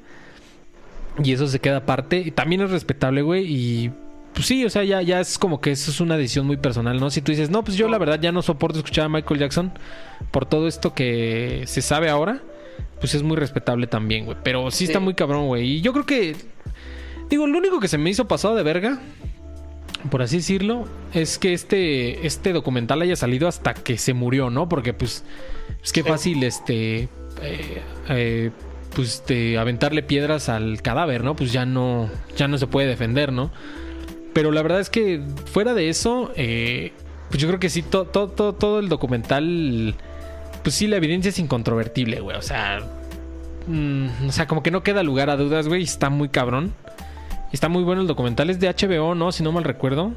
Y 1.22 1.32
eso 1.32 1.46
se 1.46 1.60
queda 1.60 1.78
aparte. 1.78 2.18
Y 2.18 2.30
también 2.32 2.62
es 2.62 2.70
respetable, 2.70 3.22
güey. 3.22 3.44
Y 3.46 3.92
pues 4.34 4.46
sí, 4.46 4.64
o 4.64 4.70
sea, 4.70 4.82
ya, 4.82 5.02
ya 5.02 5.20
es 5.20 5.38
como 5.38 5.60
que 5.60 5.70
eso 5.70 5.90
es 5.90 6.00
una 6.00 6.16
decisión 6.16 6.46
muy 6.46 6.56
personal, 6.56 6.98
¿no? 6.98 7.10
Si 7.10 7.20
tú 7.20 7.32
dices, 7.32 7.50
no, 7.50 7.62
pues 7.62 7.76
yo 7.76 7.88
la 7.88 7.98
verdad 7.98 8.18
ya 8.20 8.32
no 8.32 8.42
soporto 8.42 8.78
escuchar 8.78 9.04
a 9.04 9.08
Michael 9.08 9.40
Jackson 9.40 9.72
por 10.30 10.46
todo 10.46 10.66
esto 10.66 10.94
que 10.94 11.64
se 11.66 11.82
sabe 11.82 12.08
ahora, 12.08 12.40
pues 12.98 13.14
es 13.14 13.22
muy 13.22 13.36
respetable 13.36 13.86
también, 13.86 14.24
güey. 14.24 14.36
Pero 14.42 14.70
sí, 14.70 14.84
está 14.84 15.00
muy 15.00 15.14
cabrón, 15.14 15.46
güey. 15.46 15.76
Y 15.76 15.80
yo 15.82 15.92
creo 15.92 16.06
que, 16.06 16.34
digo, 17.28 17.46
lo 17.46 17.58
único 17.58 17.78
que 17.78 17.88
se 17.88 17.98
me 17.98 18.08
hizo 18.10 18.26
pasado 18.26 18.54
de 18.54 18.62
verga, 18.62 19.00
por 20.10 20.22
así 20.22 20.36
decirlo, 20.38 20.86
es 21.14 21.38
que 21.38 21.52
este, 21.52 22.26
este 22.26 22.52
documental 22.52 23.02
haya 23.02 23.16
salido 23.16 23.48
hasta 23.48 23.74
que 23.74 23.98
se 23.98 24.14
murió, 24.14 24.50
¿no? 24.50 24.68
Porque 24.68 24.92
pues, 24.94 25.24
es 25.82 25.92
que 25.92 26.02
fácil, 26.04 26.42
este, 26.44 27.08
eh, 27.42 27.82
eh, 28.08 28.50
pues, 28.94 29.24
de 29.26 29.58
aventarle 29.58 30.02
piedras 30.02 30.48
al 30.48 30.82
cadáver, 30.82 31.22
¿no? 31.24 31.36
Pues 31.36 31.52
ya 31.52 31.64
no, 31.66 32.10
ya 32.36 32.48
no 32.48 32.58
se 32.58 32.66
puede 32.66 32.88
defender, 32.88 33.32
¿no? 33.32 33.50
Pero 34.32 34.50
la 34.50 34.62
verdad 34.62 34.80
es 34.80 34.90
que 34.90 35.20
fuera 35.52 35.74
de 35.74 35.88
eso, 35.88 36.32
eh, 36.36 36.92
pues 37.30 37.40
yo 37.40 37.48
creo 37.48 37.60
que 37.60 37.70
sí, 37.70 37.82
to- 37.82 38.06
to- 38.06 38.28
to- 38.28 38.54
todo 38.54 38.78
el 38.80 38.88
documental 38.88 39.94
pues 40.62 40.76
sí, 40.76 40.86
la 40.86 40.96
evidencia 40.96 41.28
es 41.30 41.38
incontrovertible, 41.40 42.20
güey. 42.20 42.36
O 42.36 42.42
sea, 42.42 42.80
mm, 43.66 44.28
o 44.28 44.32
sea, 44.32 44.46
como 44.46 44.62
que 44.62 44.70
no 44.70 44.82
queda 44.84 45.02
lugar 45.02 45.28
a 45.28 45.36
dudas, 45.36 45.66
güey. 45.66 45.82
Está 45.82 46.08
muy 46.08 46.28
cabrón. 46.28 46.72
Está 47.52 47.68
muy 47.68 47.82
bueno 47.82 48.00
el 48.00 48.06
documental. 48.06 48.50
Es 48.50 48.58
de 48.60 48.68
HBO, 48.68 49.14
¿no? 49.14 49.30
Si 49.32 49.42
no 49.42 49.52
mal 49.52 49.64
recuerdo. 49.64 50.12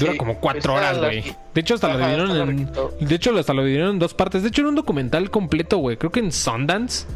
Dura 0.00 0.12
Sí, 0.12 0.18
como 0.18 0.40
cuatro 0.40 0.74
horas, 0.74 0.98
güey. 0.98 1.22
De 1.54 1.60
hecho, 1.60 1.74
hasta 1.74 1.88
lo 1.88 1.98
dividieron 1.98 2.30
en. 3.00 3.06
De 3.08 3.14
hecho, 3.14 3.38
hasta 3.38 3.54
lo 3.54 3.62
dividieron 3.62 3.90
en 3.92 3.98
dos 4.00 4.14
partes. 4.14 4.42
De 4.42 4.48
hecho, 4.48 4.62
era 4.62 4.68
un 4.70 4.74
documental 4.74 5.30
completo, 5.30 5.78
güey. 5.78 5.96
Creo 5.96 6.10
que 6.10 6.20
en 6.20 6.32
Sundance. 6.32 7.06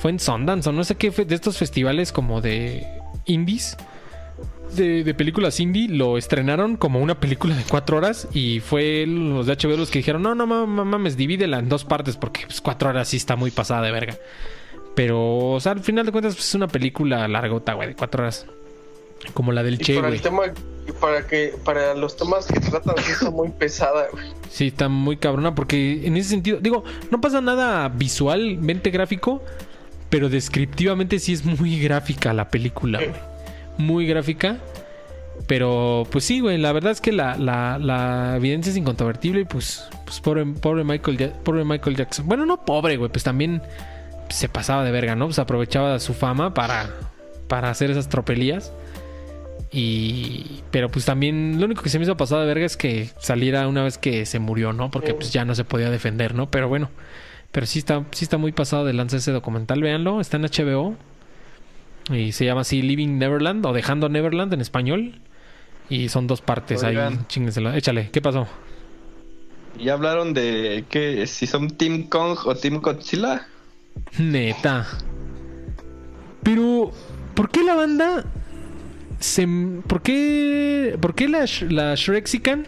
Fue 0.00 0.10
en 0.10 0.20
Sundance 0.20 0.68
o 0.68 0.72
no 0.72 0.84
sé 0.84 0.96
qué. 0.96 1.10
De 1.10 1.34
estos 1.34 1.56
festivales 1.56 2.12
como 2.12 2.42
de 2.42 2.86
indies. 3.24 3.78
De, 4.76 5.02
de 5.02 5.14
películas 5.14 5.60
indie. 5.60 5.88
Lo 5.88 6.18
estrenaron 6.18 6.76
como 6.76 7.00
una 7.00 7.18
película 7.20 7.54
de 7.56 7.62
cuatro 7.64 7.96
horas. 7.96 8.28
Y 8.34 8.60
fue 8.60 9.06
los 9.08 9.46
de 9.46 9.54
HBO 9.56 9.78
los 9.78 9.90
que 9.90 10.00
dijeron: 10.00 10.20
No, 10.20 10.34
no 10.34 10.46
ma- 10.46 10.66
ma- 10.66 10.84
mames, 10.84 11.16
divídela 11.16 11.58
en 11.58 11.70
dos 11.70 11.86
partes. 11.86 12.18
Porque 12.18 12.42
pues, 12.46 12.60
cuatro 12.60 12.90
horas 12.90 13.08
sí 13.08 13.16
está 13.16 13.34
muy 13.34 13.50
pasada 13.50 13.80
de 13.80 13.90
verga. 13.92 14.14
Pero, 14.94 15.52
o 15.52 15.58
sea, 15.60 15.72
al 15.72 15.80
final 15.80 16.04
de 16.04 16.12
cuentas, 16.12 16.34
pues, 16.34 16.48
es 16.48 16.54
una 16.54 16.68
película 16.68 17.26
largota, 17.28 17.72
güey, 17.72 17.88
de 17.88 17.94
cuatro 17.96 18.22
horas. 18.24 18.46
Como 19.32 19.52
la 19.52 19.62
del 19.62 19.74
Y 19.74 19.78
Che, 19.78 19.94
para 19.94 20.08
güey. 20.08 20.18
el 20.18 20.22
tema, 20.22 20.42
y 20.86 20.92
para 20.92 21.26
que, 21.26 21.54
para 21.64 21.94
los 21.94 22.16
temas 22.16 22.46
que 22.46 22.60
tratan, 22.60 22.94
sí 23.02 23.12
está 23.12 23.30
muy 23.30 23.48
pesada, 23.50 24.06
güey. 24.12 24.26
Sí, 24.50 24.66
está 24.68 24.88
muy 24.88 25.16
cabrona 25.16 25.54
porque 25.54 26.06
en 26.06 26.16
ese 26.16 26.28
sentido, 26.30 26.58
digo, 26.60 26.84
no 27.10 27.20
pasa 27.20 27.40
nada 27.40 27.88
visualmente 27.88 28.90
gráfico, 28.90 29.42
pero 30.10 30.28
descriptivamente 30.28 31.18
sí 31.18 31.32
es 31.32 31.44
muy 31.44 31.80
gráfica 31.80 32.32
la 32.32 32.48
película, 32.50 32.98
güey. 32.98 33.12
Muy 33.78 34.06
gráfica. 34.06 34.58
Pero, 35.46 36.06
pues 36.10 36.24
sí, 36.24 36.40
güey, 36.40 36.58
la 36.58 36.72
verdad 36.72 36.92
es 36.92 37.00
que 37.00 37.12
la, 37.12 37.36
la, 37.36 37.78
la 37.78 38.36
evidencia 38.36 38.70
es 38.70 38.76
incontrovertible 38.76 39.40
y 39.40 39.44
pues, 39.44 39.84
pues 40.06 40.20
pobre, 40.20 40.46
pobre, 40.46 40.84
Michael, 40.84 41.18
Ja- 41.18 41.32
pobre 41.42 41.64
Michael 41.64 41.96
Jackson. 41.96 42.26
Bueno, 42.26 42.46
no 42.46 42.64
pobre, 42.64 42.96
güey, 42.96 43.10
pues 43.10 43.24
también 43.24 43.60
se 44.30 44.48
pasaba 44.48 44.84
de 44.84 44.90
verga, 44.92 45.16
¿no? 45.16 45.26
Pues 45.26 45.38
aprovechaba 45.40 45.98
su 45.98 46.14
fama 46.14 46.54
para, 46.54 46.88
para 47.48 47.68
hacer 47.68 47.90
esas 47.90 48.08
tropelías. 48.08 48.72
Y. 49.74 50.62
Pero 50.70 50.88
pues 50.88 51.04
también 51.04 51.58
lo 51.58 51.66
único 51.66 51.82
que 51.82 51.88
se 51.88 51.98
me 51.98 52.04
hizo 52.04 52.16
pasado 52.16 52.42
de 52.42 52.46
verga 52.46 52.64
es 52.64 52.76
que 52.76 53.10
saliera 53.18 53.66
una 53.66 53.82
vez 53.82 53.98
que 53.98 54.24
se 54.24 54.38
murió, 54.38 54.72
¿no? 54.72 54.92
Porque 54.92 55.14
pues 55.14 55.32
ya 55.32 55.44
no 55.44 55.56
se 55.56 55.64
podía 55.64 55.90
defender, 55.90 56.32
¿no? 56.34 56.48
Pero 56.48 56.68
bueno. 56.68 56.90
Pero 57.50 57.66
sí 57.66 57.80
está, 57.80 58.04
sí 58.12 58.24
está 58.24 58.38
muy 58.38 58.52
pasado 58.52 58.84
de 58.84 58.92
lanza 58.92 59.16
ese 59.16 59.32
documental, 59.32 59.80
véanlo, 59.80 60.20
está 60.20 60.36
en 60.36 60.44
HBO. 60.44 60.96
Y 62.12 62.32
se 62.32 62.44
llama 62.44 62.60
así 62.60 62.82
Living 62.82 63.18
Neverland 63.18 63.66
o 63.66 63.72
Dejando 63.72 64.08
Neverland 64.08 64.52
en 64.54 64.60
español. 64.60 65.20
Y 65.88 66.08
son 66.08 66.28
dos 66.28 66.40
partes 66.40 66.84
ahí, 66.84 66.96
Oigan. 66.96 67.26
chíngenselo. 67.26 67.72
Échale, 67.72 68.10
¿qué 68.12 68.20
pasó? 68.20 68.46
Ya 69.78 69.94
hablaron 69.94 70.34
de 70.34 70.84
que 70.88 71.26
si 71.26 71.46
son 71.48 71.70
Team 71.70 72.04
Kong 72.04 72.38
o 72.44 72.54
Team 72.54 72.80
Godzilla. 72.80 73.48
Neta. 74.18 74.86
Pero, 76.44 76.92
¿por 77.34 77.50
qué 77.50 77.64
la 77.64 77.74
banda 77.74 78.24
se... 79.24 79.48
¿Por 79.86 80.02
qué, 80.02 80.98
por 81.00 81.14
qué 81.14 81.28
la, 81.28 81.46
la 81.68 81.94
Shrexican 81.94 82.66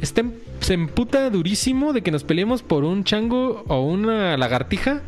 está 0.00 0.24
se 0.60 0.72
emputa 0.72 1.28
durísimo 1.28 1.92
de 1.92 2.02
que 2.02 2.10
nos 2.10 2.24
peleemos 2.24 2.62
por 2.62 2.84
un 2.84 3.04
chango 3.04 3.62
o 3.68 3.82
una 3.82 4.36
lagartija? 4.38 5.02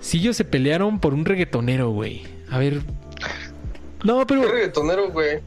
Si 0.00 0.18
ellos 0.18 0.36
se 0.36 0.44
pelearon 0.44 1.00
por 1.00 1.12
un 1.12 1.24
reggaetonero, 1.24 1.90
güey. 1.90 2.22
A 2.50 2.58
ver... 2.58 2.82
No, 4.04 4.24
pero... 4.26 4.42
Qué 4.42 4.48
reggaetonero, 4.48 5.10
güey. 5.10 5.40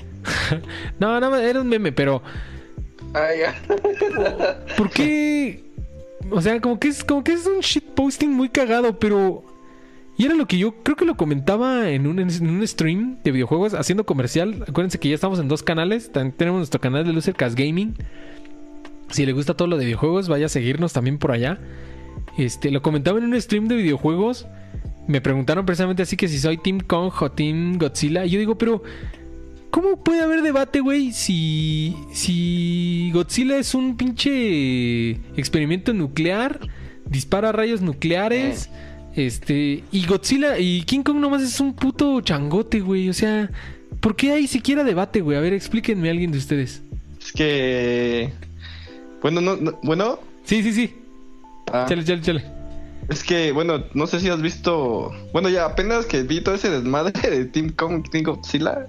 No, 0.99 1.17
nada 1.19 1.29
más 1.29 1.41
era 1.41 1.61
un 1.61 1.69
meme, 1.69 1.93
pero... 1.93 2.21
Ah, 3.13 3.29
ya. 3.39 3.55
¿Por 4.75 4.89
qué? 4.89 5.63
O 6.29 6.41
sea, 6.41 6.59
como 6.59 6.79
que 6.79 6.89
es 6.89 7.03
como 7.03 7.23
que 7.23 7.31
es 7.31 7.47
un 7.47 7.61
shitposting 7.61 8.31
muy 8.31 8.49
cagado, 8.49 8.99
pero 8.99 9.43
y 10.19 10.25
era 10.25 10.35
lo 10.35 10.47
que 10.47 10.57
yo 10.57 10.83
creo 10.83 10.97
que 10.97 11.05
lo 11.05 11.15
comentaba 11.15 11.89
en 11.91 12.05
un, 12.05 12.19
en 12.19 12.49
un 12.49 12.67
stream 12.67 13.19
de 13.23 13.31
videojuegos 13.31 13.73
haciendo 13.73 14.05
comercial. 14.05 14.65
Acuérdense 14.67 14.99
que 14.99 15.07
ya 15.07 15.15
estamos 15.15 15.39
en 15.39 15.47
dos 15.47 15.63
canales. 15.63 16.11
Tenemos 16.11 16.57
nuestro 16.57 16.81
canal 16.81 17.05
de 17.05 17.13
Lucercast 17.13 17.57
Gaming. 17.57 17.95
Si 19.11 19.25
le 19.25 19.31
gusta 19.31 19.53
todo 19.53 19.69
lo 19.69 19.77
de 19.77 19.85
videojuegos, 19.85 20.27
vaya 20.27 20.47
a 20.47 20.49
seguirnos 20.49 20.91
también 20.91 21.19
por 21.19 21.31
allá. 21.31 21.57
Este, 22.37 22.69
lo 22.69 22.81
comentaba 22.81 23.17
en 23.17 23.23
un 23.23 23.41
stream 23.41 23.69
de 23.69 23.77
videojuegos. 23.77 24.45
Me 25.07 25.21
preguntaron 25.21 25.65
precisamente 25.65 26.03
así 26.03 26.17
que 26.17 26.27
si 26.27 26.37
soy 26.37 26.57
Team 26.57 26.81
Kong 26.81 27.13
o 27.17 27.31
Team 27.31 27.77
Godzilla. 27.77 28.25
Y 28.25 28.31
yo 28.31 28.39
digo, 28.39 28.57
pero 28.57 28.83
¿Cómo 29.71 30.03
puede 30.03 30.21
haber 30.21 30.41
debate, 30.41 30.81
güey, 30.81 31.13
si, 31.13 31.95
si 32.11 33.11
Godzilla 33.13 33.57
es 33.57 33.73
un 33.73 33.95
pinche 33.95 35.11
experimento 35.37 35.93
nuclear, 35.93 36.59
dispara 37.05 37.51
rayos 37.51 37.79
nucleares, 37.79 38.69
este, 39.25 39.83
y 39.91 40.05
Godzilla 40.05 40.57
y 40.57 40.83
King 40.83 41.03
Kong 41.03 41.17
nomás 41.17 41.41
es 41.41 41.59
un 41.59 41.73
puto 41.73 42.21
changote, 42.21 42.79
güey, 42.79 43.09
o 43.09 43.13
sea, 43.13 43.49
¿por 43.99 44.15
qué 44.15 44.31
hay 44.31 44.47
siquiera 44.47 44.83
debate, 44.83 45.21
güey? 45.21 45.37
A 45.37 45.41
ver, 45.41 45.53
explíquenme 45.53 46.07
a 46.07 46.11
alguien 46.11 46.31
de 46.31 46.37
ustedes. 46.37 46.81
Es 47.21 47.31
que. 47.31 48.31
Bueno, 49.21 49.41
no, 49.41 49.55
no- 49.57 49.79
bueno. 49.83 50.19
Sí, 50.45 50.63
sí, 50.63 50.71
sí, 50.73 50.95
ah, 51.71 51.85
chale, 51.87 52.03
chale, 52.03 52.21
chale. 52.21 52.43
es 53.09 53.23
que, 53.23 53.51
bueno, 53.51 53.83
no 53.93 54.07
sé 54.07 54.19
si 54.19 54.29
has 54.29 54.41
visto. 54.41 55.11
Bueno, 55.33 55.49
ya 55.49 55.65
apenas 55.65 56.05
que 56.05 56.23
vi 56.23 56.41
todo 56.41 56.55
ese 56.55 56.69
desmadre 56.69 57.11
de 57.29 57.45
Team 57.45 57.69
Kong, 57.71 58.03
Team 58.09 58.23
Godzilla. 58.23 58.87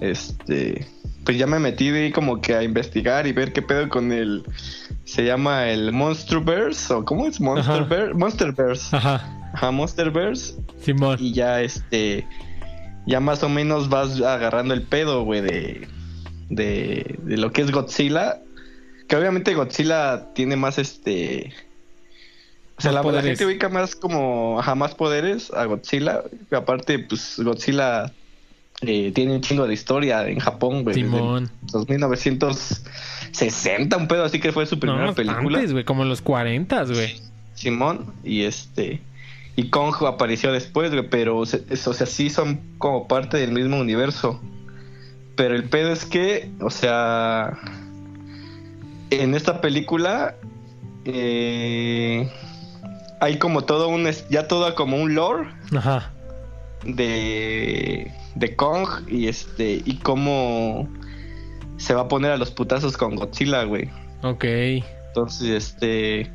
Este. 0.00 0.86
Pues 1.24 1.36
ya 1.36 1.46
me 1.46 1.58
metí 1.58 1.88
ahí 1.90 2.10
como 2.10 2.40
que 2.40 2.54
a 2.54 2.62
investigar 2.62 3.26
y 3.26 3.32
ver 3.32 3.52
qué 3.52 3.60
pedo 3.62 3.88
con 3.88 4.10
el. 4.10 4.42
Se 5.04 5.24
llama 5.24 5.68
el 5.68 5.92
Monsterverse, 5.92 6.92
o 6.94 7.04
¿cómo 7.04 7.26
es? 7.26 7.40
Monsterverse. 7.40 8.14
Monsterverse. 8.14 8.96
Ajá, 8.96 9.39
Ajá, 9.52 9.70
Monsterverse. 9.70 10.54
Simón. 10.80 11.18
Y 11.20 11.32
ya 11.32 11.60
este. 11.60 12.26
Ya 13.06 13.20
más 13.20 13.42
o 13.42 13.48
menos 13.48 13.88
vas 13.88 14.20
agarrando 14.20 14.74
el 14.74 14.82
pedo, 14.82 15.24
güey, 15.24 15.40
de, 15.40 15.88
de. 16.48 17.16
de 17.22 17.36
lo 17.36 17.52
que 17.52 17.62
es 17.62 17.70
Godzilla. 17.70 18.40
Que 19.08 19.16
obviamente 19.16 19.54
Godzilla 19.54 20.32
tiene 20.34 20.56
más 20.56 20.78
este. 20.78 21.52
O 22.78 22.82
sea, 22.82 22.92
la, 22.92 23.02
la 23.02 23.22
gente 23.22 23.44
ubica 23.44 23.68
más 23.68 23.96
como. 23.96 24.58
Ajá, 24.60 24.74
más 24.74 24.94
poderes 24.94 25.52
a 25.52 25.64
Godzilla. 25.64 26.22
Y 26.50 26.54
aparte, 26.54 26.98
pues 27.00 27.38
Godzilla 27.42 28.12
eh, 28.82 29.10
tiene 29.14 29.34
un 29.34 29.40
chingo 29.42 29.66
de 29.66 29.74
historia 29.74 30.26
en 30.28 30.38
Japón, 30.38 30.84
güey. 30.84 30.94
Simón. 30.94 31.50
los 31.72 31.88
1960, 31.88 33.96
un 33.96 34.08
pedo 34.08 34.24
así 34.24 34.38
que 34.40 34.52
fue 34.52 34.64
su 34.66 34.78
primera 34.78 35.06
No, 35.06 35.14
película. 35.14 35.58
antes, 35.58 35.72
güey, 35.72 35.84
como 35.84 36.02
en 36.04 36.08
los 36.08 36.22
40, 36.22 36.84
güey. 36.84 37.20
Simón 37.54 38.14
y 38.24 38.42
este 38.44 39.02
y 39.60 39.68
Kong 39.68 39.94
apareció 40.06 40.52
después, 40.52 40.90
güey, 40.90 41.06
pero 41.10 41.36
o 41.36 41.44
sea, 41.44 42.06
sí 42.06 42.30
son 42.30 42.62
como 42.78 43.06
parte 43.06 43.36
del 43.36 43.52
mismo 43.52 43.78
universo. 43.78 44.40
Pero 45.36 45.54
el 45.54 45.64
pedo 45.64 45.92
es 45.92 46.06
que, 46.06 46.50
o 46.62 46.70
sea, 46.70 47.58
en 49.10 49.34
esta 49.34 49.60
película 49.60 50.34
eh, 51.04 52.26
hay 53.20 53.38
como 53.38 53.64
todo 53.64 53.88
un 53.88 54.08
ya 54.30 54.48
todo 54.48 54.74
como 54.74 54.96
un 54.96 55.14
lore 55.14 55.50
Ajá. 55.76 56.10
de 56.84 58.10
de 58.34 58.56
Kong 58.56 58.88
y 59.08 59.28
este 59.28 59.82
y 59.84 59.98
cómo 59.98 60.88
se 61.76 61.92
va 61.92 62.02
a 62.02 62.08
poner 62.08 62.30
a 62.30 62.38
los 62.38 62.50
putazos 62.50 62.96
con 62.96 63.14
Godzilla, 63.14 63.64
güey. 63.64 63.90
Ok. 64.22 64.44
Entonces, 65.08 65.50
este. 65.50 66.32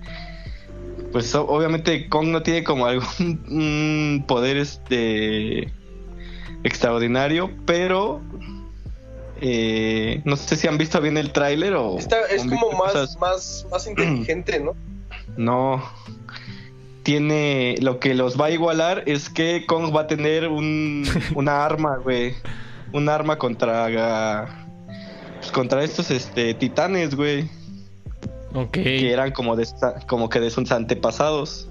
Pues 1.12 1.34
obviamente 1.34 2.10
Kong 2.10 2.28
no 2.28 2.44
tiene 2.44 2.64
como 2.64 2.86
algún 2.86 4.24
poder 4.28 4.58
este 4.58 5.72
extraordinario, 6.64 7.52
pero 7.66 8.22
eh, 9.42 10.22
no 10.26 10.36
sé 10.36 10.56
si 10.56 10.68
han 10.68 10.78
visto 10.78 11.00
bien 11.02 11.18
el 11.18 11.32
tráiler 11.32 11.74
o 11.76 11.98
Está, 11.98 12.22
es 12.30 12.44
como 12.46 12.72
más, 12.72 12.92
cosas- 12.94 13.18
más, 13.20 13.68
más 13.72 13.88
inteligente, 13.88 14.60
¿no? 14.60 14.74
No. 15.38 15.84
Tiene 17.04 17.76
lo 17.82 18.00
que 18.00 18.16
los 18.16 18.40
va 18.40 18.48
a 18.48 18.52
igualar 18.52 19.04
es 19.06 19.30
que 19.30 19.66
Kong 19.68 19.96
va 19.96 20.02
a 20.02 20.08
tener 20.08 20.48
un 20.48 21.06
una 21.36 21.64
arma, 21.64 21.98
güey. 21.98 22.34
Un 22.94 23.10
arma 23.10 23.38
contra 23.38 24.48
pues, 25.40 25.52
contra 25.52 25.84
estos 25.84 26.10
este 26.12 26.54
titanes, 26.56 27.16
güey. 27.16 27.48
Que 28.72 29.12
eran 29.12 29.32
como 29.32 29.56
de 29.56 29.68
como 30.08 30.30
que 30.30 30.40
de 30.40 30.50
sus 30.50 30.72
antepasados. 30.72 31.70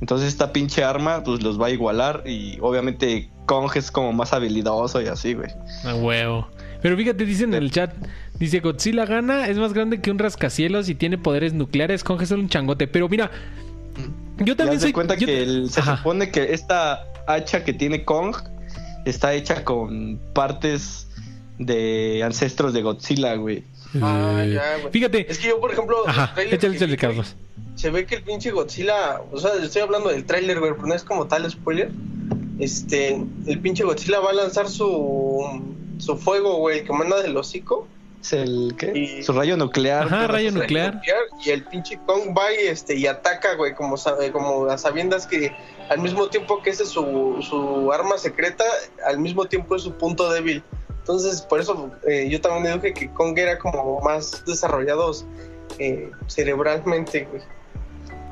Entonces 0.00 0.28
esta 0.28 0.52
pinche 0.52 0.84
arma 0.84 1.22
pues 1.24 1.42
los 1.42 1.60
va 1.60 1.66
a 1.68 1.70
igualar 1.70 2.22
y 2.26 2.58
obviamente 2.60 3.30
Kong 3.46 3.70
es 3.74 3.90
como 3.90 4.12
más 4.12 4.32
habilidoso 4.32 5.00
y 5.00 5.06
así, 5.06 5.34
güey. 5.34 5.48
A 5.84 5.94
huevo. 5.94 6.48
Pero 6.82 6.96
fíjate, 6.96 7.24
dicen 7.24 7.54
en 7.54 7.62
el 7.62 7.70
chat, 7.70 7.94
dice 8.38 8.60
Godzilla 8.60 9.06
gana, 9.06 9.48
es 9.48 9.56
más 9.56 9.72
grande 9.72 10.00
que 10.02 10.10
un 10.10 10.18
rascacielos 10.18 10.88
y 10.90 10.94
tiene 10.94 11.16
poderes 11.16 11.54
nucleares, 11.54 12.04
Kong 12.04 12.20
es 12.20 12.28
solo 12.28 12.42
un 12.42 12.48
changote. 12.48 12.86
Pero 12.86 13.08
mira, 13.08 13.30
yo 14.38 14.56
también 14.56 14.80
soy... 14.80 14.92
cuenta 14.92 15.14
yo- 15.14 15.26
que 15.26 15.42
el- 15.42 15.70
se 15.70 15.80
Ajá. 15.80 15.96
supone 15.98 16.30
que 16.30 16.52
esta 16.52 17.04
hacha 17.26 17.64
que 17.64 17.72
tiene 17.72 18.04
Kong 18.04 18.34
está 19.06 19.32
hecha 19.32 19.64
con 19.64 20.18
partes 20.34 21.08
de 21.58 22.22
ancestros 22.24 22.72
de 22.74 22.82
Godzilla, 22.82 23.34
güey. 23.36 23.64
Ah, 24.02 24.42
Eh, 24.44 24.52
ya, 24.54 24.76
güey. 24.78 24.92
Fíjate. 24.92 25.30
Es 25.30 25.38
que 25.38 25.48
yo, 25.48 25.60
por 25.60 25.72
ejemplo, 25.72 26.04
Ajá, 26.06 26.34
échale, 26.42 26.76
échale, 26.76 26.96
Carlos. 26.96 27.36
Se 27.74 27.90
ve 27.90 28.06
que 28.06 28.16
el 28.16 28.22
pinche 28.22 28.50
Godzilla, 28.52 29.20
o 29.32 29.38
sea, 29.38 29.50
estoy 29.62 29.82
hablando 29.82 30.08
del 30.10 30.24
tráiler, 30.24 30.60
güey, 30.60 30.72
pero 30.74 30.86
no 30.86 30.94
es 30.94 31.02
como 31.04 31.26
tal 31.26 31.50
spoiler. 31.50 31.90
Este, 32.58 33.20
el 33.46 33.60
pinche 33.60 33.84
Godzilla 33.84 34.20
va 34.20 34.30
a 34.30 34.34
lanzar 34.34 34.68
su 34.68 35.62
su 35.98 36.16
fuego, 36.16 36.56
güey, 36.58 36.84
que 36.84 36.92
manda 36.92 37.20
del 37.22 37.36
hocico. 37.36 37.86
Es 38.22 38.32
el 38.32 38.74
¿qué? 38.78 38.92
Y- 38.96 39.22
Su 39.22 39.32
rayo 39.32 39.56
nuclear. 39.56 40.06
Ajá, 40.06 40.26
rayo 40.28 40.50
nuclear. 40.50 41.00
Y 41.44 41.50
el 41.50 41.64
pinche 41.64 41.98
Kong 42.06 42.34
va 42.36 42.52
y, 42.52 42.66
este, 42.68 42.96
y 42.96 43.06
ataca, 43.06 43.54
güey, 43.54 43.74
como, 43.74 43.96
sabe, 43.96 44.32
como 44.32 44.66
a 44.66 44.78
sabiendas 44.78 45.26
que 45.26 45.52
al 45.90 45.98
mismo 46.00 46.28
tiempo 46.28 46.62
que 46.62 46.70
ese 46.70 46.84
es 46.84 46.88
su, 46.88 47.36
su 47.48 47.92
arma 47.92 48.16
secreta, 48.18 48.64
al 49.06 49.18
mismo 49.18 49.44
tiempo 49.44 49.76
es 49.76 49.82
su 49.82 49.92
punto 49.92 50.30
débil. 50.32 50.62
Entonces, 51.04 51.42
por 51.42 51.60
eso 51.60 51.90
eh, 52.08 52.30
yo 52.30 52.40
también 52.40 52.64
deduje 52.64 52.94
que 52.94 53.10
Kong 53.10 53.36
era 53.36 53.58
como 53.58 54.00
más 54.00 54.42
desarrollados 54.46 55.26
eh, 55.78 56.10
cerebralmente, 56.28 57.28
güey. 57.30 57.42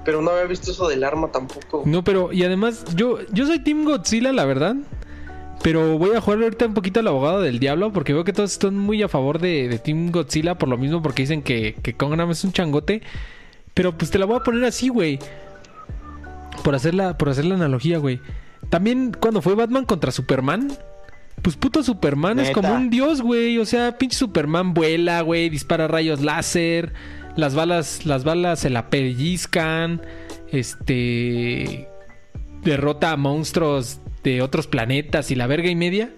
Pero 0.07 0.23
no 0.23 0.31
había 0.31 0.45
visto 0.45 0.71
eso 0.71 0.89
del 0.89 1.05
arma 1.05 1.31
tampoco. 1.31 1.83
No, 1.85 2.03
pero, 2.03 2.33
y 2.33 2.45
además, 2.45 2.83
yo, 2.97 3.19
yo 3.31 3.47
soy 3.47 3.63
Team 3.63 3.85
Godzilla, 3.85 4.33
la 4.33 4.47
verdad. 4.47 4.75
Pero 5.63 5.99
voy 5.99 6.17
a 6.17 6.21
jugar 6.23 6.43
ahorita 6.43 6.65
un 6.65 6.75
poquito 6.75 7.01
al 7.01 7.09
abogado 7.09 7.43
del 7.43 7.59
diablo. 7.59 7.93
Porque 7.93 8.15
veo 8.15 8.25
que 8.25 8.33
todos 8.33 8.53
están 8.53 8.77
muy 8.77 9.03
a 9.03 9.09
favor 9.09 9.39
de, 9.39 9.69
de 9.69 9.79
Team 9.79 10.11
Godzilla. 10.11 10.57
Por 10.57 10.71
lo 10.71 10.79
mismo, 10.79 11.03
porque 11.03 11.23
dicen 11.23 11.43
que, 11.43 11.77
que 11.83 11.93
Kong 11.93 12.13
nada 12.13 12.25
más 12.25 12.39
es 12.39 12.45
un 12.45 12.53
changote. 12.53 13.03
Pero 13.75 13.97
pues 13.97 14.11
te 14.11 14.19
la 14.19 14.25
voy 14.25 14.37
a 14.37 14.41
poner 14.41 14.65
así, 14.65 14.89
güey. 14.89 15.19
Por 16.65 16.75
hacer 16.75 16.95
la, 16.95 17.19
por 17.19 17.29
hacer 17.29 17.45
la 17.45 17.55
analogía, 17.55 17.99
güey. 17.99 18.19
También 18.71 19.13
cuando 19.13 19.43
fue 19.43 19.55
Batman 19.55 19.85
contra 19.85 20.11
Superman. 20.11 20.73
Pues 21.43 21.57
puto 21.57 21.83
Superman 21.83 22.39
es 22.39 22.51
como 22.55 22.69
un 22.77 22.91
dios, 22.91 23.21
güey. 23.21 23.59
O 23.59 23.67
sea, 23.67 23.99
pinche 23.99 24.17
Superman 24.17 24.75
vuela, 24.75 25.21
güey. 25.23 25.49
Dispara 25.51 25.89
rayos 25.89 26.21
láser. 26.21 26.93
Las 27.37 27.55
balas, 27.55 28.07
las 28.07 28.23
balas 28.25 28.61
se 28.61 28.71
la 28.71 28.89
pellizcan. 28.91 30.01
Este. 30.53 31.89
Derrota 32.63 33.11
a 33.13 33.17
monstruos 33.17 33.99
de 34.23 34.41
otros 34.41 34.67
planetas 34.69 35.31
y 35.31 35.35
la 35.35 35.47
verga 35.49 35.69
y 35.69 35.75
media. 35.75 36.11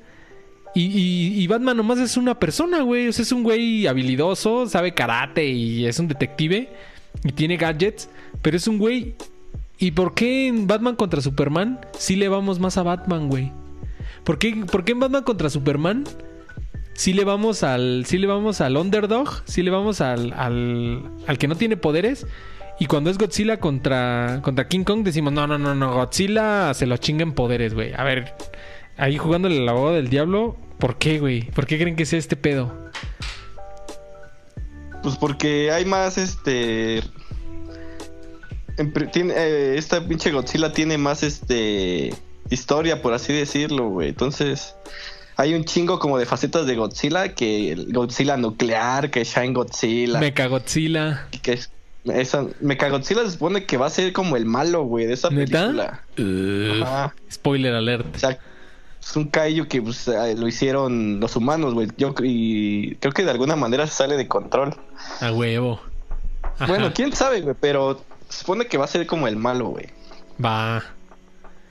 Y, 0.75 0.83
y- 0.87 1.41
y 1.43 1.47
Batman 1.47 1.77
nomás 1.77 1.99
es 2.01 2.17
una 2.17 2.39
persona, 2.39 2.83
güey. 2.83 3.09
O 3.09 3.13
sea, 3.13 3.23
es 3.23 3.33
un 3.33 3.45
güey 3.45 3.87
habilidoso, 3.87 4.67
sabe 4.69 4.93
karate 4.93 5.47
y 5.47 5.87
es 5.87 5.99
un 5.99 6.09
detective. 6.09 6.69
Y 7.25 7.33
tiene 7.33 7.57
gadgets. 7.57 8.11
Pero 8.43 8.57
es 8.57 8.67
un 8.69 8.77
güey. 8.79 9.15
¿Y 9.79 9.93
por 9.93 10.15
qué 10.15 10.49
en 10.49 10.67
Batman 10.67 10.97
contra 10.97 11.21
Superman 11.23 11.81
sí 11.99 12.17
le 12.17 12.29
vamos 12.29 12.59
más 12.61 12.77
a 12.77 12.83
Batman, 12.83 13.29
güey? 13.29 13.53
¿Por 14.25 14.39
qué, 14.39 14.65
por 14.71 14.85
qué 14.85 14.93
en 14.93 15.01
Batman 15.01 15.23
contra 15.23 15.51
Superman 15.51 16.05
sí 16.95 17.13
le 17.13 17.25
vamos 17.25 17.63
al. 17.63 18.05
sí 18.07 18.19
le 18.19 18.27
vamos 18.27 18.61
al 18.61 18.77
underdog? 18.77 19.43
Sí 19.45 19.63
le 19.63 19.71
vamos 19.71 20.01
al. 20.01 20.33
al, 20.33 21.11
al 21.27 21.39
que 21.39 21.49
no 21.49 21.57
tiene 21.57 21.77
poderes. 21.77 22.27
Y 22.81 22.87
cuando 22.87 23.11
es 23.11 23.19
Godzilla 23.19 23.59
contra, 23.61 24.41
contra 24.43 24.67
King 24.67 24.83
Kong, 24.83 25.05
decimos, 25.05 25.33
no, 25.33 25.47
no, 25.47 25.59
no, 25.59 25.75
no, 25.75 25.95
Godzilla 25.95 26.75
se 26.75 26.87
lo 26.87 26.97
chinga 26.97 27.23
en 27.23 27.33
poderes, 27.33 27.73
güey. 27.73 27.93
A 27.95 28.03
ver, 28.03 28.35
ahí 28.97 29.17
jugándole 29.17 29.59
el 29.59 29.69
abogado 29.69 29.95
del 29.95 30.09
diablo, 30.09 30.57
¿por 30.79 30.99
qué, 30.99 31.21
güey? 31.21 31.51
¿Por 31.53 31.67
qué 31.67 31.79
creen 31.79 31.95
que 31.95 32.05
sea 32.05 32.19
este 32.19 32.35
pedo? 32.35 32.91
Pues 35.05 35.17
porque 35.17 35.71
hay 35.71 35.85
más, 35.85 36.19
este... 36.19 36.99
eh, 38.77 39.75
esta 39.77 40.07
pinche 40.09 40.33
Godzilla 40.33 40.73
tiene 40.73 40.99
más, 40.99 41.23
este... 41.23 42.13
Historia, 42.51 43.01
por 43.03 43.13
así 43.15 43.33
decirlo, 43.33 43.89
güey. 43.89 44.09
Entonces... 44.11 44.75
Hay 45.37 45.53
un 45.53 45.65
chingo 45.65 45.99
como 45.99 46.17
de 46.17 46.27
facetas 46.27 46.65
de 46.65 46.77
Godzilla, 46.77 47.35
que 47.35 47.73
el 47.73 47.93
Godzilla 47.93 48.37
nuclear, 48.37 49.11
que 49.11 49.25
Shine 49.25 49.53
Godzilla, 49.53 50.21
Mecha 50.21 50.47
Godzilla. 50.47 51.27
que 51.43 51.55
es- 51.55 51.73
esa, 52.05 52.47
Mechagodzilla 52.61 53.25
se 53.25 53.33
supone 53.33 53.65
que 53.67 53.77
va 53.77 53.87
a 53.87 53.91
ser 53.91 54.13
como 54.13 54.37
el 54.37 54.47
malo, 54.47 54.85
güey, 54.85 55.07
de 55.07 55.15
esa 55.15 55.31
¿Neta? 55.31 55.67
película. 56.17 57.13
Spoiler 57.33 57.75
alert. 57.75 58.15
O 58.15 58.19
sea, 58.19 58.39
es 59.03 59.17
un 59.17 59.25
kaiju 59.27 59.67
que 59.67 59.83
pues, 59.83 60.07
eh, 60.07 60.37
lo 60.37 60.47
hicieron 60.47 61.19
los 61.19 61.35
humanos, 61.35 61.75
güey. 61.75 61.89
Yo 61.97 62.15
y 62.23 62.95
creo 62.97 63.13
que 63.13 63.25
de 63.25 63.31
alguna 63.33 63.57
manera 63.57 63.89
se 63.89 63.95
sale 63.95 64.17
de 64.17 64.29
control. 64.29 64.77
A 65.21 65.33
huevo. 65.33 65.81
Ajá. 66.59 66.67
Bueno, 66.67 66.93
quién 66.95 67.13
sabe, 67.13 67.41
güey, 67.41 67.57
pero 67.61 68.01
se 68.29 68.39
supone 68.41 68.67
que 68.67 68.79
va 68.79 68.85
a 68.85 68.89
ser 68.89 69.05
como 69.09 69.27
el 69.27 69.35
malo, 69.37 69.67
güey. 69.71 69.87
Va. 70.45 70.85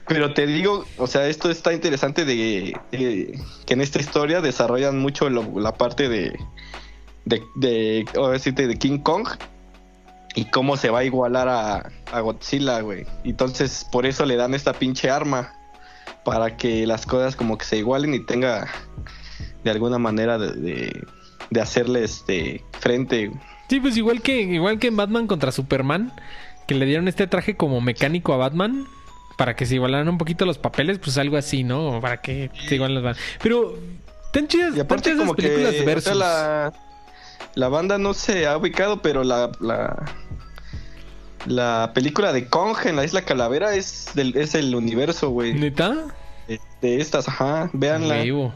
Pero 0.06 0.34
te 0.34 0.46
digo, 0.46 0.84
o 0.98 1.06
sea, 1.06 1.26
esto 1.28 1.50
está 1.50 1.72
interesante 1.72 2.24
de, 2.24 2.78
que 2.90 3.38
en 3.72 3.80
esta 3.80 4.00
historia 4.00 4.40
desarrollan 4.40 4.98
mucho 4.98 5.30
lo- 5.30 5.58
la 5.60 5.74
parte 5.74 6.08
de 6.08 6.38
de, 7.24 7.42
de, 7.54 8.04
decirte, 8.32 8.66
de 8.66 8.76
King 8.76 8.98
Kong 8.98 9.26
y 10.34 10.44
cómo 10.50 10.76
se 10.76 10.90
va 10.90 10.98
a 10.98 11.04
igualar 11.04 11.48
a, 11.48 11.90
a 12.12 12.20
Godzilla, 12.20 12.80
güey. 12.82 13.06
Entonces, 13.24 13.86
por 13.90 14.04
eso 14.04 14.26
le 14.26 14.36
dan 14.36 14.52
esta 14.52 14.74
pinche 14.74 15.08
arma 15.08 15.54
para 16.22 16.56
que 16.58 16.86
las 16.86 17.06
cosas 17.06 17.34
como 17.34 17.56
que 17.56 17.64
se 17.64 17.78
igualen 17.78 18.12
y 18.12 18.20
tenga 18.20 18.68
de 19.62 19.70
alguna 19.70 19.98
manera 19.98 20.36
de, 20.38 20.52
de, 20.52 21.06
de 21.48 21.60
hacerle 21.62 22.04
este 22.04 22.62
frente. 22.80 23.30
Sí, 23.70 23.80
pues 23.80 23.96
igual 23.96 24.20
que, 24.20 24.42
igual 24.42 24.78
que 24.78 24.88
en 24.88 24.96
Batman 24.96 25.26
contra 25.26 25.50
Superman, 25.50 26.12
que 26.66 26.74
le 26.74 26.84
dieron 26.84 27.08
este 27.08 27.26
traje 27.26 27.56
como 27.56 27.80
mecánico 27.80 28.34
a 28.34 28.36
Batman 28.36 28.86
para 29.36 29.56
que 29.56 29.66
se 29.66 29.74
igualaran 29.76 30.08
un 30.08 30.18
poquito 30.18 30.46
los 30.46 30.58
papeles, 30.58 30.98
pues 30.98 31.18
algo 31.18 31.36
así, 31.36 31.64
¿no? 31.64 32.00
Para 32.00 32.20
que 32.20 32.50
se 32.68 32.76
igualen 32.76 33.02
los 33.02 33.16
Pero 33.42 33.78
tan 34.32 34.48
chidas, 34.48 34.76
Y 34.76 34.80
aparte 34.80 35.10
tan 35.10 35.18
chidas 35.18 35.18
como 35.18 35.32
las 35.32 35.36
películas 35.36 35.74
que 35.74 35.82
o 35.82 35.84
versus. 35.84 36.04
sea, 36.04 36.14
la, 36.14 36.72
la 37.54 37.68
banda 37.68 37.98
no 37.98 38.14
se 38.14 38.46
ha 38.46 38.56
ubicado, 38.56 39.02
pero 39.02 39.24
la, 39.24 39.50
la 39.60 40.04
la 41.46 41.92
película 41.94 42.32
de 42.32 42.48
Kong 42.48 42.76
en 42.84 42.96
la 42.96 43.04
isla 43.04 43.22
Calavera 43.22 43.74
es 43.74 44.10
del 44.14 44.36
es 44.36 44.54
el 44.54 44.74
universo, 44.74 45.30
güey. 45.30 45.52
¿Neta? 45.52 46.06
De, 46.48 46.60
de 46.80 47.00
estas, 47.00 47.28
ajá, 47.28 47.70
véanla. 47.72 48.16
Huevo. 48.22 48.54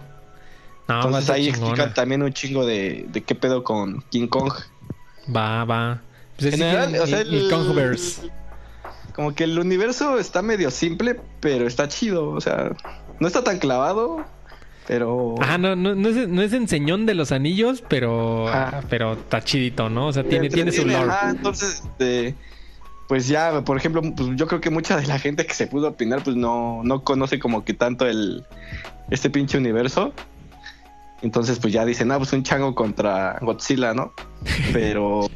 No, 0.88 0.94
a 0.94 0.96
Entonces 1.04 1.28
ahí 1.30 1.52
chingona. 1.52 1.66
explican 1.72 1.94
también 1.94 2.22
un 2.22 2.32
chingo 2.32 2.64
de, 2.64 3.04
de 3.08 3.22
qué 3.22 3.34
pedo 3.34 3.62
con 3.62 4.02
King 4.10 4.28
Kong. 4.28 4.52
Va, 5.34 5.64
va. 5.64 6.00
Pues 6.36 6.54
En 6.54 6.58
general, 6.60 6.92
que 6.92 7.00
o 7.00 7.06
sea, 7.06 7.20
el, 7.20 7.34
el 7.34 7.50
Kongverse. 7.50 8.30
Como 9.18 9.34
que 9.34 9.42
el 9.42 9.58
universo 9.58 10.16
está 10.20 10.42
medio 10.42 10.70
simple, 10.70 11.18
pero 11.40 11.66
está 11.66 11.88
chido. 11.88 12.30
O 12.30 12.40
sea, 12.40 12.70
no 13.18 13.26
está 13.26 13.42
tan 13.42 13.58
clavado, 13.58 14.24
pero. 14.86 15.34
Ajá, 15.40 15.58
no, 15.58 15.74
no, 15.74 15.96
no, 15.96 16.08
es, 16.08 16.28
no 16.28 16.40
es 16.40 16.52
enseñón 16.52 17.04
de 17.04 17.14
los 17.14 17.32
anillos, 17.32 17.82
pero, 17.88 18.46
Ajá. 18.46 18.80
pero 18.88 19.14
está 19.14 19.42
chidito, 19.42 19.90
¿no? 19.90 20.06
O 20.06 20.12
sea, 20.12 20.22
tiene, 20.22 20.48
tiene 20.48 20.70
su 20.70 20.86
lore. 20.86 21.10
ajá, 21.10 21.30
entonces, 21.30 21.82
este, 21.84 22.36
pues 23.08 23.26
ya, 23.26 23.64
por 23.64 23.76
ejemplo, 23.76 24.02
pues 24.16 24.28
yo 24.36 24.46
creo 24.46 24.60
que 24.60 24.70
mucha 24.70 24.96
de 24.96 25.08
la 25.08 25.18
gente 25.18 25.46
que 25.46 25.54
se 25.54 25.66
pudo 25.66 25.88
opinar, 25.88 26.22
pues 26.22 26.36
no, 26.36 26.82
no 26.84 27.02
conoce 27.02 27.40
como 27.40 27.64
que 27.64 27.74
tanto 27.74 28.06
el 28.06 28.44
este 29.10 29.30
pinche 29.30 29.58
universo. 29.58 30.12
Entonces, 31.22 31.58
pues 31.58 31.72
ya 31.72 31.84
dicen, 31.84 32.12
ah, 32.12 32.18
pues 32.18 32.32
un 32.32 32.44
chango 32.44 32.72
contra 32.76 33.36
Godzilla, 33.40 33.94
¿no? 33.94 34.12
Pero, 34.72 35.28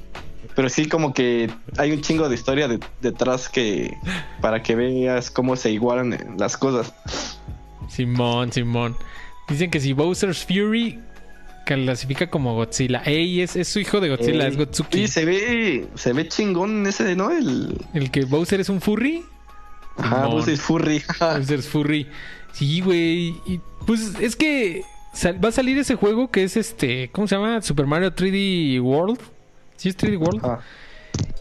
pero 0.54 0.68
sí 0.68 0.86
como 0.86 1.12
que 1.14 1.50
hay 1.78 1.92
un 1.92 2.00
chingo 2.00 2.28
de 2.28 2.34
historia 2.34 2.68
de- 2.68 2.80
detrás 3.00 3.48
que 3.48 3.96
para 4.40 4.62
que 4.62 4.74
veas 4.74 5.30
cómo 5.30 5.56
se 5.56 5.70
igualan 5.70 6.12
eh, 6.12 6.18
las 6.38 6.56
cosas. 6.56 6.92
Simón, 7.88 8.52
Simón. 8.52 8.96
Dicen 9.48 9.70
que 9.70 9.80
si 9.80 9.92
Bowser's 9.92 10.44
Fury 10.44 10.98
clasifica 11.66 12.28
como 12.30 12.54
Godzilla. 12.54 13.02
Ey, 13.04 13.40
es, 13.40 13.56
es 13.56 13.68
su 13.68 13.78
hijo 13.80 14.00
de 14.00 14.08
Godzilla, 14.10 14.46
es 14.46 14.56
Gotsuki. 14.56 14.98
Sí, 14.98 15.08
se 15.08 15.24
ve, 15.24 15.86
se 15.94 16.12
ve 16.12 16.28
chingón 16.28 16.86
ese, 16.86 17.14
¿no? 17.16 17.30
El, 17.30 17.76
El 17.94 18.10
que 18.10 18.24
Bowser 18.24 18.60
es 18.60 18.68
un 18.68 18.80
furry. 18.80 19.22
ajá, 19.96 20.16
Simón. 20.24 20.32
pues 20.32 20.48
es 20.48 20.60
furry. 20.60 21.02
Bowser 21.20 21.58
es 21.58 21.68
furry. 21.68 22.06
Sí, 22.52 22.80
güey. 22.80 23.34
Pues 23.86 24.14
es 24.20 24.36
que 24.36 24.82
va 25.42 25.48
a 25.48 25.52
salir 25.52 25.78
ese 25.78 25.94
juego 25.94 26.30
que 26.30 26.44
es 26.44 26.56
este. 26.56 27.10
¿Cómo 27.12 27.26
se 27.28 27.36
llama? 27.36 27.60
Super 27.62 27.86
Mario 27.86 28.14
3D 28.14 28.80
World. 28.80 29.18
Sí, 29.82 29.88
es 29.88 29.98
3D 29.98 30.16
World. 30.16 30.60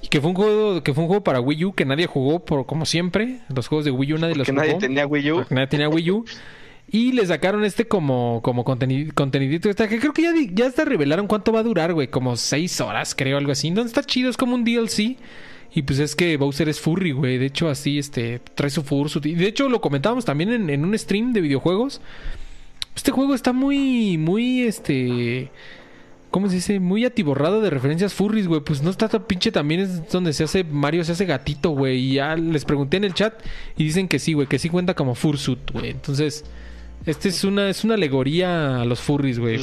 Y 0.01 0.07
que 0.07 0.19
fue 0.19 0.31
un 0.31 0.35
juego, 0.35 0.81
que 0.81 0.95
fue 0.95 1.03
un 1.03 1.07
juego 1.07 1.23
para 1.23 1.39
Wii 1.39 1.65
U 1.65 1.73
que 1.73 1.85
nadie 1.85 2.07
jugó 2.07 2.43
por 2.43 2.65
como 2.65 2.87
siempre. 2.87 3.41
Los 3.53 3.67
juegos 3.67 3.85
de 3.85 3.91
Wii 3.91 4.13
U 4.13 4.17
nadie 4.17 4.33
los 4.33 4.47
que 4.47 4.51
jugó. 4.51 4.65
nadie 4.65 4.79
tenía 4.79 5.05
Wii 5.05 5.31
U. 5.31 5.35
Porque 5.35 5.53
nadie 5.53 5.67
tenía 5.67 5.89
Wii 5.89 6.09
U. 6.09 6.25
Y 6.89 7.11
le 7.11 7.23
sacaron 7.23 7.63
este 7.63 7.87
como, 7.87 8.41
como 8.41 8.63
contenidito 8.63 9.69
extra, 9.69 9.87
que 9.87 9.99
creo 9.99 10.11
que 10.11 10.23
ya, 10.23 10.33
ya 10.51 10.65
hasta 10.65 10.85
revelaron 10.85 11.27
cuánto 11.27 11.51
va 11.51 11.59
a 11.59 11.63
durar, 11.63 11.93
güey. 11.93 12.07
Como 12.07 12.35
seis 12.35 12.81
horas, 12.81 13.13
creo, 13.13 13.37
algo 13.37 13.51
así. 13.51 13.67
Entonces 13.67 13.91
está 13.91 14.03
chido, 14.03 14.31
es 14.31 14.37
como 14.37 14.55
un 14.55 14.63
DLC. 14.63 15.17
Y 15.75 15.83
pues 15.83 15.99
es 15.99 16.15
que 16.15 16.35
Bowser 16.35 16.67
es 16.67 16.79
furry, 16.79 17.11
güey. 17.11 17.37
De 17.37 17.45
hecho, 17.45 17.69
así, 17.69 17.99
este, 17.99 18.39
trae 18.55 18.71
su 18.71 18.81
fursuit. 18.81 19.27
Y 19.27 19.35
de 19.35 19.45
hecho, 19.45 19.69
lo 19.69 19.81
comentábamos 19.81 20.25
también 20.25 20.51
en, 20.51 20.71
en 20.71 20.83
un 20.83 20.97
stream 20.97 21.31
de 21.31 21.41
videojuegos. 21.41 22.01
Este 22.95 23.11
juego 23.11 23.35
está 23.35 23.53
muy, 23.53 24.17
muy, 24.17 24.63
este... 24.63 25.51
¿Cómo 26.31 26.47
se 26.49 26.55
dice? 26.55 26.79
Muy 26.79 27.03
atiborrado 27.05 27.61
de 27.61 27.69
referencias 27.69 28.13
furries, 28.13 28.47
güey. 28.47 28.61
Pues 28.61 28.81
no 28.81 28.89
está 28.89 29.09
tan 29.09 29.25
pinche 29.25 29.51
también 29.51 29.81
es 29.81 30.09
donde 30.09 30.31
se 30.33 30.45
hace 30.45 30.63
Mario, 30.63 31.03
se 31.03 31.11
hace 31.11 31.25
gatito, 31.25 31.71
güey. 31.71 31.97
Y 31.99 32.13
ya 32.15 32.35
les 32.37 32.63
pregunté 32.65 32.97
en 32.97 33.03
el 33.03 33.13
chat 33.13 33.33
y 33.77 33.83
dicen 33.83 34.07
que 34.07 34.17
sí, 34.17 34.33
güey, 34.33 34.47
que 34.47 34.57
sí 34.57 34.69
cuenta 34.69 34.93
como 34.95 35.13
fursuit, 35.13 35.59
güey. 35.71 35.89
Entonces, 35.91 36.45
Este 37.05 37.29
es 37.29 37.43
una, 37.43 37.67
es 37.69 37.83
una 37.83 37.95
alegoría 37.95 38.79
a 38.81 38.85
los 38.85 38.99
furries, 39.01 39.39
güey. 39.39 39.59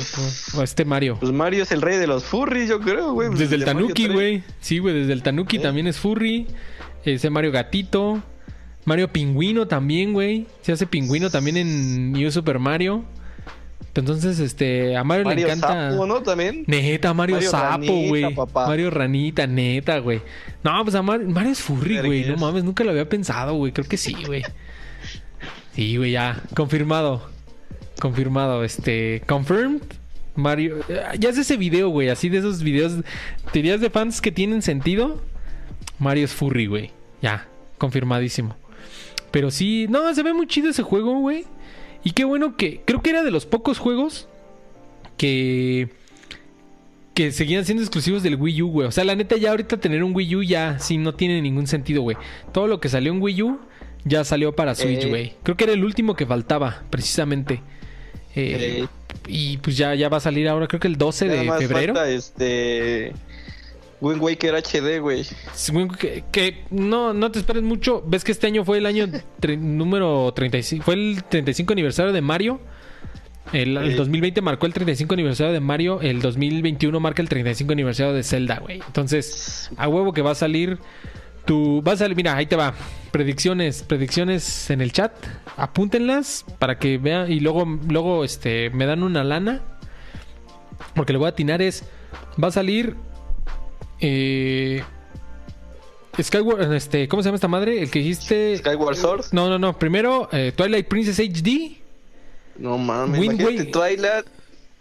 O 0.57 0.61
a 0.61 0.65
este 0.65 0.85
Mario. 0.85 1.17
Pues 1.21 1.33
Mario 1.33 1.63
es 1.63 1.73
el 1.73 1.81
rey 1.83 1.97
de 1.97 2.07
los 2.09 2.25
furries, 2.25 2.69
yo 2.69 2.81
creo, 2.81 3.13
güey. 3.13 3.29
Pues 3.29 3.39
Desde 3.41 3.55
el 3.55 3.65
Tanuki, 3.65 4.05
3. 4.05 4.13
güey. 4.13 4.43
Sí, 4.61 4.79
güey, 4.79 4.95
desde 4.95 5.13
el 5.13 5.23
Tanuki 5.23 5.57
¿Eh? 5.57 5.61
también 5.61 5.87
es 5.87 5.99
furry. 5.99 6.47
Ese 7.05 7.31
Mario 7.31 7.53
Gatito. 7.53 8.23
Mario 8.85 9.09
Pingüino 9.13 9.69
también, 9.69 10.13
güey. 10.13 10.47
Se 10.63 10.73
hace 10.73 10.87
pingüino 10.87 11.31
también 11.31 11.57
en 11.59 12.13
New 12.13 12.31
Super 12.31 12.59
Mario. 12.59 13.05
Entonces, 14.01 14.39
este, 14.39 14.97
a 14.97 15.05
Mario, 15.05 15.25
Mario 15.25 15.47
le 15.47 15.53
encanta. 15.53 15.91
Sapo, 15.91 16.07
¿no? 16.07 16.23
También. 16.23 16.65
Neta, 16.67 17.13
Mario, 17.15 17.37
Mario 17.37 17.51
Sapo, 17.51 17.93
güey. 18.09 18.37
Mario 18.55 18.91
Ranita, 18.91 19.47
neta, 19.47 19.99
güey. 19.99 20.21
No, 20.63 20.83
pues 20.85 20.95
a 20.95 21.03
Mar- 21.03 21.25
Mario 21.25 21.53
es 21.53 21.61
furry, 21.61 21.99
güey. 22.01 22.25
No 22.29 22.37
mames, 22.37 22.65
nunca 22.65 22.85
lo 22.85 22.91
había 22.91 23.09
pensado, 23.09 23.55
güey. 23.55 23.73
Creo 23.73 23.87
que 23.89 23.97
sí, 23.97 24.15
güey. 24.27 24.43
Sí, 25.75 25.97
güey, 25.97 26.13
ya. 26.13 26.43
Confirmado. 26.55 27.29
Confirmado. 28.01 28.65
Este. 28.65 29.23
Confirmed. 29.27 29.83
Mario. 30.35 30.79
eh, 30.89 31.03
Ya 31.19 31.31
es 31.31 31.39
ese 31.39 31.57
video, 31.57 31.89
güey. 31.89 32.09
Así 32.09 32.29
de 32.29 32.39
esos 32.39 32.63
videos. 32.63 32.93
Teorías 33.53 33.81
de 33.81 33.91
fans 33.91 34.21
que 34.21 34.33
tienen 34.33 34.63
sentido. 34.63 35.21
Mario 35.99 36.25
es 36.25 36.33
furry, 36.33 36.67
güey. 36.67 36.91
Ya. 37.23 37.47
Confirmadísimo. 37.79 38.57
Pero 39.31 39.51
sí. 39.51 39.87
No, 39.89 40.13
se 40.15 40.23
ve 40.23 40.33
muy 40.35 40.47
chido 40.47 40.71
ese 40.71 40.83
juego, 40.83 41.19
güey. 41.21 41.45
Y 42.09 42.13
qué 42.13 42.25
bueno 42.25 42.57
que. 42.57 42.81
Creo 42.87 43.03
que 43.03 43.11
era 43.11 43.23
de 43.23 43.31
los 43.31 43.45
pocos 43.45 43.79
juegos. 43.79 44.29
Que 45.19 45.89
que 47.15 47.33
seguían 47.33 47.65
siendo 47.65 47.83
exclusivos 47.83 48.23
del 48.23 48.37
Wii 48.37 48.63
U, 48.63 48.69
güey. 48.71 48.87
O 48.89 48.93
sea, 48.93 49.03
la 49.05 49.17
neta, 49.17 49.37
ya 49.37 49.51
ahorita 49.51 49.77
tener 49.79 50.05
un 50.05 50.15
Wii 50.15 50.37
U 50.37 50.43
ya 50.45 50.79
sí 50.79 50.99
no 50.99 51.15
tiene 51.17 51.43
ningún 51.43 51.67
sentido, 51.67 52.01
güey. 52.03 52.17
Todo 52.53 52.69
lo 52.69 52.79
que 52.81 52.89
salió 52.89 53.13
en 53.13 53.21
Wii 53.21 53.43
U 53.43 53.59
ya 54.05 54.23
salió 54.25 54.55
para 54.55 54.77
Switch, 54.77 55.05
Eh. 55.05 55.09
güey. 55.09 55.33
Creo 55.43 55.57
que 55.57 55.65
era 55.65 55.73
el 55.73 55.85
último 55.85 56.15
que 56.15 56.25
faltaba, 56.27 56.85
precisamente. 56.91 57.55
Eh, 58.37 58.85
Eh. 58.85 58.87
Y 59.27 59.57
pues 59.59 59.77
ya, 59.77 59.95
ya 59.97 60.09
va 60.09 60.19
a 60.19 60.21
salir 60.21 60.47
ahora, 60.49 60.69
creo 60.69 60.79
que 60.79 60.87
el 60.87 60.97
12 60.97 61.27
Nada 61.27 61.41
de 61.41 61.47
más 61.49 61.59
febrero. 61.59 61.95
falta 61.95 62.09
este. 62.09 63.13
Wind 64.01 64.21
Waker 64.23 64.55
HD, 64.55 65.01
güey. 65.01 65.25
Que, 65.99 66.25
que 66.31 66.65
no, 66.71 67.13
no 67.13 67.31
te 67.33 67.41
esperes 67.41 67.63
mucho. 67.63 68.03
Ves 68.07 68.23
que 68.25 68.33
este 68.33 68.47
año 68.47 68.65
fue 68.65 68.79
el 68.79 68.87
año 68.87 69.07
número 69.59 70.33
35. 70.35 70.85
Fue 70.85 70.95
el 70.95 71.25
35 71.29 71.73
aniversario 71.73 72.13
de 72.13 72.21
Mario. 72.21 72.61
El, 73.53 73.77
el 73.79 73.93
Sí. 73.93 73.97
2020 73.97 74.43
marcó 74.43 74.67
el 74.67 74.75
35 74.75 75.15
aniversario 75.15 75.53
de 75.53 75.61
Mario. 75.61 76.01
El 76.01 76.21
2021 76.21 77.01
marca 77.01 77.23
el 77.23 77.29
35 77.29 77.73
aniversario 77.73 78.13
de 78.13 78.23
Zelda, 78.23 78.59
güey. 78.59 78.81
Entonces, 78.87 79.71
a 79.77 79.89
huevo 79.89 80.13
que 80.13 80.23
va 80.23 80.33
a 80.33 80.35
salir 80.37 80.79
tu. 81.45 81.83
Va 81.83 81.93
a 81.93 81.97
salir, 81.97 82.15
mira, 82.17 82.37
ahí 82.37 82.47
te 82.47 82.57
va. 82.57 82.75
Predicciones, 83.11 83.83
predicciones 83.83 84.69
en 84.71 84.81
el 84.83 84.93
chat. 84.93 85.13
Apúntenlas 85.57 86.45
para 86.59 86.79
que 86.79 86.99
vean. 86.99 87.33
Y 87.33 87.41
luego, 87.41 87.65
luego 87.89 88.23
este, 88.23 88.71
me 88.71 88.85
dan 88.87 89.03
una 89.03 89.25
lana. 89.25 89.63
Porque 90.95 91.13
le 91.13 91.19
voy 91.19 91.27
a 91.27 91.31
atinar 91.31 91.63
es. 91.63 91.85
Va 92.43 92.49
a 92.49 92.53
salir. 92.53 92.97
Eh, 94.01 94.83
Skyward, 96.23 96.73
este, 96.73 97.09
¿cómo 97.09 97.23
se 97.23 97.29
llama 97.29 97.37
esta 97.37 97.49
madre? 97.49 97.83
El 97.83 97.91
que 97.91 98.01
dijiste. 98.01 98.57
Skyward 98.59 98.97
Sword. 98.97 99.25
No, 99.33 99.49
no, 99.49 99.59
no. 99.59 99.79
Primero, 99.79 100.29
eh, 100.33 100.53
Twilight 100.55 100.89
Princess 100.89 101.19
HD. 101.19 101.79
No 102.57 102.77
mames, 102.77 103.21
Wind 103.21 103.41
imagínate 103.41 103.71
Twilight. 103.71 104.27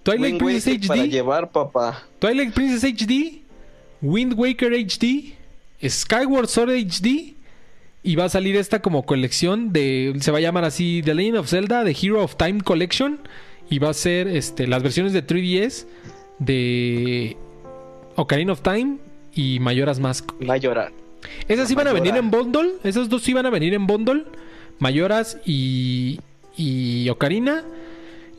Twilight 0.04 0.34
Wind 0.34 0.40
Princess 0.40 0.74
Waker 0.74 0.88
para 0.88 1.02
HD. 1.02 1.10
llevar, 1.10 1.52
papá. 1.52 2.04
Twilight 2.20 2.54
Princess 2.54 2.84
HD. 2.84 3.42
Wind 4.02 4.34
Waker 4.34 4.74
HD. 4.74 5.36
Skyward 5.88 6.48
Sword 6.48 6.72
HD. 6.72 7.36
Y 8.04 8.16
va 8.16 8.26
a 8.26 8.30
salir 8.30 8.56
esta 8.56 8.82
como 8.82 9.06
colección 9.06 9.74
de. 9.74 10.16
Se 10.22 10.32
va 10.32 10.38
a 10.40 10.42
llamar 10.42 10.64
así 10.64 11.02
The 11.04 11.14
Legend 11.14 11.38
of 11.38 11.50
Zelda, 11.50 11.84
The 11.84 11.96
Hero 12.02 12.24
of 12.24 12.36
Time 12.36 12.62
Collection. 12.62 13.20
Y 13.70 13.80
va 13.80 13.90
a 13.90 13.94
ser 13.94 14.28
este, 14.28 14.66
las 14.66 14.82
versiones 14.82 15.14
de 15.14 15.26
3DS 15.28 15.86
de 16.40 17.36
Ocarina 18.16 18.54
of 18.54 18.62
Time 18.62 18.98
y 19.38 19.60
Mayoras 19.60 20.00
Mask. 20.00 20.32
Va 20.48 20.56
a 20.56 20.58
llorar. 20.58 20.92
Esas 21.48 21.70
iban 21.72 21.88
a 21.88 21.94
venir 21.94 22.14
Mayora. 22.14 22.26
en 22.26 22.32
bundle. 22.32 22.72
Esas 22.84 23.10
dos 23.10 23.28
iban 23.30 23.46
a 23.46 23.50
venir 23.50 23.74
en 23.74 23.88
bundle. 23.88 24.24
Mayoras 24.80 25.38
y, 25.46 26.20
y 26.56 27.08
Ocarina. 27.10 27.64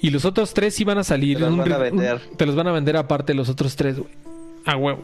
Y 0.01 0.11
los 0.11 0.25
otros 0.25 0.55
tres 0.55 0.79
iban 0.81 0.99
a 0.99 1.05
salir. 1.05 1.39
Te 1.39 1.45
los 1.45 1.57
van 1.57 1.73
a 1.73 1.79
vender. 1.79 2.21
te 2.37 2.47
los 2.47 2.55
van 2.55 2.69
a 2.69 2.73
vender 2.73 2.97
aparte 2.97 3.35
los 3.35 3.49
otros 3.49 3.75
tres, 3.77 3.99
güey. 3.99 4.11
A 4.65 4.77
huevo. 4.77 5.03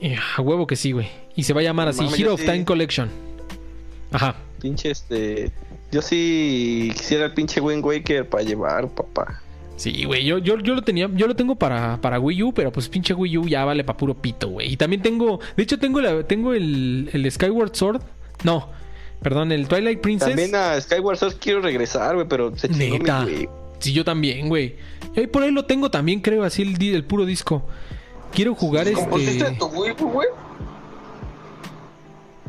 Eh, 0.00 0.16
A 0.36 0.42
huevo 0.42 0.66
que 0.66 0.76
sí, 0.76 0.92
güey. 0.92 1.08
Y 1.36 1.44
se 1.44 1.52
va 1.52 1.60
a 1.60 1.64
llamar 1.64 1.88
así: 1.88 2.04
Hero 2.18 2.34
of 2.34 2.40
sí. 2.40 2.46
Time 2.46 2.64
Collection. 2.64 3.08
Ajá. 4.10 4.36
Pinche 4.60 4.90
este. 4.90 5.52
Yo 5.92 6.02
sí 6.02 6.90
quisiera 6.96 7.26
el 7.26 7.34
pinche 7.34 7.60
Wind 7.60 7.84
Waker 7.84 8.28
para 8.28 8.42
llevar, 8.42 8.88
papá. 8.88 9.40
Sí, 9.76 10.04
güey, 10.04 10.24
yo, 10.24 10.38
yo, 10.38 10.58
yo 10.58 10.74
lo 10.74 10.82
tenía, 10.82 11.08
yo 11.14 11.26
lo 11.26 11.36
tengo 11.36 11.54
para, 11.56 12.00
para 12.00 12.18
Wii 12.18 12.42
U, 12.44 12.54
pero 12.54 12.72
pues 12.72 12.88
pinche 12.88 13.12
Wii 13.12 13.38
U 13.38 13.46
ya 13.46 13.64
vale 13.64 13.84
para 13.84 13.96
puro 13.96 14.14
pito, 14.14 14.48
güey. 14.48 14.72
Y 14.72 14.76
también 14.76 15.02
tengo, 15.02 15.38
de 15.56 15.62
hecho 15.62 15.78
tengo 15.78 16.00
la, 16.00 16.22
tengo 16.26 16.54
el, 16.54 17.10
el 17.12 17.30
Skyward 17.30 17.74
Sword. 17.74 18.00
No, 18.42 18.70
perdón, 19.20 19.52
el 19.52 19.68
Twilight 19.68 20.00
Princess. 20.00 20.28
También 20.28 20.54
a 20.54 20.80
Skyward 20.80 21.18
Sword 21.18 21.34
quiero 21.38 21.60
regresar, 21.60 22.14
güey, 22.14 22.26
pero 22.26 22.56
se 22.56 22.68
chingó 22.68 22.94
mi 22.94 22.98
Neta. 23.00 23.24
Wii. 23.26 23.48
Sí, 23.78 23.92
yo 23.92 24.02
también, 24.04 24.48
güey. 24.48 24.76
Y 25.14 25.20
ahí 25.20 25.26
por 25.26 25.42
ahí 25.42 25.50
lo 25.50 25.66
tengo 25.66 25.90
también, 25.90 26.20
creo, 26.20 26.42
así 26.42 26.62
el, 26.62 26.82
el 26.94 27.04
puro 27.04 27.26
disco. 27.26 27.66
Quiero 28.32 28.54
jugar 28.54 28.90
¿Compusiste 28.92 29.44
este. 29.44 29.58
tu 29.58 29.66
Wii, 29.66 29.92
güey? 29.98 30.28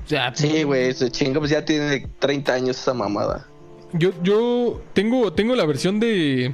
o 0.05 0.09
sea, 0.09 0.33
Sí, 0.33 0.63
güey, 0.63 0.93
se 0.93 1.11
chingó, 1.11 1.39
pues 1.39 1.51
ya 1.51 1.65
tiene 1.65 2.07
30 2.19 2.53
años 2.53 2.79
esa 2.79 2.93
mamada. 2.93 3.45
Yo, 3.91 4.11
yo 4.23 4.81
tengo, 4.93 5.33
tengo 5.33 5.55
la 5.55 5.65
versión 5.65 5.99
de 5.99 6.53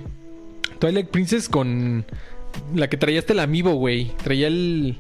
Twilight 0.84 1.08
Princess 1.08 1.48
con 1.48 2.06
la 2.76 2.90
que 2.90 2.98
traía 2.98 3.20
este 3.20 3.32
el 3.32 3.40
amiibo, 3.40 3.72
güey. 3.76 4.12
Traía 4.22 4.48
el, 4.48 4.98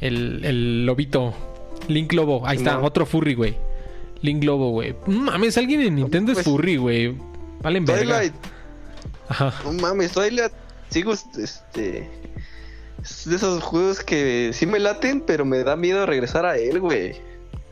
el, 0.00 0.44
el 0.44 0.86
lobito. 0.86 1.32
Link 1.86 2.12
Lobo. 2.14 2.44
Ahí 2.44 2.56
está, 2.56 2.74
No. 2.78 2.82
otro 2.84 3.06
furry, 3.06 3.34
güey. 3.34 3.54
Link 4.22 4.42
Lobo, 4.42 4.70
güey. 4.72 4.96
Mames, 5.06 5.56
alguien 5.56 5.82
en 5.82 5.94
Nintendo 5.94 6.32
es 6.32 6.38
Pues- 6.38 6.46
furry, 6.46 6.76
güey. 6.78 7.14
Valen 7.62 7.84
verga. 7.84 8.02
Twilight, 8.02 8.34
Ajá. 9.28 9.54
no 9.64 9.72
mames, 9.74 10.10
Twilight, 10.12 10.52
sigo, 10.90 11.12
este... 11.12 12.10
Es 13.00 13.28
de 13.28 13.36
esos 13.36 13.62
juegos 13.62 14.00
que 14.00 14.50
sí 14.52 14.66
me 14.66 14.80
laten, 14.80 15.20
pero 15.20 15.44
me 15.44 15.58
da 15.62 15.76
miedo 15.76 16.04
regresar 16.06 16.44
a 16.44 16.58
él, 16.58 16.80
güey. 16.80 17.14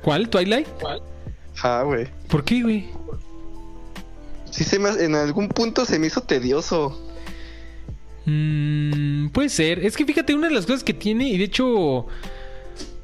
¿Cuál? 0.03 0.29
¿Twilight? 0.29 0.69
Ah, 1.65 1.83
güey. 1.85 2.07
¿Por 2.29 2.45
qué, 2.45 2.63
güey? 2.63 2.89
Sí 4.53 4.63
se 4.63 4.79
me, 4.79 4.91
hace- 4.91 5.05
en 5.07 5.15
algún 5.17 5.49
punto 5.49 5.85
se 5.87 5.99
me 5.99 6.07
hizo 6.07 6.21
tedioso. 6.23 7.09
Mm, 8.27 9.29
puede 9.29 9.49
ser. 9.49 9.85
Es 9.85 9.97
que 9.97 10.05
fíjate, 10.05 10.35
una 10.35 10.49
de 10.49 10.55
las 10.55 10.67
cosas 10.67 10.85
que 10.85 10.95
tiene, 10.95 11.29
y 11.29 11.39
de 11.39 11.45
hecho, 11.45 12.07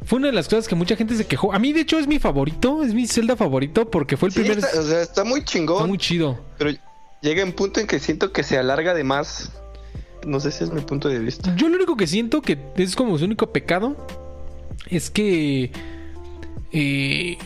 fue 0.05 0.19
una 0.19 0.29
de 0.29 0.33
las 0.33 0.49
cosas 0.49 0.69
que 0.69 0.75
mucha 0.75 0.97
gente 0.97 1.15
se 1.17 1.27
quejó. 1.27 1.53
A 1.53 1.59
mí, 1.59 1.73
de 1.73 1.81
hecho, 1.81 1.99
es 1.99 2.07
mi 2.07 2.19
favorito, 2.19 2.83
es 2.85 2.95
mi 2.95 3.07
Zelda 3.07 3.37
favorito, 3.37 3.91
porque 3.91 4.17
fue 4.17 4.29
el 4.29 4.33
Sí, 4.35 4.41
primer. 4.41 4.59
está, 4.59 4.81
o 4.81 4.83
sea, 4.85 5.03
está 5.03 5.25
muy 5.25 5.45
chingón, 5.45 5.77
Está 5.79 5.87
muy 5.89 5.99
chido. 5.99 6.39
pero 6.57 6.71
llega 7.23 7.45
un 7.45 7.53
punto 7.53 7.81
en 7.81 7.87
que 7.87 7.99
siento 7.99 8.33
que 8.33 8.43
se 8.43 8.57
alarga 8.59 8.95
de 8.95 9.05
más. 9.05 9.53
No 10.27 10.41
sé 10.41 10.51
si 10.51 10.65
es 10.65 10.73
mi 10.73 10.81
punto 10.81 11.09
de 11.09 11.19
vista. 11.21 11.55
Yo 11.57 11.69
lo 11.69 11.77
único 11.77 11.97
que 11.97 12.07
siento 12.07 12.43
que 12.43 12.59
es 12.77 12.97
como 12.97 13.17
su 13.19 13.25
único 13.25 13.53
pecado 13.53 13.97
es 14.89 15.11
que. 15.11 15.71
eh, 16.73 17.37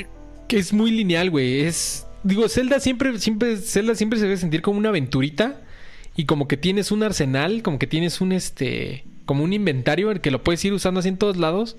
que 0.49 0.59
es 0.59 0.73
muy 0.73 0.91
lineal, 0.91 1.31
güey. 1.31 1.61
Es. 1.63 2.07
Digo, 2.25 2.49
Zelda 2.49 2.81
siempre, 2.81 3.19
siempre. 3.19 3.57
Zelda 3.57 3.95
siempre 3.95 4.19
se 4.19 4.25
debe 4.27 4.37
sentir 4.37 4.63
como 4.63 4.79
una 4.79 4.89
aventurita. 4.91 5.62
Y 6.17 6.25
como 6.25 6.49
que 6.49 6.57
tienes 6.57 6.93
un 6.93 7.03
arsenal, 7.03 7.63
como 7.63 7.79
que 7.79 7.87
tienes 7.87 8.21
un 8.21 8.33
este. 8.33 9.05
como 9.25 9.45
un 9.45 9.53
inventario 9.53 10.11
en 10.11 10.17
el 10.17 10.21
que 10.21 10.31
lo 10.31 10.43
puedes 10.43 10.65
ir 10.65 10.73
usando 10.73 11.01
así 11.01 11.09
en 11.09 11.17
todos 11.17 11.37
lados. 11.37 11.77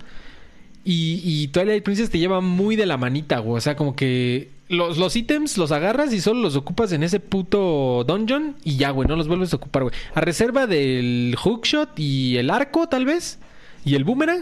Y, 0.85 1.22
y 1.23 1.47
Twilight 1.47 1.84
Princess 1.84 2.10
te 2.10 2.19
lleva 2.19 2.41
muy 2.41 2.76
de 2.76 2.85
la 2.85 2.97
manita, 2.97 3.39
güey. 3.39 3.57
O 3.57 3.61
sea, 3.61 3.76
como 3.76 3.95
que 3.95 4.49
los, 4.69 4.97
los 4.97 5.15
ítems 5.15 5.57
los 5.57 5.72
agarras 5.72 6.14
y 6.14 6.22
solo 6.22 6.41
los 6.41 6.55
ocupas 6.55 6.91
en 6.91 7.03
ese 7.03 7.19
puto 7.19 8.03
dungeon 8.05 8.55
y 8.64 8.77
ya, 8.77 8.89
güey, 8.89 9.07
no 9.07 9.15
los 9.15 9.27
vuelves 9.27 9.53
a 9.53 9.57
ocupar, 9.57 9.84
güey. 9.84 9.95
A 10.14 10.22
reserva 10.22 10.68
del 10.68 11.35
hookshot 11.41 11.97
y 11.97 12.38
el 12.38 12.49
arco, 12.49 12.88
tal 12.89 13.05
vez, 13.05 13.39
y 13.85 13.95
el 13.95 14.03
boomerang. 14.03 14.41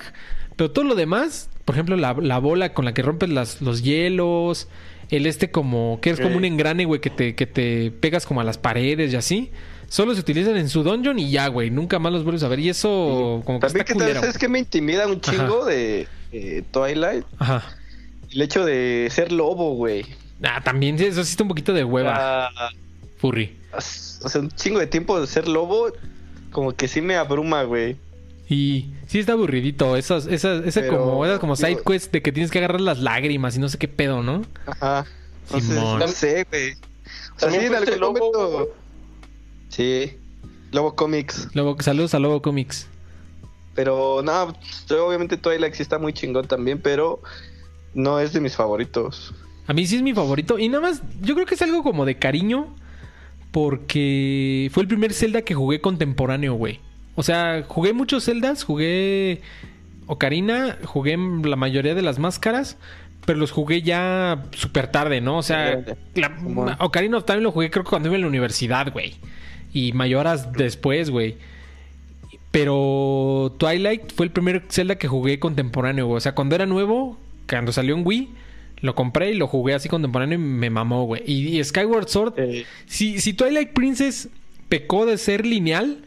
Pero 0.55 0.71
todo 0.71 0.85
lo 0.85 0.95
demás, 0.95 1.49
por 1.65 1.75
ejemplo, 1.75 1.95
la, 1.95 2.13
la 2.13 2.39
bola 2.39 2.73
con 2.73 2.85
la 2.85 2.93
que 2.93 3.01
rompes 3.01 3.29
las, 3.29 3.61
los 3.61 3.83
hielos, 3.83 4.67
el 5.09 5.25
este 5.25 5.51
como, 5.51 5.99
que 6.01 6.11
es 6.11 6.19
como 6.19 6.37
un 6.37 6.45
engrane, 6.45 6.85
güey, 6.85 7.01
que 7.01 7.09
te, 7.09 7.35
que 7.35 7.45
te 7.45 7.91
pegas 7.91 8.25
como 8.25 8.41
a 8.41 8.43
las 8.43 8.57
paredes 8.57 9.13
y 9.13 9.15
así. 9.15 9.51
Solo 9.91 10.13
se 10.13 10.21
utilizan 10.21 10.55
en 10.55 10.69
su 10.69 10.83
dungeon 10.83 11.19
y 11.19 11.29
ya, 11.31 11.47
güey. 11.49 11.69
Nunca 11.69 11.99
más 11.99 12.13
los 12.13 12.23
vuelves 12.23 12.43
a 12.43 12.47
ver. 12.47 12.59
Y 12.59 12.69
eso, 12.69 13.41
como 13.45 13.59
que 13.59 13.67
También 13.67 13.81
está 13.81 13.83
que 13.83 13.93
culero. 13.93 14.21
es 14.23 14.37
que 14.37 14.47
me 14.47 14.59
intimida 14.59 15.05
un 15.05 15.19
chingo 15.19 15.65
de 15.65 16.07
eh, 16.31 16.63
Twilight. 16.71 17.25
Ajá. 17.37 17.65
El 18.31 18.41
hecho 18.41 18.63
de 18.63 19.09
ser 19.11 19.33
lobo, 19.33 19.75
güey. 19.75 20.05
Ah, 20.43 20.61
también 20.63 20.97
sí, 20.97 21.03
eso 21.07 21.21
sí 21.25 21.31
está 21.31 21.43
un 21.43 21.49
poquito 21.49 21.73
de 21.73 21.83
hueva, 21.83 22.13
Ah, 22.47 22.69
furry. 23.17 23.53
o 23.73 23.81
sea, 23.81 24.39
un 24.39 24.49
chingo 24.51 24.79
de 24.79 24.87
tiempo 24.87 25.19
de 25.19 25.27
ser 25.27 25.49
lobo, 25.49 25.91
como 26.51 26.71
que 26.71 26.87
sí 26.87 27.01
me 27.01 27.15
abruma, 27.17 27.63
güey. 27.63 27.97
Y 28.47 28.91
sí 29.07 29.19
está 29.19 29.33
aburridito. 29.33 29.97
Esas, 29.97 30.25
esas, 30.25 30.65
ese 30.65 30.83
Pero, 30.83 30.99
como, 31.03 31.25
esas 31.25 31.39
como 31.39 31.55
digo- 31.57 31.67
side 31.67 31.81
quest 31.85 32.13
de 32.13 32.21
que 32.21 32.31
tienes 32.31 32.49
que 32.49 32.59
agarrar 32.59 32.79
las 32.79 32.99
lágrimas 32.99 33.57
y 33.57 33.59
no 33.59 33.67
sé 33.67 33.77
qué 33.77 33.89
pedo, 33.89 34.23
¿no? 34.23 34.43
Ajá. 34.65 35.05
Entonces, 35.47 35.69
Simón. 35.75 35.99
no 35.99 36.07
sé, 36.07 36.47
güey. 36.49 36.71
O 36.71 37.39
sea, 37.39 37.49
sí, 37.51 37.57
También 37.57 37.65
en 37.65 37.75
algún 37.75 37.99
lobo, 37.99 38.13
momento... 38.19 38.75
Sí. 39.71 40.17
Lobo 40.71 40.95
Comics. 40.95 41.49
Lobo, 41.53 41.75
saludos 41.81 42.13
a 42.13 42.19
Lobo 42.19 42.41
Comics. 42.41 42.87
Pero 43.73 44.21
no, 44.23 44.53
obviamente 45.03 45.37
Twilight 45.37 45.73
sí 45.73 45.81
está 45.81 45.97
muy 45.97 46.13
chingón 46.13 46.47
también, 46.47 46.79
pero 46.79 47.21
no 47.93 48.19
es 48.19 48.33
de 48.33 48.39
mis 48.39 48.55
favoritos. 48.55 49.33
A 49.67 49.73
mí 49.73 49.87
sí 49.87 49.95
es 49.95 50.01
mi 50.01 50.13
favorito. 50.13 50.59
Y 50.59 50.69
nada 50.69 50.81
más, 50.81 51.01
yo 51.21 51.33
creo 51.33 51.45
que 51.47 51.55
es 51.55 51.61
algo 51.61 51.83
como 51.83 52.05
de 52.05 52.17
cariño. 52.17 52.75
Porque 53.51 54.69
fue 54.71 54.83
el 54.83 54.87
primer 54.87 55.13
Zelda 55.13 55.41
que 55.41 55.53
jugué 55.53 55.81
contemporáneo, 55.81 56.53
güey. 56.53 56.79
O 57.15 57.23
sea, 57.23 57.65
jugué 57.67 57.91
muchos 57.91 58.25
Zeldas, 58.25 58.63
jugué 58.63 59.41
Ocarina, 60.07 60.77
jugué 60.85 61.17
la 61.17 61.57
mayoría 61.57 61.93
de 61.93 62.01
las 62.01 62.17
máscaras, 62.17 62.77
pero 63.25 63.39
los 63.39 63.51
jugué 63.51 63.81
ya 63.81 64.45
súper 64.51 64.87
tarde, 64.87 65.19
¿no? 65.19 65.37
O 65.37 65.43
sea, 65.43 65.83
la, 66.15 66.77
Ocarina 66.79 67.17
of 67.17 67.25
Time 67.25 67.41
lo 67.41 67.51
jugué 67.51 67.69
creo 67.69 67.83
que 67.83 67.89
cuando 67.89 68.07
iba 68.07 68.15
en 68.15 68.21
la 68.21 68.27
universidad, 68.27 68.91
güey. 68.93 69.15
Y 69.73 69.93
Mayoras 69.93 70.51
después, 70.53 71.09
güey. 71.09 71.37
Pero 72.51 73.55
Twilight 73.57 74.11
fue 74.13 74.25
el 74.25 74.31
primer 74.31 74.63
Zelda 74.69 74.95
que 74.95 75.07
jugué 75.07 75.39
contemporáneo, 75.39 76.07
güey. 76.07 76.17
O 76.17 76.21
sea, 76.21 76.35
cuando 76.35 76.55
era 76.55 76.65
nuevo, 76.65 77.17
cuando 77.49 77.71
salió 77.71 77.95
en 77.95 78.05
Wii, 78.05 78.29
lo 78.81 78.95
compré 78.95 79.31
y 79.31 79.35
lo 79.35 79.47
jugué 79.47 79.73
así 79.73 79.87
contemporáneo 79.87 80.37
y 80.37 80.41
me 80.41 80.69
mamó, 80.69 81.05
güey. 81.05 81.23
Y, 81.25 81.63
Skyward 81.63 82.09
Sword, 82.09 82.33
si, 82.87 83.19
si 83.21 83.33
Twilight 83.33 83.71
Princess 83.71 84.27
pecó 84.67 85.05
de 85.05 85.17
ser 85.17 85.45
lineal, 85.45 86.03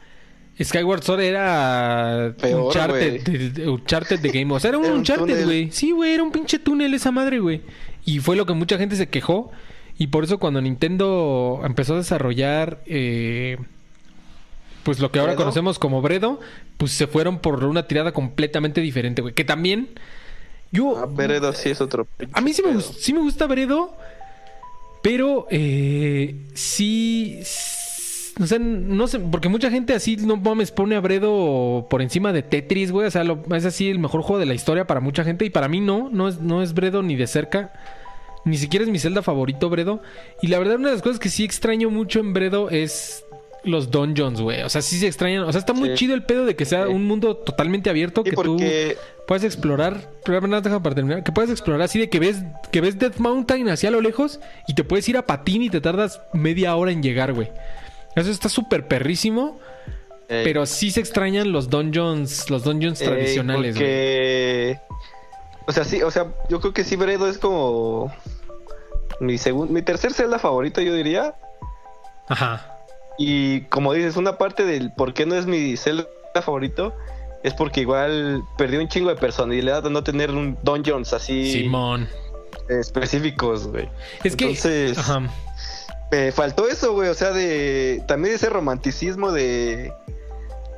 Skyward 0.62 1.02
Sword 1.02 1.20
era 1.20 2.34
un 2.42 2.54
Uncharted, 3.66 4.20
de 4.20 4.30
Game. 4.30 4.52
O 4.54 4.60
sea, 4.60 4.68
era 4.68 4.78
un 4.78 4.86
Uncharted, 4.86 5.44
güey. 5.44 5.70
Sí, 5.70 5.92
güey, 5.92 6.12
era 6.12 6.22
un 6.22 6.30
pinche 6.30 6.58
túnel 6.58 6.92
esa 6.94 7.10
madre, 7.10 7.40
güey. 7.40 7.62
Y 8.04 8.18
fue 8.18 8.36
lo 8.36 8.44
que 8.44 8.52
mucha 8.52 8.76
gente 8.76 8.96
se 8.96 9.08
quejó. 9.08 9.50
Y 9.98 10.08
por 10.08 10.24
eso 10.24 10.38
cuando 10.38 10.60
Nintendo 10.60 11.60
empezó 11.64 11.94
a 11.94 11.98
desarrollar... 11.98 12.80
Eh, 12.86 13.58
pues 14.84 15.00
lo 15.00 15.10
que 15.10 15.18
ahora 15.18 15.34
conocemos 15.34 15.78
como 15.78 16.02
Bredo, 16.02 16.40
pues 16.76 16.92
se 16.92 17.06
fueron 17.06 17.38
por 17.38 17.64
una 17.64 17.88
tirada 17.88 18.12
completamente 18.12 18.82
diferente, 18.82 19.22
güey. 19.22 19.32
Que 19.32 19.42
también 19.42 19.88
yo, 20.74 20.98
ah, 20.98 21.06
Bredo 21.06 21.52
sí 21.52 21.70
es 21.70 21.80
otro. 21.80 22.06
A 22.32 22.40
mí 22.40 22.52
sí 22.52 22.62
me, 22.62 22.74
gusta, 22.74 22.94
sí 22.98 23.12
me 23.12 23.20
gusta 23.20 23.46
Bredo, 23.46 23.96
pero 25.02 25.46
eh, 25.50 26.34
sí, 26.52 27.38
o 28.40 28.46
sea, 28.46 28.58
no 28.58 29.06
sé, 29.06 29.20
porque 29.20 29.48
mucha 29.48 29.70
gente 29.70 29.94
así, 29.94 30.16
no 30.16 30.36
mames, 30.36 30.72
pone 30.72 30.96
a 30.96 31.00
Bredo 31.00 31.86
por 31.88 32.02
encima 32.02 32.32
de 32.32 32.42
Tetris, 32.42 32.90
güey. 32.90 33.06
O 33.06 33.10
sea, 33.12 33.24
es 33.54 33.64
así 33.64 33.88
el 33.88 34.00
mejor 34.00 34.22
juego 34.22 34.40
de 34.40 34.46
la 34.46 34.54
historia 34.54 34.86
para 34.86 34.98
mucha 34.98 35.22
gente. 35.22 35.44
Y 35.44 35.50
para 35.50 35.68
mí 35.68 35.80
no, 35.80 36.10
no 36.10 36.26
es, 36.26 36.40
no 36.40 36.60
es 36.60 36.74
Bredo 36.74 37.02
ni 37.02 37.14
de 37.14 37.28
cerca. 37.28 37.72
Ni 38.44 38.58
siquiera 38.58 38.84
es 38.84 38.90
mi 38.90 38.98
celda 38.98 39.22
favorito, 39.22 39.70
Bredo. 39.70 40.00
Y 40.42 40.48
la 40.48 40.58
verdad, 40.58 40.76
una 40.76 40.88
de 40.88 40.94
las 40.94 41.02
cosas 41.02 41.18
que 41.18 41.30
sí 41.30 41.44
extraño 41.44 41.90
mucho 41.90 42.20
en 42.20 42.32
Bredo 42.32 42.70
es 42.70 43.24
los 43.64 43.90
dungeons, 43.90 44.40
güey. 44.40 44.62
O 44.62 44.68
sea, 44.68 44.82
sí 44.82 44.98
se 44.98 45.06
extrañan. 45.06 45.44
O 45.44 45.52
sea, 45.52 45.58
está 45.58 45.72
muy 45.72 45.94
chido 45.94 46.14
el 46.14 46.22
pedo 46.22 46.44
de 46.44 46.54
que 46.54 46.64
sea 46.64 46.88
un 46.88 47.06
mundo 47.06 47.36
totalmente 47.36 47.90
abierto 47.90 48.22
que 48.22 48.32
tú 48.32 48.58
puedes 49.26 49.44
explorar. 49.44 50.10
para 50.82 50.94
terminar. 50.94 51.24
Que 51.24 51.32
puedes 51.32 51.50
explorar 51.50 51.82
así 51.82 51.98
de 51.98 52.10
que 52.10 52.18
ves, 52.18 52.42
que 52.70 52.80
ves 52.80 52.98
Death 52.98 53.16
Mountain 53.18 53.68
hacia 53.68 53.90
lo 53.90 54.00
lejos 54.00 54.40
y 54.68 54.74
te 54.74 54.84
puedes 54.84 55.08
ir 55.08 55.16
a 55.16 55.26
patín 55.26 55.62
y 55.62 55.70
te 55.70 55.80
tardas 55.80 56.20
media 56.32 56.76
hora 56.76 56.92
en 56.92 57.02
llegar, 57.02 57.32
güey. 57.32 57.50
Eso 58.14 58.30
está 58.30 58.48
súper 58.48 58.86
perrísimo. 58.86 59.58
Pero 60.26 60.64
sí 60.66 60.90
se 60.90 61.00
extrañan 61.00 61.52
los 61.52 61.68
dungeons, 61.68 62.48
los 62.50 62.64
dungeons 62.64 62.98
tradicionales, 62.98 63.74
porque... 63.74 64.78
O 65.66 65.72
sea, 65.72 65.84
sí, 65.84 66.02
o 66.02 66.10
sea, 66.10 66.26
yo 66.48 66.60
creo 66.60 66.72
que 66.72 66.82
sí, 66.82 66.96
Bredo 66.96 67.28
es 67.28 67.38
como 67.38 68.12
mi 69.20 69.38
segundo, 69.38 69.72
mi 69.72 69.82
tercer 69.82 70.12
celda 70.12 70.38
favorito, 70.38 70.80
yo 70.80 70.94
diría. 70.94 71.34
Ajá. 72.28 72.78
Y 73.18 73.62
como 73.62 73.92
dices, 73.92 74.16
una 74.16 74.38
parte 74.38 74.64
del 74.64 74.92
por 74.92 75.14
qué 75.14 75.26
no 75.26 75.36
es 75.36 75.46
mi 75.46 75.76
Zelda 75.76 76.06
favorito 76.42 76.94
es 77.44 77.54
porque 77.54 77.82
igual 77.82 78.42
perdí 78.56 78.78
un 78.78 78.88
chingo 78.88 79.10
de 79.10 79.16
personalidad 79.16 79.82
de 79.82 79.90
no 79.90 80.02
tener 80.02 80.30
un 80.30 80.58
dungeons 80.62 81.12
así 81.12 81.52
Simón. 81.52 82.08
específicos, 82.68 83.68
güey. 83.68 83.88
Es 84.24 84.34
que 84.34 84.46
Entonces, 84.46 84.98
faltó 86.34 86.66
eso, 86.68 86.94
güey, 86.94 87.08
o 87.08 87.14
sea, 87.14 87.32
de 87.32 88.02
también 88.08 88.34
ese 88.34 88.48
romanticismo 88.48 89.30
de 89.30 89.92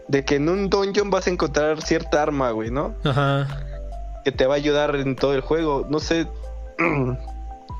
de 0.08 0.24
que 0.24 0.36
en 0.36 0.48
un 0.48 0.68
dungeon 0.68 1.10
vas 1.10 1.26
a 1.26 1.30
encontrar 1.30 1.82
cierta 1.82 2.22
arma, 2.22 2.50
güey, 2.50 2.70
¿no? 2.70 2.94
Ajá. 3.04 3.46
Que 4.24 4.32
te 4.32 4.46
va 4.46 4.54
a 4.54 4.56
ayudar 4.56 4.94
en 4.96 5.16
todo 5.16 5.34
el 5.34 5.40
juego. 5.40 5.86
No 5.88 6.00
sé, 6.00 6.26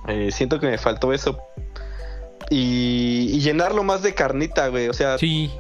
eh, 0.09 0.31
siento 0.33 0.61
que 0.61 0.67
me 0.67 0.79
faltó 0.79 1.13
eso 1.13 1.39
y, 2.51 3.41
llenarlo 3.41 3.83
más 3.83 4.03
de 4.03 4.15
carnita, 4.15 4.69
güey. 4.69 4.89
O 4.89 4.93
sea, 4.93 5.19
sí. 5.19 5.51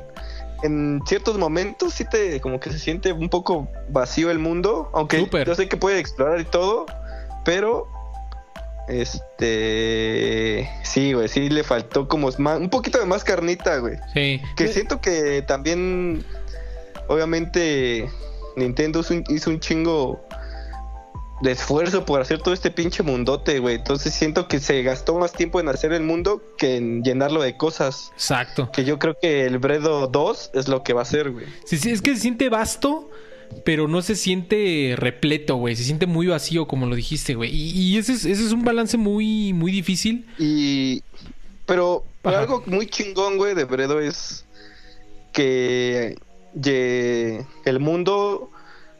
en 0.62 1.00
ciertos 1.06 1.38
momentos 1.38 1.94
sí 1.94 2.04
te 2.08 2.40
como 2.40 2.60
que 2.60 2.70
se 2.70 2.78
siente 2.78 3.12
un 3.12 3.28
poco 3.28 3.68
vacío 3.88 4.30
el 4.30 4.38
mundo, 4.38 4.90
aunque 4.94 5.28
yo 5.46 5.54
sé 5.54 5.68
que 5.68 5.76
puede 5.76 5.98
explorar 5.98 6.40
y 6.40 6.44
todo, 6.44 6.86
pero 7.44 7.88
este 8.88 10.70
sí, 10.84 11.12
güey, 11.12 11.28
sí 11.28 11.48
le 11.48 11.64
faltó 11.64 12.06
como 12.06 12.28
un 12.28 12.70
poquito 12.70 12.98
de 12.98 13.06
más 13.06 13.24
carnita, 13.24 13.78
güey. 13.78 13.96
Sí. 14.14 14.40
Que 14.56 14.68
siento 14.68 15.00
que 15.00 15.42
también 15.42 16.24
obviamente 17.08 18.08
Nintendo 18.56 19.00
hizo 19.28 19.50
un 19.50 19.60
chingo 19.60 20.24
de 21.40 21.52
esfuerzo 21.52 22.04
por 22.04 22.20
hacer 22.20 22.40
todo 22.40 22.54
este 22.54 22.70
pinche 22.70 23.02
mundote, 23.02 23.58
güey. 23.58 23.76
Entonces 23.76 24.14
siento 24.14 24.48
que 24.48 24.58
se 24.58 24.82
gastó 24.82 25.18
más 25.18 25.32
tiempo 25.32 25.60
en 25.60 25.68
hacer 25.68 25.92
el 25.92 26.02
mundo 26.02 26.42
que 26.56 26.76
en 26.76 27.02
llenarlo 27.02 27.42
de 27.42 27.56
cosas. 27.56 28.10
Exacto. 28.14 28.70
Que 28.72 28.84
yo 28.84 28.98
creo 28.98 29.16
que 29.20 29.44
el 29.44 29.58
Bredo 29.58 30.06
2 30.06 30.50
es 30.54 30.68
lo 30.68 30.82
que 30.82 30.92
va 30.92 31.02
a 31.02 31.06
ser, 31.06 31.30
güey. 31.30 31.46
Sí, 31.64 31.76
sí, 31.76 31.90
es 31.90 32.00
que 32.00 32.14
se 32.14 32.22
siente 32.22 32.48
vasto, 32.48 33.10
pero 33.64 33.86
no 33.86 34.00
se 34.02 34.16
siente 34.16 34.94
repleto, 34.96 35.56
güey. 35.56 35.76
Se 35.76 35.84
siente 35.84 36.06
muy 36.06 36.26
vacío, 36.26 36.66
como 36.66 36.86
lo 36.86 36.94
dijiste, 36.94 37.34
güey. 37.34 37.50
Y, 37.52 37.98
ese, 37.98 38.14
es, 38.14 38.24
ese, 38.24 38.46
es, 38.46 38.52
un 38.52 38.64
balance 38.64 38.96
muy, 38.96 39.52
muy 39.52 39.72
difícil. 39.72 40.26
Y. 40.38 41.02
Pero, 41.66 42.04
algo 42.22 42.62
muy 42.66 42.86
chingón, 42.86 43.36
güey, 43.36 43.54
de 43.54 43.64
Bredo 43.64 44.00
es 44.00 44.44
que 45.32 46.16
el 47.64 47.80
mundo 47.80 48.50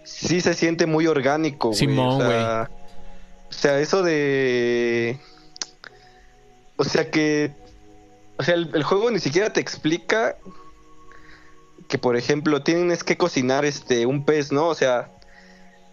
sí 0.07 0.41
se 0.41 0.55
siente 0.55 0.87
muy 0.87 1.07
orgánico, 1.07 1.69
güey. 1.69 1.79
Simón, 1.79 2.17
güey. 2.17 2.39
O, 2.39 2.69
sea, 3.51 3.81
eso 3.81 4.03
de. 4.03 5.19
O 6.77 6.85
sea 6.85 7.11
que. 7.11 7.53
O 8.39 8.43
sea, 8.43 8.55
el, 8.55 8.83
juego 8.83 9.11
ni 9.11 9.19
siquiera 9.19 9.53
te 9.53 9.61
explica 9.61 10.37
que, 11.89 11.99
por 11.99 12.17
ejemplo, 12.17 12.63
tienes 12.63 13.03
que 13.03 13.17
cocinar 13.17 13.65
este 13.65 14.07
un 14.07 14.25
pez, 14.25 14.53
¿no? 14.53 14.69
O 14.69 14.75
sea, 14.75 15.11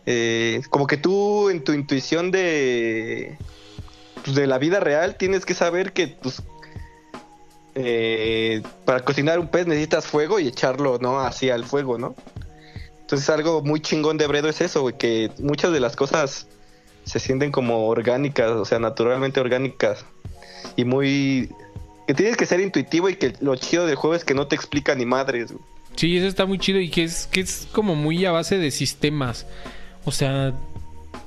eh, 0.06 0.62
como 0.70 0.88
que 0.88 0.98
tú 0.98 1.50
en 1.50 1.64
tu 1.64 1.74
intuición 1.74 2.32
de. 2.32 3.38
Pues, 4.24 4.36
de 4.36 4.48
la 4.48 4.58
vida 4.58 4.80
real 4.80 5.18
tienes 5.18 5.46
que 5.46 5.54
saber 5.54 5.92
que 5.92 6.08
pues, 6.08 6.42
eh, 7.76 8.62
para 8.86 9.04
cocinar 9.04 9.40
un 9.40 9.48
pez 9.48 9.68
necesitas 9.68 10.06
fuego 10.06 10.40
y 10.40 10.48
echarlo, 10.48 11.00
¿no? 11.00 11.20
Así 11.20 11.50
al 11.50 11.66
fuego, 11.66 11.98
¿no? 11.98 12.16
Entonces 13.04 13.30
algo 13.30 13.62
muy 13.62 13.82
chingón 13.82 14.18
de 14.18 14.28
Bredo 14.28 14.50
es 14.50 14.62
eso, 14.62 14.82
güey, 14.82 14.98
que 14.98 15.30
muchas 15.40 15.72
de 15.72 15.80
las 15.80 15.96
cosas 15.96 16.48
se 17.04 17.20
sienten 17.20 17.52
como 17.52 17.88
orgánicas, 17.88 18.52
o 18.52 18.66
sea, 18.66 18.80
naturalmente 18.80 19.40
orgánicas. 19.40 20.06
Y 20.76 20.86
muy... 20.86 21.50
Que 22.08 22.14
tienes 22.14 22.38
que 22.38 22.46
ser 22.46 22.60
intuitivo 22.60 23.10
y 23.10 23.16
que 23.16 23.34
lo 23.40 23.56
chido 23.56 23.86
del 23.86 23.96
juego 23.96 24.16
es 24.16 24.26
que 24.26 24.34
no 24.34 24.48
te 24.48 24.56
explica 24.56 24.96
ni 24.96 25.06
madres, 25.06 25.52
güey. 25.52 25.64
Sí, 25.96 26.18
eso 26.18 26.28
está 26.28 26.46
muy 26.46 26.58
chido 26.58 26.80
y 26.80 26.90
que 26.90 27.04
es, 27.04 27.28
que 27.28 27.42
es 27.42 27.68
como 27.72 27.96
muy 27.96 28.26
a 28.26 28.32
base 28.32 28.58
de 28.58 28.72
sistemas. 28.72 29.46
O 30.06 30.12
sea, 30.12 30.54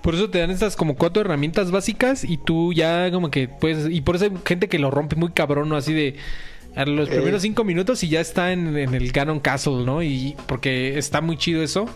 por 0.02 0.14
eso 0.14 0.28
te 0.28 0.38
dan 0.38 0.50
estas 0.50 0.76
como 0.76 0.96
cuatro 0.96 1.20
herramientas 1.20 1.70
básicas 1.70 2.24
y 2.24 2.36
tú 2.38 2.72
ya 2.72 3.10
como 3.12 3.30
que 3.30 3.48
puedes... 3.48 3.88
Y 3.90 4.00
por 4.00 4.16
eso 4.16 4.24
hay 4.24 4.32
gente 4.44 4.68
que 4.68 4.78
lo 4.78 4.90
rompe 4.90 5.14
muy 5.14 5.30
cabrón, 5.30 5.68
¿no? 5.68 5.76
Así 5.76 5.92
de 5.92 6.16
a 6.76 6.84
los 6.84 7.08
primeros 7.08 7.40
cinco 7.40 7.64
minutos 7.64 8.02
y 8.04 8.08
ya 8.08 8.20
está 8.20 8.52
en, 8.52 8.76
el 8.76 9.10
Ganon 9.10 9.40
Castle, 9.40 9.84
¿no? 9.84 10.02
Y 10.02 10.36
porque 10.46 10.98
está 10.98 11.22
muy 11.22 11.38
chido 11.38 11.62
eso. 11.62 11.86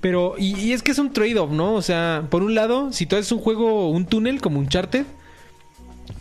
Pero, 0.00 0.34
y, 0.38 0.72
es 0.72 0.82
que 0.82 0.90
es 0.92 0.98
un 0.98 1.12
trade-off, 1.12 1.50
¿no? 1.50 1.74
O 1.74 1.82
sea, 1.82 2.26
por 2.30 2.42
un 2.42 2.54
lado, 2.54 2.90
si 2.90 3.04
tú 3.06 3.16
haces 3.16 3.30
un 3.30 3.38
juego, 3.38 3.90
un 3.90 4.06
túnel 4.06 4.40
como 4.40 4.58
un 4.58 4.68
charter, 4.68 5.04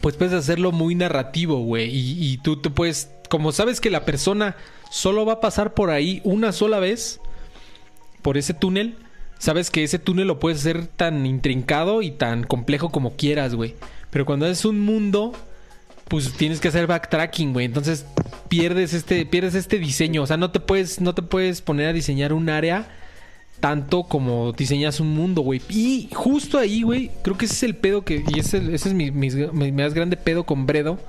pues 0.02 0.18
puedes 0.18 0.34
hacerlo 0.34 0.73
muy 0.73 0.95
narrativo, 0.95 1.60
güey. 1.64 1.89
Y, 1.89 2.34
y, 2.34 2.38
tú 2.39 2.57
te 2.57 2.69
puedes, 2.69 3.10
como 3.30 3.53
sabes 3.53 3.80
que 3.80 3.89
la 3.89 4.03
persona 4.03 4.57
solo 4.91 5.26
va 5.26 5.34
a 5.34 5.39
pasar 5.39 5.73
por 5.73 5.91
ahí 5.91 6.22
una 6.26 6.52
sola 6.52 6.80
vez, 6.80 7.22
por 8.22 8.38
ese 8.38 8.53
túnel, 8.53 8.98
sabes 9.39 9.72
que 9.72 9.84
ese 9.84 9.98
túnel 9.98 10.27
lo 10.27 10.39
puedes 10.39 10.60
hacer 10.60 10.88
tan 10.88 11.26
intrincado 11.26 12.02
y 12.02 12.11
tan 12.11 12.43
complejo 12.43 12.89
como 12.89 13.15
quieras, 13.15 13.56
güey. 13.56 13.76
Pero 14.10 14.26
cuando 14.26 14.45
haces 14.45 14.65
un 14.65 14.81
mundo 14.81 15.34
pues 16.11 16.33
tienes 16.33 16.59
que 16.59 16.67
hacer 16.67 16.88
backtracking, 16.88 17.53
güey. 17.53 17.65
Entonces 17.65 18.05
pierdes 18.49 18.93
este, 18.93 19.25
pierdes 19.25 19.55
este 19.55 19.79
diseño. 19.79 20.23
O 20.23 20.27
sea, 20.27 20.35
no 20.35 20.51
te 20.51 20.59
puedes, 20.59 20.99
no 20.99 21.15
te 21.15 21.21
puedes 21.21 21.61
poner 21.61 21.88
a 21.88 21.93
diseñar 21.93 22.33
un 22.33 22.49
área 22.49 22.89
tanto 23.61 24.03
como 24.03 24.51
diseñas 24.51 24.99
un 24.99 25.15
mundo, 25.15 25.41
güey. 25.41 25.61
Y 25.69 26.09
justo 26.11 26.57
ahí, 26.57 26.81
güey, 26.81 27.11
creo 27.23 27.38
que 27.38 27.45
ese 27.45 27.53
es 27.53 27.63
el 27.63 27.77
pedo 27.77 28.03
que. 28.03 28.25
Y 28.27 28.39
ese, 28.41 28.75
es 28.75 28.93
mi, 28.93 29.09
mi, 29.09 29.71
más 29.71 29.93
grande 29.93 30.17
pedo 30.17 30.43
con 30.43 30.65
Bredo. 30.65 30.99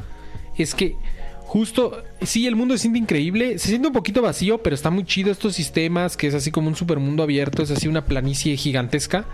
Es 0.57 0.73
que 0.73 0.95
justo, 1.41 2.05
sí, 2.21 2.47
el 2.47 2.55
mundo 2.55 2.77
se 2.77 2.83
siente 2.83 3.01
increíble. 3.01 3.59
Se 3.59 3.71
siente 3.71 3.89
un 3.89 3.95
poquito 3.95 4.23
vacío, 4.23 4.63
pero 4.63 4.77
está 4.77 4.91
muy 4.91 5.05
chido 5.05 5.33
estos 5.33 5.57
sistemas, 5.57 6.17
que 6.17 6.29
es 6.29 6.35
así 6.35 6.53
como 6.53 6.69
un 6.69 6.77
supermundo 6.77 7.25
abierto, 7.25 7.65
es 7.65 7.73
así 7.73 7.89
una 7.89 8.05
planicie 8.05 8.57
gigantesca. 8.57 9.25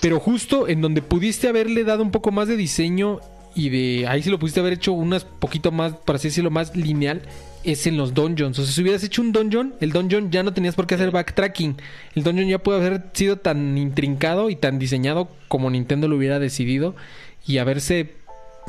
Pero 0.00 0.20
justo 0.20 0.68
en 0.68 0.80
donde 0.82 1.02
pudiste 1.02 1.48
haberle 1.48 1.82
dado 1.82 2.04
un 2.04 2.12
poco 2.12 2.30
más 2.30 2.46
de 2.46 2.56
diseño 2.56 3.18
y 3.58 3.70
de 3.70 4.06
ahí 4.06 4.22
sí 4.22 4.30
lo 4.30 4.38
pudiste 4.38 4.60
haber 4.60 4.74
hecho 4.74 4.92
unas 4.92 5.24
poquito 5.24 5.72
más, 5.72 5.92
por 5.94 6.14
así 6.16 6.28
decirlo, 6.28 6.50
más 6.50 6.76
lineal, 6.76 7.22
es 7.64 7.86
en 7.88 7.96
los 7.96 8.14
dungeons. 8.14 8.58
O 8.58 8.64
sea, 8.64 8.72
si 8.72 8.80
hubieras 8.82 9.02
hecho 9.02 9.20
un 9.20 9.32
dungeon, 9.32 9.74
el 9.80 9.90
dungeon 9.90 10.30
ya 10.30 10.42
no 10.44 10.52
tenías 10.52 10.76
por 10.76 10.86
qué 10.86 10.94
hacer 10.94 11.10
backtracking. 11.10 11.76
El 12.14 12.22
dungeon 12.22 12.48
ya 12.48 12.58
puede 12.58 12.78
haber 12.86 13.02
sido 13.12 13.36
tan 13.38 13.76
intrincado 13.76 14.48
y 14.48 14.54
tan 14.56 14.78
diseñado 14.78 15.28
como 15.48 15.68
Nintendo 15.70 16.06
lo 16.06 16.16
hubiera 16.16 16.38
decidido 16.38 16.94
y 17.46 17.58
haberse 17.58 18.14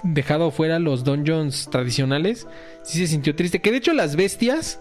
dejado 0.03 0.49
fuera 0.49 0.79
los 0.79 1.03
dungeons 1.03 1.69
tradicionales. 1.71 2.47
Sí 2.83 2.97
se 2.97 3.07
sintió 3.07 3.35
triste. 3.35 3.61
Que 3.61 3.69
de 3.71 3.77
hecho 3.77 3.93
las 3.93 4.15
bestias 4.15 4.79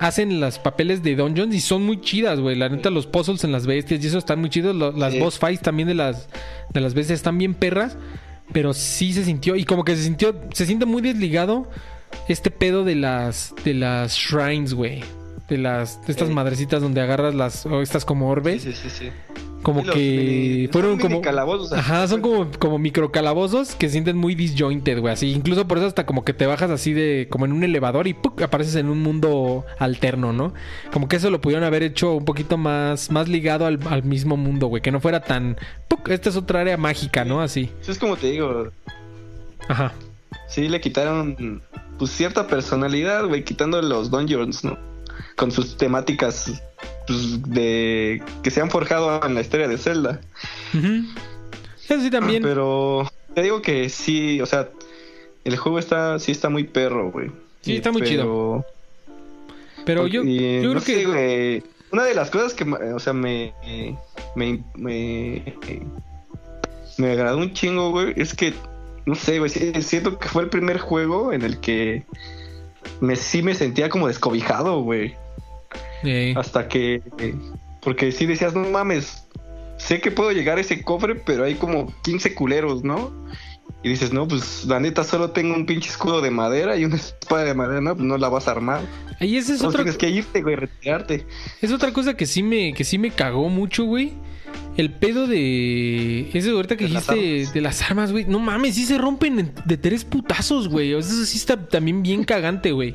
hacen 0.00 0.40
los 0.40 0.58
papeles 0.58 1.02
de 1.02 1.14
dungeons 1.16 1.54
y 1.54 1.60
son 1.60 1.84
muy 1.84 2.00
chidas, 2.00 2.40
güey. 2.40 2.56
La 2.56 2.68
neta, 2.68 2.90
los 2.90 3.06
puzzles 3.06 3.44
en 3.44 3.52
las 3.52 3.66
bestias 3.66 4.02
y 4.02 4.06
eso 4.08 4.18
están 4.18 4.40
muy 4.40 4.50
chidos. 4.50 4.74
Las 4.96 5.12
Sí. 5.12 5.20
boss 5.20 5.38
fights 5.38 5.62
también 5.62 5.86
de 5.88 5.94
las, 5.94 6.28
de 6.72 6.80
las 6.80 6.94
bestias 6.94 7.18
están 7.18 7.38
bien 7.38 7.54
perras. 7.54 7.96
Pero 8.52 8.72
sí 8.74 9.12
se 9.12 9.24
sintió, 9.24 9.56
y 9.56 9.64
como 9.64 9.84
que 9.84 9.94
se 9.96 10.02
sintió, 10.02 10.34
se 10.52 10.66
siente 10.66 10.86
muy 10.86 11.02
desligado 11.02 11.68
este 12.28 12.50
pedo 12.50 12.84
de 12.84 12.94
las, 12.94 13.54
de 13.64 13.74
las 13.74 14.14
shrines, 14.16 14.74
güey. 14.74 15.02
De 15.48 15.56
las, 15.58 16.04
de 16.06 16.12
estas 16.12 16.28
Sí. 16.28 16.34
madrecitas 16.34 16.82
donde 16.82 17.00
agarras 17.00 17.34
las, 17.34 17.64
o 17.66 17.80
estas 17.80 18.04
como 18.04 18.28
orbes. 18.28 18.62
Sí, 18.62 18.72
sí, 18.72 18.88
sí, 18.90 18.90
sí. 19.06 19.10
Como 19.62 19.82
los 19.82 19.94
que 19.94 20.68
fueron 20.72 20.92
son 20.92 21.10
como. 21.10 21.20
calabozos. 21.20 21.72
Ajá, 21.72 22.06
son 22.06 22.20
como, 22.20 22.50
como 22.58 22.78
micro 22.78 23.10
calabozos 23.10 23.74
que 23.74 23.88
se 23.88 23.92
sienten 23.92 24.16
muy 24.16 24.34
disjointed, 24.34 25.00
güey. 25.00 25.12
Así, 25.12 25.32
incluso 25.32 25.66
por 25.66 25.78
eso 25.78 25.86
hasta 25.86 26.06
como 26.06 26.24
que 26.24 26.32
te 26.32 26.46
bajas 26.46 26.70
así 26.70 26.92
de. 26.92 27.26
como 27.30 27.44
en 27.44 27.52
un 27.52 27.64
elevador 27.64 28.06
y 28.06 28.14
¡puc! 28.14 28.40
apareces 28.42 28.76
en 28.76 28.88
un 28.88 29.00
mundo 29.02 29.64
alterno, 29.78 30.32
¿no? 30.32 30.54
Como 30.92 31.08
que 31.08 31.16
eso 31.16 31.30
lo 31.30 31.40
pudieron 31.40 31.64
haber 31.64 31.82
hecho 31.82 32.14
un 32.14 32.24
poquito 32.24 32.56
más, 32.56 33.10
más 33.10 33.28
ligado 33.28 33.66
al, 33.66 33.80
al 33.88 34.04
mismo 34.04 34.36
mundo, 34.36 34.68
güey. 34.68 34.80
Que 34.82 34.92
no 34.92 35.00
fuera 35.00 35.20
tan. 35.20 35.56
¡puc! 35.88 36.08
Esta 36.08 36.28
es 36.28 36.36
otra 36.36 36.60
área 36.60 36.76
mágica, 36.76 37.24
¿no? 37.24 37.40
Así. 37.42 37.70
Sí, 37.80 37.90
es 37.90 37.98
como 37.98 38.16
te 38.16 38.28
digo, 38.28 38.68
Ajá. 39.68 39.92
sí 40.48 40.68
le 40.68 40.80
quitaron 40.80 41.62
pues 41.98 42.12
cierta 42.12 42.46
personalidad, 42.46 43.26
güey, 43.26 43.42
quitando 43.44 43.82
los 43.82 44.10
dungeons, 44.10 44.64
¿no? 44.64 44.78
Con 45.36 45.50
sus 45.52 45.76
temáticas 45.76 46.62
pues, 47.06 47.42
de 47.42 48.22
que 48.42 48.50
se 48.50 48.60
han 48.60 48.70
forjado 48.70 49.24
en 49.24 49.34
la 49.34 49.40
historia 49.40 49.68
de 49.68 49.78
Zelda. 49.78 50.20
Eso 50.72 52.00
sí 52.00 52.10
también. 52.10 52.42
Pero 52.42 53.10
te 53.34 53.42
digo 53.42 53.62
que 53.62 53.88
sí, 53.88 54.40
o 54.40 54.46
sea, 54.46 54.68
el 55.44 55.56
juego 55.56 55.78
está 55.78 56.18
sí 56.18 56.32
está 56.32 56.48
muy 56.48 56.64
perro, 56.64 57.10
güey. 57.10 57.30
Sí, 57.62 57.76
está 57.76 57.92
muy 57.92 58.02
chido. 58.02 58.64
Pero 59.84 60.06
yo, 60.06 60.22
y, 60.22 60.60
yo 60.62 60.74
no 60.74 60.80
creo 60.80 60.96
que. 60.98 61.06
güey, 61.06 61.62
una 61.92 62.04
de 62.04 62.14
las 62.14 62.30
cosas 62.30 62.52
que, 62.52 62.64
me- 62.64 62.92
o 62.92 62.98
sea, 62.98 63.14
me, 63.14 63.54
me, 64.36 64.62
me, 64.74 65.54
me 66.98 67.10
agradó 67.12 67.38
un 67.38 67.54
chingo, 67.54 67.90
güey, 67.90 68.12
es 68.16 68.34
que, 68.34 68.52
no 69.06 69.14
sé, 69.14 69.38
güey, 69.38 69.50
siento 69.50 70.18
que 70.18 70.28
fue 70.28 70.42
el 70.42 70.50
primer 70.50 70.78
juego 70.78 71.32
en 71.32 71.42
el 71.42 71.58
que 71.60 72.04
me, 73.00 73.16
sí 73.16 73.42
me 73.42 73.54
sentía 73.54 73.88
como 73.88 74.08
descobijado, 74.08 74.80
güey. 74.82 75.14
Hasta 76.36 76.68
que, 76.68 77.02
porque 77.82 78.12
sí 78.12 78.26
decías, 78.26 78.54
no 78.54 78.68
mames, 78.70 79.24
sé 79.76 80.00
que 80.00 80.10
puedo 80.10 80.32
llegar 80.32 80.58
a 80.58 80.60
ese 80.60 80.82
cofre, 80.82 81.14
pero 81.16 81.44
hay 81.44 81.54
como 81.54 81.92
15 82.02 82.34
culeros, 82.34 82.84
¿no? 82.84 83.12
Y 83.82 83.90
dices, 83.90 84.12
no, 84.12 84.26
pues 84.26 84.64
la 84.64 84.80
neta 84.80 85.04
solo 85.04 85.30
tengo 85.30 85.54
un 85.54 85.66
pinche 85.66 85.90
escudo 85.90 86.20
de 86.20 86.30
madera 86.30 86.76
y 86.76 86.84
una 86.84 86.96
espada 86.96 87.44
de 87.44 87.54
madera, 87.54 87.80
no, 87.80 87.94
pues 87.94 88.06
no 88.06 88.16
la 88.18 88.28
vas 88.28 88.48
a 88.48 88.52
armar. 88.52 88.80
y 89.20 89.36
ese 89.36 89.54
es 89.54 89.62
No 89.62 89.68
otro. 89.68 89.82
tienes 89.82 89.96
que 89.98 90.08
irte, 90.08 90.42
güey, 90.42 90.56
retirarte. 90.56 91.26
Es 91.60 91.70
otra 91.72 91.92
cosa 91.92 92.16
que 92.16 92.26
sí 92.26 92.42
me, 92.42 92.72
que 92.74 92.84
sí 92.84 92.98
me 92.98 93.10
cagó 93.10 93.48
mucho, 93.48 93.84
güey. 93.84 94.14
El 94.76 94.92
pedo 94.92 95.26
de. 95.26 96.30
Ese 96.32 96.50
ahorita 96.50 96.76
que 96.76 96.84
De 96.84 96.90
dijiste 96.90 97.46
de 97.52 97.60
las 97.60 97.82
armas, 97.82 98.12
güey. 98.12 98.24
No 98.26 98.38
mames, 98.38 98.76
sí 98.76 98.84
se 98.84 98.96
rompen 98.96 99.38
en- 99.40 99.52
de 99.64 99.76
tres 99.76 100.04
putazos, 100.04 100.68
güey. 100.68 100.94
O 100.94 101.02
sea, 101.02 101.12
eso 101.12 101.24
sí 101.26 101.36
está 101.36 101.56
también 101.68 102.02
bien 102.02 102.22
cagante, 102.24 102.70
güey. 102.72 102.94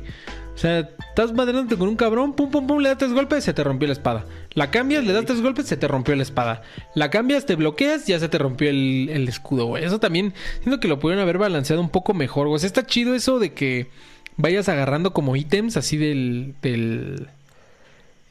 O 0.54 0.56
sea, 0.56 0.88
estás 1.08 1.32
madreándote 1.34 1.76
con 1.76 1.88
un 1.88 1.96
cabrón, 1.96 2.32
pum, 2.34 2.48
pum, 2.50 2.66
pum, 2.66 2.78
le 2.78 2.88
das 2.88 2.96
tres 2.98 3.12
golpes, 3.12 3.42
se 3.44 3.52
te 3.52 3.64
rompió 3.64 3.86
la 3.88 3.92
espada. 3.92 4.24
La 4.54 4.70
cambias, 4.70 5.04
le 5.04 5.12
das 5.12 5.26
tres 5.26 5.42
golpes, 5.42 5.66
se 5.66 5.76
te 5.76 5.88
rompió 5.88 6.14
la 6.14 6.22
espada. 6.22 6.62
La 6.94 7.10
cambias, 7.10 7.44
te 7.44 7.56
bloqueas, 7.56 8.06
ya 8.06 8.18
se 8.20 8.28
te 8.28 8.38
rompió 8.38 8.70
el, 8.70 9.08
el 9.12 9.28
escudo, 9.28 9.66
güey. 9.66 9.84
Eso 9.84 9.98
también, 9.98 10.32
siento 10.62 10.78
que 10.80 10.86
lo 10.88 11.00
pudieron 11.00 11.20
haber 11.22 11.38
balanceado 11.38 11.82
un 11.82 11.90
poco 11.90 12.14
mejor, 12.14 12.46
güey. 12.46 12.56
O 12.56 12.58
sea, 12.60 12.68
está 12.68 12.86
chido 12.86 13.14
eso 13.16 13.40
de 13.40 13.52
que 13.52 13.88
vayas 14.36 14.68
agarrando 14.68 15.12
como 15.12 15.34
ítems 15.36 15.76
así 15.76 15.96
del. 15.96 16.54
del 16.62 17.26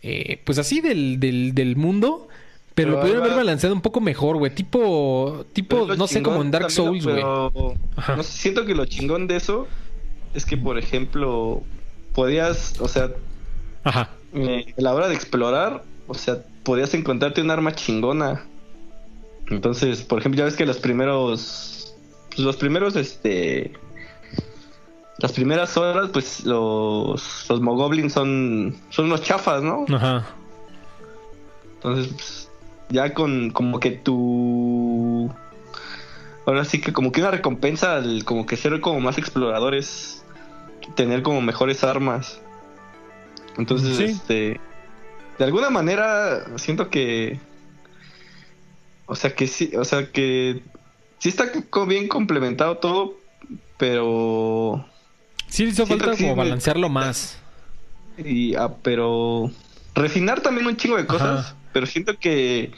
eh, 0.02 0.40
pues 0.46 0.58
así 0.58 0.82
del, 0.82 1.20
del, 1.20 1.54
del 1.54 1.76
mundo. 1.76 2.30
Pero, 2.76 2.90
Pero 2.90 2.92
lo 2.92 3.02
pudieron 3.02 3.24
haber 3.24 3.38
balanceado 3.38 3.76
un 3.76 3.82
poco 3.82 4.02
mejor, 4.02 4.38
güey. 4.38 4.54
Tipo, 4.54 5.46
tipo, 5.54 5.96
no 5.96 6.08
sé, 6.08 6.24
como 6.24 6.42
en 6.42 6.50
Dark 6.50 6.68
también, 6.68 7.02
Souls, 7.02 7.06
güey. 7.06 7.24
No 7.24 8.24
sé, 8.24 8.32
siento 8.32 8.66
que 8.66 8.74
lo 8.74 8.86
chingón 8.86 9.28
de 9.28 9.36
eso 9.36 9.68
es 10.34 10.46
que, 10.46 10.58
por 10.58 10.80
ejemplo, 10.80 11.62
podías, 12.14 12.80
o 12.80 12.88
sea, 12.88 13.12
Ajá. 13.84 14.10
eh, 14.34 14.74
a 14.78 14.82
la 14.82 14.94
hora 14.94 15.08
de 15.08 15.16
explorar, 15.16 15.84
o 16.08 16.16
sea, 16.16 16.40
podías 16.64 16.94
encontrarte 16.94 17.42
un 17.42 17.52
arma 17.52 17.74
chingona. 17.74 18.46
Entonces, 19.50 20.02
por 20.02 20.20
ejemplo, 20.20 20.40
ya 20.40 20.46
ves 20.46 20.56
que 20.56 20.66
los 20.66 20.78
primeros, 20.78 21.96
pues, 22.30 22.40
los 22.40 22.56
primeros, 22.56 22.96
este, 22.96 23.74
las 25.20 25.32
primeras 25.32 25.78
horas, 25.78 26.10
pues 26.12 26.44
los, 26.46 27.46
los 27.50 27.62
mogoblins 27.62 28.14
son, 28.14 28.76
son 28.90 29.06
unos 29.06 29.22
chafas, 29.22 29.62
¿no? 29.62 29.86
Ajá. 29.94 30.26
Entonces, 31.76 32.14
pues, 32.14 32.43
ya 32.90 33.14
con 33.14 33.52
como 33.52 33.80
que 33.80 33.92
tu... 33.92 35.32
Ahora 36.46 36.66
sí 36.66 36.82
que 36.82 36.92
como 36.92 37.12
que 37.12 37.22
una 37.22 37.32
recompensa 37.32 37.96
al 37.96 38.26
como 38.26 38.46
que 38.46 38.58
ser 38.58 38.80
como 38.82 39.00
más 39.00 39.18
exploradores, 39.18 40.26
tener 40.96 41.24
como 41.24 41.42
mejores 41.42 41.84
armas. 41.84 42.42
Entonces, 43.58 43.98
Sí. 43.98 44.04
este... 44.06 44.60
De 45.38 45.46
alguna 45.46 45.70
manera 45.70 46.46
siento 46.58 46.90
que... 46.90 47.40
O 49.06 49.16
sea 49.16 49.34
que 49.36 49.48
sí, 49.48 49.72
o 49.76 49.84
sea 49.86 50.12
que... 50.12 50.62
Sí 51.20 51.30
está 51.30 51.52
como 51.70 51.86
bien 51.88 52.08
complementado 52.08 52.78
todo, 52.78 53.16
pero... 53.78 54.86
Sí 55.48 55.64
hizo 55.66 55.86
falta 55.86 56.16
sí, 56.16 56.24
como 56.24 56.36
balancearlo 56.36 56.90
más. 56.90 57.38
Y, 58.18 58.56
ah, 58.56 58.74
pero 58.82 59.52
refinar 59.96 60.42
también 60.42 60.68
un 60.68 60.76
chingo 60.76 60.98
de 60.98 61.06
cosas, 61.06 61.40
Ajá. 61.48 61.56
Pero 61.74 61.86
siento 61.86 62.18
que 62.18 62.72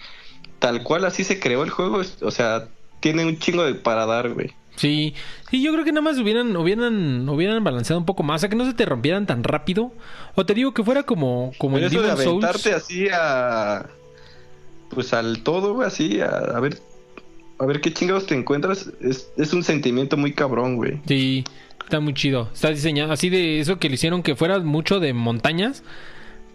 tal 0.60 0.84
cual 0.84 1.06
así 1.06 1.24
se 1.24 1.40
creó 1.40 1.64
el 1.64 1.70
juego, 1.70 2.02
o 2.22 2.32
sea, 2.32 2.68
tiene 3.00 3.26
un 3.26 3.38
chingo 3.38 3.64
de 3.64 3.76
para 3.76 4.06
dar, 4.06 4.34
güey. 4.34 4.52
Sí, 4.76 5.14
sí, 5.50 5.62
yo 5.62 5.72
creo 5.72 5.86
que 5.86 5.92
nada 5.92 6.02
más 6.02 6.18
hubieran, 6.18 6.56
hubieran, 6.58 7.30
hubieran 7.30 7.64
balanceado 7.64 8.00
un 8.00 8.06
poco 8.06 8.24
más, 8.24 8.40
o 8.40 8.42
sea, 8.42 8.50
que 8.50 8.56
no 8.56 8.66
se 8.66 8.74
te 8.74 8.86
rompieran 8.86 9.26
tan 9.26 9.44
rápido. 9.44 9.94
O 10.36 10.46
te 10.46 10.54
digo 10.54 10.74
que 10.74 10.84
fuera 10.84 11.04
como, 11.04 11.54
como 11.58 11.76
Pero 11.76 11.88
en 11.88 11.94
eso 11.94 12.02
de 12.02 12.08
Demon 12.10 12.24
Souls. 12.24 12.44
aventarte 12.44 12.74
así 12.74 13.08
a 13.14 13.86
pues 14.90 15.14
al 15.14 15.44
todo, 15.44 15.74
güey, 15.74 15.88
así 15.88 16.20
a, 16.22 16.28
a 16.28 16.60
ver 16.60 16.80
a 17.60 17.66
ver 17.66 17.82
qué 17.82 17.94
chingados 17.94 18.26
te 18.26 18.36
encuentras, 18.36 18.92
es, 19.02 19.30
es 19.38 19.54
un 19.54 19.64
sentimiento 19.64 20.18
muy 20.18 20.34
cabrón, 20.34 20.76
güey. 20.76 21.00
Sí, 21.08 21.44
está 21.84 22.00
muy 22.00 22.14
chido. 22.14 22.50
Está 22.54 22.70
diseñado 22.70 23.14
así 23.14 23.30
de 23.30 23.60
eso 23.60 23.78
que 23.78 23.88
le 23.90 23.96
hicieron 23.96 24.24
que 24.24 24.36
fuera 24.36 24.60
mucho 24.60 25.00
de 25.00 25.14
montañas. 25.14 25.84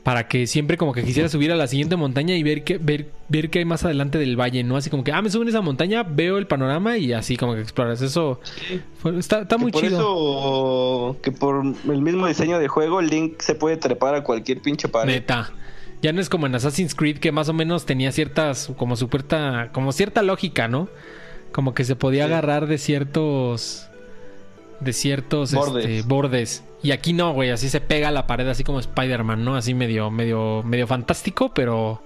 Para 0.03 0.29
que 0.29 0.47
siempre 0.47 0.79
como 0.79 0.95
que 0.95 1.05
quisiera 1.05 1.29
subir 1.29 1.53
a 1.53 1.57
la 1.57 1.67
siguiente 1.67 1.95
montaña 1.95 2.35
y 2.35 2.43
ver 2.43 2.65
qué, 2.65 2.79
ver, 2.79 3.11
ver 3.29 3.51
qué 3.51 3.59
hay 3.59 3.65
más 3.67 3.85
adelante 3.85 4.17
del 4.17 4.35
valle, 4.41 4.65
¿no? 4.65 4.77
Así 4.79 4.89
como 4.89 5.05
que, 5.05 5.13
ah, 5.13 5.21
me 5.21 5.29
subo 5.29 5.43
en 5.43 5.51
esa 5.51 5.61
montaña, 5.61 6.03
veo 6.05 6.39
el 6.39 6.47
panorama 6.47 6.97
y 6.97 7.13
así 7.13 7.37
como 7.37 7.55
que 7.55 7.61
exploras. 7.61 8.01
Eso 8.01 8.41
fue- 8.99 9.19
está, 9.19 9.43
está 9.43 9.57
Que 9.57 9.63
muy 9.63 9.73
por 9.73 9.83
chido. 9.83 9.99
eso 9.99 11.17
que 11.23 11.33
por 11.33 11.63
el 11.65 12.01
mismo 12.03 12.27
diseño 12.27 12.59
de 12.59 12.67
juego, 12.67 13.03
Link 13.03 13.41
se 13.43 13.55
puede 13.55 13.77
trepar 13.77 14.15
a 14.15 14.23
cualquier 14.25 14.63
pinche 14.63 14.89
pared. 14.89 15.13
Neta. 15.13 15.53
Ya 16.01 16.15
no 16.15 16.23
es 16.23 16.31
como 16.31 16.47
en 16.47 16.55
Assassin's 16.55 16.95
Creed 16.95 17.19
que 17.19 17.31
más 17.31 17.51
o 17.51 17.53
menos 17.53 17.85
tenía 17.85 18.11
ciertas, 18.11 18.73
como 18.79 18.97
su 18.97 19.11
puerta, 19.11 19.69
como 19.75 19.93
cierta 19.93 20.23
lógica, 20.23 20.67
¿no? 20.67 20.89
Como 21.53 21.75
que 21.75 21.85
se 21.85 21.95
podía 21.95 22.25
Sí. 22.27 22.33
agarrar 22.33 22.67
de 22.69 22.79
ciertos, 22.79 23.90
de 24.81 24.93
ciertos 24.93 25.53
Bordes. 25.55 25.85
este, 25.85 26.09
bordes. 26.09 26.65
Y 26.83 26.93
aquí 26.93 27.13
no, 27.13 27.33
güey, 27.33 27.51
así 27.51 27.69
se 27.69 27.81
pega 27.81 28.09
a 28.09 28.13
la 28.13 28.27
pared, 28.27 28.49
así 28.49 28.65
como 28.65 28.81
Spider-Man, 28.81 29.45
¿no? 29.45 29.57
Así 29.57 29.75
medio, 29.75 30.11
medio, 30.11 30.63
medio 30.63 30.87
fantástico, 30.87 31.53
pero, 31.55 32.03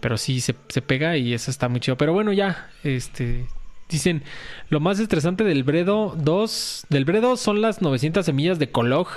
pero 0.00 0.16
sí 0.16 0.40
se, 0.40 0.54
se 0.68 0.82
pega 0.82 1.16
y 1.16 1.34
eso 1.34 1.50
está 1.50 1.68
muy 1.68 1.80
chido. 1.80 1.96
Pero 1.96 2.12
bueno, 2.12 2.32
ya, 2.32 2.70
este, 2.82 3.46
dicen, 3.88 4.22
lo 4.70 4.80
más 4.80 4.98
estresante 4.98 5.44
del 5.44 5.64
Bredo 5.64 6.14
2, 6.16 6.86
del 6.88 7.04
Bredo 7.04 7.36
son 7.36 7.60
las 7.60 7.82
900 7.82 8.24
semillas 8.24 8.58
de 8.58 8.70
Colog 8.70 9.08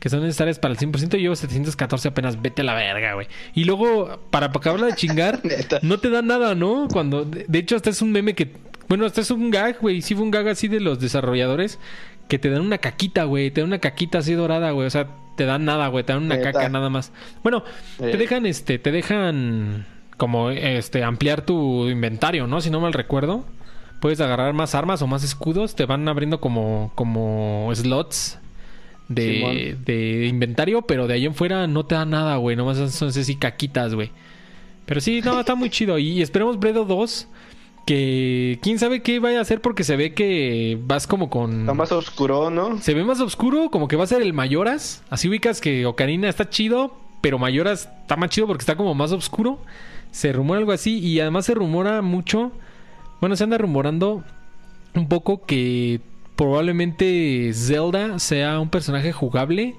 que 0.00 0.08
son 0.08 0.22
necesarias 0.22 0.58
para 0.58 0.72
el 0.72 0.80
100%. 0.80 1.10
Yo 1.10 1.18
llevo 1.18 1.36
714 1.36 2.08
apenas, 2.08 2.40
vete 2.40 2.62
a 2.62 2.64
la 2.64 2.74
verga, 2.74 3.14
güey. 3.14 3.28
Y 3.54 3.64
luego, 3.64 4.18
para 4.30 4.46
acabarla 4.46 4.86
de 4.86 4.94
chingar, 4.94 5.40
no 5.82 6.00
te 6.00 6.08
da 6.08 6.22
nada, 6.22 6.54
¿no? 6.54 6.88
Cuando, 6.90 7.24
de, 7.24 7.44
de 7.46 7.58
hecho, 7.58 7.76
hasta 7.76 7.90
es 7.90 8.00
un 8.00 8.10
meme 8.10 8.34
que, 8.34 8.50
bueno, 8.88 9.04
hasta 9.04 9.20
es 9.20 9.30
un 9.30 9.50
gag, 9.50 9.78
güey. 9.78 10.00
Sí 10.00 10.14
fue 10.14 10.24
un 10.24 10.30
gag 10.30 10.48
así 10.48 10.68
de 10.68 10.80
los 10.80 10.98
desarrolladores 11.00 11.78
que 12.30 12.38
te 12.38 12.48
dan 12.48 12.62
una 12.62 12.78
caquita, 12.78 13.24
güey. 13.24 13.50
Te 13.50 13.60
dan 13.60 13.68
una 13.68 13.80
caquita 13.80 14.18
así 14.18 14.32
dorada, 14.32 14.70
güey. 14.70 14.86
O 14.86 14.90
sea, 14.90 15.08
te 15.36 15.44
dan 15.44 15.64
nada, 15.64 15.88
güey. 15.88 16.04
Te 16.04 16.14
dan 16.14 16.22
una 16.22 16.36
Neta. 16.36 16.52
caca 16.52 16.68
nada 16.70 16.88
más. 16.88 17.12
Bueno, 17.42 17.64
te 17.98 18.16
dejan, 18.16 18.46
este, 18.46 18.78
te 18.78 18.92
dejan 18.92 19.84
como, 20.16 20.50
este, 20.50 21.02
ampliar 21.02 21.44
tu 21.44 21.88
inventario, 21.88 22.46
¿no? 22.46 22.60
Si 22.60 22.70
no 22.70 22.80
mal 22.80 22.92
recuerdo. 22.94 23.44
Puedes 24.00 24.20
agarrar 24.20 24.54
más 24.54 24.74
armas 24.74 25.02
o 25.02 25.06
más 25.06 25.24
escudos. 25.24 25.74
Te 25.74 25.84
van 25.84 26.08
abriendo 26.08 26.40
como, 26.40 26.92
como 26.94 27.68
slots 27.74 28.38
de, 29.08 29.76
de 29.84 30.26
inventario. 30.26 30.82
Pero 30.82 31.08
de 31.08 31.14
ahí 31.14 31.26
en 31.26 31.34
fuera 31.34 31.66
no 31.66 31.84
te 31.84 31.96
da 31.96 32.06
nada, 32.06 32.36
güey. 32.36 32.56
Nomás 32.56 32.78
son 32.92 33.08
así 33.08 33.36
caquitas, 33.36 33.94
güey. 33.94 34.12
Pero 34.86 35.00
sí, 35.00 35.20
no, 35.20 35.40
está 35.40 35.56
muy 35.56 35.68
chido. 35.68 35.98
Y 35.98 36.22
esperemos 36.22 36.58
Bredo 36.58 36.84
2. 36.84 37.28
Que 37.86 38.58
quién 38.62 38.78
sabe 38.78 39.02
qué 39.02 39.18
vaya 39.18 39.38
a 39.38 39.42
hacer 39.42 39.60
porque 39.60 39.82
se 39.84 39.96
ve 39.96 40.14
que 40.14 40.78
vas 40.84 41.06
como 41.06 41.28
con... 41.28 41.60
Está 41.60 41.74
más 41.74 41.90
oscuro, 41.90 42.50
¿no? 42.50 42.78
Se 42.80 42.94
ve 42.94 43.04
más 43.04 43.20
oscuro, 43.20 43.70
como 43.70 43.88
que 43.88 43.96
va 43.96 44.04
a 44.04 44.06
ser 44.06 44.22
el 44.22 44.32
Mayoras. 44.32 45.02
Así 45.10 45.28
ubicas 45.28 45.60
que 45.60 45.86
Ocarina 45.86 46.28
está 46.28 46.48
chido, 46.50 46.94
pero 47.20 47.38
Mayoras 47.38 47.88
está 48.02 48.16
más 48.16 48.30
chido 48.30 48.46
porque 48.46 48.62
está 48.62 48.76
como 48.76 48.94
más 48.94 49.10
oscuro. 49.12 49.58
Se 50.12 50.32
rumora 50.32 50.58
algo 50.60 50.72
así 50.72 50.98
y 50.98 51.18
además 51.20 51.46
se 51.46 51.54
rumora 51.54 52.00
mucho. 52.02 52.52
Bueno, 53.20 53.34
se 53.36 53.44
anda 53.44 53.58
rumorando 53.58 54.22
un 54.94 55.08
poco 55.08 55.44
que 55.44 56.00
probablemente 56.36 57.50
Zelda 57.54 58.18
sea 58.18 58.60
un 58.60 58.70
personaje 58.70 59.12
jugable 59.12 59.74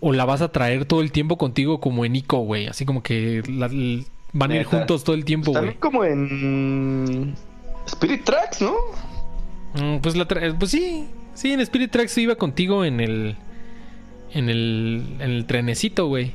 o 0.00 0.12
la 0.12 0.24
vas 0.24 0.42
a 0.42 0.52
traer 0.52 0.84
todo 0.84 1.00
el 1.00 1.10
tiempo 1.12 1.38
contigo 1.38 1.80
como 1.80 2.04
en 2.04 2.14
Ico, 2.16 2.38
güey. 2.38 2.66
Así 2.66 2.84
como 2.84 3.02
que 3.02 3.42
la- 3.48 3.68
van 4.32 4.50
a 4.52 4.56
ir 4.56 4.64
juntos 4.64 5.04
todo 5.04 5.14
el 5.16 5.24
tiempo, 5.24 5.50
güey. 5.52 5.54
También 5.54 5.78
como 5.80 6.04
en 6.04 7.34
Spirit 7.86 8.24
Tracks, 8.24 8.60
¿no? 8.62 8.74
Mm, 9.74 9.98
Pues, 10.00 10.16
la 10.16 10.26
tra- 10.26 10.56
pues 10.58 10.70
sí, 10.70 11.08
sí, 11.34 11.52
en 11.52 11.60
Spirit 11.60 11.90
Tracks 11.90 12.16
iba 12.18 12.34
contigo 12.36 12.84
en 12.84 13.00
el, 13.00 13.36
en 14.32 14.48
el, 14.48 15.16
en 15.20 15.30
el 15.30 15.44
trenecito, 15.46 16.06
güey. 16.06 16.32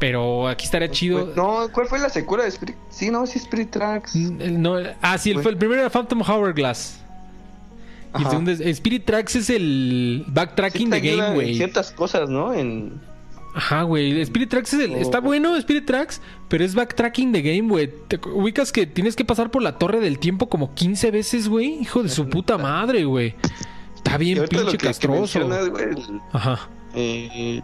Pero 0.00 0.48
aquí 0.48 0.64
estaría 0.64 0.90
chido. 0.90 1.32
No, 1.36 1.68
¿cuál 1.72 1.86
fue 1.86 1.98
la 2.00 2.08
secuela 2.08 2.42
de 2.44 2.50
Spirit? 2.50 2.76
Sí, 2.90 3.10
no, 3.10 3.26
sí, 3.26 3.38
Spirit 3.38 3.70
Tracks. 3.70 4.14
Mm, 4.16 4.60
no, 4.60 4.76
ah, 5.00 5.16
sí, 5.18 5.30
el, 5.30 5.40
fue 5.40 5.52
el 5.52 5.56
primero 5.56 5.80
era 5.80 5.90
Phantom 5.90 6.20
Hourglass. 6.28 7.00
Y 8.14 8.16
el 8.18 8.22
Ajá. 8.22 8.30
segundo 8.30 8.50
es 8.50 8.60
Spirit 8.60 9.04
Tracks 9.04 9.36
es 9.36 9.50
el 9.50 10.24
backtracking 10.28 10.92
Sí 10.92 11.00
de 11.00 11.16
game, 11.16 11.34
güey. 11.34 11.54
Ciertas 11.56 11.90
cosas, 11.92 12.28
¿no? 12.28 12.52
En... 12.54 13.00
Ajá, 13.54 13.82
güey. 13.82 14.20
Spirit 14.22 14.50
Tracks 14.50 14.74
es 14.74 14.80
el- 14.80 14.94
Oh. 14.94 14.96
está 14.96 15.20
bueno, 15.20 15.54
Spirit 15.56 15.86
Tracks, 15.86 16.20
pero 16.48 16.64
es 16.64 16.74
backtracking 16.74 17.30
de 17.32 17.42
game, 17.42 17.68
güey. 17.68 17.90
Te 18.08 18.18
ubicas 18.28 18.72
que 18.72 18.86
tienes 18.86 19.14
que 19.16 19.24
pasar 19.24 19.50
por 19.50 19.62
la 19.62 19.78
torre 19.78 20.00
del 20.00 20.18
tiempo 20.18 20.48
como 20.48 20.74
15 20.74 21.10
veces, 21.10 21.48
güey. 21.48 21.78
Hijo 21.80 22.02
de 22.02 22.08
su 22.08 22.28
puta 22.28 22.58
madre, 22.58 23.04
güey. 23.04 23.34
Está 23.96 24.18
bien 24.18 24.44
pinche 24.48 24.76
que- 24.76 24.86
castroso. 24.86 25.48
Ajá. 26.32 26.68
eh, 26.96 27.62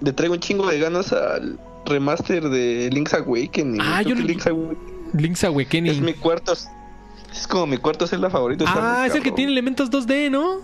le 0.00 0.12
traigo 0.12 0.34
un 0.34 0.40
chingo 0.40 0.66
de 0.68 0.78
ganas 0.78 1.12
al 1.12 1.58
remaster 1.86 2.48
de 2.48 2.90
Link's 2.92 3.14
Awakening. 3.14 3.80
Ah, 3.80 4.02
yo 4.02 4.14
Link's 4.14 4.46
Awakening 4.46 4.78
Link's 5.14 5.44
Awakening. 5.44 5.92
es 5.92 6.00
mi 6.00 6.12
cuarto. 6.14 6.52
Es 6.52 7.46
como 7.46 7.66
mi 7.66 7.76
cuarto 7.78 8.06
Zelda 8.06 8.28
favorito. 8.30 8.64
Ah, 8.66 9.04
es 9.06 9.14
el 9.14 9.22
que 9.22 9.30
tiene 9.32 9.52
elementos 9.52 9.90
2D, 9.90 10.30
¿no? 10.30 10.60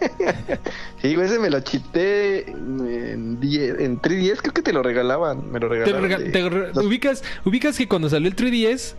Sí, 1.02 1.14
güey, 1.14 1.26
ese 1.26 1.38
me 1.38 1.50
lo 1.50 1.60
chité 1.60 2.50
en, 2.50 3.38
10, 3.40 3.80
en 3.80 4.00
3DS, 4.00 4.38
creo 4.40 4.52
que 4.54 4.62
te 4.62 4.72
lo 4.72 4.82
regalaban. 4.82 5.50
Me 5.52 5.60
lo 5.60 5.68
Te 5.68 5.74
regalaron. 5.74 6.02
rega- 6.02 6.18
de- 6.18 6.30
te 6.30 6.48
re- 6.48 6.72
los- 6.74 6.84
ubicas, 6.84 7.22
ubicas 7.44 7.76
que 7.76 7.86
cuando 7.86 8.08
salió 8.08 8.28
el 8.28 8.34
3DS 8.34 8.94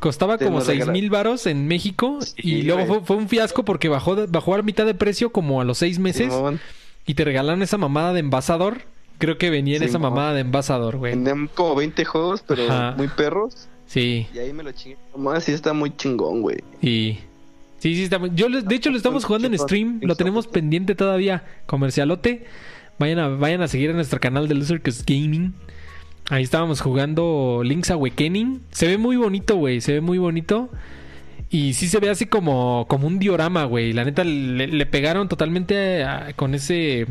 costaba 0.00 0.38
Te 0.38 0.46
como 0.46 0.58
lo 0.58 0.64
6 0.64 0.78
regalaron. 0.78 0.92
mil 1.00 1.10
varos 1.10 1.46
en 1.46 1.68
México 1.68 2.18
Sí, 2.22 2.32
y 2.42 2.62
luego 2.62 2.86
fue, 2.86 3.00
fue 3.04 3.16
un 3.16 3.28
fiasco 3.28 3.64
porque 3.64 3.88
bajó, 3.88 4.26
bajó 4.28 4.54
a 4.54 4.62
mitad 4.62 4.86
de 4.86 4.94
precio 4.94 5.30
como 5.30 5.60
a 5.60 5.64
los 5.64 5.78
6 5.78 5.98
meses 6.00 6.32
Simón. 6.32 6.58
y 7.06 7.14
te 7.14 7.24
regalaron 7.24 7.62
esa 7.62 7.78
mamada 7.78 8.12
de 8.12 8.20
envasador. 8.20 8.78
Creo 9.18 9.38
que 9.38 9.50
venía 9.50 9.76
en 9.76 9.84
esa 9.84 10.00
mamada 10.00 10.34
de 10.34 10.40
envasador, 10.40 10.96
güey. 10.96 11.12
Tenían 11.12 11.48
como 11.54 11.76
20 11.76 12.04
juegos, 12.04 12.42
pero 12.44 12.64
Ajá. 12.64 12.94
muy 12.96 13.06
perros. 13.06 13.68
Sí, 13.86 14.26
Y 14.34 14.38
ahí 14.38 14.52
me 14.52 14.62
lo 14.64 14.72
chingué. 14.72 14.96
Nomás 15.14 15.44
sí 15.44 15.52
está 15.52 15.72
muy 15.74 15.94
chingón, 15.96 16.40
güey. 16.42 16.56
y... 16.80 16.86
Sí, 16.86 17.20
sí, 17.94 18.02
está 18.04 18.18
muy- 18.18 18.30
Yo, 18.34 18.48
de 18.48 18.74
hecho, 18.74 18.90
lo 18.90 18.96
estamos 18.96 19.24
jugando 19.24 19.48
en 19.48 19.58
stream. 19.58 20.00
Lo 20.02 20.14
tenemos 20.16 20.46
pendiente 20.46 20.94
todavía. 20.94 21.44
Comercialote. 21.66 22.44
Vayan 22.98 23.18
a, 23.18 23.28
vayan 23.28 23.62
a 23.62 23.68
seguir 23.68 23.90
a 23.90 23.94
nuestro 23.94 24.20
canal 24.20 24.46
de 24.48 24.54
Losercus 24.54 25.04
Gaming. 25.04 25.54
Ahí 26.30 26.44
estábamos 26.44 26.80
jugando 26.80 27.62
Link's 27.64 27.90
Awakening. 27.90 28.60
Se 28.70 28.86
ve 28.86 28.98
muy 28.98 29.16
bonito, 29.16 29.56
güey. 29.56 29.80
Se 29.80 29.92
ve 29.94 30.00
muy 30.00 30.18
bonito. 30.18 30.70
Y 31.50 31.74
sí 31.74 31.88
se 31.88 31.98
ve 31.98 32.08
así 32.08 32.26
como, 32.26 32.86
como 32.88 33.06
un 33.06 33.18
diorama, 33.18 33.64
güey. 33.64 33.92
La 33.92 34.04
neta 34.04 34.22
le, 34.24 34.66
le 34.68 34.86
pegaron 34.86 35.28
totalmente 35.28 36.04
a- 36.04 36.32
con 36.36 36.54
ese. 36.54 37.06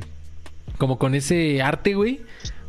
Como 0.78 0.98
con 0.98 1.14
ese 1.16 1.62
arte, 1.62 1.94
güey. 1.96 2.22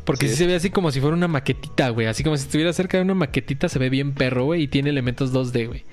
Porque 0.05 0.27
sí. 0.27 0.33
Sí. 0.33 0.39
se 0.39 0.47
ve 0.49 0.57
así 0.57 0.71
como 0.71 0.91
si 0.91 1.01
fuera 1.01 1.17
una 1.17 1.29
maquetita, 1.29 1.91
güey. 1.91 2.09
Así 2.09 2.25
como 2.25 2.37
si 2.37 2.43
estuviera 2.45 2.73
cerca 2.73 2.97
de 2.99 3.05
una 3.05 3.15
maquetita, 3.15 3.69
se 3.69 3.79
ve 3.79 3.89
bien 3.89 4.13
perro, 4.13 4.47
güey. 4.47 4.63
Y 4.65 4.69
tiene 4.69 4.91
elementos 4.91 5.33
2D, 5.33 5.69
güey. 5.69 5.85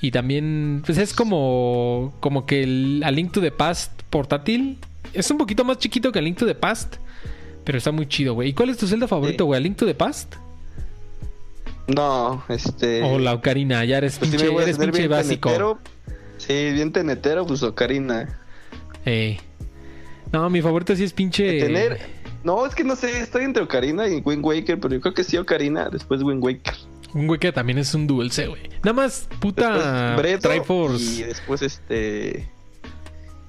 Y 0.00 0.10
también, 0.12 0.82
pues 0.86 0.96
es 0.98 1.12
como, 1.12 2.14
como 2.20 2.46
que 2.46 2.62
el 2.62 3.02
A 3.04 3.10
Link 3.10 3.32
to 3.32 3.40
the 3.40 3.50
Past 3.50 3.92
portátil. 4.10 4.78
Es 5.12 5.30
un 5.30 5.36
poquito 5.38 5.64
más 5.64 5.78
chiquito 5.78 6.10
que 6.12 6.18
A 6.18 6.22
Link 6.22 6.38
to 6.38 6.46
the 6.46 6.54
Past. 6.54 6.96
Pero 7.64 7.76
está 7.78 7.92
muy 7.92 8.06
chido, 8.06 8.34
güey. 8.34 8.48
¿Y 8.50 8.52
cuál 8.54 8.70
es 8.70 8.78
tu 8.78 8.86
celda 8.86 9.06
favorito, 9.06 9.44
Sí. 9.44 9.46
güey? 9.46 9.58
¿A 9.58 9.60
Link 9.60 9.76
to 9.76 9.84
the 9.86 9.94
Past? 9.94 10.34
No, 11.86 12.42
este. 12.48 13.02
O 13.02 13.18
la 13.18 13.34
Ocarina, 13.34 13.84
ya 13.84 13.98
eres 13.98 14.18
pues 14.18 14.30
sí 14.30 14.36
pinche, 14.36 14.56
a 14.56 14.62
eres 14.62 14.78
pinche 14.78 14.98
bien 14.98 15.10
básico. 15.10 15.48
tenetero. 15.48 15.78
Sí, 16.38 16.70
bien 16.72 16.92
tenetero, 16.92 17.46
pues 17.46 17.62
Ocarina. 17.62 18.38
Eh. 19.04 19.38
No, 20.32 20.48
mi 20.48 20.62
favorito 20.62 20.94
sí 20.94 21.04
es 21.04 21.12
pinche. 21.12 21.44
De 21.44 21.60
tener. 21.60 21.98
No, 22.44 22.64
es 22.64 22.74
que 22.74 22.84
no 22.84 22.96
sé, 22.96 23.20
estoy 23.20 23.44
entre 23.44 23.62
Ocarina 23.62 24.08
y 24.08 24.20
Wind 24.20 24.44
Waker, 24.44 24.78
pero 24.80 24.94
yo 24.94 25.00
creo 25.00 25.12
que 25.14 25.24
sí 25.24 25.36
Ocarina, 25.36 25.90
después 25.90 26.22
Wind 26.22 26.42
Waker. 26.42 26.74
Un 27.14 27.26
güey 27.26 27.38
que 27.40 27.52
también 27.52 27.78
es 27.78 27.92
un 27.94 28.06
dulce, 28.06 28.46
güey. 28.46 28.62
Nada 28.84 28.92
más, 28.92 29.28
puta. 29.40 30.16
Triforce. 30.40 31.04
y 31.20 31.22
después 31.24 31.62
este. 31.62 32.48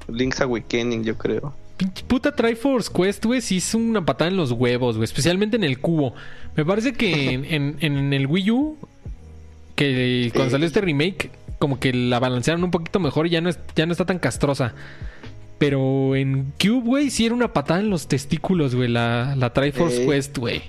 Link's 0.07 0.41
Awakening, 0.41 1.03
yo 1.03 1.17
creo. 1.17 1.53
Pinche 1.77 2.03
puta 2.03 2.35
Triforce 2.35 2.91
Quest, 2.93 3.25
güey, 3.25 3.41
sí 3.41 3.57
es 3.57 3.73
una 3.73 4.05
patada 4.05 4.29
en 4.29 4.37
los 4.37 4.51
huevos, 4.51 4.97
güey. 4.97 5.05
Especialmente 5.05 5.55
en 5.55 5.63
el 5.63 5.79
cubo. 5.79 6.13
Me 6.55 6.65
parece 6.65 6.93
que 6.93 7.29
en, 7.33 7.45
en- 7.45 7.77
en 7.79 8.13
el 8.13 8.27
Wii 8.27 8.51
U, 8.51 8.77
que 9.75 10.29
cuando 10.33 10.51
salió 10.51 10.67
este 10.67 10.81
remake, 10.81 11.31
como 11.59 11.79
que 11.79 11.93
la 11.93 12.19
balancearon 12.19 12.63
un 12.63 12.71
poquito 12.71 12.99
mejor 12.99 13.27
y 13.27 13.31
ya 13.31 13.41
no, 13.41 13.49
es- 13.49 13.59
ya 13.75 13.85
no 13.85 13.91
está 13.93 14.05
tan 14.05 14.19
castrosa. 14.19 14.73
Pero 15.57 16.15
en 16.15 16.53
Cube, 16.59 16.81
güey, 16.83 17.09
sí 17.11 17.25
era 17.27 17.35
una 17.35 17.53
patada 17.53 17.79
en 17.81 17.89
los 17.91 18.07
testículos, 18.07 18.73
güey, 18.75 18.89
la, 18.89 19.35
la 19.37 19.53
Triforce. 19.53 20.05
Quest, 20.05 20.37
güey. 20.39 20.63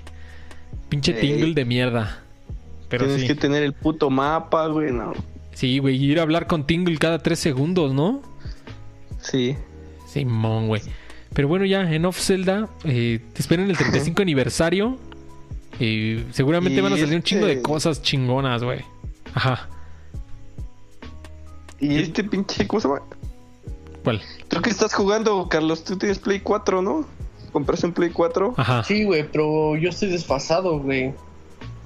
Pinche 0.89 1.13
Ey. 1.13 1.19
tingle 1.21 1.53
de 1.53 1.65
mierda. 1.65 2.22
Pero 2.93 3.05
Tienes 3.05 3.21
sí. 3.23 3.27
que 3.27 3.33
tener 3.33 3.63
el 3.63 3.73
puto 3.73 4.11
mapa, 4.11 4.67
güey, 4.67 4.91
no. 4.91 5.13
Sí, 5.55 5.79
güey, 5.79 5.95
y 5.95 6.11
ir 6.11 6.19
a 6.19 6.21
hablar 6.21 6.45
con 6.45 6.67
Tingle 6.67 6.95
cada 6.99 7.17
tres 7.17 7.39
segundos, 7.39 7.91
¿no? 7.91 8.21
Sí. 9.19 9.55
Simón, 10.07 10.67
güey. 10.67 10.83
Pero 11.33 11.47
bueno, 11.47 11.65
ya 11.65 11.91
en 11.91 12.05
Off 12.05 12.19
Zelda, 12.19 12.69
eh, 12.83 13.19
te 13.33 13.41
esperan 13.41 13.67
el 13.71 13.75
35 13.77 14.21
aniversario. 14.21 14.99
Y 15.79 16.19
seguramente 16.29 16.77
Y 16.77 16.81
van 16.83 16.93
a 16.93 16.97
salir 16.97 17.15
un 17.15 17.23
chingo 17.23 17.47
de 17.47 17.53
este- 17.53 17.63
cosas 17.63 18.03
chingonas, 18.03 18.63
güey. 18.63 18.81
Ajá. 19.33 19.67
Y 21.79 21.95
este 21.99 22.23
pinche, 22.23 22.67
¿cómo 22.67 22.79
se 22.79 22.87
llama? 22.89 23.01
¿Cuál? 24.03 24.21
Creo 24.49 24.61
que 24.61 24.69
estás 24.69 24.93
jugando, 24.93 25.49
Carlos. 25.49 25.83
Tú 25.83 25.97
tienes 25.97 26.19
Play 26.19 26.41
4, 26.41 26.83
¿no? 26.83 27.05
¿Compraste 27.51 27.87
un 27.87 27.93
Play 27.93 28.11
4? 28.11 28.53
Ajá. 28.55 28.83
Sí, 28.83 29.03
güey, 29.03 29.27
pero 29.31 29.75
yo 29.77 29.89
estoy 29.89 30.09
desfasado, 30.09 30.77
güey. 30.79 31.13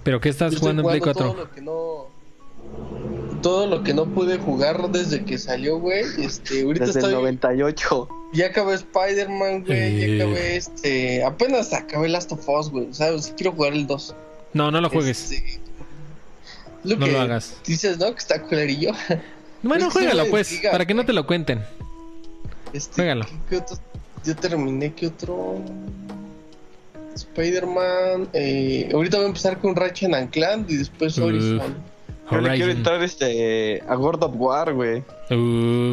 ¿Pero 0.08 0.22
qué 0.22 0.30
estás 0.30 0.54
estoy 0.54 0.62
jugando 0.62 0.84
en 0.84 0.88
Play 0.88 1.00
jugando 1.02 1.20
4? 1.20 1.34
Todo 1.34 1.44
lo 1.44 1.52
que 1.52 1.62
no. 1.62 3.42
Todo 3.42 3.68
lo 3.68 3.84
que 3.84 3.94
no 3.94 4.06
pude 4.06 4.38
jugar 4.38 4.90
desde 4.90 5.26
que 5.26 5.38
salió, 5.38 5.80
güey. 5.80 6.06
Este, 6.20 6.64
ahorita 6.64 6.86
Desde 6.86 7.00
el 7.02 7.06
estoy. 7.08 7.22
98. 7.22 8.10
Ya 8.32 8.46
acabé 8.48 8.76
Spider-Man, 8.76 9.66
güey. 9.66 9.78
Eh. 10.04 10.18
Ya 10.18 10.24
acabé 10.24 10.56
este. 10.56 11.24
Apenas 11.26 11.74
acabé 11.74 12.08
Last 12.08 12.32
of 12.32 12.48
Us, 12.48 12.70
güey. 12.70 12.88
¿Sabes? 12.94 13.34
Quiero 13.36 13.52
jugar 13.52 13.74
el 13.74 13.86
2. 13.86 14.16
No, 14.54 14.72
no 14.72 14.80
lo 14.80 14.90
juegues. 14.90 15.30
Este, 15.30 15.60
lo 16.86 16.96
No 16.96 17.06
que 17.06 17.12
lo 17.12 17.20
hagas. 17.20 17.58
Dices, 17.66 17.98
¿no? 18.00 18.12
Que 18.14 18.20
está 18.20 18.42
culerillo. 18.42 18.92
Bueno, 19.64 19.86
sí 19.88 19.98
juégalo 19.98 20.28
pues, 20.30 20.62
para 20.72 20.86
que 20.86 20.94
no 20.94 21.04
te 21.04 21.12
lo 21.14 21.26
cuenten. 21.26 21.64
Este, 22.74 22.94
Juégalo. 22.94 23.26
¿qué- 23.26 23.36
qué 23.50 23.58
otro? 23.58 23.78
Yo 24.24 24.36
terminé, 24.36 24.94
¿qué 24.94 25.08
otro? 25.08 25.56
Spider-Man. 27.18 28.30
Eh, 28.34 28.90
ahorita 28.94 29.18
voy 29.18 29.26
a 29.26 29.28
empezar 29.30 29.58
con 29.60 29.76
Ratchet 29.76 30.14
and 30.14 30.30
Clank 30.32 30.70
y 30.70 30.78
después. 30.78 31.18
Horizon. 31.18 31.76
Yo 32.30 32.42
le 32.42 32.56
quiero 32.56 32.72
entrar 32.72 33.02
este, 33.04 33.82
a 33.88 33.96
God 33.96 34.22
of 34.24 34.32
War, 34.36 34.74
güey. 34.74 35.04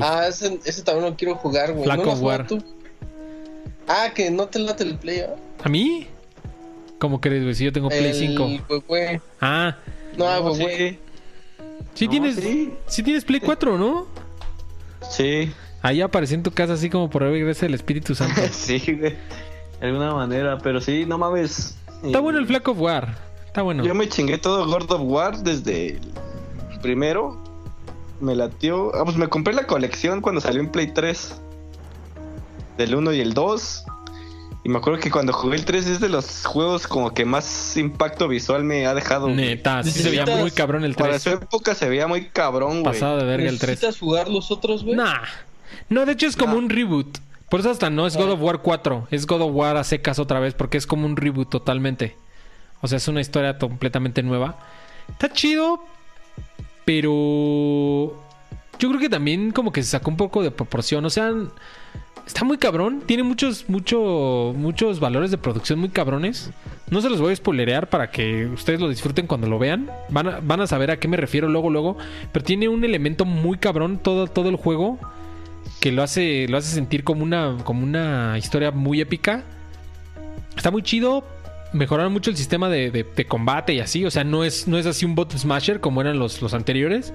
Ah, 0.02 0.26
ese, 0.28 0.59
ese 0.64 0.82
también 0.82 1.10
lo 1.10 1.16
quiero 1.16 1.36
jugar, 1.36 1.72
güey. 1.72 1.84
Flaco 1.84 2.05
¿No 2.05 2.10
jugado 2.16 2.26
War. 2.26 2.46
tú? 2.46 2.62
Ah, 3.86 4.09
que 4.14 4.30
no 4.30 4.46
te 4.48 4.59
late 4.59 4.82
el 4.82 4.96
play, 4.96 5.20
¿ah? 5.20 5.34
¿A 5.62 5.68
mí? 5.68 6.06
¿Cómo 6.98 7.20
crees, 7.20 7.42
güey? 7.42 7.55
Si 7.55 7.64
yo 7.64 7.72
tengo 7.72 7.88
Play 7.88 8.06
el, 8.06 8.14
5. 8.14 8.48
pues, 8.66 8.82
güey. 8.86 9.20
Ah, 9.40 9.76
No, 10.16 10.24
No, 10.40 10.42
güey, 10.51 10.60
güey. 10.62 10.76
sí. 10.90 10.98
sí 11.94 12.05
No, 12.06 12.10
tienes. 12.10 12.36
sí. 12.36 12.72
Sí 12.86 13.02
tienes 13.02 13.24
Play 13.24 13.40
4, 13.40 13.76
¿no? 13.78 14.06
Sí. 15.10 15.52
Ahí 15.82 16.01
apareció 16.01 16.34
en 16.34 16.42
tu 16.42 16.51
casa 16.51 16.72
así 16.72 16.88
como 16.88 17.10
por 17.10 17.22
regreso 17.22 17.66
el 17.66 17.74
Espíritu 17.74 18.14
Santo. 18.14 18.40
sí, 18.52 18.80
güey. 18.98 19.14
De 19.85 19.90
alguna 19.90 20.15
manera, 20.15 20.56
pero 20.56 20.81
sí, 20.81 21.05
no 21.05 21.19
mames. 21.19 21.77
Está 22.02 22.16
Eh, 22.16 22.20
bueno 22.23 22.39
el 22.39 22.47
Flack 22.47 22.66
of 22.69 22.81
War. 22.81 23.19
Está 23.47 23.61
bueno. 23.61 23.85
Yo 23.85 23.94
me 23.94 24.09
chingué 24.09 24.39
todo 24.39 24.65
God 24.66 24.90
of 24.90 25.02
War 25.02 25.36
desde 25.36 25.98
el 26.73 26.81
primero. 26.81 27.39
Me 28.19 28.35
latió. 28.35 28.93
Ah, 28.94 29.05
pues 29.05 29.19
me 29.19 29.28
compré 29.28 29.52
la 29.52 29.66
colección 29.66 30.23
cuando 30.23 30.40
salió 30.40 30.62
en 30.62 30.70
Play 30.70 30.94
3. 30.94 31.39
Del 32.78 32.94
1 32.94 33.12
y 33.12 33.20
el 33.20 33.35
2. 33.35 33.85
Y 34.65 34.70
me 34.70 34.78
acuerdo 34.78 34.98
que 35.01 35.11
cuando 35.11 35.35
jugué 35.35 35.56
el 35.56 35.66
3 35.66 35.86
es 35.86 36.01
de 36.01 36.09
los 36.09 36.47
juegos 36.47 36.86
como 36.86 37.12
que 37.12 37.27
más 37.27 37.77
impacto 37.77 38.27
visual 38.27 38.65
me 38.65 38.86
ha 38.86 38.94
dejado. 38.94 39.28
Neta, 39.28 39.82
sí 39.82 39.90
se 39.90 40.09
veía 40.09 40.24
muy 40.24 40.51
cabrón 40.51 40.82
el 40.82 40.94
Para 40.94 41.11
3. 41.19 41.23
su 41.23 41.28
época 41.28 41.74
se 41.74 41.90
veía 41.90 42.06
muy 42.06 42.24
cabrón, 42.28 42.81
güey. 42.81 42.94
Pasado 42.94 43.19
de 43.19 43.24
verga 43.24 43.51
el 43.51 43.59
3. 43.59 43.69
¿Necesitas 43.69 43.98
jugar 44.01 44.31
los 44.31 44.51
otros, 44.51 44.82
güey? 44.82 44.97
Nah. 44.97 45.20
No, 45.90 46.06
de 46.06 46.12
hecho 46.12 46.27
es 46.27 46.36
como 46.39 46.56
un 46.56 46.70
reboot. 46.70 47.19
Por 47.49 47.61
eso 47.61 47.71
hasta 47.71 47.91
no 47.91 48.07
es 48.07 48.16
God 48.16 48.33
of 48.33 48.41
War 48.41 48.62
4. 48.62 49.09
Es 49.11 49.27
God 49.27 49.43
of 49.43 49.55
War 49.55 49.77
a 49.77 49.85
secas 49.85 50.19
otra 50.19 50.41
vez 50.41 50.55
porque 50.55 50.79
es 50.79 50.87
como 50.87 51.07
un 51.07 51.16
reboot 51.16 51.51
totalmente. 51.51 52.16
O 52.81 52.89
sea, 52.89 52.99
es 52.99 53.09
una 53.09 53.21
historia 53.21 53.59
completamente 53.59 54.23
nueva. 54.23 54.59
Está 55.09 55.33
chido, 55.33 55.81
pero 56.85 58.23
yo 58.79 58.89
creo 58.89 58.99
que 58.99 59.09
también 59.09 59.53
como 59.53 59.73
que 59.73 59.83
se 59.83 59.91
sacó 59.91 60.11
un 60.11 60.16
poco 60.16 60.43
de 60.43 60.51
proporción. 60.51 61.05
O 61.05 61.11
sea, 61.11 61.33
está 62.27 62.45
muy 62.45 62.59
cabrón. 62.59 63.03
Tiene 63.07 63.23
muchos, 63.23 63.69
mucho, 63.69 64.53
muchos 64.57 65.01
valores 65.01 65.31
de 65.31 65.39
producción 65.39 65.79
muy 65.79 65.91
cabrones. 65.91 66.51
No 66.91 67.01
se 67.01 67.09
los 67.09 67.21
voy 67.21 67.33
a 67.33 67.37
spoilerear 67.37 67.89
para 67.89 68.11
que 68.11 68.47
ustedes 68.47 68.81
lo 68.81 68.89
disfruten 68.89 69.27
cuando 69.27 69.49
lo 69.49 69.59
vean. 69.59 69.91
Van 70.09 70.29
a, 70.29 70.41
van 70.41 70.61
a 70.61 70.66
saber 70.66 70.91
a 70.91 70.99
qué 70.99 71.09
me 71.09 71.16
refiero 71.16 71.49
luego, 71.49 71.71
luego. 71.71 71.97
Pero 72.33 72.45
tiene 72.45 72.69
un 72.69 72.85
elemento 72.85 73.25
muy 73.25 73.59
cabrón 73.59 73.99
todo, 73.99 74.27
todo 74.27 74.49
el 74.49 74.57
juego 74.57 74.99
que 75.85 75.93
lo 75.93 76.02
hace, 76.02 76.47
lo 76.48 76.56
hace 76.56 76.74
sentir 76.74 77.05
como 77.05 77.23
una, 77.23 77.59
como 77.62 77.82
una 77.85 78.39
historia 78.39 78.70
muy 78.70 79.02
épica. 79.02 79.44
Está 80.56 80.70
muy 80.70 80.81
chido. 80.82 81.24
Mejoraron 81.74 82.11
mucho 82.11 82.31
el 82.31 82.39
sistema 82.39 82.70
de, 82.70 82.90
de- 82.90 83.05
de 83.05 83.24
combate 83.27 83.74
y 83.74 83.81
así. 83.81 84.02
O 84.06 84.11
sea, 84.11 84.24
no 84.24 84.44
es, 84.44 84.66
no 84.66 84.78
es 84.78 84.86
así 84.86 85.05
un 85.05 85.15
bot 85.15 85.36
smasher 85.36 85.81
como 85.81 86.01
eran 86.01 86.19
los, 86.19 86.40
los 86.40 86.55
anteriores. 86.55 87.12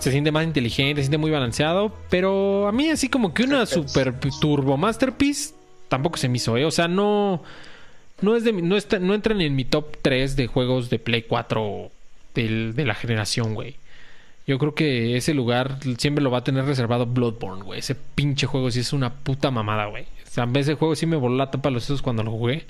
Se 0.00 0.10
siente 0.10 0.32
más 0.32 0.44
inteligente, 0.44 1.02
se 1.02 1.04
siente 1.04 1.18
muy 1.18 1.30
balanceado. 1.30 1.94
Pero 2.08 2.66
a 2.66 2.72
mí 2.72 2.88
así 2.88 3.10
como 3.10 3.34
que 3.34 3.42
una 3.42 3.66
super 3.66 4.14
turbo 4.40 4.78
masterpiece 4.78 5.52
tampoco 5.90 6.16
se 6.16 6.30
me 6.30 6.38
hizo, 6.38 6.56
¿eh? 6.56 6.64
O 6.64 6.70
sea, 6.70 6.88
no... 6.88 7.42
No, 8.22 8.36
es 8.36 8.44
de, 8.44 8.52
no, 8.54 8.78
está, 8.78 9.00
no 9.00 9.12
entran 9.12 9.38
en 9.42 9.54
mi 9.54 9.66
top 9.66 9.98
3 10.00 10.34
de 10.36 10.46
juegos 10.46 10.88
de 10.88 10.98
Play 10.98 11.24
4 11.28 11.90
del- 12.34 12.74
de 12.74 12.86
la 12.86 12.94
generación, 12.94 13.52
güey. 13.54 13.74
Yo 14.46 14.58
creo 14.58 14.74
que 14.74 15.16
ese 15.16 15.34
lugar 15.34 15.78
siempre 15.98 16.22
lo 16.22 16.30
va 16.30 16.38
a 16.38 16.44
tener 16.44 16.64
reservado 16.64 17.06
Bloodborne, 17.06 17.62
güey. 17.62 17.78
Ese 17.78 17.94
pinche 17.94 18.46
juego 18.46 18.70
sí 18.70 18.80
es 18.80 18.92
una 18.92 19.14
puta 19.14 19.50
mamada, 19.50 19.86
güey. 19.86 20.04
O 20.04 20.30
sea, 20.30 20.48
ese 20.54 20.74
juego 20.74 20.96
sí 20.96 21.06
me 21.06 21.16
voló 21.16 21.36
la 21.36 21.50
tapa 21.50 21.70
los 21.70 21.84
sesos 21.84 22.02
cuando 22.02 22.22
lo 22.22 22.32
jugué. 22.32 22.66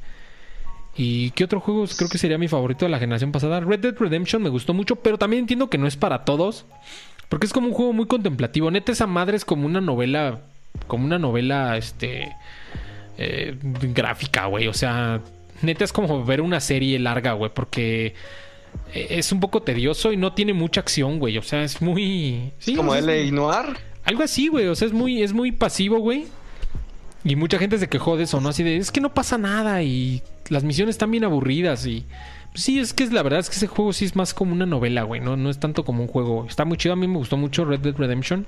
¿Y 0.95 1.31
qué 1.31 1.45
otro 1.45 1.61
juego 1.61 1.87
creo 1.97 2.11
que 2.11 2.19
sería 2.19 2.37
mi 2.37 2.49
favorito 2.49 2.85
de 2.85 2.91
la 2.91 2.99
generación 2.99 3.33
pasada? 3.33 3.61
Red 3.61 3.81
Dead 3.81 3.95
Redemption 3.99 4.43
me 4.43 4.51
gustó 4.51 4.75
mucho, 4.75 4.97
pero 4.97 5.17
también 5.17 5.41
entiendo 5.41 5.71
que 5.71 5.79
no 5.79 5.87
es 5.87 5.97
para 5.97 6.25
todos. 6.25 6.67
Porque 7.31 7.47
es 7.47 7.53
como 7.53 7.69
un 7.69 7.73
juego 7.73 7.95
muy 7.95 8.07
contemplativo. 8.07 8.71
Neta, 8.71 8.93
esa 8.93 9.07
madre 9.07 9.37
es 9.37 9.45
como 9.47 9.65
una 9.67 9.81
novela. 9.81 10.41
Como 10.87 11.07
una 11.07 11.19
novela, 11.19 11.79
este. 11.79 12.37
eh, 13.17 13.57
gráfica, 13.63 14.47
güey. 14.47 14.69
O 14.69 14.75
sea, 14.75 15.23
neta 15.63 15.85
es 15.85 15.93
como 15.93 16.25
ver 16.25 16.43
una 16.43 16.61
serie 16.61 16.99
larga, 16.99 17.33
güey. 17.33 17.51
Porque 17.55 18.15
es 18.95 19.33
un 19.33 19.41
poco 19.41 19.63
tedioso 19.63 20.13
y 20.13 20.17
no 20.17 20.33
tiene 20.35 20.53
mucha 20.53 20.81
acción, 20.81 21.19
güey. 21.19 21.39
O 21.39 21.43
sea, 21.43 21.63
es 21.65 21.81
muy. 21.83 22.53
Sí, 22.59 22.75
Como 22.75 22.95
es- 22.95 23.05
L.A. 23.05 23.31
Noir. 23.33 23.77
algo 24.05 24.23
así, 24.23 24.49
güey. 24.49 24.67
O 24.67 24.75
sea, 24.75 24.87
es 24.87 24.93
muy, 24.93 25.23
es 25.23 25.33
muy 25.33 25.53
pasivo, 25.53 25.99
güey. 25.99 26.27
Y 27.25 27.37
mucha 27.37 27.59
gente 27.59 27.79
se 27.79 27.89
quejó 27.89 28.17
de 28.17 28.25
eso, 28.25 28.41
¿no? 28.41 28.49
Así 28.49 28.63
de, 28.65 28.77
es 28.77 28.91
que 28.91 29.01
no 29.01 29.15
pasa 29.15 29.39
nada 29.39 29.83
y 29.83 30.23
las 30.49 30.65
misiones 30.65 30.95
están 30.95 31.11
bien 31.13 31.23
aburridas 31.25 31.87
y... 31.87 32.05
pues 32.51 32.65
sí, 32.65 32.81
es 32.81 32.93
que 32.93 33.05
es 33.05 33.13
la 33.13 33.23
verdad 33.23 33.39
es 33.39 33.49
que 33.49 33.55
ese 33.55 33.69
juego 33.69 33.93
sí 33.93 34.05
es 34.05 34.17
más 34.17 34.35
como 34.35 34.53
una 34.53 34.67
novela, 34.67 35.05
güey. 35.05 35.21
No, 35.21 35.37
no 35.37 35.49
es 35.49 35.59
tanto 35.61 35.85
como 35.85 36.03
un 36.03 36.09
juego. 36.09 36.47
Está 36.49 36.65
muy 36.65 36.77
chido. 36.79 36.95
A 36.95 36.97
mí 36.97 37.07
me 37.07 37.19
gustó 37.19 37.37
mucho 37.37 37.65
Red 37.65 37.79
Dead 37.81 37.95
Redemption. 37.97 38.45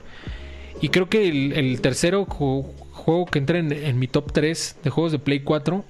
Y 0.81 0.89
creo 0.89 1.09
que 1.09 1.29
el, 1.29 1.53
el 1.53 1.81
tercero 1.81 2.27
ju- 2.27 2.67
juego 2.91 3.27
que 3.27 3.39
entra 3.39 3.59
en, 3.59 3.73
en 3.73 3.97
mi 3.99 4.09
top 4.09 4.33
3 4.33 4.79
de 4.83 4.91
juegos 4.91 5.13
de 5.13 5.21
Play 5.21 5.41
4 5.41 5.85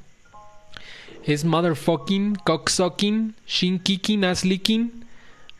es 1.26 1.44
Motherfucking, 1.44 2.36
Cocksucking, 2.44 3.34
Shin 3.46 3.78
Kicking, 3.80 4.24
Ass 4.24 4.44
Licking, 4.44 5.04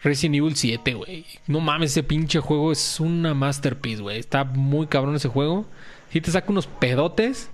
Resident 0.02 0.36
Evil 0.36 0.54
7, 0.56 0.94
güey. 0.94 1.24
No 1.46 1.60
mames, 1.60 1.92
ese 1.92 2.02
pinche 2.02 2.40
juego 2.40 2.72
es 2.72 3.00
una 3.00 3.32
masterpiece, 3.34 4.02
güey. 4.02 4.18
Está 4.18 4.44
muy 4.44 4.86
cabrón 4.86 5.16
ese 5.16 5.28
juego. 5.28 5.66
Sí 6.12 6.20
te 6.20 6.30
saca 6.30 6.50
unos 6.52 6.66
pedotes, 6.66 7.50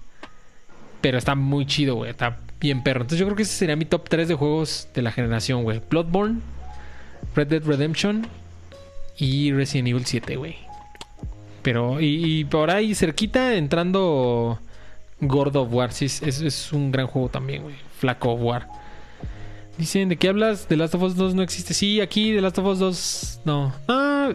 pero 1.01 1.17
está 1.19 1.35
muy 1.35 1.67
chido, 1.67 1.95
güey. 1.95 2.11
Está 2.11 2.39
bien 2.61 2.83
perro. 2.83 3.03
Entonces 3.03 3.21
yo 3.21 3.27
creo 3.27 3.37
que 3.37 3.45
ese 3.45 3.55
sería 3.57 3.77
mi 3.77 3.85
top 3.85 4.09
3 4.09 4.27
de 4.29 4.35
juegos 4.35 4.89
de 4.95 5.03
la 5.03 5.13
generación, 5.13 5.63
güey. 5.63 5.81
Bloodborne, 5.89 6.41
Red 7.37 7.47
Dead 7.47 7.63
Redemption 7.65 8.27
y 9.17 9.53
Resident 9.53 9.89
Evil 9.89 10.05
7, 10.07 10.37
güey. 10.37 10.57
Pero, 11.63 12.01
y, 12.01 12.45
por 12.47 12.71
ahí 12.71 12.95
cerquita 12.95 13.55
entrando 13.55 14.59
God 15.21 15.57
of 15.57 15.69
War. 15.73 15.91
Es- 15.91 16.23
es 16.23 16.73
un 16.73 16.91
gran 16.91 17.07
juego 17.07 17.29
también, 17.29 17.63
güey. 17.63 17.77
Flaco 18.01 18.33
of 18.33 18.41
War. 18.43 18.67
Dicen, 19.79 20.09
¿de 20.09 20.17
qué 20.17 20.29
hablas? 20.29 20.67
¿The 20.67 20.77
Last 20.77 20.95
of 20.95 21.03
Us 21.03 21.17
2 21.17 21.35
no 21.35 21.43
existe? 21.43 21.73
Sí, 21.75 22.01
aquí 22.01 22.33
The 22.35 22.41
Last 22.41 22.59
of 22.59 22.67
Us 22.67 22.79
2 22.79 23.41
no. 23.45 23.73
No. 23.89 24.35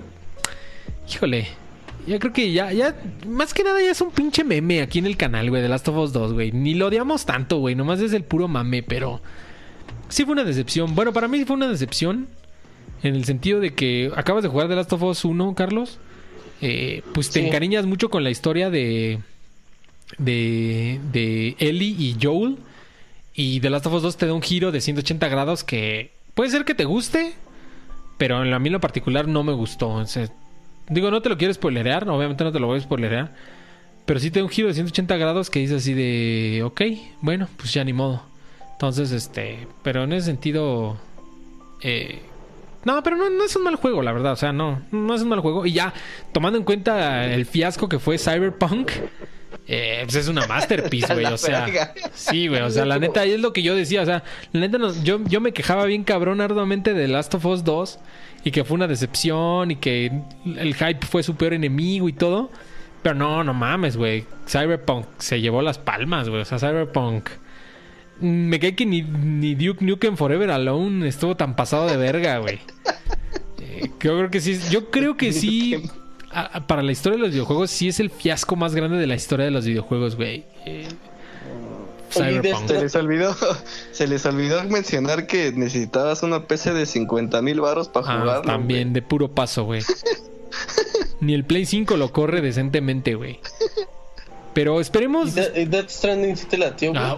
Híjole. 1.11 1.47
Ya 2.07 2.19
creo 2.19 2.33
que 2.33 2.51
ya, 2.51 2.71
ya, 2.71 2.95
más 3.27 3.53
que 3.53 3.63
nada 3.63 3.81
ya 3.81 3.89
es 3.91 3.99
un 4.01 4.11
pinche 4.11 4.43
meme 4.43 4.81
aquí 4.81 4.99
en 4.99 5.07
el 5.07 5.17
canal, 5.17 5.49
güey, 5.49 5.61
de 5.63 5.69
Last 5.69 5.87
of 5.87 5.97
Us 5.97 6.13
2, 6.13 6.33
güey. 6.33 6.51
Ni 6.51 6.75
lo 6.75 6.87
odiamos 6.87 7.25
tanto, 7.25 7.57
güey. 7.57 7.73
Nomás 7.75 7.99
es 7.99 8.13
el 8.13 8.23
puro 8.23 8.47
mame, 8.47 8.83
pero... 8.83 9.21
Sí 10.07 10.23
fue 10.23 10.33
una 10.33 10.43
decepción. 10.43 10.93
Bueno, 10.93 11.13
para 11.13 11.27
mí 11.27 11.43
fue 11.45 11.55
una 11.55 11.67
decepción. 11.67 12.27
En 13.01 13.15
el 13.15 13.25
sentido 13.25 13.59
de 13.59 13.73
que 13.73 14.11
acabas 14.15 14.43
de 14.43 14.49
jugar 14.49 14.67
The 14.67 14.75
Last 14.75 14.93
of 14.93 15.01
Us 15.03 15.25
1, 15.25 15.55
Carlos. 15.55 15.99
Eh, 16.61 17.01
pues 17.13 17.29
te 17.31 17.39
Sí. 17.41 17.47
encariñas 17.47 17.85
mucho 17.87 18.09
con 18.09 18.23
la 18.23 18.29
historia 18.29 18.69
de... 18.69 19.19
De... 20.19 20.99
De 21.11 21.55
Ellie 21.59 21.95
y 21.97 22.17
Joel. 22.21 22.57
Y 23.35 23.59
The 23.59 23.69
Last 23.69 23.85
of 23.85 23.93
Us 23.93 24.03
2 24.03 24.17
te 24.17 24.27
da 24.27 24.33
un 24.33 24.41
giro 24.41 24.71
de 24.71 24.81
180 24.81 25.27
grados 25.27 25.63
que... 25.63 26.13
Puede 26.33 26.49
ser 26.49 26.65
que 26.65 26.73
te 26.73 26.85
guste. 26.85 27.33
Pero 28.17 28.37
a 28.37 28.59
mí 28.59 28.67
en 28.67 28.73
lo 28.73 28.79
particular 28.79 29.27
no 29.27 29.43
me 29.43 29.53
gustó. 29.53 29.89
O 29.89 30.05
digo, 30.89 31.11
no 31.11 31.21
te 31.21 31.29
lo 31.29 31.37
quiero 31.37 31.53
spoilerear. 31.53 32.07
Obviamente 32.09 32.43
no 32.43 32.51
te 32.51 32.59
lo 32.59 32.67
voy 32.67 32.79
a 32.79 32.81
spoilerear. 32.81 33.33
Pero 34.05 34.19
sí 34.19 34.31
te 34.31 34.39
da 34.39 34.45
un 34.45 34.51
giro 34.51 34.67
de 34.67 34.73
180 34.73 35.17
grados 35.17 35.49
que 35.49 35.59
dice 35.59 35.75
así 35.75 35.93
de... 35.93 36.63
Ok, 36.63 36.81
bueno, 37.21 37.49
pues 37.57 37.73
ya 37.73 37.83
ni 37.83 37.91
modo. 37.91 38.23
Entonces, 38.73 39.11
este... 39.11 39.67
Pero 39.83 40.03
en 40.03 40.13
ese 40.13 40.27
sentido... 40.27 40.97
eh, 41.81 42.21
no, 42.85 43.01
pero 43.01 43.17
no, 43.17 43.29
no 43.31 43.43
es 43.43 43.55
un 43.55 43.63
mal 43.63 43.75
juego, 43.75 44.03
la 44.03 44.13
verdad. 44.13 44.33
O 44.33 44.37
sea, 44.37 44.53
no, 44.53 44.81
no 44.91 45.15
es 45.15 45.21
un 45.23 45.29
mal 45.29 45.39
juego. 45.39 45.65
Y 45.65 45.73
ya, 45.73 45.91
tomando 46.31 46.59
en 46.59 46.63
cuenta 46.63 47.25
el 47.25 47.45
fiasco 47.47 47.89
que 47.89 47.97
fue 47.97 48.19
Cyberpunk, 48.19 48.91
eh, 49.67 50.01
pues 50.03 50.15
es 50.15 50.27
una 50.27 50.45
masterpiece, 50.47 51.13
güey. 51.13 51.25
O 51.25 51.37
sea, 51.37 51.65
verga. 51.65 51.93
sí, 52.13 52.47
güey. 52.47 52.61
O 52.61 52.69
sea, 52.69 52.85
la 52.85 52.99
neta, 52.99 53.23
es 53.25 53.39
lo 53.39 53.53
que 53.53 53.63
yo 53.63 53.75
decía. 53.75 54.01
O 54.01 54.05
sea, 54.05 54.23
la 54.51 54.59
neta, 54.59 54.77
yo, 55.03 55.19
yo 55.25 55.41
me 55.41 55.53
quejaba 55.53 55.85
bien 55.85 56.03
cabrón 56.03 56.41
arduamente 56.41 56.93
de 56.93 57.07
Last 57.07 57.33
of 57.35 57.45
Us 57.45 57.63
2 57.63 57.99
y 58.43 58.51
que 58.51 58.63
fue 58.63 58.75
una 58.75 58.87
decepción 58.87 59.71
y 59.71 59.75
que 59.77 60.11
el 60.45 60.75
hype 60.75 61.05
fue 61.05 61.23
su 61.23 61.35
peor 61.35 61.53
enemigo 61.53 62.07
y 62.09 62.13
todo. 62.13 62.51
Pero 63.01 63.15
no, 63.15 63.43
no 63.43 63.53
mames, 63.53 63.97
güey. 63.97 64.25
Cyberpunk 64.47 65.05
se 65.19 65.41
llevó 65.41 65.61
las 65.61 65.77
palmas, 65.77 66.29
güey. 66.29 66.41
O 66.41 66.45
sea, 66.45 66.59
Cyberpunk. 66.59 67.29
Me 68.19 68.59
cae 68.59 68.75
que 68.75 68.85
ni, 68.85 69.01
ni 69.01 69.55
Duke 69.55 69.83
Nukem 69.83 70.15
Forever 70.15 70.49
Alone 70.49 71.07
estuvo 71.07 71.35
tan 71.35 71.55
pasado 71.55 71.87
de 71.87 71.97
verga, 71.97 72.37
güey. 72.37 72.59
Eh, 73.59 73.89
yo 73.99 74.17
creo 74.17 74.31
que 74.31 74.39
sí. 74.39 74.59
Yo 74.71 74.89
creo 74.89 75.17
que 75.17 75.33
sí. 75.33 75.83
A- 76.39 76.57
a- 76.57 76.67
para 76.67 76.83
la 76.83 76.91
historia 76.91 77.17
de 77.17 77.21
los 77.23 77.31
videojuegos, 77.31 77.71
sí 77.71 77.87
es 77.87 77.99
el 77.99 78.09
fiasco 78.09 78.55
más 78.55 78.75
grande 78.75 78.97
de 78.97 79.07
la 79.07 79.15
historia 79.15 79.45
de 79.45 79.51
los 79.51 79.65
videojuegos, 79.65 80.15
güey. 80.15 80.43
Eh, 80.65 80.87
Cyberpunk. 82.11 82.67
Se 82.67 82.79
les 82.81 82.95
olvidó, 82.95 83.35
se 83.91 84.07
les 84.07 84.25
olvidó 84.25 84.63
mencionar 84.65 85.27
que 85.27 85.51
necesitabas 85.51 86.23
una 86.23 86.43
PC 86.47 86.73
de 86.73 86.85
50 86.85 87.41
mil 87.41 87.59
baros 87.61 87.89
para 87.89 88.07
Ah, 88.07 88.19
jugarlo. 88.21 88.41
también, 88.43 88.93
de 88.93 89.01
puro 89.01 89.29
paso, 89.31 89.63
güey. 89.63 89.81
Ni 91.19 91.33
el 91.33 91.43
Play 91.43 91.65
5 91.65 91.97
lo 91.97 92.11
corre 92.11 92.41
decentemente, 92.41 93.15
güey. 93.15 93.39
Pero 94.53 94.77
¿Y 94.77 94.81
esperemos. 94.81 95.35
Death- 95.35 95.85
y 95.87 95.89
Stranding 95.89 96.37
sí 96.37 96.45
te 96.45 96.57
latió, 96.57 96.91
güey? 96.91 97.03
Ah, 97.03 97.15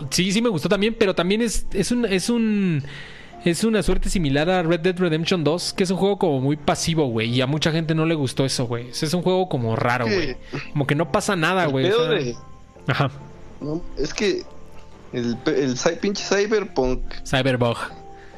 uh, 0.00 0.06
sí, 0.10 0.30
sí 0.30 0.40
me 0.40 0.48
gustó 0.50 0.68
también, 0.68 0.94
pero 0.96 1.14
también 1.14 1.42
es, 1.42 1.66
es 1.72 1.90
un, 1.90 2.04
es 2.04 2.28
un 2.30 2.84
es 3.44 3.64
una 3.64 3.82
suerte 3.82 4.08
similar 4.10 4.50
a 4.50 4.62
Red 4.62 4.80
Dead 4.80 4.96
Redemption 4.98 5.42
2, 5.44 5.72
que 5.74 5.84
es 5.84 5.90
un 5.90 5.96
juego 5.96 6.18
como 6.18 6.40
muy 6.40 6.56
pasivo, 6.56 7.06
güey, 7.06 7.30
y 7.30 7.40
a 7.40 7.46
mucha 7.46 7.72
gente 7.72 7.94
no 7.94 8.04
le 8.06 8.14
gustó 8.14 8.44
eso, 8.44 8.66
güey. 8.66 8.88
Es 8.90 9.14
un 9.14 9.22
juego 9.22 9.48
como 9.48 9.76
raro, 9.76 10.04
güey. 10.06 10.36
Como 10.72 10.86
que 10.86 10.94
no 10.94 11.10
pasa 11.12 11.36
nada, 11.36 11.66
güey. 11.66 11.90
o 11.90 11.96
sea, 11.96 12.08
de- 12.10 12.36
Ajá. 12.86 13.10
no, 13.60 13.82
es 13.98 14.12
que 14.14 14.42
el, 15.12 15.36
el 15.46 15.76
pinche 16.00 16.22
Cyberpunk 16.24 17.00
Cyberbug. 17.26 17.76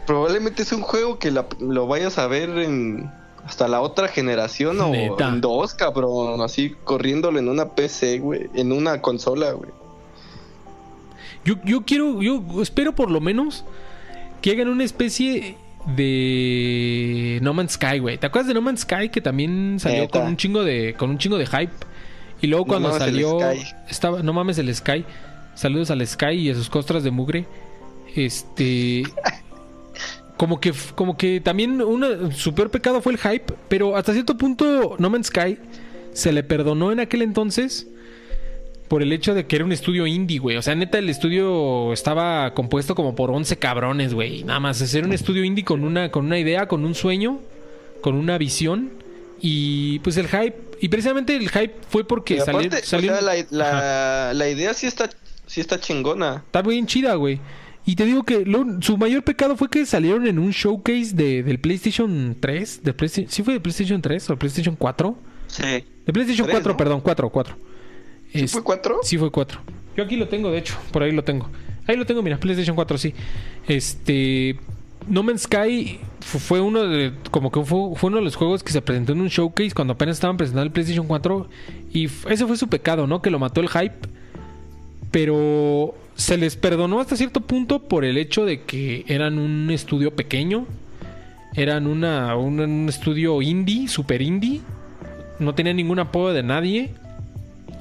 probablemente 0.07 0.63
es 0.63 0.73
un 0.73 0.83
juego 0.83 1.19
que 1.19 1.31
la- 1.31 1.47
lo 1.61 1.87
vayas 1.87 2.19
a 2.19 2.27
ver 2.27 2.51
en 2.59 3.11
hasta 3.45 3.67
la 3.67 3.81
otra 3.81 4.07
generación 4.07 4.81
o 4.81 4.91
Neta. 4.91 5.29
en 5.29 5.41
dos, 5.41 5.75
cabrón. 5.75 6.41
Así 6.43 6.77
corriéndolo 6.85 7.41
en 7.41 7.49
una 7.49 7.71
PC, 7.71 8.21
güey. 8.21 8.49
En 8.55 8.71
una 8.71 9.03
consola, 9.03 9.51
güey. 9.51 9.71
Yo, 11.45 11.55
yo 11.65 11.83
quiero, 11.85 12.23
yo 12.23 12.41
espero 12.63 12.95
por 12.95 13.11
lo 13.11 13.21
menos 13.21 13.65
que 14.43 14.51
hagan 14.51 14.69
una 14.69 14.85
especie 14.85 15.57
de 15.97 17.39
No 17.43 17.55
Man's 17.55 17.73
Sky, 17.73 17.99
güey. 17.99 18.19
¿Te 18.19 18.27
acuerdas 18.27 18.49
de 18.49 18.55
No 18.55 18.61
Man's 18.61 18.81
Sky 18.81 19.09
que 19.09 19.21
también 19.21 19.79
salió 19.79 20.09
con 20.09 20.23
un 20.23 20.37
chingo 20.37 20.65
de 20.65 20.95
con 20.95 21.11
un 21.11 21.19
chingo 21.19 21.39
de 21.39 21.47
hype? 21.47 21.73
Y 22.41 22.49
luego 22.49 22.67
cuando 22.67 22.97
salió 22.99 23.39
estaba 23.89 24.23
no 24.23 24.33
mames 24.33 24.59
el 24.59 24.75
Sky. 24.75 25.05
Saludos 25.55 25.91
al 25.91 26.07
Sky 26.07 26.33
y 26.33 26.51
a 26.51 26.55
sus 26.55 26.69
costras 26.69 27.05
de 27.05 27.11
mugre. 27.11 27.47
Este 28.15 29.05
como 30.37 30.61
que 30.61 30.73
como 30.95 31.17
que 31.17 31.41
también 31.41 31.81
una 31.81 32.33
su 32.33 32.55
peor 32.55 32.71
pecado 32.71 33.01
fue 33.01 33.13
el 33.13 33.19
hype, 33.19 33.55
pero 33.69 33.97
hasta 33.97 34.13
cierto 34.13 34.37
punto 34.37 34.97
No 34.99 35.09
Man's 35.09 35.29
Sky 35.29 35.59
se 36.13 36.33
le 36.33 36.43
perdonó 36.43 36.93
en 36.93 37.01
aquel 37.01 37.23
entonces 37.23 37.87
por 38.93 39.03
el 39.03 39.11
hecho 39.11 39.33
de 39.33 39.47
que 39.47 39.57
era 39.57 39.65
un 39.65 39.73
estudio 39.73 40.07
indie, 40.07 40.39
güey. 40.39 40.59
O 40.59 40.61
sea, 40.61 40.75
neta, 40.75 40.99
el 40.99 41.09
estudio 41.09 41.95
estaba 41.95 42.53
compuesto 42.53 42.95
como 42.95 43.15
por 43.15 43.31
11 43.31 43.57
cabrones, 43.57 44.13
güey. 44.13 44.45
Nada 44.45 44.61
más, 44.61 44.95
era 44.95 45.07
un 45.07 45.15
estudio 45.15 45.45
indie 45.45 45.65
con 45.65 45.83
una, 45.83 46.11
con 46.11 46.27
una 46.27 46.39
idea, 46.39 46.69
con 46.69 46.85
un 46.85 46.95
sueño, 46.95 47.41
con 48.03 48.17
una 48.17 48.37
visión. 48.37 48.91
Y 49.41 49.99
pues 50.01 50.19
el 50.19 50.29
hype, 50.29 50.57
y 50.83 50.89
precisamente 50.91 51.35
el 51.35 51.49
hype 51.49 51.75
fue 51.89 52.07
porque 52.07 52.39
salió, 52.41 52.61
aparte, 52.69 52.77
o 52.83 52.87
salió- 52.87 53.13
sea, 53.15 53.23
la, 53.23 53.35
la, 53.51 54.35
la 54.35 54.49
idea 54.51 54.75
sí 54.75 54.87
está, 54.87 55.09
sí 55.47 55.63
está 55.63 55.81
chingona. 55.81 56.43
Está 56.45 56.61
bien 56.61 56.87
chida, 56.87 57.15
güey. 57.15 57.41
Y 57.87 57.97
te 57.97 58.05
digo 58.05 58.25
que 58.25 58.45
lo- 58.45 58.67
su 58.83 58.99
mayor 58.99 59.25
pecado 59.25 59.57
fue 59.57 59.71
que 59.71 59.87
salieron 59.87 60.27
en 60.27 60.39
un 60.39 60.51
showcase 60.51 61.15
de, 61.15 61.43
del 61.43 61.59
PlayStation 61.61 62.37
3. 62.39 62.83
De 62.83 62.93
Playsta- 62.95 63.25
¿Sí 63.29 63.43
fue 63.43 63.55
de 63.55 63.61
PlayStation 63.61 64.03
3 64.03 64.29
o 64.29 64.37
PlayStation 64.37 64.77
4? 64.77 65.17
Sí. 65.47 65.63
De 65.63 66.13
PlayStation 66.13 66.47
Tres, 66.47 66.57
4, 66.57 66.73
¿no? 66.73 66.77
perdón, 66.77 67.01
4, 67.01 67.31
4. 67.31 67.72
¿Sí 68.33 68.41
Es- 68.45 68.53
fue 68.53 68.63
cuatro? 68.63 68.99
Sí 69.03 69.19
fue 69.19 69.31
4. 69.31 69.61
Yo 69.97 70.05
aquí 70.05 70.17
lo 70.17 70.29
tengo, 70.29 70.51
de 70.51 70.59
hecho. 70.59 70.75
Por 70.91 71.03
ahí 71.03 71.13
lo 71.13 71.23
tengo. 71.25 71.49
Ahí 71.87 71.97
lo 71.97 72.07
tengo, 72.07 72.23
mira, 72.23 72.39
PlayStation 72.39 72.75
4, 72.77 72.97
sí. 72.99 73.15
Este... 73.69 74.59
No 75.09 75.25
Man's 75.25 75.43
Sky 75.43 75.99
fu- 76.21 76.39
fue 76.39 76.61
uno 76.61 76.85
de... 76.85 77.13
Como 77.33 77.51
que 77.51 77.61
fue, 77.65 77.95
fue 77.97 78.09
uno 78.09 78.19
de 78.19 78.25
los 78.25 78.37
juegos 78.37 78.63
que 78.63 78.71
se 78.73 78.81
presentó 78.81 79.13
en 79.13 79.21
un 79.21 79.29
showcase 79.29 79.73
cuando 79.75 79.95
apenas 79.95 80.17
estaban 80.17 80.37
presentando 80.37 80.65
el 80.67 80.71
PlayStation 80.71 81.07
4. 81.09 81.49
Y 81.93 82.05
ese 82.31 82.47
fue 82.47 82.57
su 82.57 82.69
pecado, 82.69 83.07
¿no? 83.09 83.21
Que 83.21 83.31
lo 83.31 83.39
mató 83.41 83.61
el 83.61 83.69
hype. 83.69 83.97
Pero 85.11 85.95
se 86.15 86.37
les 86.37 86.57
perdonó 86.57 87.01
hasta 87.01 87.17
cierto 87.17 87.41
punto 87.41 87.81
por 87.83 88.05
el 88.05 88.17
hecho 88.17 88.45
de 88.45 88.63
que 88.63 89.05
eran 89.09 89.39
un 89.39 89.71
estudio 89.71 90.15
pequeño. 90.15 90.67
Eran 91.55 91.87
una, 91.87 92.35
un, 92.37 92.61
un 92.61 92.89
estudio 92.89 93.43
indie, 93.43 93.89
super 93.89 94.23
indie. 94.23 94.61
No 95.39 95.55
tenían 95.55 95.77
ningún 95.77 95.99
apoyo 95.99 96.33
de 96.33 96.43
nadie. 96.43 96.91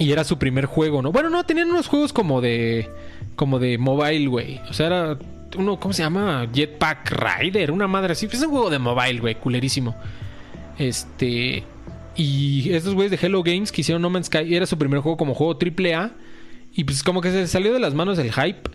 Y 0.01 0.11
era 0.11 0.23
su 0.23 0.37
primer 0.39 0.65
juego, 0.65 1.01
¿no? 1.01 1.11
Bueno, 1.11 1.29
no, 1.29 1.43
tenían 1.45 1.69
unos 1.69 1.87
juegos 1.87 2.11
como 2.13 2.41
de. 2.41 2.89
como 3.35 3.59
de 3.59 3.77
mobile, 3.77 4.27
güey. 4.27 4.59
O 4.69 4.73
sea, 4.73 4.87
era 4.87 5.17
uno, 5.57 5.79
¿cómo 5.79 5.93
se 5.93 6.01
llama? 6.03 6.47
Jetpack 6.53 7.11
Rider, 7.11 7.71
una 7.71 7.87
madre 7.87 8.13
así. 8.13 8.25
Es 8.31 8.41
un 8.41 8.49
juego 8.49 8.69
de 8.69 8.79
mobile, 8.79 9.19
güey, 9.19 9.35
culerísimo. 9.35 9.95
Este. 10.77 11.63
Y 12.15 12.71
estos 12.73 12.93
güeyes 12.93 13.11
de 13.11 13.25
Hello 13.25 13.41
Games 13.43 13.71
que 13.71 13.81
hicieron 13.81 14.01
No 14.01 14.09
Man's 14.09 14.27
Sky 14.27 14.53
era 14.55 14.65
su 14.65 14.77
primer 14.77 14.99
juego 14.99 15.17
como 15.17 15.33
juego 15.33 15.57
AAA. 15.59 16.11
Y 16.73 16.83
pues 16.83 17.03
como 17.03 17.21
que 17.21 17.31
se 17.31 17.47
salió 17.47 17.73
de 17.73 17.79
las 17.79 17.93
manos 17.93 18.17
el 18.19 18.31
hype. 18.31 18.69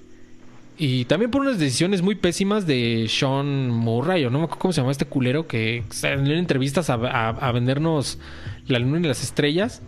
Y 0.78 1.06
también 1.06 1.30
por 1.30 1.40
unas 1.40 1.58
decisiones 1.58 2.02
muy 2.02 2.14
pésimas 2.14 2.66
de 2.66 3.06
Sean 3.08 3.70
Murray, 3.70 4.24
o 4.26 4.30
no 4.30 4.38
me 4.38 4.44
acuerdo 4.44 4.60
cómo 4.60 4.72
se 4.72 4.82
llama 4.82 4.92
este 4.92 5.06
culero, 5.06 5.46
que 5.46 5.84
salió 5.88 6.34
en 6.34 6.38
entrevistas 6.38 6.90
a, 6.90 6.94
a- 6.94 7.28
a 7.30 7.52
vendernos 7.52 8.18
la 8.66 8.78
luna 8.78 8.98
y 8.98 9.02
las 9.08 9.22
estrellas. 9.22 9.80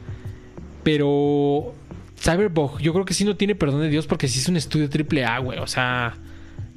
Pero 0.89 1.75
Cyberbug, 2.19 2.79
yo 2.79 2.95
creo 2.95 3.05
que 3.05 3.13
sí 3.13 3.27
no 3.27 3.37
tiene 3.37 3.55
perdón 3.55 3.83
de 3.83 3.91
Dios 3.91 4.07
porque 4.07 4.27
sí 4.27 4.39
es 4.39 4.49
un 4.49 4.57
estudio 4.57 4.89
triple 4.89 5.23
A, 5.23 5.39
güey. 5.39 5.59
O 5.59 5.67
sea, 5.67 6.15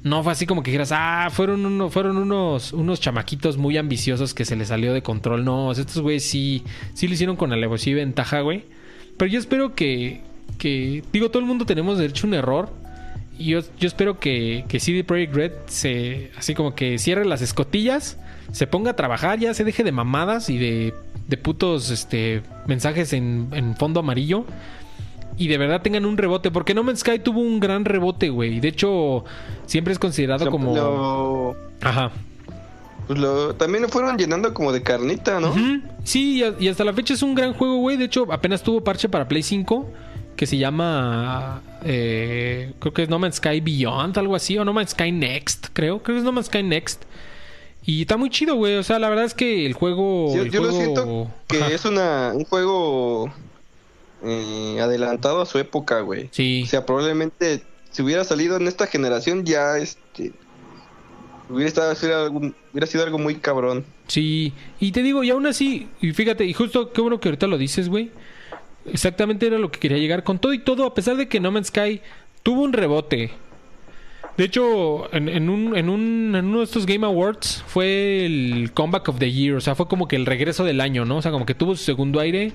no 0.02 0.22
fue 0.22 0.32
así 0.32 0.44
como 0.44 0.62
que 0.62 0.70
dijeras, 0.70 0.90
ah, 0.92 1.30
fueron, 1.32 1.64
uno, 1.64 1.88
fueron 1.88 2.18
unos, 2.18 2.74
unos 2.74 3.00
chamaquitos 3.00 3.56
muy 3.56 3.78
ambiciosos 3.78 4.34
que 4.34 4.44
se 4.44 4.54
les 4.54 4.68
salió 4.68 4.92
de 4.92 5.02
control. 5.02 5.46
No, 5.46 5.72
estos 5.72 6.02
güeyes 6.02 6.24
sí, 6.24 6.62
sí 6.92 7.08
lo 7.08 7.14
hicieron 7.14 7.36
con 7.36 7.54
alevosía 7.54 7.92
y 7.92 7.94
ventaja, 7.94 8.42
güey. 8.42 8.66
Pero 9.16 9.30
yo 9.30 9.38
espero 9.38 9.74
que, 9.74 10.20
que, 10.58 11.02
digo, 11.10 11.30
todo 11.30 11.40
el 11.40 11.46
mundo 11.46 11.64
tenemos 11.64 11.96
derecho 11.96 12.26
a 12.26 12.28
un 12.28 12.34
error. 12.34 12.70
Y 13.38 13.46
yo, 13.46 13.60
yo 13.80 13.88
espero 13.88 14.20
que, 14.20 14.66
que 14.68 14.78
CD 14.78 15.04
Projekt 15.04 15.34
Red 15.34 15.52
se, 15.68 16.32
así 16.36 16.52
como 16.52 16.74
que 16.74 16.98
cierre 16.98 17.24
las 17.24 17.40
escotillas, 17.40 18.18
se 18.52 18.66
ponga 18.66 18.92
a 18.92 18.96
trabajar, 18.96 19.38
ya 19.38 19.52
se 19.54 19.64
deje 19.64 19.82
de 19.82 19.92
mamadas 19.92 20.48
y 20.50 20.58
de, 20.58 20.94
de 21.28 21.36
putos 21.36 21.90
este, 21.90 22.42
mensajes 22.66 23.12
en, 23.12 23.48
en 23.52 23.76
fondo 23.76 24.00
amarillo. 24.00 24.44
Y 25.38 25.48
de 25.48 25.56
verdad 25.58 25.80
tengan 25.82 26.04
un 26.04 26.18
rebote, 26.18 26.50
porque 26.50 26.74
No 26.74 26.84
Man's 26.84 27.00
Sky 27.00 27.18
tuvo 27.18 27.40
un 27.40 27.58
gran 27.58 27.84
rebote, 27.86 28.28
güey. 28.28 28.60
De 28.60 28.68
hecho, 28.68 29.24
siempre 29.66 29.92
es 29.94 29.98
considerado 29.98 30.50
como... 30.50 30.74
lo- 30.76 31.56
Ajá. 31.80 32.10
pues 33.06 33.18
lo- 33.18 33.54
también 33.54 33.82
lo 33.82 33.88
fueron 33.88 34.18
llenando 34.18 34.52
como 34.52 34.72
de 34.72 34.82
carnita, 34.82 35.40
¿no? 35.40 35.54
Sí, 36.04 36.44
y 36.60 36.68
hasta 36.68 36.84
la 36.84 36.92
fecha 36.92 37.14
es 37.14 37.22
un 37.22 37.34
gran 37.34 37.54
juego, 37.54 37.76
güey. 37.78 37.96
De 37.96 38.04
hecho, 38.04 38.30
apenas 38.30 38.62
tuvo 38.62 38.84
parche 38.84 39.08
para 39.08 39.26
Play 39.26 39.42
5 39.42 39.88
que 40.36 40.46
se 40.46 40.58
llama. 40.58 41.62
eh, 41.84 42.72
creo 42.78 42.92
que 42.92 43.02
es 43.04 43.08
No 43.08 43.18
Man's 43.18 43.36
Sky 43.36 43.60
Beyond, 43.60 44.18
algo 44.18 44.36
así. 44.36 44.58
O 44.58 44.64
No 44.66 44.74
Man's 44.74 44.90
Sky 44.90 45.12
Next, 45.12 45.68
creo. 45.72 46.02
Creo 46.02 46.16
que 46.16 46.18
es 46.18 46.24
No 46.24 46.32
Man's 46.32 46.46
Sky 46.48 46.62
Next. 46.62 47.04
Y 47.84 48.02
está 48.02 48.16
muy 48.16 48.30
chido, 48.30 48.54
güey. 48.54 48.76
O 48.76 48.82
sea, 48.82 48.98
la 48.98 49.08
verdad 49.08 49.24
es 49.24 49.34
que 49.34 49.66
el 49.66 49.72
juego. 49.72 50.34
Yo, 50.34 50.42
el 50.42 50.50
yo 50.50 50.62
lo 50.62 50.72
siento 50.72 51.30
que 51.48 51.58
Ajá. 51.58 51.72
es 51.72 51.84
una, 51.84 52.32
un 52.34 52.44
juego 52.44 53.32
eh, 54.24 54.78
adelantado 54.80 55.40
a 55.40 55.46
su 55.46 55.58
época, 55.58 56.00
güey. 56.00 56.28
Sí. 56.30 56.62
O 56.64 56.66
sea, 56.66 56.86
probablemente 56.86 57.62
si 57.90 58.02
hubiera 58.02 58.24
salido 58.24 58.56
en 58.56 58.66
esta 58.66 58.86
generación 58.86 59.44
ya 59.44 59.76
este 59.78 60.32
hubiera 61.48 61.68
estado 61.68 62.30
hubiera 62.72 62.86
sido 62.86 63.04
algo 63.04 63.18
muy 63.18 63.36
cabrón. 63.36 63.84
Sí, 64.06 64.52
y 64.80 64.92
te 64.92 65.02
digo, 65.02 65.22
y 65.22 65.30
aún 65.30 65.46
así, 65.46 65.88
y 66.00 66.12
fíjate, 66.12 66.44
y 66.44 66.52
justo 66.52 66.92
qué 66.92 67.00
bueno 67.00 67.20
que 67.20 67.28
ahorita 67.28 67.46
lo 67.46 67.58
dices, 67.58 67.88
güey. 67.88 68.10
Exactamente 68.86 69.46
era 69.46 69.58
lo 69.58 69.70
que 69.70 69.78
quería 69.78 69.98
llegar. 69.98 70.24
Con 70.24 70.38
todo 70.38 70.52
y 70.52 70.58
todo, 70.58 70.86
a 70.86 70.94
pesar 70.94 71.16
de 71.16 71.28
que 71.28 71.38
No 71.38 71.52
Man's 71.52 71.68
Sky 71.68 72.00
tuvo 72.42 72.62
un 72.62 72.72
rebote. 72.72 73.30
De 74.36 74.44
hecho, 74.44 75.12
en, 75.14 75.48
un, 75.48 75.76
en, 75.76 75.88
un, 75.88 76.34
en 76.34 76.44
uno 76.46 76.58
de 76.58 76.64
estos 76.64 76.86
Game 76.86 77.06
Awards 77.06 77.62
fue 77.66 78.24
el 78.24 78.70
Comeback 78.72 79.08
of 79.08 79.18
the 79.18 79.30
Year. 79.30 79.56
O 79.56 79.60
sea, 79.60 79.74
fue 79.74 79.88
como 79.88 80.08
que 80.08 80.16
el 80.16 80.26
regreso 80.26 80.64
del 80.64 80.80
año, 80.80 81.04
¿no? 81.04 81.18
O 81.18 81.22
sea, 81.22 81.30
como 81.30 81.44
que 81.44 81.54
tuvo 81.54 81.76
su 81.76 81.84
segundo 81.84 82.18
aire. 82.20 82.52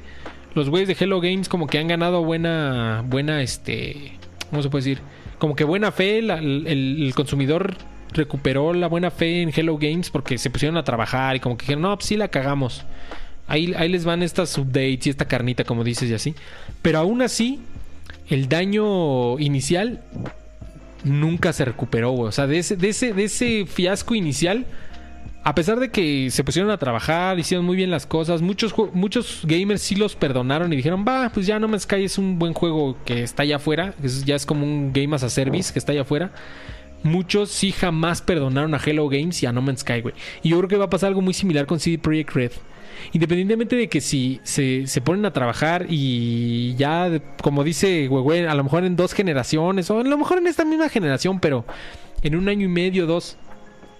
Los 0.55 0.69
güeyes 0.69 0.87
de 0.87 0.97
Hello 0.99 1.21
Games 1.21 1.49
como 1.49 1.67
que 1.67 1.77
han 1.77 1.87
ganado 1.87 2.23
buena, 2.23 3.03
buena, 3.07 3.41
este... 3.41 4.17
¿Cómo 4.49 4.63
se 4.63 4.69
puede 4.69 4.85
decir? 4.85 5.01
Como 5.37 5.55
que 5.55 5.63
buena 5.63 5.91
fe. 5.91 6.19
el 6.19 7.11
consumidor 7.15 7.77
recuperó 8.13 8.73
la 8.73 8.87
buena 8.87 9.11
fe 9.11 9.41
en 9.41 9.51
Hello 9.55 9.77
Games 9.77 10.09
porque 10.09 10.37
se 10.37 10.49
pusieron 10.49 10.77
a 10.77 10.83
trabajar 10.83 11.35
y 11.35 11.39
como 11.39 11.57
que 11.57 11.63
dijeron, 11.63 11.83
no, 11.83 11.95
pues 11.95 12.07
sí 12.07 12.17
la 12.17 12.27
cagamos. 12.27 12.85
Ahí, 13.47 13.73
ahí 13.77 13.87
les 13.89 14.03
van 14.03 14.23
estas 14.23 14.57
updates 14.57 15.07
y 15.07 15.09
esta 15.09 15.25
carnita, 15.25 15.63
como 15.63 15.83
dices, 15.83 16.09
y 16.09 16.13
así. 16.13 16.35
Pero 16.81 16.99
aún 16.99 17.21
así, 17.21 17.61
el 18.27 18.49
daño 18.49 19.39
inicial 19.39 20.03
nunca 21.07 21.53
se 21.53 21.65
recuperó, 21.65 22.11
güey. 22.11 22.29
O 22.29 22.31
sea, 22.31 22.47
de 22.47 22.59
ese, 22.59 22.75
de 22.75 22.89
ese, 22.89 23.13
de 23.13 23.23
ese 23.25 23.65
fiasco 23.65 24.15
inicial, 24.15 24.65
a 25.43 25.55
pesar 25.55 25.79
de 25.79 25.89
que 25.91 26.29
se 26.31 26.43
pusieron 26.43 26.69
a 26.71 26.77
trabajar, 26.77 27.39
hicieron 27.39 27.65
muy 27.65 27.75
bien 27.77 27.89
las 27.89 28.05
cosas, 28.05 28.41
muchos, 28.41 28.73
muchos 28.93 29.41
gamers 29.43 29.81
sí 29.81 29.95
los 29.95 30.15
perdonaron 30.15 30.73
y 30.73 30.75
dijeron, 30.75 31.05
va, 31.07 31.29
pues 31.33 31.47
ya 31.47 31.57
No 31.59 31.67
Man's 31.67 31.83
Sky 31.83 32.03
es 32.03 32.17
un 32.17 32.37
buen 32.37 32.53
juego 32.53 32.97
que 33.05 33.23
está 33.23 33.43
allá 33.43 33.55
afuera, 33.57 33.93
es- 34.03 34.25
ya 34.25 34.35
es 34.35 34.45
como 34.45 34.65
un 34.65 34.91
game 34.93 35.15
as 35.15 35.23
a 35.23 35.29
service 35.29 35.71
que 35.71 35.79
está 35.79 35.93
allá 35.93 36.01
afuera. 36.01 36.31
Muchos 37.03 37.51
sí 37.51 37.71
jamás 37.71 38.21
perdonaron 38.21 38.73
a 38.73 38.79
Hello 38.83 39.07
Games 39.07 39.41
y 39.43 39.45
a 39.45 39.51
No 39.53 39.61
Man's 39.61 39.81
Sky, 39.81 40.01
güey. 40.01 40.15
Y 40.43 40.49
yo 40.49 40.57
creo 40.57 40.67
que 40.67 40.77
va 40.77 40.85
a 40.85 40.89
pasar 40.89 41.09
algo 41.09 41.21
muy 41.21 41.33
similar 41.33 41.65
con 41.65 41.79
CD 41.79 41.97
Projekt 41.97 42.31
Red. 42.33 42.51
Independientemente 43.13 43.75
de 43.75 43.87
que 43.87 44.01
si 44.01 44.39
se, 44.43 44.87
se 44.87 45.01
ponen 45.01 45.25
a 45.25 45.33
trabajar 45.33 45.85
y 45.89 46.75
ya, 46.75 47.21
como 47.41 47.63
dice 47.63 48.09
a 48.47 48.55
lo 48.55 48.63
mejor 48.63 48.83
en 48.83 48.95
dos 48.95 49.13
generaciones, 49.13 49.89
o 49.89 49.99
a 49.99 50.03
lo 50.03 50.17
mejor 50.17 50.39
en 50.39 50.47
esta 50.47 50.65
misma 50.65 50.89
generación, 50.89 51.39
pero 51.39 51.65
en 52.21 52.35
un 52.35 52.49
año 52.49 52.65
y 52.65 52.69
medio, 52.69 53.05
dos, 53.05 53.37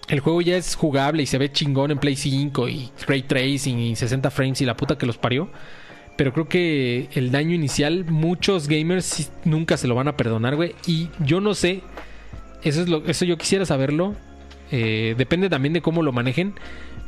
el 0.08 0.20
juego 0.20 0.42
ya 0.42 0.58
es 0.58 0.76
jugable 0.76 1.24
y 1.24 1.26
se 1.26 1.38
ve 1.38 1.52
chingón 1.52 1.92
en 1.92 1.98
Play 1.98 2.16
5 2.16 2.70
y 2.70 2.90
Ray 3.08 3.24
Tracing 3.24 3.80
y 3.80 3.96
60 3.96 4.32
frames 4.32 4.62
y 4.62 4.66
la 4.66 4.78
puta 4.78 4.98
que 4.98 5.06
los 5.06 5.18
parió. 5.18 5.50
Pero 6.16 6.34
creo 6.34 6.48
que 6.48 7.10
el 7.14 7.32
daño 7.32 7.54
inicial, 7.54 8.06
muchos 8.06 8.68
gamers 8.68 9.32
nunca 9.46 9.78
se 9.78 9.88
lo 9.88 9.94
van 9.94 10.08
a 10.08 10.18
perdonar, 10.18 10.56
güey. 10.56 10.74
Y 10.88 11.10
yo 11.20 11.42
no 11.42 11.54
sé, 11.54 11.84
eso 12.64 12.82
es 12.82 12.90
lo, 12.90 13.06
eso 13.06 13.26
yo 13.26 13.38
quisiera 13.38 13.66
saberlo. 13.66 14.16
Eh, 14.72 15.14
depende 15.18 15.50
también 15.50 15.74
de 15.74 15.82
cómo 15.82 16.02
lo 16.02 16.12
manejen. 16.12 16.56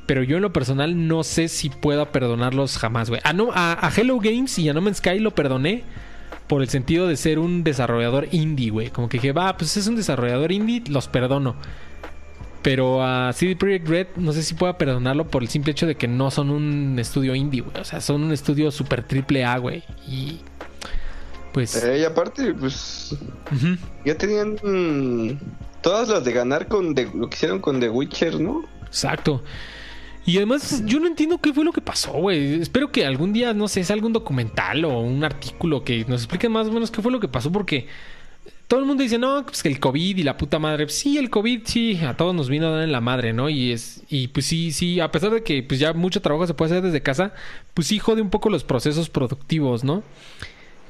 Pero 0.09 0.23
yo 0.23 0.37
en 0.37 0.41
lo 0.41 0.51
personal 0.51 1.07
no 1.07 1.23
sé 1.23 1.47
si 1.49 1.69
pueda 1.69 2.11
perdonarlos 2.11 2.79
jamás, 2.79 3.09
güey. 3.11 3.21
A, 3.23 3.31
no, 3.31 3.51
a, 3.53 3.77
a 3.85 3.91
Hello 3.95 4.17
Games 4.19 4.57
y 4.57 4.67
a 4.67 4.73
No 4.73 4.81
Man's 4.81 4.97
Sky 4.97 5.19
lo 5.19 5.35
perdoné 5.35 5.83
por 6.47 6.63
el 6.63 6.67
sentido 6.69 7.07
de 7.07 7.15
ser 7.15 7.37
un 7.37 7.63
desarrollador 7.63 8.27
indie, 8.31 8.71
güey. 8.71 8.89
Como 8.89 9.07
que 9.07 9.17
dije, 9.17 9.33
va, 9.33 9.55
pues 9.55 9.77
es 9.77 9.85
un 9.85 9.95
desarrollador 9.95 10.51
indie, 10.51 10.81
los 10.89 11.07
perdono. 11.07 11.55
Pero 12.63 13.03
a 13.03 13.31
CD 13.33 13.55
Projekt 13.55 13.87
Red 13.87 14.07
no 14.15 14.33
sé 14.33 14.41
si 14.41 14.55
pueda 14.55 14.79
perdonarlo 14.79 15.27
por 15.27 15.43
el 15.43 15.47
simple 15.47 15.73
hecho 15.73 15.85
de 15.85 15.93
que 15.93 16.07
no 16.07 16.31
son 16.31 16.49
un 16.49 16.97
estudio 16.97 17.35
indie, 17.35 17.61
güey. 17.61 17.79
O 17.79 17.85
sea, 17.85 18.01
son 18.01 18.23
un 18.23 18.31
estudio 18.31 18.71
super 18.71 19.03
triple 19.03 19.45
A, 19.45 19.59
güey. 19.59 19.83
Y 20.07 20.39
pues... 21.53 21.83
Eh, 21.83 21.99
y 21.99 22.03
aparte, 22.03 22.51
pues 22.55 23.15
ya 24.05 24.17
tenían 24.17 24.57
todas 25.81 26.09
las 26.09 26.25
de 26.25 26.31
ganar 26.33 26.67
con 26.67 26.95
The- 26.95 27.11
lo 27.13 27.29
que 27.29 27.35
hicieron 27.35 27.59
con 27.59 27.79
The 27.79 27.89
Witcher, 27.89 28.39
¿no? 28.41 28.63
Exacto. 28.87 29.43
Y 30.25 30.37
además, 30.37 30.83
yo 30.85 30.99
no 30.99 31.07
entiendo 31.07 31.39
qué 31.39 31.53
fue 31.53 31.63
lo 31.63 31.71
que 31.71 31.81
pasó, 31.81 32.11
güey. 32.13 32.61
Espero 32.61 32.91
que 32.91 33.05
algún 33.05 33.33
día, 33.33 33.53
no 33.53 33.67
sé, 33.67 33.83
salga 33.83 34.05
un 34.05 34.13
documental 34.13 34.85
o 34.85 34.99
un 34.99 35.23
artículo 35.23 35.83
que 35.83 36.05
nos 36.07 36.21
explique 36.21 36.49
más 36.49 36.67
o 36.67 36.71
menos 36.71 36.91
qué 36.91 37.01
fue 37.01 37.11
lo 37.11 37.19
que 37.19 37.27
pasó, 37.27 37.51
porque 37.51 37.87
todo 38.67 38.79
el 38.79 38.85
mundo 38.85 39.01
dice, 39.01 39.17
no, 39.17 39.43
pues 39.45 39.63
que 39.63 39.69
el 39.69 39.79
COVID 39.79 40.17
y 40.17 40.23
la 40.23 40.37
puta 40.37 40.59
madre. 40.59 40.87
Sí, 40.89 41.17
el 41.17 41.29
COVID, 41.29 41.61
sí, 41.65 41.99
a 42.05 42.15
todos 42.15 42.35
nos 42.35 42.49
vino 42.49 42.67
a 42.67 42.71
dar 42.71 42.83
en 42.83 42.91
la 42.91 43.01
madre, 43.01 43.33
¿no? 43.33 43.49
Y 43.49 43.71
es, 43.71 44.03
y 44.09 44.27
pues 44.27 44.45
sí, 44.45 44.71
sí, 44.71 44.99
a 44.99 45.11
pesar 45.11 45.31
de 45.31 45.41
que 45.41 45.63
pues 45.63 45.79
ya 45.79 45.93
mucho 45.93 46.21
trabajo 46.21 46.45
se 46.45 46.53
puede 46.53 46.71
hacer 46.73 46.83
desde 46.83 47.01
casa, 47.01 47.33
pues 47.73 47.87
sí 47.87 47.97
jode 47.97 48.21
un 48.21 48.29
poco 48.29 48.49
los 48.49 48.63
procesos 48.63 49.09
productivos, 49.09 49.83
¿no? 49.83 50.03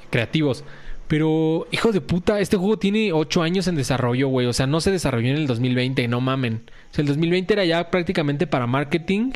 creativos. 0.10 0.64
Pero, 1.10 1.65
hijo 1.72 1.91
de 1.91 2.02
puta, 2.02 2.40
este 2.40 2.56
juego 2.56 2.77
tiene 2.77 3.14
8 3.14 3.41
años 3.41 3.68
en 3.68 3.73
desarrollo, 3.73 4.27
güey. 4.27 4.45
O 4.45 4.53
sea, 4.53 4.68
no 4.68 4.80
se 4.80 4.91
desarrolló 4.91 5.30
en 5.30 5.38
el 5.38 5.48
2020, 5.48 6.07
no 6.07 6.22
mamen. 6.22 6.61
O 6.91 6.94
sea, 6.94 7.02
el 7.02 7.07
2020 7.07 7.52
era 7.52 7.65
ya 7.65 7.90
prácticamente 7.90 8.45
para 8.45 8.68
marketing 8.68 9.31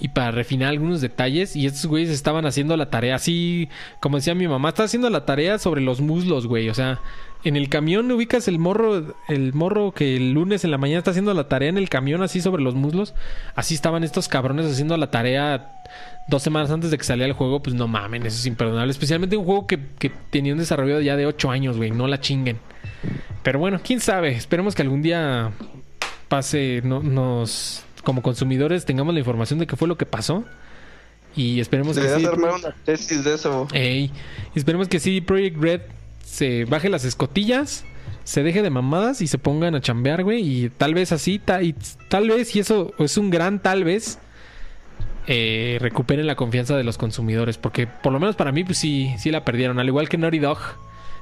y 0.00 0.08
para 0.08 0.30
refinar 0.30 0.70
algunos 0.70 1.02
detalles. 1.02 1.54
Y 1.54 1.66
estos 1.66 1.84
güeyes 1.84 2.08
estaban 2.08 2.46
haciendo 2.46 2.78
la 2.78 2.88
tarea 2.88 3.16
así, 3.16 3.68
como 4.00 4.16
decía 4.16 4.34
mi 4.34 4.48
mamá, 4.48 4.70
está 4.70 4.84
haciendo 4.84 5.10
la 5.10 5.26
tarea 5.26 5.58
sobre 5.58 5.82
los 5.82 6.00
muslos, 6.00 6.46
güey. 6.46 6.70
O 6.70 6.74
sea, 6.74 7.02
en 7.44 7.56
el 7.56 7.68
camión 7.68 8.10
ubicas 8.10 8.48
el 8.48 8.58
morro, 8.58 9.14
el 9.28 9.52
morro 9.52 9.92
que 9.92 10.16
el 10.16 10.32
lunes 10.32 10.64
en 10.64 10.70
la 10.70 10.78
mañana 10.78 11.00
está 11.00 11.10
haciendo 11.10 11.34
la 11.34 11.46
tarea 11.46 11.68
en 11.68 11.76
el 11.76 11.90
camión 11.90 12.22
así 12.22 12.40
sobre 12.40 12.62
los 12.62 12.74
muslos. 12.74 13.14
Así 13.54 13.74
estaban 13.74 14.02
estos 14.02 14.28
cabrones 14.28 14.64
haciendo 14.64 14.96
la 14.96 15.10
tarea 15.10 15.82
dos 16.28 16.42
semanas 16.42 16.70
antes 16.70 16.90
de 16.90 16.98
que 16.98 17.04
saliera 17.04 17.26
el 17.28 17.32
juego, 17.34 17.62
pues 17.62 17.74
no 17.74 17.88
mamen, 17.88 18.24
eso 18.26 18.36
es 18.36 18.46
imperdonable. 18.46 18.90
Especialmente 18.90 19.36
un 19.36 19.44
juego 19.44 19.66
que, 19.66 19.78
que 19.98 20.10
tenía 20.30 20.52
un 20.52 20.58
desarrollo 20.58 21.00
ya 21.00 21.16
de 21.16 21.26
8 21.26 21.50
años, 21.50 21.76
güey, 21.76 21.90
no 21.90 22.06
la 22.06 22.20
chinguen. 22.20 22.58
Pero 23.42 23.58
bueno, 23.58 23.80
quién 23.82 24.00
sabe, 24.00 24.32
esperemos 24.32 24.74
que 24.74 24.82
algún 24.82 25.02
día 25.02 25.52
pase, 26.28 26.82
no, 26.84 27.00
nos, 27.02 27.84
como 28.04 28.22
consumidores, 28.22 28.84
tengamos 28.84 29.14
la 29.14 29.20
información 29.20 29.58
de 29.58 29.66
qué 29.66 29.76
fue 29.76 29.88
lo 29.88 29.96
que 29.96 30.06
pasó. 30.06 30.44
Y 31.36 31.60
esperemos 31.60 31.96
que 31.98 32.08
sí. 32.08 32.24
armar 32.24 32.52
una 32.54 32.74
tesis 32.84 33.22
de 33.24 33.34
eso. 33.34 33.68
Ey, 33.72 34.10
esperemos 34.54 34.88
que 34.88 34.98
CD 34.98 35.22
Projekt 35.22 35.56
Red 35.60 35.80
se 36.24 36.64
baje 36.64 36.88
las 36.88 37.04
escotillas, 37.04 37.84
se 38.24 38.42
deje 38.42 38.62
de 38.62 38.70
mamadas 38.70 39.20
y 39.22 39.26
se 39.28 39.38
pongan 39.38 39.74
a 39.74 39.80
chambear, 39.80 40.24
güey. 40.24 40.64
Y 40.64 40.68
tal 40.70 40.94
vez 40.94 41.12
así, 41.12 41.38
ta- 41.38 41.62
y 41.62 41.74
tal 42.08 42.28
vez, 42.28 42.54
y 42.56 42.60
eso 42.60 42.92
es 42.98 43.16
un 43.18 43.30
gran 43.30 43.62
tal 43.62 43.84
vez, 43.84 44.18
eh, 45.28 45.76
recuperen 45.80 46.26
la 46.26 46.34
confianza 46.34 46.76
de 46.76 46.82
los 46.84 46.98
consumidores. 46.98 47.58
Porque 47.58 47.86
por 47.86 48.12
lo 48.12 48.18
menos 48.18 48.34
para 48.34 48.50
mí, 48.50 48.64
pues 48.64 48.78
sí, 48.78 49.14
sí 49.18 49.30
la 49.30 49.44
perdieron. 49.44 49.78
Al 49.78 49.86
igual 49.86 50.08
que 50.08 50.18
Naughty 50.18 50.38
Dog, 50.38 50.58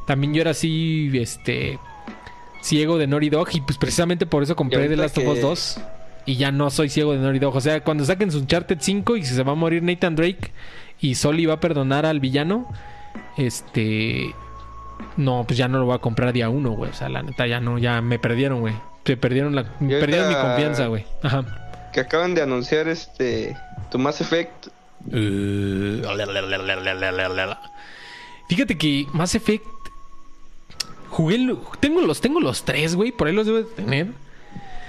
también 0.06 0.32
yo 0.32 0.40
era 0.40 0.52
así, 0.52 1.10
este, 1.14 1.78
ciego 2.62 2.96
de 2.96 3.06
Naughty 3.08 3.28
Dog. 3.30 3.48
Y 3.52 3.60
pues 3.60 3.76
precisamente 3.76 4.24
por 4.24 4.42
eso 4.42 4.56
compré 4.56 4.88
The 4.88 4.96
Last 4.96 5.18
of 5.18 5.26
Us 5.26 5.34
que- 5.34 5.40
2. 5.40 5.80
Y 6.28 6.36
ya 6.36 6.50
no 6.50 6.70
soy 6.70 6.88
ciego 6.88 7.12
de 7.12 7.18
Naughty 7.18 7.38
Dog. 7.40 7.54
O 7.56 7.60
sea, 7.60 7.82
cuando 7.84 8.04
saquen 8.04 8.30
su 8.32 8.38
Uncharted 8.38 8.78
5 8.80 9.16
y 9.16 9.24
se 9.24 9.42
va 9.42 9.52
a 9.52 9.56
morir 9.56 9.82
Nathan 9.82 10.16
Drake 10.16 10.52
y 11.00 11.14
Soli 11.16 11.46
va 11.46 11.54
a 11.54 11.60
perdonar 11.60 12.06
al 12.06 12.20
villano, 12.20 12.72
este. 13.36 14.34
No, 15.16 15.44
pues 15.46 15.58
ya 15.58 15.68
no 15.68 15.78
lo 15.78 15.86
voy 15.86 15.94
a 15.94 15.98
comprar 15.98 16.32
día 16.32 16.48
uno, 16.48 16.70
güey. 16.70 16.90
O 16.90 16.94
sea, 16.94 17.08
la 17.08 17.22
neta 17.22 17.46
ya 17.46 17.60
no, 17.60 17.78
ya 17.78 18.00
me 18.00 18.18
perdieron, 18.18 18.60
güey. 18.60 18.74
Se 19.04 19.16
perdieron 19.16 19.54
la, 19.54 19.64
perdieron 19.78 20.28
mi 20.28 20.34
confianza, 20.34 20.86
güey. 20.86 21.04
Ajá. 21.22 21.44
Que 21.92 22.00
acaban 22.00 22.34
de 22.34 22.42
anunciar 22.42 22.88
este 22.88 23.56
tu 23.90 23.98
Mass 23.98 24.20
Effect. 24.20 24.68
Fíjate 28.48 28.78
que 28.78 29.06
Mass 29.12 29.34
Effect. 29.34 29.64
Jugué. 31.10 31.36
el- 31.36 31.56
Tengo 31.80 32.00
los, 32.02 32.20
tengo 32.20 32.40
los 32.40 32.64
tres, 32.64 32.94
güey. 32.94 33.12
Por 33.12 33.28
ahí 33.28 33.34
los 33.34 33.46
debo 33.46 33.58
de 33.58 33.64
tener. 33.64 34.08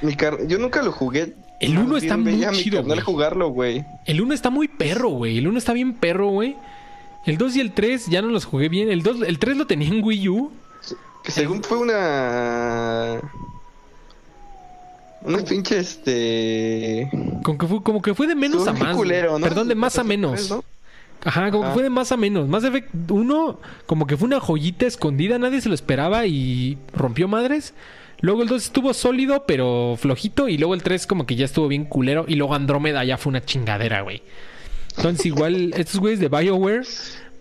Mi 0.02 0.16
car- 0.16 0.46
Yo 0.48 0.58
nunca 0.58 0.82
lo 0.82 0.92
jugué. 0.92 1.34
El 1.60 1.74
Más 1.74 1.84
uno 1.86 1.94
bien 1.96 2.04
está 2.04 2.18
muy 2.18 2.56
chido, 2.56 2.84
güey. 2.84 3.00
jugarlo, 3.00 3.50
güey. 3.50 3.84
El 4.06 4.22
1 4.22 4.34
está 4.36 4.52
muy 4.52 4.68
perro, 4.68 5.10
güey. 5.10 5.40
El 5.40 5.48
1 5.48 5.58
está 5.58 5.74
bien 5.74 5.96
perro, 5.96 6.28
güey. 6.28 6.56
El 7.26 7.38
2 7.40 7.56
y 7.56 7.62
el 7.62 7.72
3 7.72 8.06
ya 8.08 8.22
no 8.22 8.28
los 8.28 8.46
jugué 8.46 8.70
bien. 8.70 8.90
El 8.92 9.02
2, 9.02 9.22
el 9.26 9.40
3 9.40 9.58
lo 9.58 9.66
tenía 9.66 9.88
en 9.88 10.04
Wii 10.04 10.30
U. 10.30 10.52
Que 11.24 11.32
según 11.32 11.64
fue 11.64 11.80
una. 11.80 13.20
Una 15.28 15.44
pinche 15.44 15.78
este. 15.78 17.10
Como 17.44 17.58
que 17.58 17.68
fue, 17.68 17.84
como 17.84 18.02
que 18.02 18.14
fue 18.14 18.28
de 18.28 18.36
menos 18.36 18.66
Estuvo 18.66 18.82
a 18.82 18.88
más. 18.88 18.96
culero, 18.96 19.32
güey. 19.32 19.42
¿no? 19.42 19.48
Perdón, 19.48 19.68
de 19.68 19.76
más 19.76 20.00
a 20.00 20.04
menos. 20.04 20.50
¿no? 20.50 20.64
Ajá, 21.24 21.52
como 21.52 21.66
que 21.66 21.72
fue 21.72 21.84
de 21.84 21.90
más 21.90 22.14
a 22.14 22.18
menos. 22.18 22.48
Mass 22.48 22.64
Effect 22.64 22.90
1, 23.12 23.60
como 23.86 24.08
que 24.08 24.16
fue 24.16 24.28
una 24.28 24.40
joyita 24.40 24.86
escondida, 24.86 25.38
nadie 25.38 25.60
se 25.60 25.68
lo 25.68 25.76
esperaba 25.76 26.26
y 26.28 26.78
rompió 26.94 27.28
madres. 27.28 27.74
Luego 28.22 28.42
el 28.42 28.48
2 28.48 28.64
estuvo 28.64 28.94
sólido, 28.94 29.44
pero 29.46 29.96
flojito. 30.00 30.48
Y 30.48 30.58
luego 30.58 30.74
el 30.74 30.82
3 30.82 31.06
como 31.06 31.26
que 31.26 31.36
ya 31.36 31.46
estuvo 31.46 31.68
bien 31.68 31.84
culero. 31.84 32.26
Y 32.28 32.36
luego 32.36 32.56
Andrómeda 32.56 33.04
ya 33.04 33.18
fue 33.18 33.32
una 33.32 33.44
chingadera, 33.44 34.02
güey. 34.02 34.22
Entonces 34.96 35.26
igual, 35.26 35.74
estos 35.78 36.00
güeyes 36.00 36.20
de 36.20 36.30
BioWare, 36.30 36.86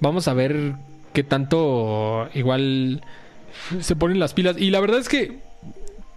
vamos 0.01 0.27
a 0.27 0.35
ver 0.35 0.75
qué 1.13 1.23
tanto 1.23 2.29
igual 2.35 3.03
se 3.81 3.95
ponen 3.95 4.19
las 4.19 4.35
pilas. 4.35 4.57
Y 4.59 4.71
la 4.71 4.81
verdad 4.81 4.99
es 4.99 5.09
que 5.09 5.46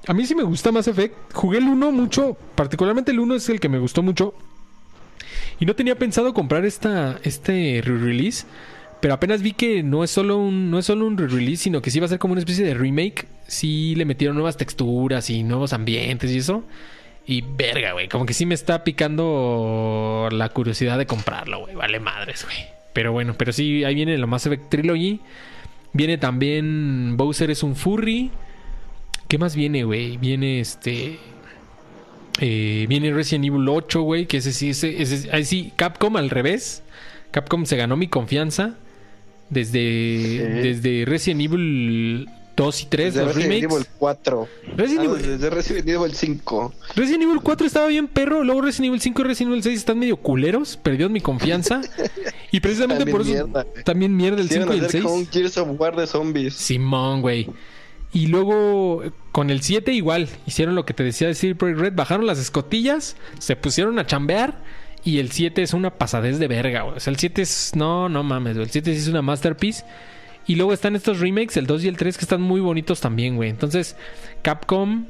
a 0.07 0.13
mí 0.13 0.25
sí 0.25 0.35
me 0.35 0.43
gusta 0.43 0.71
Mass 0.71 0.87
Effect. 0.87 1.33
Jugué 1.33 1.59
el 1.59 1.65
1 1.65 1.91
mucho, 1.91 2.37
particularmente 2.55 3.11
el 3.11 3.19
1 3.19 3.35
es 3.35 3.49
el 3.49 3.59
que 3.59 3.69
me 3.69 3.79
gustó 3.79 4.01
mucho. 4.01 4.33
Y 5.59 5.65
no 5.65 5.75
tenía 5.75 5.97
pensado 5.97 6.33
comprar 6.33 6.65
esta, 6.65 7.19
este 7.23 7.81
re-release. 7.83 8.45
Pero 9.01 9.13
apenas 9.13 9.41
vi 9.41 9.53
que 9.53 9.81
no 9.81 10.03
es 10.03 10.11
solo 10.11 10.37
un, 10.37 10.71
no 10.71 10.79
un 10.79 11.17
re-release, 11.17 11.63
sino 11.63 11.81
que 11.81 11.91
sí 11.91 11.99
va 11.99 12.05
a 12.05 12.09
ser 12.09 12.19
como 12.19 12.33
una 12.33 12.39
especie 12.39 12.65
de 12.65 12.73
remake. 12.73 13.27
Sí 13.47 13.95
le 13.95 14.05
metieron 14.05 14.35
nuevas 14.35 14.57
texturas 14.57 15.29
y 15.29 15.43
nuevos 15.43 15.73
ambientes 15.73 16.31
y 16.31 16.37
eso. 16.37 16.63
Y 17.25 17.41
verga, 17.41 17.93
güey. 17.93 18.09
Como 18.09 18.25
que 18.25 18.33
sí 18.33 18.45
me 18.45 18.55
está 18.55 18.83
picando 18.83 20.29
la 20.31 20.49
curiosidad 20.49 20.97
de 20.97 21.05
comprarlo, 21.05 21.59
güey. 21.59 21.75
Vale 21.75 21.99
madres, 21.99 22.43
güey. 22.43 22.57
Pero 22.93 23.11
bueno, 23.11 23.35
pero 23.37 23.53
sí, 23.53 23.83
ahí 23.83 23.95
viene 23.95 24.17
la 24.17 24.25
Mass 24.25 24.47
Effect 24.47 24.69
Trilogy. 24.69 25.21
Viene 25.93 26.17
también 26.17 27.15
Bowser 27.15 27.51
es 27.51 27.63
un 27.63 27.75
furry. 27.75 28.31
¿Qué 29.29 29.37
más 29.37 29.55
viene, 29.55 29.83
güey? 29.85 30.17
Viene 30.17 30.59
este. 30.59 31.17
eh, 32.41 32.85
viene 32.89 33.13
Resident 33.13 33.45
Evil 33.45 33.67
8, 33.69 34.01
güey. 34.01 34.25
Que 34.25 34.37
ese 34.37 34.51
sí, 34.51 34.69
ese, 34.71 35.01
ese- 35.01 35.29
ahí 35.31 35.45
sí, 35.45 35.71
Capcom 35.77 36.17
al 36.17 36.29
revés. 36.29 36.83
Capcom 37.31 37.65
se 37.65 37.77
ganó 37.77 37.95
mi 37.95 38.07
confianza. 38.07 38.75
Desde, 39.51 39.79
desde 40.61 41.05
Resident 41.05 41.41
Evil 41.41 42.27
2 42.55 42.81
y 42.81 42.85
3, 42.85 43.13
Desde 43.13 43.25
los 43.25 43.35
Resident 43.35 43.61
remakes. 43.63 43.75
Evil 43.77 43.87
4. 43.97 44.47
Resident 44.77 44.99
Ah, 44.99 45.05
Evil- 45.15 45.27
desde 45.27 45.49
Resident 45.49 45.87
Evil 45.89 46.13
5. 46.13 46.73
Resident 46.95 47.23
Evil 47.23 47.39
4 47.41 47.65
estaba 47.67 47.87
bien 47.87 48.07
perro, 48.07 48.43
luego 48.43 48.61
Resident 48.61 48.87
Evil 48.89 49.01
5 49.01 49.21
y 49.21 49.25
Resident 49.25 49.51
Evil 49.51 49.63
6 49.63 49.77
están 49.79 49.97
medio 49.99 50.17
culeros, 50.17 50.77
perdió 50.77 51.09
mi 51.09 51.19
confianza. 51.21 51.81
y 52.51 52.59
precisamente 52.59 53.05
También 53.05 53.17
por 53.17 53.21
eso 53.25 53.31
mierda. 53.45 53.65
también 53.83 54.15
mierda 54.15 54.41
el 54.41 54.47
Quisieron 54.47 54.67
5 54.69 54.75
y 54.75 54.79
el 54.79 54.85
hacer 54.85 55.01
6. 55.01 55.03
como 55.03 55.15
un 55.15 55.27
Gears 55.27 55.57
of 55.57 55.79
War 55.79 55.95
de 55.95 56.05
zombies. 56.07 56.53
Simón, 56.55 57.21
güey. 57.21 57.47
Y 58.11 58.27
luego 58.27 59.03
con 59.31 59.49
el 59.51 59.61
7 59.61 59.93
igual, 59.93 60.29
hicieron 60.47 60.73
lo 60.75 60.85
que 60.85 60.93
te 60.93 61.03
decía 61.03 61.27
de 61.27 61.35
CD 61.35 61.53
Projekt 61.55 61.79
Red, 61.79 61.93
bajaron 61.95 62.25
las 62.25 62.39
escotillas, 62.39 63.15
se 63.37 63.55
pusieron 63.55 63.99
a 63.99 64.07
chambear 64.07 64.63
y 65.03 65.19
el 65.19 65.31
7 65.31 65.61
es 65.61 65.73
una 65.73 65.91
pasadez 65.91 66.39
de 66.39 66.47
verga, 66.47 66.81
güey. 66.81 66.97
O 66.97 66.99
sea, 66.99 67.11
el 67.11 67.17
7 67.19 67.41
es 67.41 67.71
no, 67.75 68.09
no 68.09 68.23
mames. 68.23 68.57
El 68.57 68.69
7 68.69 68.93
sí 68.93 68.99
es 68.99 69.07
una 69.07 69.21
masterpiece. 69.21 69.83
Y 70.47 70.55
luego 70.55 70.73
están 70.73 70.95
estos 70.95 71.19
remakes, 71.19 71.57
el 71.57 71.67
2 71.67 71.83
y 71.83 71.87
el 71.89 71.97
3 71.97 72.17
que 72.17 72.25
están 72.25 72.41
muy 72.41 72.59
bonitos 72.59 72.99
también, 72.99 73.35
güey. 73.35 73.49
Entonces, 73.51 73.95
Capcom 74.41 75.05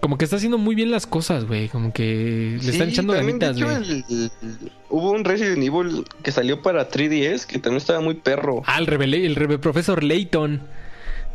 como 0.00 0.18
que 0.18 0.24
está 0.24 0.36
haciendo 0.36 0.58
muy 0.58 0.74
bien 0.74 0.90
las 0.90 1.06
cosas, 1.06 1.46
güey, 1.46 1.68
como 1.68 1.92
que 1.92 2.58
le 2.60 2.70
están 2.72 2.88
echando 2.88 3.12
ganitas, 3.12 3.56
güey. 3.62 3.76
el- 3.76 4.04
el- 4.10 4.30
Hubo 4.90 5.12
un 5.12 5.24
Resident 5.24 5.62
Evil 5.62 6.04
que 6.24 6.32
salió 6.32 6.60
para 6.60 6.88
3DS 6.90 7.46
que 7.46 7.58
también 7.60 7.76
estaba 7.78 8.00
muy 8.00 8.14
perro. 8.14 8.62
Ah, 8.66 8.78
el, 8.78 8.86
rebele- 8.88 9.24
el 9.24 9.36
Rebe- 9.36 9.58
profesor 9.58 10.02
Layton. 10.02 10.60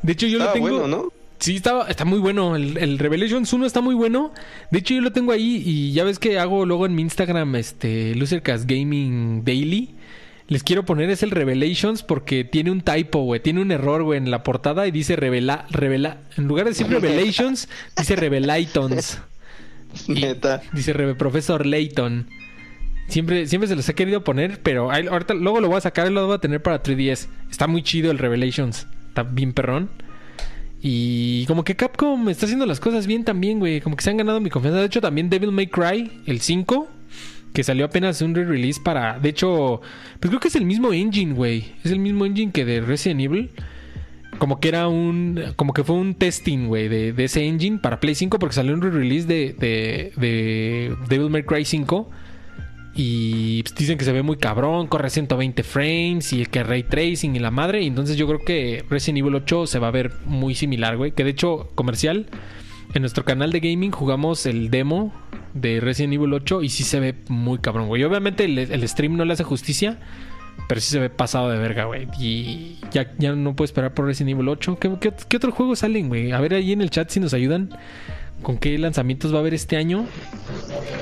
De 0.03 0.13
hecho, 0.13 0.27
yo 0.27 0.39
lo 0.39 0.51
tengo. 0.53 0.69
bueno, 0.69 0.87
¿no? 0.87 1.13
Sí, 1.39 1.55
está, 1.57 1.87
está 1.87 2.03
muy 2.05 2.19
bueno. 2.19 2.55
El, 2.55 2.77
el 2.77 2.97
Revelations 2.97 3.51
1 3.53 3.65
está 3.65 3.81
muy 3.81 3.93
bueno. 3.95 4.33
De 4.71 4.79
hecho, 4.79 4.93
yo 4.95 5.01
lo 5.01 5.11
tengo 5.11 5.31
ahí 5.31 5.61
y 5.65 5.91
ya 5.93 6.03
ves 6.03 6.17
que 6.19 6.39
hago 6.39 6.65
luego 6.65 6.85
en 6.87 6.95
mi 6.95 7.03
Instagram, 7.03 7.55
este, 7.55 8.15
Losercast 8.15 8.65
Gaming 8.67 9.43
Daily. 9.45 9.91
Les 10.47 10.63
quiero 10.63 10.83
poner 10.85 11.09
es 11.09 11.23
el 11.23 11.31
Revelations 11.31 12.03
porque 12.03 12.43
tiene 12.43 12.71
un 12.71 12.81
typo, 12.81 13.19
güey. 13.23 13.41
Tiene 13.41 13.61
un 13.61 13.71
error, 13.71 14.01
güey, 14.03 14.17
en 14.17 14.31
la 14.31 14.43
portada 14.43 14.87
y 14.87 14.91
dice 14.91 15.15
revela, 15.15 15.65
revela. 15.69 16.17
En 16.37 16.47
lugar 16.47 16.65
de 16.65 16.71
decir 16.71 16.87
Revelations, 16.87 17.67
dice 17.97 18.15
Revelatons. 18.15 19.19
Neta. 20.07 20.61
Dice 20.73 20.93
Rebe 20.93 21.15
Profesor 21.15 21.65
Layton. 21.65 22.27
Siempre, 23.09 23.47
siempre 23.47 23.67
se 23.67 23.75
los 23.75 23.87
he 23.87 23.93
querido 23.95 24.23
poner, 24.23 24.61
pero 24.61 24.91
ahí- 24.91 25.07
ahorita 25.07 25.33
luego 25.33 25.61
lo 25.61 25.67
voy 25.69 25.77
a 25.77 25.81
sacar 25.81 26.07
y 26.09 26.13
lo 26.13 26.25
voy 26.27 26.35
a 26.35 26.39
tener 26.39 26.61
para 26.61 26.81
3DS. 26.83 27.27
Está 27.49 27.67
muy 27.67 27.81
chido 27.83 28.11
el 28.11 28.17
Revelations. 28.17 28.87
Bien 29.23 29.53
perrón. 29.53 29.89
Y 30.81 31.45
como 31.47 31.63
que 31.63 31.75
Capcom 31.75 32.29
está 32.29 32.45
haciendo 32.45 32.65
las 32.65 32.79
cosas 32.79 33.07
bien 33.07 33.23
también, 33.23 33.59
güey. 33.59 33.81
Como 33.81 33.95
que 33.95 34.03
se 34.03 34.09
han 34.09 34.17
ganado 34.17 34.39
mi 34.39 34.49
confianza. 34.49 34.79
De 34.79 34.85
hecho, 34.85 35.01
también 35.01 35.29
Devil 35.29 35.51
May 35.51 35.67
Cry, 35.67 36.11
el 36.25 36.39
5, 36.39 36.87
que 37.53 37.63
salió 37.63 37.85
apenas 37.85 38.21
un 38.21 38.35
re-release 38.35 38.79
para. 38.81 39.19
De 39.19 39.29
hecho, 39.29 39.81
pues 40.19 40.29
creo 40.29 40.39
que 40.39 40.49
es 40.49 40.55
el 40.55 40.65
mismo 40.65 40.93
engine, 40.93 41.33
güey. 41.33 41.73
Es 41.83 41.91
el 41.91 41.99
mismo 41.99 42.25
engine 42.25 42.51
que 42.51 42.65
de 42.65 42.81
Resident 42.81 43.21
Evil. 43.21 43.51
Como 44.37 44.59
que 44.59 44.67
era 44.67 44.87
un. 44.87 45.41
Como 45.55 45.73
que 45.73 45.83
fue 45.83 45.95
un 45.95 46.13
testing, 46.13 46.67
güey, 46.67 46.87
de, 46.89 47.11
de 47.11 47.23
ese 47.23 47.43
engine 47.43 47.79
para 47.79 47.99
Play 47.99 48.13
5, 48.13 48.37
porque 48.37 48.53
salió 48.53 48.73
un 48.73 48.81
re-release 48.81 49.25
de, 49.25 49.55
de, 49.57 50.13
de 50.15 50.95
Devil 51.09 51.31
May 51.31 51.43
Cry 51.43 51.65
5. 51.65 52.09
Y 52.99 53.61
pues, 53.61 53.75
dicen 53.75 53.99
que 53.99 54.05
se 54.05 54.11
ve 54.11 54.23
muy 54.23 54.37
cabrón, 54.37 54.87
corre 54.87 55.11
120 55.11 55.61
frames 55.61 56.33
y 56.33 56.43
que 56.47 56.63
ray 56.63 56.81
tracing 56.81 57.35
y 57.35 57.39
la 57.39 57.51
madre. 57.51 57.83
Y 57.83 57.87
entonces 57.87 58.17
yo 58.17 58.25
creo 58.27 58.43
que 58.43 58.83
Resident 58.89 59.19
Evil 59.19 59.35
8 59.35 59.67
se 59.67 59.77
va 59.77 59.89
a 59.89 59.91
ver 59.91 60.13
muy 60.25 60.55
similar, 60.55 60.97
güey. 60.97 61.11
Que 61.11 61.23
de 61.23 61.29
hecho, 61.29 61.69
comercial, 61.75 62.25
en 62.95 63.03
nuestro 63.03 63.23
canal 63.23 63.51
de 63.51 63.59
gaming 63.59 63.91
jugamos 63.91 64.47
el 64.47 64.71
demo 64.71 65.13
de 65.53 65.79
Resident 65.79 66.15
Evil 66.15 66.33
8 66.33 66.63
y 66.63 66.69
sí 66.69 66.83
se 66.83 66.99
ve 66.99 67.15
muy 67.27 67.59
cabrón, 67.59 67.87
güey. 67.87 68.03
Obviamente 68.03 68.45
el, 68.45 68.87
stream 68.87 69.15
no 69.15 69.25
le 69.25 69.33
hace 69.33 69.43
justicia, 69.43 69.99
pero 70.67 70.81
sí 70.81 70.89
se 70.89 70.99
ve 70.99 71.11
pasado 71.11 71.51
de 71.51 71.59
verga, 71.59 71.85
güey. 71.85 72.07
Y 72.19 72.79
ya, 72.91 73.13
ya 73.19 73.33
no 73.33 73.55
puedo 73.55 73.65
esperar 73.65 73.93
por 73.93 74.07
Resident 74.07 74.31
Evil 74.31 74.49
8. 74.49 74.79
¿Qué, 74.79 74.91
qué, 74.99 75.13
qué 75.29 75.37
otros 75.37 75.53
juegos 75.53 75.79
salen, 75.79 76.07
güey? 76.07 76.31
A 76.31 76.39
ver 76.39 76.55
ahí 76.55 76.71
en 76.71 76.81
el 76.81 76.89
chat 76.89 77.11
si 77.11 77.19
nos 77.19 77.35
ayudan. 77.35 77.77
¿Con 78.41 78.57
qué 78.57 78.77
lanzamientos 78.77 79.33
va 79.33 79.37
a 79.37 79.39
haber 79.41 79.53
este 79.53 79.77
año? 79.77 80.05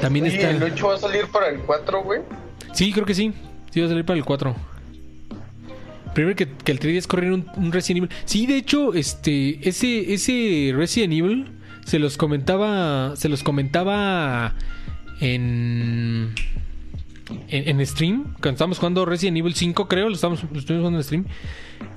También 0.01 0.25
Oye, 0.25 0.35
está. 0.35 0.49
el 0.49 0.63
8 0.63 0.87
va 0.87 0.95
a 0.95 0.97
salir 0.97 1.27
para 1.27 1.49
el 1.49 1.59
4, 1.59 2.03
güey. 2.03 2.21
Sí, 2.73 2.91
creo 2.91 3.05
que 3.05 3.13
sí. 3.13 3.33
Sí, 3.71 3.79
va 3.81 3.85
a 3.87 3.89
salir 3.89 4.05
para 4.05 4.17
el 4.17 4.25
4. 4.25 4.55
Primero 6.13 6.35
que, 6.35 6.47
que 6.47 6.71
el 6.71 6.79
3DS 6.79 7.07
corriera 7.07 7.35
un, 7.35 7.45
un 7.57 7.71
Resident 7.71 8.05
Evil. 8.05 8.17
Sí, 8.25 8.45
de 8.45 8.55
hecho, 8.57 8.93
este. 8.93 9.67
Ese, 9.67 10.13
ese 10.13 10.71
Resident 10.75 11.13
Evil 11.13 11.47
se 11.85 11.99
los 11.99 12.17
comentaba. 12.17 13.15
Se 13.17 13.27
los 13.27 13.43
comentaba 13.43 14.55
en. 15.19 16.33
En, 17.49 17.79
en 17.79 17.85
stream. 17.87 18.23
Cuando 18.33 18.51
estábamos 18.51 18.77
jugando 18.79 19.05
Resident 19.05 19.37
Evil 19.37 19.55
5, 19.55 19.87
creo. 19.87 20.09
Lo 20.09 20.15
estamos, 20.15 20.43
lo 20.43 20.59
estuvimos 20.59 20.81
jugando 20.81 20.99
en 20.99 21.03
stream. 21.03 21.25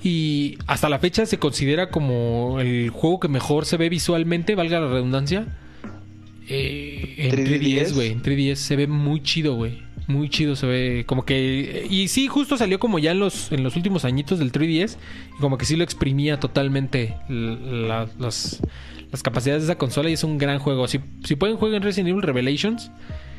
Y 0.03 0.57
hasta 0.67 0.89
la 0.89 0.99
fecha 0.99 1.27
se 1.27 1.39
considera 1.39 1.91
como 1.91 2.59
el 2.61 2.91
juego 2.91 3.21
que 3.21 3.29
mejor 3.29 3.65
se 3.67 3.77
ve 3.77 3.89
visualmente, 3.89 4.55
valga 4.55 4.81
la 4.81 4.89
redundancia. 4.89 5.47
Eh, 6.49 7.15
en 7.19 7.33
3DS. 7.33 7.61
3DS, 7.61 7.95
güey. 7.95 8.13
En 8.13 8.23
3DS 8.23 8.55
se 8.57 8.77
ve 8.77 8.87
muy 8.87 9.23
chido, 9.23 9.55
güey. 9.55 9.83
Muy 10.07 10.31
chido 10.31 10.57
se 10.57 10.67
ve. 10.67 11.05
Como 11.07 11.25
que. 11.27 11.87
Y 11.91 12.09
sí, 12.09 12.29
justo 12.29 12.57
salió 12.57 12.79
como 12.79 12.99
ya 12.99 13.11
en 13.11 13.19
los, 13.19 13.53
en 13.53 13.63
los 13.63 13.77
últimos 13.77 14.05
añitos 14.07 14.39
del 14.39 14.53
3DS. 14.53 14.97
Y 15.37 15.41
como 15.41 15.59
que 15.59 15.67
sí 15.67 15.77
lo 15.77 15.85
exprimía 15.85 16.41
totalmente 16.41 17.17
la- 17.29 18.09
las, 18.19 18.63
las 19.13 19.23
capacidades 19.23 19.63
de 19.65 19.67
esa 19.73 19.79
consola. 19.79 20.09
Y 20.09 20.15
es 20.15 20.25
un 20.25 20.39
gran 20.39 20.59
juego. 20.59 20.89
Si, 20.89 21.01
si 21.25 21.37
pueden, 21.37 21.57
jueguen 21.59 21.83
Resident 21.83 22.09
Evil 22.11 22.23
Revelations. 22.23 22.91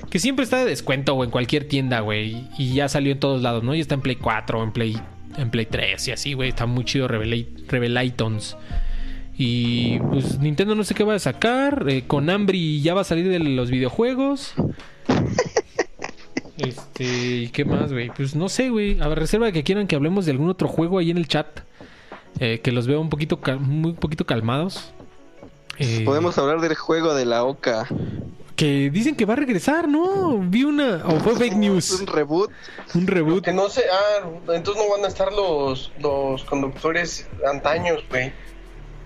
Que 0.09 0.19
siempre 0.19 0.43
está 0.43 0.57
de 0.57 0.65
descuento, 0.65 1.13
o 1.13 1.23
en 1.23 1.29
cualquier 1.29 1.67
tienda, 1.67 1.99
güey. 1.99 2.47
Y 2.57 2.73
ya 2.73 2.89
salió 2.89 3.11
en 3.11 3.19
todos 3.19 3.41
lados, 3.41 3.63
¿no? 3.63 3.75
Y 3.75 3.79
está 3.79 3.95
en 3.95 4.01
Play 4.01 4.15
4, 4.15 4.63
en 4.63 4.71
Play, 4.71 4.97
en 5.37 5.51
Play 5.51 5.65
3 5.67 6.07
y 6.07 6.11
así, 6.11 6.33
güey. 6.33 6.49
Está 6.49 6.65
muy 6.65 6.83
chido 6.85 7.07
Revela- 7.07 7.45
Revelatons. 7.67 8.57
Y 9.37 9.99
pues 9.99 10.39
Nintendo 10.39 10.75
no 10.75 10.83
sé 10.83 10.95
qué 10.95 11.03
va 11.03 11.15
a 11.15 11.19
sacar. 11.19 11.85
Eh, 11.87 12.03
con 12.07 12.29
Ambry 12.29 12.81
ya 12.81 12.93
va 12.93 13.01
a 13.01 13.05
salir 13.05 13.29
de 13.29 13.39
los 13.39 13.69
videojuegos. 13.71 14.53
Este, 16.57 17.03
¿y 17.43 17.47
qué 17.49 17.63
más, 17.63 17.91
güey? 17.93 18.09
Pues 18.09 18.35
no 18.35 18.49
sé, 18.49 18.69
güey. 18.69 18.99
A 18.99 19.07
ver, 19.07 19.19
reserva 19.19 19.45
de 19.45 19.53
que 19.53 19.63
quieran 19.63 19.87
que 19.87 19.95
hablemos 19.95 20.25
de 20.25 20.31
algún 20.33 20.49
otro 20.49 20.67
juego 20.67 20.97
ahí 20.99 21.09
en 21.09 21.17
el 21.17 21.25
chat. 21.27 21.47
Eh, 22.41 22.59
que 22.61 22.73
los 22.73 22.85
veo 22.85 22.99
un 22.99 23.09
poquito, 23.09 23.39
cal- 23.39 23.61
muy 23.61 23.93
poquito 23.93 24.25
calmados. 24.25 24.91
Eh, 25.77 26.01
Podemos 26.03 26.37
hablar 26.37 26.59
del 26.59 26.75
juego 26.75 27.13
de 27.15 27.25
la 27.25 27.45
Oca. 27.45 27.87
Que 28.59 28.89
dicen 28.89 29.15
que 29.15 29.23
va 29.23 29.35
a 29.35 29.37
regresar, 29.37 29.87
¿no? 29.87 30.37
Vi 30.37 30.65
una. 30.65 30.97
O 31.05 31.17
fue 31.21 31.33
fake 31.37 31.55
news. 31.55 31.91
Un 32.01 32.07
reboot. 32.07 32.51
Un 32.93 33.07
reboot. 33.07 33.45
Que 33.45 33.53
no 33.53 33.69
sé, 33.69 33.85
ah, 33.89 34.27
entonces 34.53 34.83
no 34.83 34.91
van 34.91 35.05
a 35.05 35.07
estar 35.07 35.31
los, 35.31 35.93
los 36.01 36.43
conductores 36.43 37.25
antaños, 37.49 38.03
güey. 38.09 38.33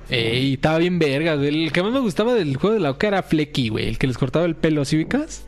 Ey, 0.10 0.56
estaba 0.56 0.80
bien 0.80 0.98
verga. 0.98 1.34
El 1.34 1.72
que 1.72 1.84
más 1.84 1.92
me 1.92 2.00
gustaba 2.00 2.34
del 2.34 2.58
juego 2.58 2.74
de 2.74 2.80
la 2.80 2.90
Oca 2.90 3.08
era 3.10 3.22
Flecky, 3.22 3.70
güey. 3.70 3.88
El 3.90 4.00
que 4.00 4.08
les 4.08 4.18
cortaba 4.18 4.46
el 4.46 4.56
pelo, 4.56 4.86
¿sí 4.86 4.96
ubicas? 4.96 5.44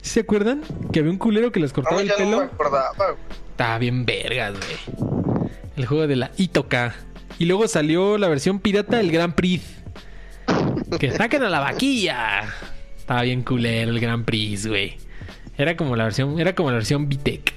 ¿Sí 0.00 0.12
¿Se 0.14 0.20
acuerdan? 0.20 0.62
Que 0.90 1.00
había 1.00 1.12
un 1.12 1.18
culero 1.18 1.52
que 1.52 1.60
les 1.60 1.74
cortaba 1.74 1.96
No, 1.96 2.00
el 2.00 2.08
ya 2.08 2.14
no 2.18 2.24
me 2.24 2.30
pelo. 2.30 2.40
acordaba. 2.40 2.92
Estaba 3.50 3.76
bien 3.76 4.06
vergas, 4.06 4.54
güey. 4.54 5.10
El 5.76 5.84
juego 5.84 6.06
de 6.06 6.16
la 6.16 6.30
Itoka. 6.38 6.94
Y 7.38 7.44
luego 7.44 7.68
salió 7.68 8.16
la 8.16 8.28
versión 8.28 8.58
pirata 8.58 8.96
del 8.96 9.12
Gran 9.12 9.34
Prix. 9.34 9.62
Que 10.98 11.10
saquen 11.12 11.42
a 11.42 11.50
la 11.50 11.60
vaquilla. 11.60 12.44
Estaba 13.02 13.22
bien 13.22 13.42
culero 13.42 13.90
el 13.90 13.98
Gran 13.98 14.22
Prix, 14.22 14.68
güey. 14.68 14.94
Era 15.58 15.76
como 15.76 15.96
la 15.96 16.04
versión, 16.04 16.38
era 16.38 16.54
como 16.54 16.70
la 16.70 16.76
versión 16.76 17.08
Vitec. 17.08 17.52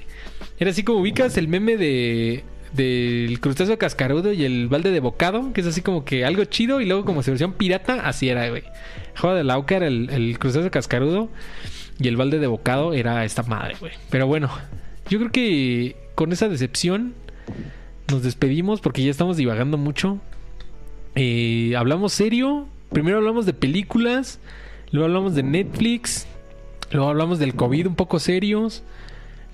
Era 0.58 0.72
así 0.72 0.82
como 0.82 0.98
ubicas 0.98 1.36
el 1.36 1.46
meme 1.46 1.76
de 1.76 2.42
del 2.72 3.38
crustáceo 3.38 3.78
cascarudo 3.78 4.32
y 4.32 4.44
el 4.44 4.66
balde 4.66 4.90
de 4.90 4.98
bocado, 4.98 5.52
que 5.52 5.60
es 5.60 5.66
así 5.68 5.82
como 5.82 6.04
que 6.04 6.24
algo 6.24 6.44
chido 6.44 6.80
y 6.80 6.86
luego 6.86 7.04
como 7.04 7.22
su 7.22 7.30
versión 7.30 7.52
pirata, 7.52 8.06
así 8.06 8.28
era, 8.28 8.50
güey. 8.50 8.64
Juego 9.16 9.36
de 9.36 9.44
la 9.44 9.56
Oca 9.56 9.76
era 9.76 9.86
el, 9.86 10.10
el 10.10 10.36
crustáceo 10.40 10.72
cascarudo 10.72 11.30
y 12.00 12.08
el 12.08 12.16
balde 12.16 12.40
de 12.40 12.48
bocado 12.48 12.92
era 12.92 13.24
esta 13.24 13.44
madre, 13.44 13.76
güey. 13.78 13.92
Pero 14.10 14.26
bueno, 14.26 14.50
yo 15.08 15.20
creo 15.20 15.30
que 15.30 15.96
con 16.16 16.32
esa 16.32 16.48
decepción 16.48 17.14
nos 18.10 18.24
despedimos 18.24 18.80
porque 18.80 19.04
ya 19.04 19.12
estamos 19.12 19.36
divagando 19.36 19.78
mucho. 19.78 20.20
Eh, 21.14 21.74
hablamos 21.76 22.12
serio. 22.12 22.66
Primero 22.90 23.18
hablamos 23.18 23.46
de 23.46 23.52
películas. 23.52 24.40
Luego 24.96 25.08
hablamos 25.08 25.34
de 25.34 25.42
Netflix. 25.42 26.26
Luego 26.90 27.10
hablamos 27.10 27.38
del 27.38 27.54
COVID 27.54 27.86
un 27.88 27.94
poco 27.96 28.18
serios. 28.18 28.82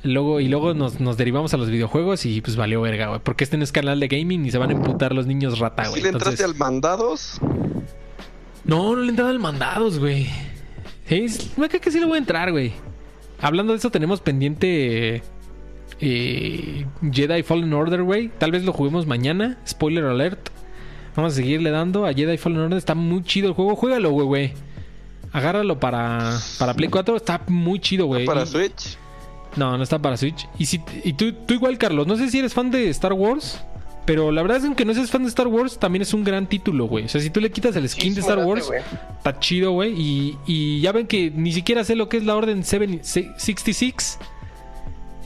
Luego, 0.05 0.39
y 0.39 0.47
luego 0.49 0.73
nos, 0.73 1.01
nos 1.01 1.17
derivamos 1.17 1.53
a 1.53 1.57
los 1.57 1.69
videojuegos 1.69 2.27
y 2.27 2.41
pues 2.41 2.55
valió 2.57 2.81
verga, 2.81 3.09
güey. 3.09 3.21
Porque 3.25 3.43
este 3.43 3.57
no 3.57 3.65
es 3.65 3.73
canal 3.73 3.99
de 3.99 4.07
gaming 4.07 4.47
y 4.47 4.51
se 4.53 4.59
van 4.59 4.71
a 4.71 4.73
emputar 4.75 5.13
los 5.15 5.27
niños 5.27 5.59
rata, 5.59 5.85
¿Sí 5.85 5.91
güey. 5.91 6.03
le 6.03 6.09
entraste 6.11 6.43
Entonces- 6.43 6.55
al 6.63 6.73
mandados? 6.73 7.41
no, 8.65 8.95
no 8.95 9.03
le 9.03 9.09
entraba 9.11 9.31
al 9.31 9.41
mandados, 9.41 9.99
güey. 9.99 10.29
Es- 11.09 11.59
me 11.59 11.69
cae 11.69 11.81
que 11.81 11.91
sí 11.91 11.99
le 11.99 12.07
voy 12.07 12.15
a 12.15 12.19
entrar, 12.19 12.53
güey. 12.53 12.73
Hablando 13.41 13.73
de 13.73 13.79
eso, 13.79 13.91
tenemos 13.91 14.21
pendiente 14.21 15.23
eh, 16.01 16.87
Jedi 17.13 17.43
Fallen 17.43 17.73
Order, 17.73 18.03
güey. 18.05 18.29
Tal 18.39 18.53
vez 18.53 18.65
lo 18.65 18.73
juguemos 18.73 19.07
mañana. 19.07 19.59
Spoiler 19.67 20.05
alert. 20.05 20.49
Vamos 21.17 21.33
a 21.33 21.37
seguirle 21.37 21.71
dando 21.71 22.07
a 22.07 22.13
Jedi 22.15 22.39
Fallen 22.39 22.59
Order. 22.61 22.79
Está 22.79 22.95
muy 22.95 23.23
chido 23.25 23.49
el 23.49 23.55
juego. 23.55 23.75
Juégalo, 23.77 24.11
güey, 24.11 24.27
güey. 24.27 24.53
Agárralo 25.33 25.79
para, 25.81 26.39
para 26.59 26.75
Play 26.75 26.89
4. 26.91 27.17
Está 27.17 27.41
muy 27.49 27.81
chido, 27.81 28.07
güey. 28.07 28.25
Para 28.27 28.43
Y- 28.43 28.47
Switch. 28.47 28.97
no, 29.57 29.77
no 29.77 29.83
está 29.83 29.99
para 30.01 30.17
Switch. 30.17 30.47
Y, 30.59 30.67
si, 30.67 30.81
y 31.05 31.13
tú, 31.15 31.33
tú 31.33 31.55
igual, 31.55 31.79
Carlos, 31.79 32.07
no 32.07 32.17
sé 32.17 32.31
si 32.31 32.39
eres 32.39 32.53
fan 32.55 32.71
de 32.71 32.89
Star 32.91 33.13
Wars, 33.15 33.61
pero 34.05 34.31
la 34.33 34.43
verdad 34.43 34.57
es 34.59 34.63
que 34.63 34.67
aunque 34.67 34.85
no 34.85 34.93
seas 34.95 35.11
fan 35.11 35.23
de 35.23 35.29
Star 35.29 35.47
Wars, 35.47 35.79
también 35.79 36.03
es 36.03 36.13
un 36.13 36.25
gran 36.25 36.47
título, 36.49 36.87
güey. 36.87 37.05
O 37.05 37.09
sea, 37.09 37.21
si 37.21 37.31
tú 37.31 37.41
le 37.41 37.51
quitas 37.51 37.75
el 37.77 37.89
skin 37.89 38.11
Sí, 38.11 38.15
de 38.17 38.21
Star 38.21 38.39
Wars, 38.45 38.69
está 39.17 39.39
chido, 39.39 39.73
güey. 39.73 39.93
Y, 39.99 40.39
y 40.47 40.81
ya 40.81 40.93
ven 40.93 41.07
que 41.07 41.31
ni 41.31 41.53
siquiera 41.53 41.85
sé 41.85 41.95
lo 41.97 42.09
que 42.09 42.17
es 42.19 42.25
la 42.25 42.35
Orden 42.37 42.65
7 42.65 43.01
66. 43.03 44.19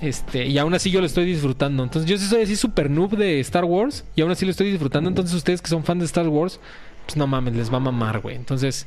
Este, 0.03 0.47
y 0.47 0.59
aún 0.59 0.75
así 0.75 0.91
yo 0.91 1.01
lo 1.01 1.07
estoy 1.07 1.25
disfrutando. 1.25 1.83
Entonces 1.83 2.09
yo 2.11 2.19
sí 2.19 2.27
soy 2.27 2.43
así 2.43 2.55
super 2.55 2.91
noob 2.91 3.17
de 3.17 3.41
Star 3.41 3.65
Wars. 3.65 4.05
Y 4.15 4.21
aún 4.21 4.31
así 4.31 4.45
lo 4.45 4.51
estoy 4.51 4.71
disfrutando. 4.71 5.09
Entonces 5.09 5.35
ustedes 5.35 5.63
que 5.63 5.69
son 5.69 5.85
fans 5.85 6.01
de 6.01 6.07
Star 6.07 6.29
Wars, 6.29 6.61
pues 7.07 7.17
no 7.17 7.27
mames, 7.27 7.55
les 7.57 7.73
va 7.73 7.79
a 7.79 7.81
mamar, 7.81 8.21
güey. 8.21 8.37
Entonces, 8.37 8.87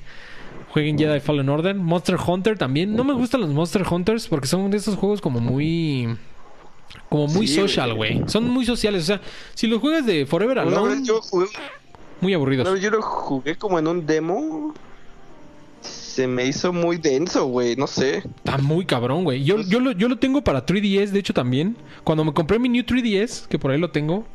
jueguen 0.72 0.98
Jedi 0.98 1.20
Fallen 1.20 1.50
Order. 1.50 1.76
Monster 1.76 2.18
Hunter 2.26 2.58
también. 2.58 2.96
No 2.96 3.04
me 3.04 3.14
gustan 3.14 3.42
los 3.42 3.50
Monster 3.50 3.84
Hunters 3.90 4.28
porque 4.28 4.48
son 4.48 4.70
de 4.72 4.78
esos 4.78 4.96
juegos 4.96 5.22
como 5.22 5.40
muy... 5.40 6.18
Como 7.08 7.28
muy 7.28 7.48
Sí, 7.48 7.56
social, 7.56 7.94
güey. 7.96 8.24
Son 8.28 8.48
muy 8.50 8.66
sociales. 8.66 9.04
O 9.04 9.06
sea, 9.08 9.22
si 9.54 9.68
los 9.68 9.80
juegas 9.80 10.06
de 10.06 10.26
Forever 10.26 10.60
Alone, 10.60 11.02
yo 11.04 11.22
jugué, 11.22 11.48
muy 12.22 12.34
aburridos. 12.34 12.72
vez 12.72 12.82
yo 12.82 12.90
lo 12.90 13.02
jugué 13.02 13.56
como 13.56 13.80
en 13.80 13.88
un 13.88 14.06
demo. 14.06 14.74
Se 15.82 16.28
me 16.28 16.46
hizo 16.46 16.74
muy 16.74 16.98
denso, 16.98 17.46
güey. 17.46 17.76
No 17.76 17.88
sé. 17.88 18.18
Está 18.18 18.58
muy 18.58 18.86
cabrón, 18.86 19.24
güey. 19.24 19.44
Yo, 19.44 19.62
yo, 19.62 19.80
lo, 19.80 19.92
yo 19.92 20.10
lo 20.10 20.18
tengo 20.18 20.44
para 20.44 20.66
3DS, 20.66 21.10
de 21.10 21.20
hecho, 21.20 21.34
también. 21.34 21.78
Cuando 22.04 22.24
me 22.26 22.34
compré 22.34 22.60
mi 22.60 22.70
New 22.70 22.84
3DS, 22.84 23.48
que 23.48 23.58
por 23.58 23.72
ahí 23.72 23.80
lo 23.80 23.92
tengo. 23.92 24.26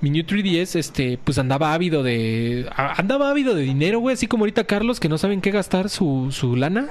Mi 0.00 0.10
New 0.10 0.24
3DS, 0.24 0.76
este, 0.76 1.18
pues 1.22 1.38
andaba 1.38 1.72
ávido 1.72 2.02
de... 2.02 2.68
Andaba 2.76 3.30
ávido 3.30 3.54
de 3.54 3.62
dinero, 3.62 3.98
güey. 4.00 4.14
Así 4.14 4.26
como 4.26 4.42
ahorita 4.42 4.64
Carlos, 4.64 5.00
que 5.00 5.08
no 5.08 5.18
saben 5.18 5.40
qué 5.40 5.50
gastar 5.50 5.88
su, 5.88 6.28
su 6.30 6.54
lana. 6.54 6.90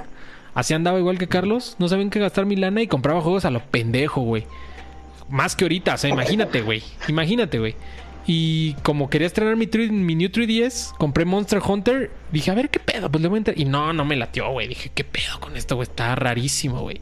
Así 0.54 0.74
andaba 0.74 0.98
igual 0.98 1.18
que 1.18 1.28
Carlos. 1.28 1.76
No 1.78 1.88
saben 1.88 2.10
qué 2.10 2.18
gastar 2.18 2.46
mi 2.46 2.56
lana 2.56 2.82
y 2.82 2.88
compraba 2.88 3.20
juegos 3.20 3.44
a 3.44 3.50
lo 3.50 3.60
pendejo, 3.60 4.22
güey. 4.22 4.44
Más 5.28 5.54
que 5.54 5.64
ahorita, 5.64 5.94
o 5.94 5.98
sea, 5.98 6.10
imagínate, 6.10 6.62
güey. 6.62 6.82
Imagínate, 7.08 7.58
güey. 7.58 7.74
Y 8.26 8.74
como 8.82 9.08
quería 9.08 9.28
estrenar 9.28 9.54
mi, 9.54 9.68
3 9.68 9.92
mi 9.92 10.16
New 10.16 10.28
3DS, 10.28 10.96
compré 10.96 11.24
Monster 11.24 11.60
Hunter. 11.64 12.10
Dije, 12.32 12.50
a 12.50 12.54
ver 12.54 12.70
qué 12.70 12.80
pedo, 12.80 13.10
pues 13.10 13.22
le 13.22 13.28
voy 13.28 13.36
a 13.36 13.38
entrar. 13.38 13.58
Y 13.58 13.64
no, 13.64 13.92
no 13.92 14.04
me 14.04 14.16
latió, 14.16 14.50
güey. 14.50 14.66
Dije, 14.66 14.90
qué 14.92 15.04
pedo 15.04 15.38
con 15.38 15.56
esto, 15.56 15.76
güey. 15.76 15.86
Está 15.86 16.16
rarísimo, 16.16 16.80
güey. 16.80 17.00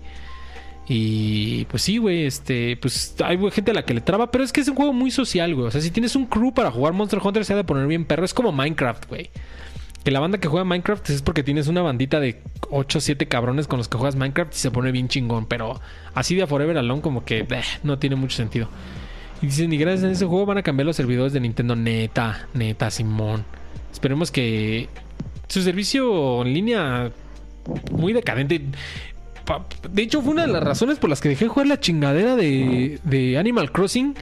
Y 0.86 1.64
pues 1.66 1.82
sí, 1.82 1.96
güey, 1.96 2.24
este, 2.26 2.76
pues 2.76 3.14
hay 3.24 3.38
gente 3.50 3.70
a 3.70 3.74
la 3.74 3.84
que 3.84 3.94
le 3.94 4.00
traba, 4.00 4.30
pero 4.30 4.44
es 4.44 4.52
que 4.52 4.60
es 4.60 4.68
un 4.68 4.76
juego 4.76 4.92
muy 4.92 5.10
social, 5.10 5.54
güey. 5.54 5.68
O 5.68 5.70
sea, 5.70 5.80
si 5.80 5.90
tienes 5.90 6.14
un 6.14 6.26
crew 6.26 6.52
para 6.52 6.70
jugar 6.70 6.92
Monster 6.92 7.20
Hunter, 7.22 7.44
se 7.44 7.54
ha 7.54 7.56
de 7.56 7.64
poner 7.64 7.86
bien 7.86 8.04
perro. 8.04 8.24
Es 8.24 8.34
como 8.34 8.52
Minecraft, 8.52 9.08
güey. 9.08 9.30
Que 10.04 10.10
la 10.10 10.20
banda 10.20 10.36
que 10.36 10.48
juega 10.48 10.64
Minecraft 10.64 11.08
es 11.08 11.22
porque 11.22 11.42
tienes 11.42 11.66
una 11.66 11.80
bandita 11.80 12.20
de 12.20 12.42
8 12.70 12.98
o 12.98 13.00
7 13.00 13.26
cabrones 13.26 13.66
con 13.66 13.78
los 13.78 13.88
que 13.88 13.96
juegas 13.96 14.16
Minecraft 14.16 14.52
y 14.52 14.58
se 14.58 14.70
pone 14.70 14.92
bien 14.92 15.08
chingón. 15.08 15.46
Pero 15.46 15.80
así 16.12 16.34
de 16.34 16.42
a 16.42 16.46
Forever 16.46 16.76
Alone, 16.76 17.00
como 17.00 17.24
que 17.24 17.46
eh, 17.48 17.62
no 17.82 17.98
tiene 17.98 18.16
mucho 18.16 18.36
sentido. 18.36 18.68
Y 19.40 19.46
dicen, 19.46 19.72
y 19.72 19.78
gracias 19.78 20.04
a 20.04 20.10
ese 20.10 20.26
juego 20.26 20.44
van 20.44 20.58
a 20.58 20.62
cambiar 20.62 20.84
los 20.84 20.96
servidores 20.96 21.32
de 21.32 21.40
Nintendo. 21.40 21.74
Neta, 21.74 22.48
neta, 22.52 22.90
Simón. 22.90 23.46
Esperemos 23.90 24.30
que 24.30 24.90
su 25.48 25.62
servicio 25.62 26.42
en 26.42 26.52
línea 26.52 27.10
muy 27.90 28.12
decadente. 28.12 28.60
De 29.90 30.02
hecho, 30.02 30.22
fue 30.22 30.32
una 30.32 30.46
de 30.46 30.52
las 30.52 30.62
razones 30.62 30.98
por 30.98 31.10
las 31.10 31.20
que 31.20 31.28
dejé 31.28 31.44
de 31.46 31.48
jugar 31.50 31.66
la 31.66 31.80
chingadera 31.80 32.36
de, 32.36 32.98
de 33.04 33.38
Animal 33.38 33.70
Crossing. 33.72 34.14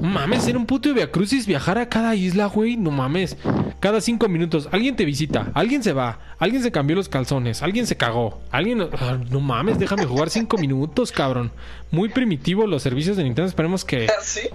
Mames, 0.00 0.46
era 0.46 0.58
un 0.58 0.66
puto 0.66 0.92
Via 0.92 1.10
Crucis 1.10 1.46
viajar 1.46 1.78
a 1.78 1.88
cada 1.88 2.14
isla, 2.14 2.46
güey. 2.46 2.76
No 2.76 2.90
mames. 2.90 3.36
Cada 3.80 4.00
cinco 4.02 4.28
minutos, 4.28 4.68
alguien 4.72 4.94
te 4.94 5.06
visita, 5.06 5.50
alguien 5.54 5.82
se 5.82 5.94
va, 5.94 6.18
alguien 6.38 6.62
se 6.62 6.70
cambió 6.70 6.94
los 6.96 7.08
calzones, 7.08 7.62
alguien 7.62 7.86
se 7.86 7.96
cagó, 7.96 8.40
alguien. 8.50 8.82
ah, 8.92 9.18
no 9.30 9.40
mames, 9.40 9.78
déjame 9.78 10.04
jugar 10.04 10.28
cinco 10.28 10.58
minutos, 10.58 11.12
cabrón. 11.12 11.50
Muy 11.90 12.10
primitivo 12.10 12.66
los 12.66 12.82
servicios 12.82 13.16
de 13.16 13.24
Nintendo. 13.24 13.48
Esperemos 13.48 13.84
que. 13.86 14.06
¿Sí? 14.22 14.48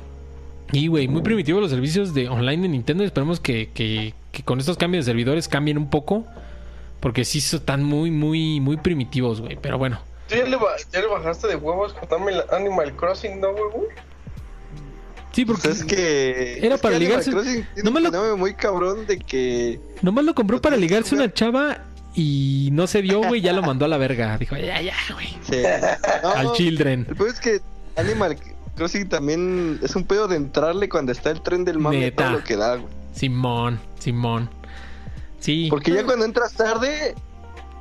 Y, 0.72 0.88
güey, 0.88 1.08
muy 1.08 1.22
primitivo 1.24 1.60
los 1.60 1.72
servicios 1.72 2.14
de 2.14 2.30
online 2.30 2.62
de 2.64 2.70
Nintendo. 2.70 3.04
Esperemos 3.04 3.40
que, 3.40 3.70
que- 3.74 4.14
que 4.32 4.44
con 4.44 4.60
estos 4.60 4.78
cambios 4.78 5.06
de 5.06 5.12
servidores 5.12 5.48
cambien 5.48 5.78
un 5.78 5.90
poco. 5.90 6.26
Porque 7.00 7.24
sí 7.26 7.40
están 7.40 7.84
muy, 7.84 8.10
muy, 8.12 8.60
muy 8.60 8.78
primitivos, 8.78 9.42
güey. 9.42 9.58
Pero 9.62 9.78
bueno. 9.78 10.00
¿Tú 10.28 10.36
ya 10.36 10.46
le, 10.46 10.56
ba- 10.56 10.76
ya 10.92 11.02
le 11.02 11.08
bajaste 11.08 11.48
de 11.48 11.56
huevos 11.56 11.94
con 11.94 12.28
el 12.30 12.42
Animal 12.52 12.96
Crossing, 12.96 13.40
no, 13.40 13.54
güey? 13.54 13.88
Sí, 15.32 15.46
porque 15.46 15.64
Pues 15.68 15.82
es 15.82 15.86
que. 15.86 16.66
Era 16.66 16.76
es 16.76 16.82
para 16.82 16.98
que 16.98 17.06
ligarse- 17.06 17.32
no 17.84 17.92
me 17.92 18.08
un 18.08 18.12
lo- 18.14 18.38
muy 18.38 18.54
cabrón 18.54 19.06
de 19.06 19.20
que. 19.20 19.80
nomás 20.02 20.24
lo 20.24 20.34
compró 20.34 20.62
para 20.62 20.78
ligarse 20.78 21.14
una 21.14 21.32
chava 21.34 21.80
y 22.16 22.70
no 22.72 22.88
se 22.88 23.02
dio, 23.02 23.22
güey. 23.22 23.42
Ya 23.42 23.52
lo 23.54 23.62
mandó 23.62 23.84
a 23.86 23.88
la 23.90 23.98
verga. 23.98 24.38
Dijo, 24.38 24.56
ya, 24.56 24.82
ya, 24.82 24.94
güey. 25.14 25.28
Sí. 25.42 25.62
No, 26.24 26.30
Al 26.32 26.54
Children. 26.54 27.06
El 27.10 27.16
peor 27.18 27.30
es 27.30 27.40
que 27.40 27.60
Animal 27.98 28.38
Crossing 28.78 29.10
también 29.10 29.80
es 29.84 29.96
un 29.96 30.06
pedo 30.06 30.28
de 30.28 30.38
entrarle 30.38 30.88
cuando 30.90 31.12
está 31.12 31.32
el 31.32 31.42
tren 31.42 31.66
del 31.66 31.80
mame 31.80 32.00
Neta. 32.00 32.24
todo 32.28 32.34
lo 32.40 32.44
que 32.44 32.56
da, 32.56 32.76
güey. 32.78 32.94
Simón, 33.14 33.80
Simón. 34.00 34.50
Sí. 35.46 35.68
Porque 35.70 35.94
ya 35.94 36.04
cuando 36.04 36.26
entras 36.26 36.54
tarde, 36.54 37.14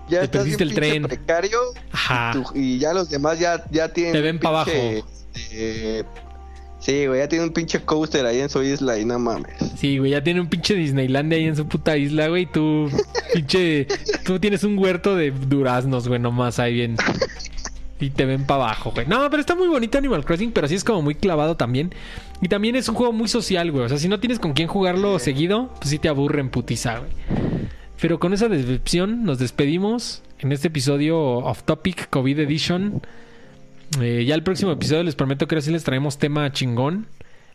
ya 0.08 0.18
Te 0.20 0.24
estás 0.26 0.42
perdiste 0.42 0.62
el 0.64 0.74
tren. 0.74 1.02
precario 1.04 1.58
Ajá. 1.92 2.34
y 2.54 2.78
ya 2.78 2.92
los 2.92 3.08
demás 3.08 3.38
ya, 3.38 3.64
ya 3.70 3.88
tienen. 3.92 4.12
Te 4.12 4.20
ven 4.20 4.36
un 4.36 4.40
pa' 4.42 4.64
pinche, 4.66 4.80
abajo. 4.98 5.08
este, 5.32 6.04
sí, 6.78 7.06
güey, 7.06 7.20
ya 7.20 7.28
tienen 7.28 7.48
un 7.48 7.54
pinche 7.54 7.80
coaster 7.80 8.26
ahí 8.26 8.40
en 8.40 8.50
su 8.50 8.62
isla 8.62 8.98
y 8.98 9.06
no 9.06 9.18
mames. 9.18 9.54
Sí, 9.78 9.96
güey, 9.98 10.10
ya 10.10 10.22
tiene 10.22 10.42
un 10.42 10.48
pinche 10.48 10.74
Disneylandia 10.74 11.38
ahí 11.38 11.44
en 11.46 11.56
su 11.56 11.66
puta 11.66 11.96
isla, 11.96 12.28
güey. 12.28 12.44
Tú, 12.44 12.90
pinche. 13.32 13.86
Tú 14.24 14.38
tienes 14.38 14.62
un 14.64 14.78
huerto 14.78 15.16
de 15.16 15.30
duraznos, 15.30 16.06
güey, 16.06 16.20
nomás 16.20 16.58
ahí 16.58 16.74
bien. 16.74 16.96
Y 18.00 18.10
te 18.10 18.26
ven 18.26 18.44
para 18.44 18.64
abajo, 18.64 18.90
güey. 18.94 19.06
No, 19.06 19.30
pero 19.30 19.40
está 19.40 19.54
muy 19.54 19.68
bonito 19.68 19.96
Animal 19.96 20.24
Crossing, 20.24 20.52
pero 20.52 20.68
sí 20.68 20.74
es 20.74 20.84
como 20.84 21.00
muy 21.00 21.14
clavado 21.14 21.56
también. 21.56 21.94
Y 22.44 22.48
también 22.48 22.76
es 22.76 22.90
un 22.90 22.94
juego 22.94 23.10
muy 23.14 23.26
social, 23.26 23.72
güey. 23.72 23.86
O 23.86 23.88
sea, 23.88 23.96
si 23.96 24.06
no 24.06 24.20
tienes 24.20 24.38
con 24.38 24.52
quién 24.52 24.68
jugarlo 24.68 25.18
seguido, 25.18 25.70
pues 25.78 25.88
sí 25.88 25.98
te 25.98 26.10
aburre 26.10 26.40
en 26.40 26.50
putiza, 26.50 26.98
güey. 26.98 27.10
Pero 27.98 28.20
con 28.20 28.34
esa 28.34 28.50
decepción 28.50 29.24
nos 29.24 29.38
despedimos 29.38 30.22
en 30.40 30.52
este 30.52 30.68
episodio 30.68 31.18
Off 31.18 31.62
Topic 31.62 32.10
COVID 32.10 32.40
Edition. 32.40 33.00
Eh, 33.98 34.26
ya 34.26 34.34
el 34.34 34.42
próximo 34.42 34.72
episodio 34.72 35.04
les 35.04 35.14
prometo 35.14 35.48
que 35.48 35.54
ahora 35.54 35.62
sí 35.62 35.70
les 35.70 35.84
traemos 35.84 36.18
tema 36.18 36.52
chingón. 36.52 37.06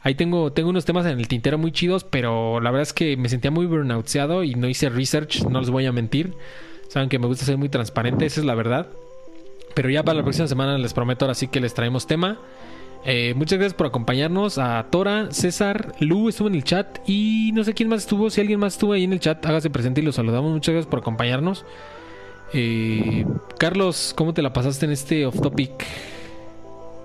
Ahí 0.02 0.16
tengo, 0.16 0.54
tengo 0.54 0.72
unos 0.72 0.86
temas 0.86 1.06
en 1.06 1.20
el 1.20 1.28
tintero 1.28 1.60
muy 1.60 1.72
chidos, 1.72 2.04
pero 2.04 2.60
la 2.60 2.72
verdad 2.72 2.82
es 2.82 2.94
que 2.94 3.16
me 3.16 3.30
sentía 3.30 3.52
muy 3.52 3.68
burnoutseado 3.68 4.44
y 4.44 4.56
no 4.56 4.68
hice 4.68 4.90
research, 4.90 5.44
no 5.44 5.60
les 5.60 5.70
voy 5.70 5.86
a 5.86 5.92
mentir. 5.92 6.34
Saben 6.88 7.10
que 7.10 7.20
me 7.20 7.28
gusta 7.28 7.46
ser 7.46 7.58
muy 7.58 7.70
transparente, 7.70 8.26
esa 8.26 8.40
es 8.40 8.46
la 8.48 8.56
verdad. 8.56 8.88
Pero 9.76 9.92
ya 9.92 10.02
para 10.02 10.18
la 10.18 10.24
próxima 10.24 10.48
semana 10.48 10.80
les 10.80 10.96
prometo 10.96 11.26
ahora 11.26 11.36
sí 11.36 11.48
que 11.48 11.60
les 11.60 11.76
traemos 11.76 12.08
tema. 12.08 12.40
Eh, 13.06 13.34
muchas 13.36 13.60
gracias 13.60 13.76
por 13.76 13.88
acompañarnos. 13.88 14.58
A 14.58 14.86
Tora, 14.90 15.32
César, 15.32 15.94
Lu 16.00 16.30
estuvo 16.30 16.48
en 16.48 16.56
el 16.56 16.64
chat 16.64 17.00
y 17.08 17.52
no 17.54 17.64
sé 17.64 17.74
quién 17.74 17.90
más 17.90 18.02
estuvo. 18.02 18.30
Si 18.30 18.42
alguien 18.42 18.60
más 18.60 18.74
estuvo 18.74 18.94
ahí 18.94 19.04
en 19.04 19.14
el 19.14 19.20
chat, 19.20 19.46
hágase 19.46 19.70
presente 19.70 20.02
y 20.02 20.04
los 20.04 20.16
saludamos. 20.16 20.52
Muchas 20.52 20.74
gracias 20.74 20.90
por 20.90 21.00
acompañarnos. 21.00 21.66
Eh, 22.54 23.26
Carlos, 23.58 24.14
¿cómo 24.16 24.34
te 24.34 24.42
la 24.42 24.54
pasaste 24.54 24.86
en 24.86 24.92
este 24.92 25.26
off 25.26 25.40
topic? 25.40 25.86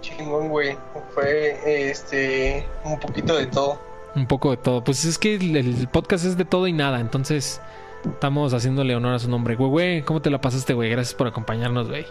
Chingón, 0.01 0.49
güey. 0.49 0.77
Fue 1.15 1.91
este 1.91 2.67
un 2.85 2.99
poquito 2.99 3.37
de 3.37 3.47
todo. 3.47 3.79
Un 4.17 4.27
poco 4.27 4.51
de 4.51 4.57
todo. 4.57 4.83
Pues 4.83 5.05
es 5.05 5.19
que 5.19 5.37
el, 5.37 5.57
el 5.57 5.89
podcast 5.89 6.25
es 6.25 6.37
de 6.37 6.45
todo 6.45 6.67
y 6.67 6.73
nada. 6.73 7.01
Entonces 7.01 7.61
estamos 8.05 8.53
haciéndole 8.53 8.95
honor 8.97 9.15
a 9.15 9.19
su 9.19 9.31
nombre. 9.31 9.55
Güey, 9.55 9.71
güey, 9.71 10.03
¿cómo 10.03 10.21
te 10.21 10.31
la 10.31 10.41
pasaste, 10.41 10.75
güey? 10.75 10.91
Gracias 10.91 11.15
por 11.15 11.27
acompañarnos, 11.27 11.89
güey. 11.89 12.05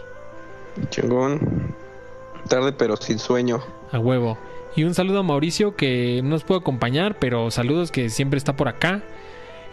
Chingón. 0.90 1.74
Tarde 2.48 2.72
pero 2.72 2.96
sin 2.96 3.18
sueño. 3.18 3.60
A 3.92 3.98
huevo. 3.98 4.38
Y 4.76 4.84
un 4.84 4.94
saludo 4.94 5.20
a 5.20 5.22
Mauricio 5.22 5.76
que 5.76 6.20
no 6.22 6.30
nos 6.30 6.44
puede 6.44 6.60
acompañar, 6.60 7.18
pero 7.18 7.50
saludos 7.50 7.90
que 7.90 8.10
siempre 8.10 8.38
está 8.38 8.56
por 8.56 8.68
acá. 8.68 9.02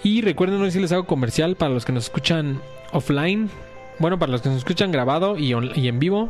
Y 0.04 0.22
recuerden, 0.22 0.64
sé 0.66 0.72
si 0.72 0.80
les 0.80 0.92
hago 0.92 1.06
comercial 1.06 1.56
para 1.56 1.74
los 1.74 1.86
que 1.86 1.92
nos 1.92 2.06
escuchan 2.06 2.62
offline. 2.92 3.50
Bueno, 4.00 4.20
para 4.20 4.32
los 4.32 4.42
que 4.42 4.50
nos 4.50 4.60
escuchan 4.60 4.92
grabado 4.92 5.38
y 5.38 5.54
en 5.54 6.00
vivo. 6.00 6.30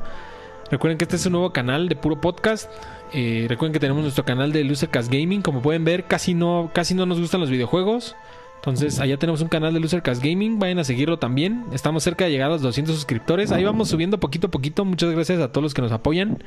Recuerden 0.72 0.98
que 0.98 1.04
este 1.04 1.18
es 1.18 1.26
un 1.26 1.34
nuevo 1.34 1.52
canal 1.52 1.90
de 1.90 1.98
puro 1.98 2.22
podcast. 2.22 2.72
Eh, 3.12 3.46
recuerden 3.50 3.74
que 3.74 3.80
tenemos 3.82 4.04
nuestro 4.04 4.24
canal 4.24 4.54
de 4.54 4.64
Lucercast 4.64 5.12
Gaming. 5.12 5.42
Como 5.42 5.62
pueden 5.62 5.84
ver, 5.84 6.06
casi 6.06 6.34
no, 6.34 6.72
casi 6.74 6.96
no 6.96 7.06
nos 7.06 7.20
gustan 7.20 7.42
los 7.42 7.50
videojuegos. 7.50 8.16
Entonces, 8.62 9.00
allá 9.00 9.18
tenemos 9.18 9.42
un 9.42 9.48
canal 9.48 9.74
de 9.74 9.80
Lucercast 9.80 10.24
Gaming. 10.24 10.60
Vayan 10.60 10.78
a 10.78 10.84
seguirlo 10.84 11.18
también. 11.18 11.66
Estamos 11.74 12.04
cerca 12.04 12.26
de 12.26 12.32
llegar 12.32 12.50
a 12.50 12.54
los 12.54 12.62
200 12.62 12.94
suscriptores. 12.94 13.52
Ahí 13.52 13.64
vamos 13.64 13.90
subiendo 13.90 14.20
poquito 14.20 14.48
a 14.48 14.52
poquito. 14.52 14.86
Muchas 14.86 15.10
gracias 15.10 15.40
a 15.40 15.52
todos 15.52 15.64
los 15.64 15.74
que 15.74 15.82
nos 15.82 15.92
apoyan. 15.92 16.44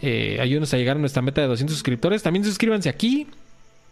Eh, 0.00 0.38
ayúdenos 0.40 0.72
a 0.72 0.76
llegar 0.76 0.96
a 0.96 1.00
nuestra 1.00 1.22
meta 1.22 1.40
de 1.40 1.48
200 1.48 1.74
suscriptores. 1.74 2.22
También 2.22 2.44
suscríbanse 2.44 2.88
aquí. 2.88 3.26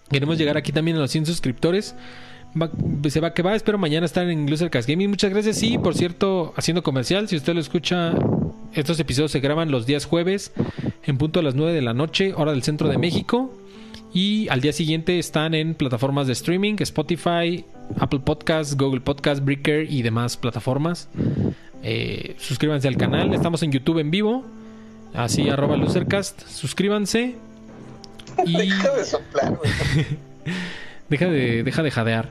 Queremos 0.09 0.39
llegar 0.39 0.57
aquí 0.57 0.71
también 0.71 0.99
a 0.99 1.01
los 1.01 1.11
100 1.11 1.27
suscriptores. 1.27 1.97
Se 3.09 3.19
va 3.19 3.35
que 3.35 3.43
va. 3.43 3.57
Espero 3.57 3.77
mañana 3.77 4.07
estar 4.07 4.31
en 4.31 4.49
Losercast 4.49 4.89
Gaming. 4.89 5.11
Muchas 5.11 5.33
gracias. 5.33 5.61
Y 5.65 5.79
por 5.79 5.97
cierto, 5.97 6.55
haciendo 6.57 6.85
comercial, 6.85 7.27
si 7.27 7.35
usted 7.35 7.55
lo 7.55 7.61
escucha, 7.61 8.15
estos 8.73 9.01
episodios 9.01 9.33
se 9.33 9.41
graban 9.41 9.73
los 9.73 9.85
días 9.85 10.05
jueves 10.05 10.53
en 11.03 11.19
punto 11.19 11.41
a 11.41 11.43
las 11.43 11.57
9 11.57 11.73
de 11.73 11.83
la 11.83 11.93
noche, 11.93 12.35
hora 12.35 12.53
del 12.53 12.63
centro 12.63 12.89
de 12.89 12.99
México. 12.99 13.53
Y 14.13 14.49
al 14.49 14.61
día 14.61 14.73
siguiente 14.73 15.19
están 15.19 15.55
en 15.55 15.75
plataformas 15.75 16.27
de 16.27 16.33
streaming, 16.33 16.77
Spotify, 16.81 17.65
Apple 17.99 18.21
Podcasts, 18.21 18.77
Google 18.77 19.01
Podcasts, 19.01 19.45
Breaker 19.45 19.91
y 19.91 20.03
demás 20.03 20.37
plataformas. 20.37 21.09
Eh, 21.83 22.35
suscríbanse 22.39 22.89
al 22.89 22.97
canal. 22.97 23.35
Estamos 23.35 23.63
en 23.63 23.73
YouTube 23.73 23.99
en 23.99 24.11
vivo. 24.11 24.45
Así, 25.15 25.49
arroba 25.49 25.77
Losercast. 25.77 26.47
Suscríbanse. 26.49 27.37
Y... 28.47 28.57
Deja 28.57 28.95
de 28.95 29.05
soplar, 29.05 29.57
güey. 29.57 29.73
Deja 31.09 31.27
de, 31.27 31.65
deja 31.65 31.83
de 31.83 31.91
jadear. 31.91 32.31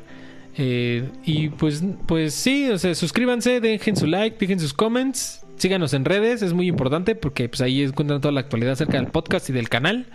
Eh, 0.57 1.03
y 1.25 1.49
pues, 1.49 1.83
pues 2.07 2.33
sí, 2.33 2.69
o 2.69 2.77
sea, 2.77 2.95
suscríbanse, 2.95 3.59
dejen 3.59 3.95
su 3.95 4.07
like, 4.07 4.37
dejen 4.39 4.59
sus 4.59 4.73
comments, 4.73 5.45
síganos 5.57 5.93
en 5.93 6.05
redes, 6.05 6.41
es 6.41 6.53
muy 6.53 6.67
importante 6.67 7.15
porque 7.15 7.49
pues 7.49 7.61
ahí 7.61 7.83
encuentran 7.83 8.21
toda 8.21 8.31
la 8.31 8.39
actualidad 8.39 8.73
acerca 8.73 8.97
del 8.97 9.07
podcast 9.07 9.49
y 9.49 9.53
del 9.53 9.69
canal. 9.69 10.07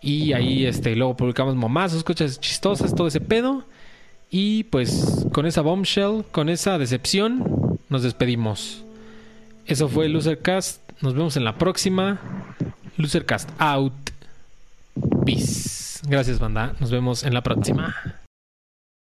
Y 0.00 0.32
ahí 0.32 0.66
este, 0.66 0.94
luego 0.94 1.16
publicamos 1.16 1.54
momazos, 1.54 2.04
cosas 2.04 2.40
chistosas, 2.40 2.94
todo 2.94 3.06
ese 3.06 3.20
pedo. 3.20 3.64
Y 4.30 4.64
pues 4.64 5.26
con 5.32 5.46
esa 5.46 5.62
bombshell, 5.62 6.24
con 6.32 6.48
esa 6.48 6.78
decepción, 6.78 7.78
nos 7.88 8.02
despedimos. 8.02 8.84
Eso 9.66 9.88
fue 9.88 10.08
Losercast. 10.08 10.80
Nos 11.00 11.14
vemos 11.14 11.36
en 11.36 11.44
la 11.44 11.58
próxima. 11.58 12.20
Losercast 12.96 13.50
out. 13.58 13.92
Peace. 15.24 16.00
Gracias, 16.08 16.38
banda. 16.38 16.74
Nos 16.80 16.90
vemos 16.90 17.24
en 17.24 17.34
la 17.34 17.42
próxima. 17.42 17.94